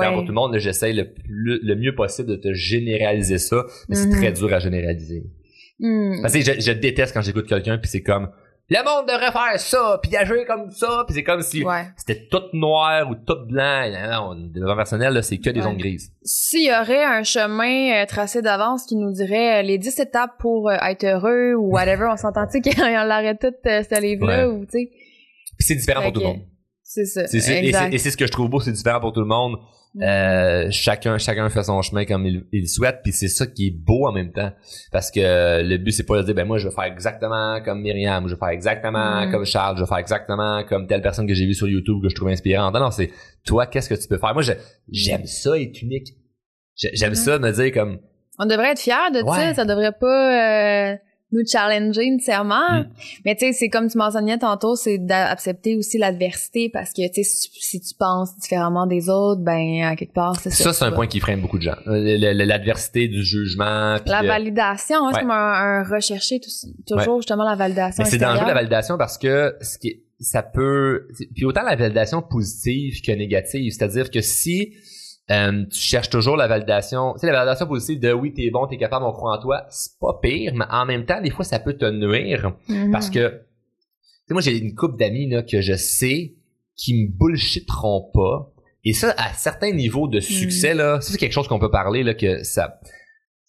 c'est 0.00 0.12
pour 0.12 0.22
tout 0.22 0.28
le 0.28 0.32
monde. 0.32 0.56
J'essaye 0.56 0.94
le 0.94 1.12
plus, 1.12 1.60
le 1.62 1.76
mieux 1.76 1.94
possible 1.94 2.28
de 2.28 2.36
te 2.36 2.54
généraliser 2.54 3.38
ça, 3.38 3.64
mais 3.88 3.96
c'est 3.96 4.10
très 4.10 4.30
hmm. 4.30 4.34
dur 4.34 4.54
à 4.54 4.58
généraliser. 4.58 5.24
Mm. 5.80 6.22
Parce 6.22 6.34
que 6.34 6.40
je, 6.40 6.60
je 6.60 6.72
déteste 6.72 7.12
quand 7.12 7.20
j'écoute 7.20 7.46
quelqu'un 7.48 7.78
puis 7.78 7.90
c'est 7.90 8.02
comme 8.02 8.30
le 8.70 8.82
monde 8.82 9.06
devrait 9.06 9.30
faire 9.30 9.60
ça, 9.60 10.00
puis 10.02 10.16
agir 10.16 10.46
comme 10.46 10.70
ça, 10.70 11.04
puis 11.06 11.14
c'est 11.14 11.22
comme 11.22 11.42
si 11.42 11.62
c'était 11.98 12.26
tout 12.30 12.44
noir 12.54 13.10
ou 13.10 13.14
tout 13.14 13.44
blanc. 13.46 13.90
Non, 13.90 14.34
non 14.34 14.48
développement 14.48 14.76
personnel, 14.76 15.22
c'est 15.22 15.36
que 15.36 15.50
des 15.50 15.60
ouais. 15.60 15.66
ondes 15.66 15.76
grises. 15.76 16.10
S'il 16.22 16.68
y 16.68 16.70
aurait 16.70 17.04
un 17.04 17.24
chemin 17.24 17.92
euh, 17.92 18.06
tracé 18.06 18.40
d'avance 18.40 18.86
qui 18.86 18.96
nous 18.96 19.12
dirait 19.12 19.60
euh, 19.60 19.62
les 19.62 19.76
10 19.76 20.00
étapes 20.00 20.38
pour 20.38 20.72
être 20.72 21.04
heureux 21.04 21.52
ou 21.52 21.72
whatever, 21.72 22.06
on 22.10 22.16
s'entend-tu 22.16 22.62
qu'on 22.62 22.84
l'arrête 22.84 23.38
tout 23.38 23.54
ce 23.64 24.00
livre-là 24.00 24.48
ou 24.48 24.64
tu 24.64 24.70
sais? 24.70 24.90
C'est 25.64 25.74
différent 25.76 26.02
pour 26.02 26.12
tout 26.12 26.20
le 26.20 26.26
monde. 26.26 26.42
C'est 26.82 27.06
ça. 27.06 27.22
et 27.24 27.98
c'est 27.98 28.10
ce 28.10 28.16
que 28.16 28.26
je 28.26 28.32
trouve 28.32 28.48
beau, 28.48 28.60
c'est 28.60 28.72
différent 28.72 29.00
pour 29.00 29.12
tout 29.12 29.20
le 29.20 29.26
monde. 29.26 29.56
Mm. 29.94 30.02
Euh, 30.02 30.68
chacun 30.72 31.18
chacun 31.18 31.48
fait 31.50 31.62
son 31.62 31.80
chemin 31.80 32.04
comme 32.04 32.26
il, 32.26 32.44
il 32.50 32.68
souhaite 32.68 32.98
puis 33.04 33.12
c'est 33.12 33.28
ça 33.28 33.46
qui 33.46 33.68
est 33.68 33.70
beau 33.70 34.08
en 34.08 34.12
même 34.12 34.32
temps 34.32 34.50
parce 34.90 35.12
que 35.12 35.62
le 35.62 35.76
but 35.76 35.92
c'est 35.92 36.04
pas 36.04 36.16
de 36.16 36.22
dire 36.24 36.34
ben 36.34 36.44
moi 36.44 36.58
je 36.58 36.66
vais 36.66 36.74
faire 36.74 36.82
exactement 36.84 37.60
comme 37.64 37.80
Myriam 37.80 38.26
je 38.26 38.34
vais 38.34 38.38
faire 38.38 38.48
exactement 38.48 39.24
mm. 39.24 39.30
comme 39.30 39.44
Charles 39.44 39.76
je 39.76 39.82
vais 39.82 39.86
faire 39.86 39.98
exactement 39.98 40.64
comme 40.64 40.88
telle 40.88 41.00
personne 41.00 41.28
que 41.28 41.34
j'ai 41.34 41.46
vue 41.46 41.54
sur 41.54 41.68
YouTube 41.68 42.02
que 42.02 42.08
je 42.08 42.14
trouve 42.16 42.26
inspirante 42.26 42.74
non 42.74 42.80
non 42.80 42.90
c'est 42.90 43.12
toi 43.46 43.66
qu'est-ce 43.66 43.88
que 43.88 43.94
tu 43.94 44.08
peux 44.08 44.18
faire? 44.18 44.34
Moi 44.34 44.42
j'aime 44.90 45.26
ça 45.26 45.56
être 45.60 45.80
unique 45.80 46.08
j'aime 46.74 47.12
mm. 47.12 47.14
ça 47.14 47.38
de 47.38 47.46
me 47.46 47.52
dire 47.52 47.72
comme 47.72 48.00
on 48.40 48.46
devrait 48.46 48.72
être 48.72 48.80
fier 48.80 49.12
de 49.12 49.20
ça 49.20 49.54
ça 49.54 49.64
devrait 49.64 49.92
pas 49.92 50.92
euh 50.92 50.96
nous 51.34 51.44
challenger 51.46 52.10
nécessairement. 52.10 52.80
Mm. 52.80 52.86
Mais 53.24 53.34
tu 53.34 53.46
sais, 53.46 53.52
c'est 53.52 53.68
comme 53.68 53.88
tu 53.88 53.98
mentionnais 53.98 54.38
tantôt, 54.38 54.76
c'est 54.76 54.98
d'accepter 54.98 55.76
aussi 55.76 55.98
l'adversité 55.98 56.70
parce 56.72 56.92
que 56.92 57.06
tu 57.12 57.22
sais, 57.22 57.48
si, 57.52 57.80
tu 57.80 57.94
penses 57.98 58.38
différemment 58.38 58.86
des 58.86 59.08
autres, 59.08 59.42
ben 59.42 59.82
à 59.84 59.96
quelque 59.96 60.14
part, 60.14 60.38
c'est 60.40 60.50
ça. 60.50 60.64
Ça, 60.64 60.72
c'est 60.72 60.84
un 60.84 60.92
point 60.92 61.06
qui 61.06 61.20
freine 61.20 61.40
beaucoup 61.40 61.58
de 61.58 61.64
gens. 61.64 61.76
Euh, 61.86 62.34
l'adversité 62.44 63.08
du 63.08 63.24
jugement. 63.24 63.96
La 64.06 64.22
validation, 64.22 65.06
hein, 65.06 65.10
c'est 65.12 65.20
comme 65.20 65.30
un, 65.30 65.82
rechercher 65.82 66.40
toujours 66.86 67.18
justement 67.18 67.44
la 67.44 67.56
validation. 67.56 68.04
Mais 68.04 68.10
c'est 68.10 68.18
dangereux 68.18 68.46
la 68.46 68.54
validation 68.54 68.96
parce 68.96 69.18
que 69.18 69.54
ce 69.60 69.78
qui 69.78 70.00
ça 70.20 70.42
peut 70.42 71.08
puis 71.34 71.44
autant 71.44 71.62
la 71.62 71.76
validation 71.76 72.22
positive 72.22 73.02
que 73.02 73.12
négative, 73.12 73.72
c'est-à-dire 73.72 74.10
que 74.10 74.20
si 74.20 74.72
euh, 75.30 75.64
tu 75.70 75.78
cherches 75.78 76.10
toujours 76.10 76.36
la 76.36 76.46
validation. 76.46 77.14
Tu 77.14 77.20
sais, 77.20 77.26
la 77.26 77.32
validation 77.32 77.66
positive 77.66 78.00
de 78.00 78.12
oui, 78.12 78.34
t'es 78.34 78.50
bon, 78.50 78.66
t'es 78.66 78.76
capable, 78.76 79.06
on 79.06 79.12
croit 79.12 79.36
en 79.36 79.40
toi, 79.40 79.64
c'est 79.70 79.98
pas 79.98 80.18
pire, 80.20 80.52
mais 80.54 80.66
en 80.70 80.84
même 80.84 81.06
temps, 81.06 81.20
des 81.20 81.30
fois, 81.30 81.44
ça 81.44 81.58
peut 81.58 81.74
te 81.74 81.90
nuire. 81.90 82.52
Mm-hmm. 82.68 82.90
Parce 82.90 83.08
que, 83.08 83.28
tu 83.28 83.34
sais, 84.28 84.34
moi, 84.34 84.42
j'ai 84.42 84.58
une 84.58 84.74
couple 84.74 84.98
d'amis, 84.98 85.28
là, 85.28 85.42
que 85.42 85.60
je 85.60 85.74
sais 85.74 86.34
qui 86.76 86.94
me 86.94 87.08
bullshitteront 87.08 88.10
pas. 88.12 88.52
Et 88.84 88.92
ça, 88.92 89.14
à 89.16 89.32
certains 89.32 89.72
niveaux 89.72 90.08
de 90.08 90.20
succès, 90.20 90.74
mm. 90.74 90.78
là, 90.78 91.00
ça, 91.00 91.12
c'est 91.12 91.18
quelque 91.18 91.32
chose 91.32 91.48
qu'on 91.48 91.58
peut 91.58 91.70
parler, 91.70 92.02
là, 92.02 92.12
que 92.12 92.42
ça, 92.42 92.80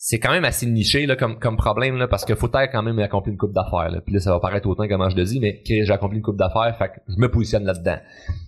c'est 0.07 0.19
quand 0.19 0.29
même 0.29 0.45
assez 0.45 0.67
niché 0.67 1.07
là, 1.07 1.15
comme, 1.15 1.39
comme 1.39 1.57
problème 1.57 1.97
là, 1.97 2.07
parce 2.07 2.25
que 2.25 2.35
faut 2.35 2.47
quand 2.47 2.83
même 2.83 2.99
accomplir 2.99 3.31
une 3.31 3.39
coupe 3.39 3.53
d'affaires. 3.53 3.89
Puis 4.05 4.13
là, 4.13 4.19
ça 4.19 4.31
va 4.33 4.39
paraître 4.39 4.67
autant 4.69 4.87
comment 4.87 5.09
je 5.09 5.15
le 5.15 5.23
dis, 5.23 5.39
mais 5.39 5.63
j'ai 5.65 5.89
accompli 5.89 6.17
une 6.17 6.23
coupe 6.23 6.37
d'affaires, 6.37 6.77
fait 6.77 6.89
que 6.89 7.11
je 7.11 7.17
me 7.17 7.27
positionne 7.27 7.63
là-dedans. 7.63 7.97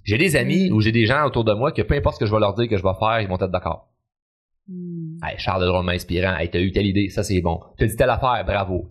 J'ai 0.03 0.19
des 0.19 0.35
amis 0.35 0.69
mm. 0.69 0.73
ou 0.75 0.81
j'ai 0.81 0.91
des 0.91 1.07
gens 1.07 1.25
autour 1.25 1.45
de 1.45 1.53
moi 1.53 1.71
que 1.71 1.81
peu 1.81 1.95
importe 1.95 2.17
ce 2.17 2.19
que 2.19 2.25
je 2.27 2.31
vais 2.31 2.39
leur 2.39 2.53
dire 2.53 2.69
que 2.69 2.77
je 2.77 2.83
vais 2.83 2.93
faire, 2.99 3.21
ils 3.21 3.27
vont 3.27 3.37
être 3.37 3.47
d'accord. 3.47 3.89
Mm. 4.67 5.17
Hey, 5.23 5.39
Charles 5.39 5.63
de 5.63 5.65
drôlement 5.65 5.93
inspirant, 5.93 6.37
hey, 6.37 6.47
t'as 6.51 6.59
eu 6.59 6.71
telle 6.71 6.85
idée, 6.85 7.09
ça 7.09 7.23
c'est 7.23 7.41
bon. 7.41 7.59
T'as 7.79 7.87
dit 7.87 7.95
telle 7.95 8.11
affaire, 8.11 8.43
bravo. 8.45 8.87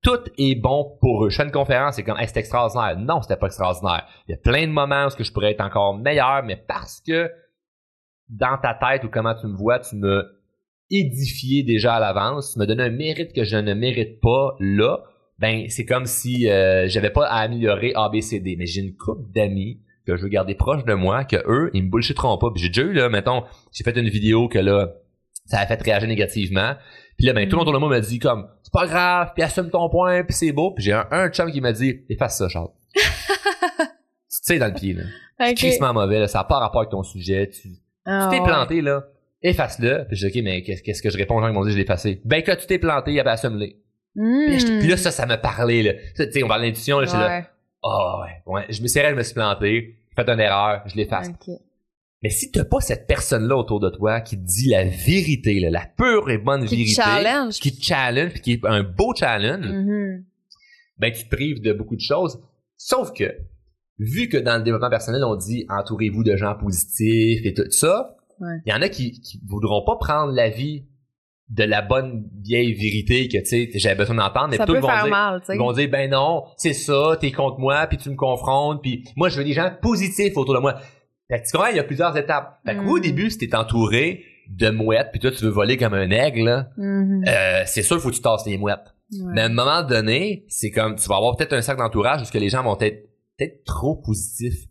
Tout 0.00 0.20
est 0.38 0.54
bon 0.54 0.96
pour 1.00 1.24
eux. 1.24 1.30
Je 1.30 1.36
fais 1.36 1.42
une 1.42 1.50
conférence, 1.50 1.96
c'est 1.96 2.04
comme 2.04 2.20
hey, 2.20 2.28
c'est 2.28 2.38
extraordinaire. 2.38 2.96
Non, 2.96 3.22
c'était 3.22 3.38
pas 3.38 3.46
extraordinaire. 3.46 4.06
Il 4.28 4.30
y 4.30 4.34
a 4.34 4.38
plein 4.38 4.68
de 4.68 4.72
moments 4.72 5.08
où 5.08 5.24
je 5.24 5.32
pourrais 5.32 5.50
être 5.50 5.62
encore 5.62 5.98
meilleur, 5.98 6.44
mais 6.44 6.54
parce 6.54 7.00
que 7.04 7.28
dans 8.28 8.56
ta 8.62 8.74
tête 8.74 9.02
ou 9.02 9.08
comment 9.08 9.34
tu 9.34 9.48
me 9.48 9.56
vois, 9.56 9.80
tu 9.80 9.96
me 9.96 10.43
édifié 10.90 11.62
déjà 11.62 11.94
à 11.94 12.00
l'avance, 12.00 12.56
me 12.56 12.66
donner 12.66 12.84
un 12.84 12.90
mérite 12.90 13.32
que 13.32 13.44
je 13.44 13.56
ne 13.56 13.74
mérite 13.74 14.20
pas 14.20 14.56
là, 14.60 15.04
ben 15.38 15.66
c'est 15.68 15.84
comme 15.84 16.06
si 16.06 16.48
euh, 16.48 16.86
j'avais 16.88 17.10
pas 17.10 17.26
à 17.26 17.40
améliorer 17.40 17.92
ABCD. 17.94 18.56
Mais 18.56 18.66
j'ai 18.66 18.82
une 18.82 18.94
couple 18.94 19.30
d'amis 19.34 19.80
que 20.06 20.16
je 20.16 20.22
veux 20.22 20.28
garder 20.28 20.54
proche 20.54 20.84
de 20.84 20.94
moi, 20.94 21.24
que 21.24 21.36
eux, 21.46 21.70
ils 21.72 21.84
me 21.84 21.90
bullshitteront 21.90 22.38
pas. 22.38 22.50
Puis 22.52 22.62
j'ai 22.62 22.68
déjà 22.68 22.82
eu, 22.82 22.92
là, 22.92 23.08
mettons, 23.08 23.44
j'ai 23.72 23.84
fait 23.84 23.96
une 23.96 24.08
vidéo 24.08 24.48
que 24.48 24.58
là, 24.58 24.92
ça 25.46 25.60
a 25.60 25.66
fait 25.66 25.80
réagir 25.82 26.08
négativement. 26.08 26.74
Puis 27.16 27.26
là, 27.26 27.32
ben, 27.32 27.48
tout 27.48 27.56
le 27.56 27.58
monde 27.58 27.68
autour 27.68 27.80
de 27.80 27.86
moi 27.86 27.88
m'a 27.88 28.00
dit 28.00 28.18
comme, 28.18 28.48
c'est 28.62 28.72
pas 28.72 28.86
grave, 28.86 29.32
puis 29.34 29.42
assume 29.42 29.70
ton 29.70 29.88
point, 29.88 30.24
puis 30.24 30.34
c'est 30.34 30.52
beau. 30.52 30.72
Puis 30.72 30.84
j'ai 30.84 30.92
un, 30.92 31.06
un 31.10 31.28
chum 31.28 31.50
qui 31.50 31.60
m'a 31.60 31.72
dit, 31.72 32.02
efface 32.08 32.38
ça, 32.38 32.48
Charles. 32.48 32.70
tu 32.94 33.02
sais 34.28 34.58
dans 34.58 34.66
le 34.66 34.74
pied, 34.74 34.92
là. 34.92 35.04
Okay. 35.40 35.72
C'est 35.72 35.80
mauvais, 35.80 36.20
là, 36.20 36.28
ça 36.28 36.38
n'a 36.38 36.44
pas 36.44 36.58
rapport 36.58 36.82
avec 36.82 36.90
ton 36.90 37.02
sujet. 37.02 37.50
Tu 37.50 37.68
ah, 38.04 38.28
t'es 38.30 38.40
planté, 38.40 38.80
là. 38.80 39.04
Efface-le. 39.44 40.06
Puis 40.08 40.16
j'ai 40.16 40.30
dit, 40.30 40.38
OK, 40.38 40.44
mais 40.44 40.62
qu'est-ce 40.62 41.02
que 41.02 41.10
je 41.10 41.16
réponds 41.16 41.36
aux 41.36 41.40
gens 41.40 41.48
qui 41.48 41.54
m'ont 41.54 41.64
dit, 41.64 41.70
je 41.70 41.76
l'ai 41.76 41.82
effacé. 41.82 42.20
Ben, 42.24 42.42
que 42.42 42.52
tu 42.52 42.66
t'es 42.66 42.78
planté, 42.78 43.12
il 43.12 43.14
y 43.14 43.20
avait 43.20 43.30
assume-le. 43.30 43.68
Puis, 44.16 44.88
là, 44.88 44.96
ça, 44.96 45.10
ça 45.10 45.26
me 45.26 45.36
parlait, 45.36 45.82
là. 45.82 45.92
Tu 46.16 46.32
sais, 46.32 46.42
on 46.42 46.48
parle 46.48 46.62
d'intuition, 46.62 46.98
là, 46.98 47.06
j'étais 47.06 47.18
là. 47.18 47.46
Oh, 47.82 48.22
ouais, 48.22 48.52
ouais. 48.52 48.66
Je 48.70 48.80
me 48.82 48.88
serrais, 48.88 49.10
je 49.10 49.16
me 49.16 49.22
suis 49.22 49.34
planté. 49.34 49.96
Fait 50.16 50.28
une 50.28 50.40
erreur, 50.40 50.82
je 50.86 50.96
l'efface. 50.96 51.30
Mais 52.22 52.30
si 52.30 52.50
t'as 52.50 52.64
pas 52.64 52.80
cette 52.80 53.06
personne-là 53.06 53.54
autour 53.54 53.80
de 53.80 53.90
toi 53.90 54.22
qui 54.22 54.38
te 54.38 54.44
dit 54.46 54.70
la 54.70 54.84
vérité, 54.84 55.60
là, 55.60 55.68
la 55.68 55.86
pure 55.86 56.30
et 56.30 56.38
bonne 56.38 56.64
qui 56.64 56.76
vérité, 56.76 57.02
challenge. 57.02 57.60
qui 57.60 57.76
te 57.76 57.84
challenge, 57.84 58.32
puis 58.32 58.40
qui 58.40 58.52
est 58.52 58.64
un 58.64 58.82
beau 58.82 59.14
challenge, 59.14 59.66
mm-hmm. 59.66 60.22
ben 60.96 61.12
tu 61.12 61.24
te 61.24 61.36
prives 61.36 61.60
de 61.60 61.74
beaucoup 61.74 61.96
de 61.96 62.00
choses. 62.00 62.40
Sauf 62.78 63.12
que, 63.12 63.30
vu 63.98 64.30
que 64.30 64.38
dans 64.38 64.56
le 64.56 64.62
développement 64.62 64.88
personnel, 64.88 65.22
on 65.22 65.36
dit 65.36 65.66
entourez-vous 65.68 66.24
de 66.24 66.34
gens 66.36 66.54
positifs 66.54 67.44
et 67.44 67.52
tout 67.52 67.70
ça, 67.70 68.16
il 68.40 68.70
y 68.70 68.72
en 68.72 68.82
a 68.82 68.88
qui, 68.88 69.20
qui 69.20 69.40
voudront 69.46 69.84
pas 69.84 69.96
prendre 69.96 70.32
la 70.32 70.48
vie 70.48 70.84
de 71.50 71.64
la 71.64 71.82
bonne 71.82 72.28
vieille 72.42 72.72
vérité 72.72 73.28
que 73.28 73.38
tu 73.38 73.44
sais 73.44 73.70
j'avais 73.74 73.94
besoin 73.94 74.16
d'entendre 74.16 74.48
mais 74.50 74.56
peut 74.58 74.78
vont 74.78 74.88
dire, 74.88 75.06
mal, 75.08 75.42
ils 75.50 75.58
vont 75.58 75.72
dire 75.72 75.90
ben 75.90 76.10
non 76.10 76.44
c'est 76.56 76.72
ça 76.72 77.16
t'es 77.20 77.32
contre 77.32 77.58
moi 77.58 77.86
puis 77.86 77.98
tu 77.98 78.08
me 78.08 78.16
confrontes 78.16 78.80
puis 78.82 79.04
moi 79.16 79.28
je 79.28 79.36
veux 79.36 79.44
des 79.44 79.52
gens 79.52 79.70
positifs 79.82 80.36
autour 80.36 80.54
de 80.54 80.60
moi. 80.60 80.76
Fait 81.30 81.40
que 81.40 81.46
tu 81.46 81.52
comprends 81.52 81.68
il 81.68 81.76
y 81.76 81.80
a 81.80 81.84
plusieurs 81.84 82.16
étapes. 82.16 82.60
Fait 82.64 82.74
que 82.74 82.80
au 82.80 82.96
mm. 82.96 83.00
début 83.00 83.30
si 83.30 83.38
t'es 83.38 83.54
entouré 83.54 84.24
de 84.48 84.70
mouettes 84.70 85.10
puis 85.10 85.20
toi 85.20 85.30
tu 85.30 85.44
veux 85.44 85.50
voler 85.50 85.76
comme 85.76 85.94
un 85.94 86.10
aigle 86.10 86.66
mm-hmm. 86.78 87.28
euh, 87.28 87.62
c'est 87.66 87.82
sûr 87.82 88.00
faut 88.00 88.10
que 88.10 88.14
tu 88.14 88.22
tasses 88.22 88.46
les 88.46 88.56
mouettes. 88.56 88.94
Mais 89.34 89.42
à 89.42 89.44
un 89.44 89.50
moment 89.50 89.82
donné 89.82 90.46
c'est 90.48 90.70
comme 90.70 90.96
tu 90.96 91.06
vas 91.08 91.16
avoir 91.16 91.36
peut-être 91.36 91.52
un 91.52 91.60
sac 91.60 91.76
d'entourage 91.76 92.18
parce 92.18 92.30
que 92.30 92.38
les 92.38 92.48
gens 92.48 92.62
vont 92.62 92.78
être 92.80 93.06
peut-être 93.36 93.64
trop 93.64 93.96
positifs 93.96 94.66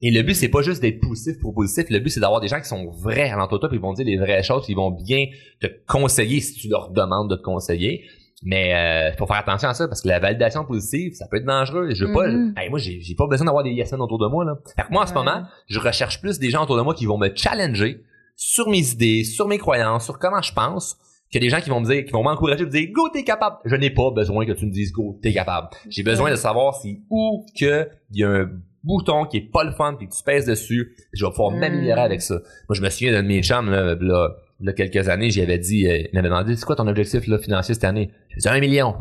et 0.00 0.10
le 0.12 0.22
but, 0.22 0.34
c'est 0.34 0.48
pas 0.48 0.62
juste 0.62 0.80
d'être 0.80 1.00
positif 1.00 1.40
pour 1.40 1.54
positif. 1.54 1.86
Le 1.90 1.98
but, 1.98 2.10
c'est 2.10 2.20
d'avoir 2.20 2.40
des 2.40 2.48
gens 2.48 2.60
qui 2.60 2.68
sont 2.68 2.88
vrais 2.90 3.30
à 3.30 3.36
l'entour 3.36 3.58
de 3.58 3.60
toi, 3.62 3.68
puis 3.68 3.78
ils 3.78 3.82
vont 3.82 3.92
dire 3.94 4.06
les 4.06 4.16
vraies 4.16 4.44
choses, 4.44 4.64
puis 4.64 4.72
ils 4.72 4.76
vont 4.76 4.92
bien 4.92 5.26
te 5.60 5.66
conseiller 5.88 6.40
si 6.40 6.54
tu 6.54 6.68
leur 6.68 6.90
demandes 6.90 7.28
de 7.28 7.36
te 7.36 7.42
conseiller. 7.42 8.04
Mais 8.44 8.72
euh, 8.74 9.16
faut 9.16 9.26
faire 9.26 9.38
attention 9.38 9.68
à 9.68 9.74
ça 9.74 9.88
parce 9.88 10.02
que 10.02 10.08
la 10.08 10.20
validation 10.20 10.64
positive, 10.64 11.14
ça 11.14 11.26
peut 11.28 11.38
être 11.38 11.44
dangereux. 11.44 11.90
Je 11.92 12.04
veux 12.04 12.12
pas, 12.12 12.28
mm-hmm. 12.28 12.70
moi, 12.70 12.78
j'ai, 12.78 13.14
pas 13.16 13.26
besoin 13.26 13.46
d'avoir 13.46 13.64
des 13.64 13.72
yes 13.72 13.92
autour 13.92 14.18
de 14.18 14.28
moi 14.28 14.44
là. 14.44 14.56
Fait 14.76 14.82
que 14.82 14.92
moi, 14.92 15.02
en 15.02 15.06
ce 15.06 15.14
moment, 15.14 15.42
je 15.66 15.80
recherche 15.80 16.20
plus 16.20 16.38
des 16.38 16.50
gens 16.50 16.62
autour 16.62 16.76
de 16.76 16.82
moi 16.82 16.94
qui 16.94 17.06
vont 17.06 17.18
me 17.18 17.30
challenger 17.34 18.00
sur 18.36 18.68
mes 18.68 18.92
idées, 18.92 19.24
sur 19.24 19.48
mes 19.48 19.58
croyances, 19.58 20.04
sur 20.04 20.20
comment 20.20 20.40
je 20.40 20.52
pense, 20.52 20.96
que 21.32 21.40
des 21.40 21.48
gens 21.48 21.60
qui 21.60 21.68
vont 21.68 21.80
me 21.80 21.86
dire, 21.86 22.04
qui 22.04 22.12
vont 22.12 22.22
m'encourager, 22.22 22.64
me 22.64 22.70
dire 22.70 22.88
go 22.92 23.08
t'es 23.12 23.24
capable. 23.24 23.56
Je 23.64 23.74
n'ai 23.74 23.90
pas 23.90 24.12
besoin 24.12 24.46
que 24.46 24.52
tu 24.52 24.66
me 24.66 24.70
dises 24.70 24.92
go 24.92 25.18
t'es 25.20 25.32
capable. 25.32 25.70
J'ai 25.88 26.04
besoin 26.04 26.30
de 26.30 26.36
savoir 26.36 26.76
si 26.76 27.02
où 27.10 27.44
que 27.58 27.88
il 28.12 28.20
y 28.20 28.24
a 28.24 28.30
un 28.30 28.50
bouton 28.82 29.26
qui 29.26 29.38
est 29.38 29.50
pas 29.50 29.64
le 29.64 29.72
fun 29.72 29.94
puis 29.98 30.08
tu 30.08 30.22
pèses 30.22 30.46
dessus, 30.46 30.94
je 31.12 31.24
vais 31.24 31.30
pouvoir 31.30 31.50
m'améliorer 31.50 32.00
avec 32.00 32.22
ça. 32.22 32.34
Moi, 32.68 32.74
je 32.74 32.82
me 32.82 32.90
souviens 32.90 33.12
d'un 33.12 33.22
de 33.22 33.28
mes 33.28 33.42
chums, 33.42 33.70
là, 33.70 33.94
là, 33.94 34.28
là, 34.60 34.72
quelques 34.72 35.08
années, 35.08 35.30
j'y 35.30 35.40
avais 35.40 35.58
dit, 35.58 35.86
euh, 35.86 35.98
il 35.98 36.10
m'avait 36.14 36.28
demandé, 36.28 36.56
c'est 36.56 36.64
quoi 36.64 36.76
ton 36.76 36.86
objectif 36.86 37.26
là, 37.26 37.38
financier 37.38 37.74
cette 37.74 37.84
année? 37.84 38.10
J'ai 38.30 38.40
dit 38.40 38.48
un 38.48 38.60
million. 38.60 38.94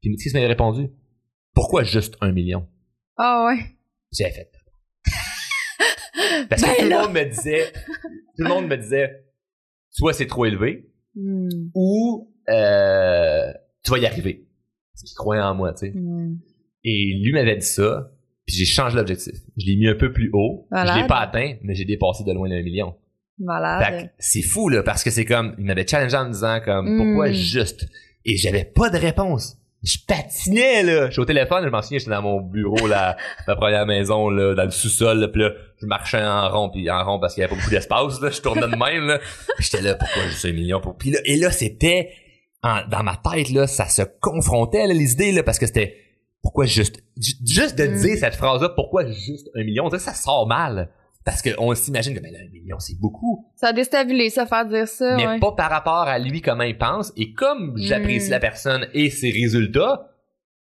Puis 0.00 0.10
qu'est-ce 0.16 0.30
qu'il 0.30 0.34
m'avait 0.34 0.48
répondu? 0.48 0.88
Pourquoi 1.54 1.84
juste 1.84 2.16
un 2.20 2.32
million? 2.32 2.66
Ah 3.16 3.46
ouais. 3.46 3.64
J'ai 4.12 4.30
fait. 4.30 4.50
Parce 6.48 6.62
que 6.62 6.66
ben 6.66 6.76
tout 6.76 6.84
le 6.84 6.96
monde 6.96 7.12
me 7.12 7.24
disait, 7.24 7.72
tout 8.36 8.42
le 8.42 8.48
monde 8.48 8.66
me 8.68 8.76
disait, 8.76 9.24
soit 9.90 10.12
c'est 10.12 10.26
trop 10.26 10.44
élevé, 10.44 10.90
hmm. 11.14 11.70
ou 11.74 12.32
euh, 12.48 13.52
tu 13.84 13.90
vas 13.90 13.98
y 13.98 14.06
arriver. 14.06 14.46
Parce 14.92 15.02
qu'il 15.04 15.16
croyait 15.16 15.42
en 15.42 15.54
moi, 15.54 15.72
tu 15.72 15.86
sais. 15.86 15.92
Hmm. 15.92 16.38
Et 16.84 17.18
lui 17.22 17.32
m'avait 17.32 17.56
dit 17.56 17.66
ça, 17.66 18.10
puis 18.46 18.56
j'ai 18.56 18.64
changé 18.64 18.96
l'objectif. 18.96 19.34
Je 19.56 19.66
l'ai 19.66 19.76
mis 19.76 19.88
un 19.88 19.94
peu 19.94 20.12
plus 20.12 20.30
haut. 20.32 20.66
Je 20.70 21.00
l'ai 21.00 21.06
pas 21.06 21.20
atteint, 21.20 21.54
mais 21.62 21.74
j'ai 21.74 21.84
dépassé 21.84 22.24
de 22.24 22.32
loin 22.32 22.48
d'un 22.48 22.62
million. 22.62 22.94
Malade. 23.38 24.10
c'est 24.18 24.42
fou, 24.42 24.68
là, 24.68 24.82
parce 24.82 25.02
que 25.02 25.10
c'est 25.10 25.24
comme, 25.24 25.54
il 25.58 25.64
m'avait 25.64 25.86
challengé 25.86 26.16
en 26.16 26.26
me 26.26 26.32
disant 26.32 26.60
comme, 26.64 26.96
pourquoi 26.96 27.30
hmm. 27.30 27.34
juste? 27.34 27.88
Et 28.24 28.36
j'avais 28.36 28.64
pas 28.64 28.90
de 28.90 28.96
réponse. 28.96 29.58
Je 29.82 29.98
patinais, 30.06 30.82
là. 30.82 31.06
Je 31.08 31.12
suis 31.12 31.20
au 31.20 31.26
téléphone, 31.26 31.64
je 31.64 31.68
m'en 31.68 31.82
souviens, 31.82 31.98
j'étais 31.98 32.12
dans 32.12 32.22
mon 32.22 32.40
bureau, 32.40 32.86
là, 32.86 33.16
ma 33.48 33.56
première 33.56 33.86
maison, 33.86 34.30
là, 34.30 34.54
dans 34.54 34.64
le 34.64 34.70
sous-sol, 34.70 35.30
puis 35.30 35.42
là, 35.42 35.50
je 35.80 35.86
marchais 35.86 36.24
en 36.24 36.48
rond, 36.48 36.70
puis 36.70 36.88
en 36.90 37.04
rond 37.04 37.18
parce 37.18 37.34
qu'il 37.34 37.42
y 37.42 37.44
avait 37.44 37.54
pas 37.54 37.60
beaucoup 37.60 37.70
d'espace, 37.70 38.20
là. 38.20 38.30
Je 38.30 38.40
tournais 38.40 38.62
de 38.62 38.76
même, 38.76 39.06
là. 39.06 39.20
J'étais 39.58 39.82
là, 39.82 39.94
pourquoi 39.94 40.22
juste 40.28 40.44
un 40.44 40.52
million? 40.52 40.80
Pour... 40.80 40.96
Puis 40.96 41.10
là, 41.10 41.18
et 41.24 41.36
là, 41.36 41.50
c'était, 41.50 42.12
dans 42.62 43.02
ma 43.02 43.16
tête, 43.16 43.50
là, 43.50 43.66
ça 43.66 43.86
se 43.86 44.02
confrontait, 44.20 44.86
là, 44.86 44.94
les 44.94 45.12
idées, 45.12 45.32
là, 45.32 45.42
parce 45.42 45.58
que 45.58 45.66
c'était, 45.66 46.03
pourquoi 46.44 46.66
juste 46.66 47.02
juste 47.16 47.76
de 47.76 47.86
mm. 47.86 48.00
dire 48.00 48.18
cette 48.18 48.34
phrase 48.34 48.60
là 48.60 48.68
pourquoi 48.68 49.06
juste 49.06 49.50
un 49.56 49.64
million 49.64 49.88
ça 49.90 50.12
sort 50.12 50.46
mal. 50.46 50.90
Parce 51.24 51.40
qu'on 51.40 51.74
s'imagine 51.74 52.14
que 52.14 52.20
ben, 52.20 52.36
un 52.36 52.52
million 52.52 52.78
c'est 52.78 53.00
beaucoup. 53.00 53.46
Ça 53.56 53.72
déstabilise 53.72 54.34
ça 54.34 54.44
faire 54.44 54.66
dire 54.66 54.86
ça 54.86 55.16
mais 55.16 55.40
pas 55.40 55.52
par 55.52 55.70
rapport 55.70 56.06
à 56.06 56.18
lui 56.18 56.42
comment 56.42 56.64
il 56.64 56.76
pense. 56.76 57.14
Et 57.16 57.32
comme 57.32 57.72
j'apprécie 57.76 58.28
mm. 58.28 58.30
la 58.30 58.40
personne 58.40 58.86
et 58.92 59.08
ses 59.08 59.30
résultats 59.30 60.10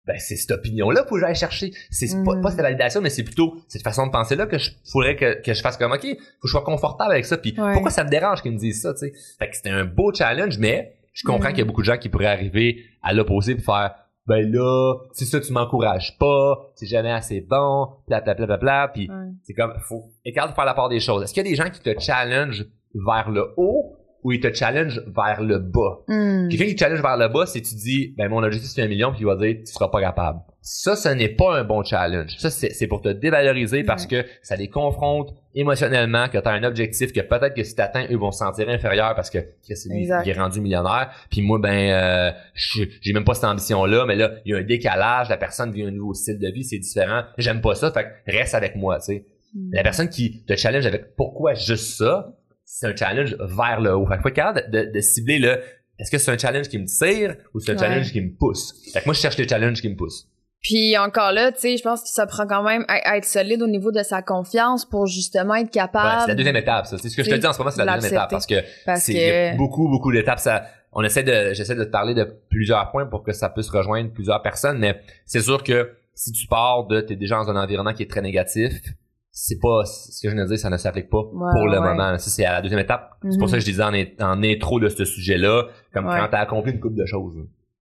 ben 0.05 0.15
c'est 0.19 0.37
cette 0.37 0.51
opinion 0.51 0.89
là 0.89 1.03
faut 1.05 1.15
que 1.15 1.21
j'aille 1.21 1.35
chercher. 1.35 1.73
C'est 1.91 2.23
pas, 2.23 2.37
pas, 2.41 2.51
cette 2.51 2.61
validation 2.61 3.01
mais 3.01 3.09
c'est 3.09 3.25
plutôt 3.25 3.57
cette 3.67 3.83
façon 3.83 4.07
de 4.07 4.11
penser 4.11 4.37
là 4.37 4.45
que 4.45 4.57
je 4.57 4.71
faudrait 4.89 5.17
que, 5.17 5.41
que 5.41 5.53
je 5.53 5.61
fasse 5.61 5.75
comme 5.75 5.91
ok 5.91 6.01
faut 6.01 6.07
que 6.07 6.47
je 6.47 6.51
sois 6.51 6.63
confortable 6.63 7.11
avec 7.11 7.25
ça. 7.25 7.37
Puis 7.37 7.51
pourquoi 7.51 7.91
ça 7.91 8.05
me 8.05 8.09
dérange 8.09 8.41
qu'ils 8.41 8.53
me 8.53 8.57
disent 8.57 8.83
ça 8.83 8.93
tu 8.93 8.99
sais? 8.99 9.13
Fait 9.37 9.49
que 9.49 9.55
c'était 9.57 9.71
un 9.71 9.83
beau 9.83 10.13
challenge 10.13 10.59
mais 10.59 10.93
je 11.11 11.23
comprends 11.25 11.49
mm. 11.49 11.51
qu'il 11.51 11.59
y 11.59 11.63
a 11.63 11.65
beaucoup 11.65 11.81
de 11.81 11.87
gens 11.87 11.97
qui 11.97 12.07
pourraient 12.07 12.27
arriver 12.27 12.85
à 13.03 13.11
l'opposé 13.11 13.55
pour 13.55 13.65
faire 13.65 13.95
ben 14.27 14.51
là, 14.51 14.95
c'est 15.13 15.25
ça, 15.25 15.39
tu 15.39 15.53
m'encourages 15.53 16.17
pas, 16.17 16.71
c'est 16.75 16.85
jamais 16.85 17.11
assez 17.11 17.41
bon, 17.41 17.87
bla 18.07 18.21
bla 18.21 18.33
bla 18.33 18.45
bla 18.45 18.57
bla, 18.57 18.91
puis 18.93 19.09
c'est 19.43 19.53
comme, 19.53 19.73
faut, 19.87 20.11
écarte 20.25 20.49
de 20.49 20.55
faire 20.55 20.65
la 20.65 20.73
part 20.73 20.89
des 20.89 20.99
choses. 20.99 21.23
Est-ce 21.23 21.33
qu'il 21.33 21.43
y 21.43 21.47
a 21.47 21.49
des 21.49 21.55
gens 21.55 21.69
qui 21.69 21.79
te 21.79 21.97
challenge 21.99 22.65
vers 22.93 23.29
le 23.29 23.53
haut? 23.57 23.96
Ou 24.27 24.33
ils 24.33 24.41
te 24.41 24.53
challenge 24.53 25.01
vers 25.07 25.41
le 25.41 25.57
bas? 25.57 25.99
Hmm. 26.09 26.49
Quelqu'un 26.49 26.65
qui 26.65 26.75
te 26.75 26.79
challenge 26.81 27.01
vers 27.01 27.15
le 27.15 27.29
bas, 27.29 27.45
c'est 27.45 27.61
tu 27.61 27.75
dis, 27.75 28.13
ben 28.17 28.27
mon 28.27 28.43
objectif 28.43 28.69
c'est 28.69 28.81
un 28.81 28.89
million, 28.89 29.11
puis 29.11 29.21
il 29.21 29.25
va 29.25 29.37
dire, 29.37 29.55
tu 29.65 29.71
seras 29.71 29.87
pas 29.87 30.01
capable. 30.01 30.41
Ça, 30.59 30.97
ce 30.97 31.07
n'est 31.07 31.29
pas 31.29 31.57
un 31.57 31.63
bon 31.63 31.81
challenge. 31.81 32.35
Ça, 32.37 32.49
c'est 32.49 32.87
pour 32.87 32.99
te 32.99 33.07
dévaloriser 33.07 33.85
parce 33.85 34.05
que 34.05 34.25
ça 34.41 34.57
les 34.57 34.67
confronte 34.67 35.33
émotionnellement, 35.55 36.27
que 36.27 36.37
tu 36.37 36.45
as 36.45 36.51
un 36.51 36.63
objectif 36.65 37.13
que 37.13 37.21
peut-être 37.21 37.55
que 37.55 37.63
si 37.63 37.73
tu 37.73 37.81
atteins, 37.81 38.05
eux 38.11 38.17
vont 38.17 38.31
se 38.31 38.39
sentir 38.39 38.67
inférieurs 38.67 39.15
parce 39.15 39.29
que, 39.29 39.39
c'est 39.61 39.87
lui 39.87 40.09
qui 40.25 40.29
est 40.29 40.37
rendu 40.37 40.59
millionnaire. 40.59 41.09
Puis 41.31 41.41
moi, 41.41 41.57
ben, 41.59 41.69
euh, 41.69 42.31
j'ai 42.53 43.13
même 43.13 43.23
pas 43.23 43.33
cette 43.33 43.45
ambition-là, 43.45 44.05
mais 44.05 44.17
là, 44.17 44.31
il 44.43 44.51
y 44.51 44.55
a 44.55 44.57
un 44.57 44.63
décalage, 44.63 45.29
la 45.29 45.37
personne 45.37 45.71
vit 45.71 45.83
un 45.83 45.91
nouveau 45.91 46.13
style 46.13 46.37
de 46.37 46.49
vie, 46.49 46.65
c'est 46.65 46.79
différent. 46.79 47.21
J'aime 47.37 47.61
pas 47.61 47.73
ça, 47.73 47.89
fait 47.93 48.03
que 48.03 48.37
reste 48.37 48.53
avec 48.53 48.75
moi, 48.75 48.99
tu 48.99 49.05
sais. 49.05 49.25
Mm. 49.53 49.69
La 49.71 49.83
personne 49.83 50.09
qui 50.09 50.43
te 50.43 50.57
challenge 50.57 50.85
avec 50.85 51.15
pourquoi 51.15 51.53
juste 51.53 51.97
ça, 51.97 52.33
c'est 52.69 52.85
un 52.85 52.95
challenge 52.95 53.35
vers 53.39 53.79
le 53.79 53.95
haut. 53.95 54.05
Fait 54.05 54.17
que 54.17 54.21
faut 54.21 54.27
être 54.27 54.35
capable 54.35 54.69
de, 54.69 54.91
de, 54.91 54.99
cibler 54.99 55.39
le 55.39 55.61
est-ce 55.97 56.11
que 56.11 56.17
c'est 56.17 56.31
un 56.31 56.37
challenge 56.37 56.67
qui 56.67 56.77
me 56.77 56.85
tire 56.85 57.35
ou 57.53 57.59
c'est 57.59 57.71
un 57.71 57.77
challenge 57.77 58.11
qui 58.11 58.21
me 58.21 58.29
pousse? 58.37 58.75
Fait 58.93 58.99
que 58.99 59.05
moi, 59.05 59.15
je 59.15 59.19
cherche 59.19 59.37
les 59.37 59.47
challenges 59.47 59.81
qui 59.81 59.89
me 59.89 59.95
poussent. 59.95 60.29
Puis 60.61 60.97
encore 60.97 61.31
là, 61.31 61.51
tu 61.51 61.59
sais, 61.59 61.77
je 61.77 61.81
pense 61.81 62.03
que 62.03 62.09
ça 62.09 62.27
prend 62.27 62.45
quand 62.45 62.61
même 62.61 62.83
à, 62.87 63.17
être 63.17 63.25
solide 63.25 63.61
au 63.61 63.67
niveau 63.67 63.91
de 63.91 64.03
sa 64.03 64.21
confiance 64.21 64.85
pour 64.85 65.07
justement 65.07 65.55
être 65.55 65.71
capable. 65.71 66.07
Ouais, 66.07 66.21
c'est 66.21 66.27
la 66.27 66.35
deuxième 66.35 66.55
étape, 66.57 66.85
ça. 66.85 66.97
C'est 66.97 67.09
ce 67.09 67.15
que 67.15 67.23
je 67.23 67.29
te 67.29 67.35
dis 67.35 67.47
en 67.47 67.53
ce 67.53 67.57
moment, 67.59 67.71
c'est 67.71 67.83
la 67.83 67.95
deuxième 67.95 68.13
étape 68.13 68.29
parce 68.29 68.45
que 68.45 68.55
c'est 68.97 69.55
beaucoup, 69.55 69.87
beaucoup 69.87 70.11
d'étapes. 70.11 70.39
Ça, 70.39 70.65
on 70.91 71.03
essaie 71.03 71.23
de, 71.23 71.53
j'essaie 71.53 71.75
de 71.75 71.83
te 71.83 71.89
parler 71.89 72.13
de 72.13 72.25
plusieurs 72.49 72.91
points 72.91 73.05
pour 73.05 73.23
que 73.23 73.31
ça 73.31 73.49
puisse 73.49 73.69
rejoindre 73.69 74.11
plusieurs 74.11 74.41
personnes, 74.41 74.77
mais 74.77 74.99
c'est 75.25 75.41
sûr 75.41 75.63
que 75.63 75.93
si 76.13 76.31
tu 76.31 76.47
pars 76.47 76.85
de, 76.85 77.01
t'es 77.01 77.15
déjà 77.15 77.37
dans 77.37 77.49
un 77.49 77.55
environnement 77.55 77.93
qui 77.93 78.03
est 78.03 78.09
très 78.09 78.21
négatif, 78.21 78.73
c'est 79.39 79.59
pas 79.59 79.85
ce 79.85 80.19
que 80.19 80.29
je 80.29 80.35
viens 80.35 80.45
de 80.45 80.49
dire, 80.49 80.57
ça 80.57 80.71
ne 80.71 80.77
s'applique 80.77 81.11
pas 81.11 81.21
pour 81.21 81.67
le 81.67 81.79
moment. 81.79 82.17
Ça, 82.17 82.29
c'est 82.31 82.43
à 82.43 82.53
la 82.53 82.61
deuxième 82.61 82.79
étape. 82.79 83.11
C'est 83.29 83.37
pour 83.37 83.49
ça 83.49 83.57
que 83.57 83.61
je 83.61 83.69
disais 83.69 83.83
en, 83.83 83.93
en 83.93 84.43
intro 84.43 84.79
de 84.79 84.89
ce 84.89 85.05
sujet-là, 85.05 85.67
comme 85.93 86.05
quand 86.05 86.27
t'as 86.31 86.39
accompli 86.39 86.71
une 86.71 86.79
coupe 86.79 86.95
de 86.95 87.05
choses. 87.05 87.35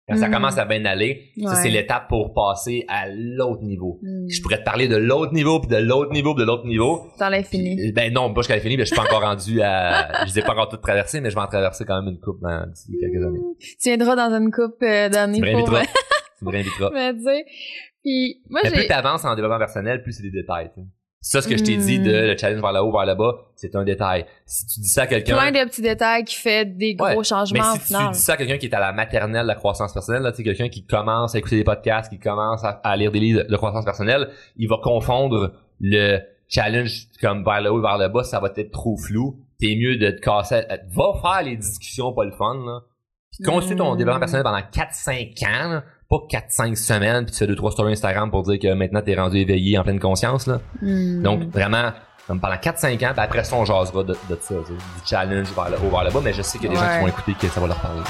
Quand 0.08 0.18
ça 0.18 0.28
mm. 0.28 0.34
commence 0.34 0.58
à 0.60 0.66
bien 0.66 0.86
aller, 0.86 1.32
ça 1.44 1.56
c'est 1.56 1.70
l'étape 1.70 2.08
pour 2.10 2.34
passer 2.34 2.86
à 2.88 3.08
l'autre 3.10 3.64
niveau. 3.64 4.00
Mm. 4.04 4.28
Je 4.30 4.42
pourrais 4.44 4.60
te 4.60 4.64
parler 4.64 4.88
de 4.88 4.98
l'autre 4.98 5.34
niveau, 5.34 5.60
puis 5.60 5.70
de 5.70 5.78
l'autre 5.78 6.12
niveau, 6.12 6.36
puis 6.36 6.42
de 6.44 6.48
l'autre 6.48 6.68
niveau. 6.68 7.08
Dans 7.20 7.30
l'infini. 7.30 7.92
Ben 7.92 8.14
non, 8.14 8.32
pas 8.34 8.42
jusqu'à 8.42 8.56
l'infini, 8.56 8.78
mais 8.78 8.84
je 8.84 8.94
suis 8.94 8.96
pas 8.96 9.04
encore 9.04 9.24
rendu 9.24 9.62
à... 9.64 10.26
Je 10.26 10.34
les 10.34 10.40
ai 10.40 10.42
pas 10.44 10.52
encore 10.52 10.70
toutes 10.70 10.82
traversées, 10.82 11.22
mais 11.22 11.32
je 11.32 11.36
vais 11.36 11.42
en 11.42 11.48
traverser 11.48 11.86
quand 11.86 12.04
même 12.04 12.14
une 12.14 12.20
coupe 12.20 12.40
dans 12.42 12.68
d'ici 12.70 12.92
quelques 13.00 13.26
années. 13.26 13.40
Tu 13.60 13.90
viendras 13.90 14.16
dans 14.16 14.36
une 14.36 14.52
coupe 14.52 14.84
euh, 14.84 15.10
d'années 15.10 15.40
pour... 15.40 15.70
tu 16.38 16.46
me 16.46 16.52
réinviteras. 16.52 16.90
Mais 16.94 17.14
tu 17.14 17.24
sais, 17.24 17.46
puis 18.04 18.42
moi 18.50 18.62
plus 18.64 18.88
t'avances 18.88 19.26
en 19.26 19.36
développement 19.36 19.60
personnel, 19.60 20.02
plus 20.04 20.14
c'est 20.14 20.24
des 20.24 20.32
détails. 20.32 20.72
Ça, 21.24 21.40
ce 21.40 21.48
que 21.48 21.56
je 21.56 21.64
t'ai 21.64 21.78
dit 21.78 22.00
de 22.00 22.12
hmm. 22.12 22.28
le 22.30 22.38
challenge 22.38 22.62
vers 22.62 22.74
le 22.74 22.80
haut, 22.80 22.92
vers 22.92 23.06
le 23.06 23.14
bas, 23.14 23.46
c'est 23.56 23.76
un 23.76 23.84
détail. 23.84 24.26
Si 24.44 24.66
tu 24.66 24.80
dis 24.80 24.88
ça 24.88 25.04
à 25.04 25.08
quelqu'un... 25.08 25.38
Plein 25.38 25.52
de 25.52 25.70
petits 25.70 25.84
détails 25.84 26.24
qui 26.24 26.36
fait 26.36 26.66
des 26.66 26.96
gros 26.96 27.24
changements 27.24 27.74
mais 27.74 27.80
si 27.80 27.94
tu 27.94 28.12
dis 28.12 28.20
ça 28.20 28.34
à 28.34 28.38
quelqu'un 28.38 28.58
qui 28.58 28.66
est 28.66 28.74
à 28.74 28.80
la 28.80 28.92
maternelle 28.92 29.44
de 29.44 29.48
la 29.48 29.54
croissance 29.54 29.94
personnelle, 29.94 30.24
là, 30.24 30.32
tu 30.32 30.38
sais, 30.38 30.44
quelqu'un 30.44 30.70
qui 30.70 30.84
commence 30.84 31.36
à 31.36 31.38
écouter 31.38 31.58
des 31.58 31.64
podcasts, 31.64 32.12
qui 32.12 32.18
commence 32.18 32.64
à, 32.64 32.98
lire 32.98 33.12
des 33.12 33.20
livres 33.20 33.44
de 33.44 33.56
croissance 33.56 33.86
personnelle, 33.86 34.30
il 34.58 34.68
va 34.68 34.78
confondre 34.82 35.54
le 35.80 36.20
challenge 36.48 37.08
comme 37.22 37.44
vers 37.44 37.62
le 37.62 37.72
haut, 37.72 37.82
vers 37.82 38.00
le 38.00 38.08
bas, 38.08 38.24
ça 38.24 38.40
va 38.40 38.52
être 38.56 38.72
trop 38.72 38.98
flou. 38.98 39.40
T'es 39.60 39.76
mieux 39.80 39.98
de 39.98 40.10
te 40.10 40.22
casser. 40.22 40.64
Va 40.90 41.14
faire 41.22 41.44
les 41.44 41.56
discussions 41.56 42.14
pas 42.14 42.26
le 42.26 42.32
fun, 42.32 42.56
là. 42.66 42.80
Puis 43.32 43.44
construis 43.46 43.78
ton 43.78 43.96
développement 43.96 44.20
personnel 44.20 44.44
pendant 44.44 44.58
4-5 44.58 45.48
ans, 45.48 45.82
pas 46.12 46.18
4-5 46.30 46.76
semaines, 46.76 47.26
puis 47.26 47.34
tu 47.34 47.40
fais 47.40 47.52
2-3 47.52 47.72
stories 47.72 47.94
Instagram 47.94 48.30
pour 48.30 48.44
dire 48.44 48.60
que 48.60 48.74
maintenant 48.74 49.02
t'es 49.02 49.16
rendu 49.16 49.38
éveillé 49.38 49.78
en 49.78 49.84
pleine 49.84 50.00
conscience, 50.00 50.46
là. 50.46 50.60
Hmm. 50.82 51.24
Donc, 51.24 51.44
vraiment, 51.52 51.92
comme 52.28 52.42
pendant 52.42 52.56
4-5 52.56 52.96
ans, 52.96 53.14
puis 53.14 53.24
après 53.24 53.46
ça, 53.46 53.56
on 53.56 53.64
jasera 53.64 54.04
de, 54.04 54.16
de 54.30 54.38
ça, 54.42 54.56
du 54.56 54.76
challenge 55.06 55.48
vers 55.56 55.70
le 55.70 55.78
haut, 55.78 55.90
vers 55.90 56.04
le 56.04 56.12
bas, 56.12 56.20
mais 56.22 56.34
je 56.34 56.42
sais 56.42 56.60
qu'il 56.60 56.68
y 56.68 56.72
a 56.72 56.74
des 56.76 56.80
gens 56.80 56.94
qui 56.94 57.00
vont 57.00 57.08
écouter 57.08 57.34
que 57.40 57.48
ça 57.48 57.62
va 57.62 57.68
leur 57.68 57.80
parler. 57.80 58.02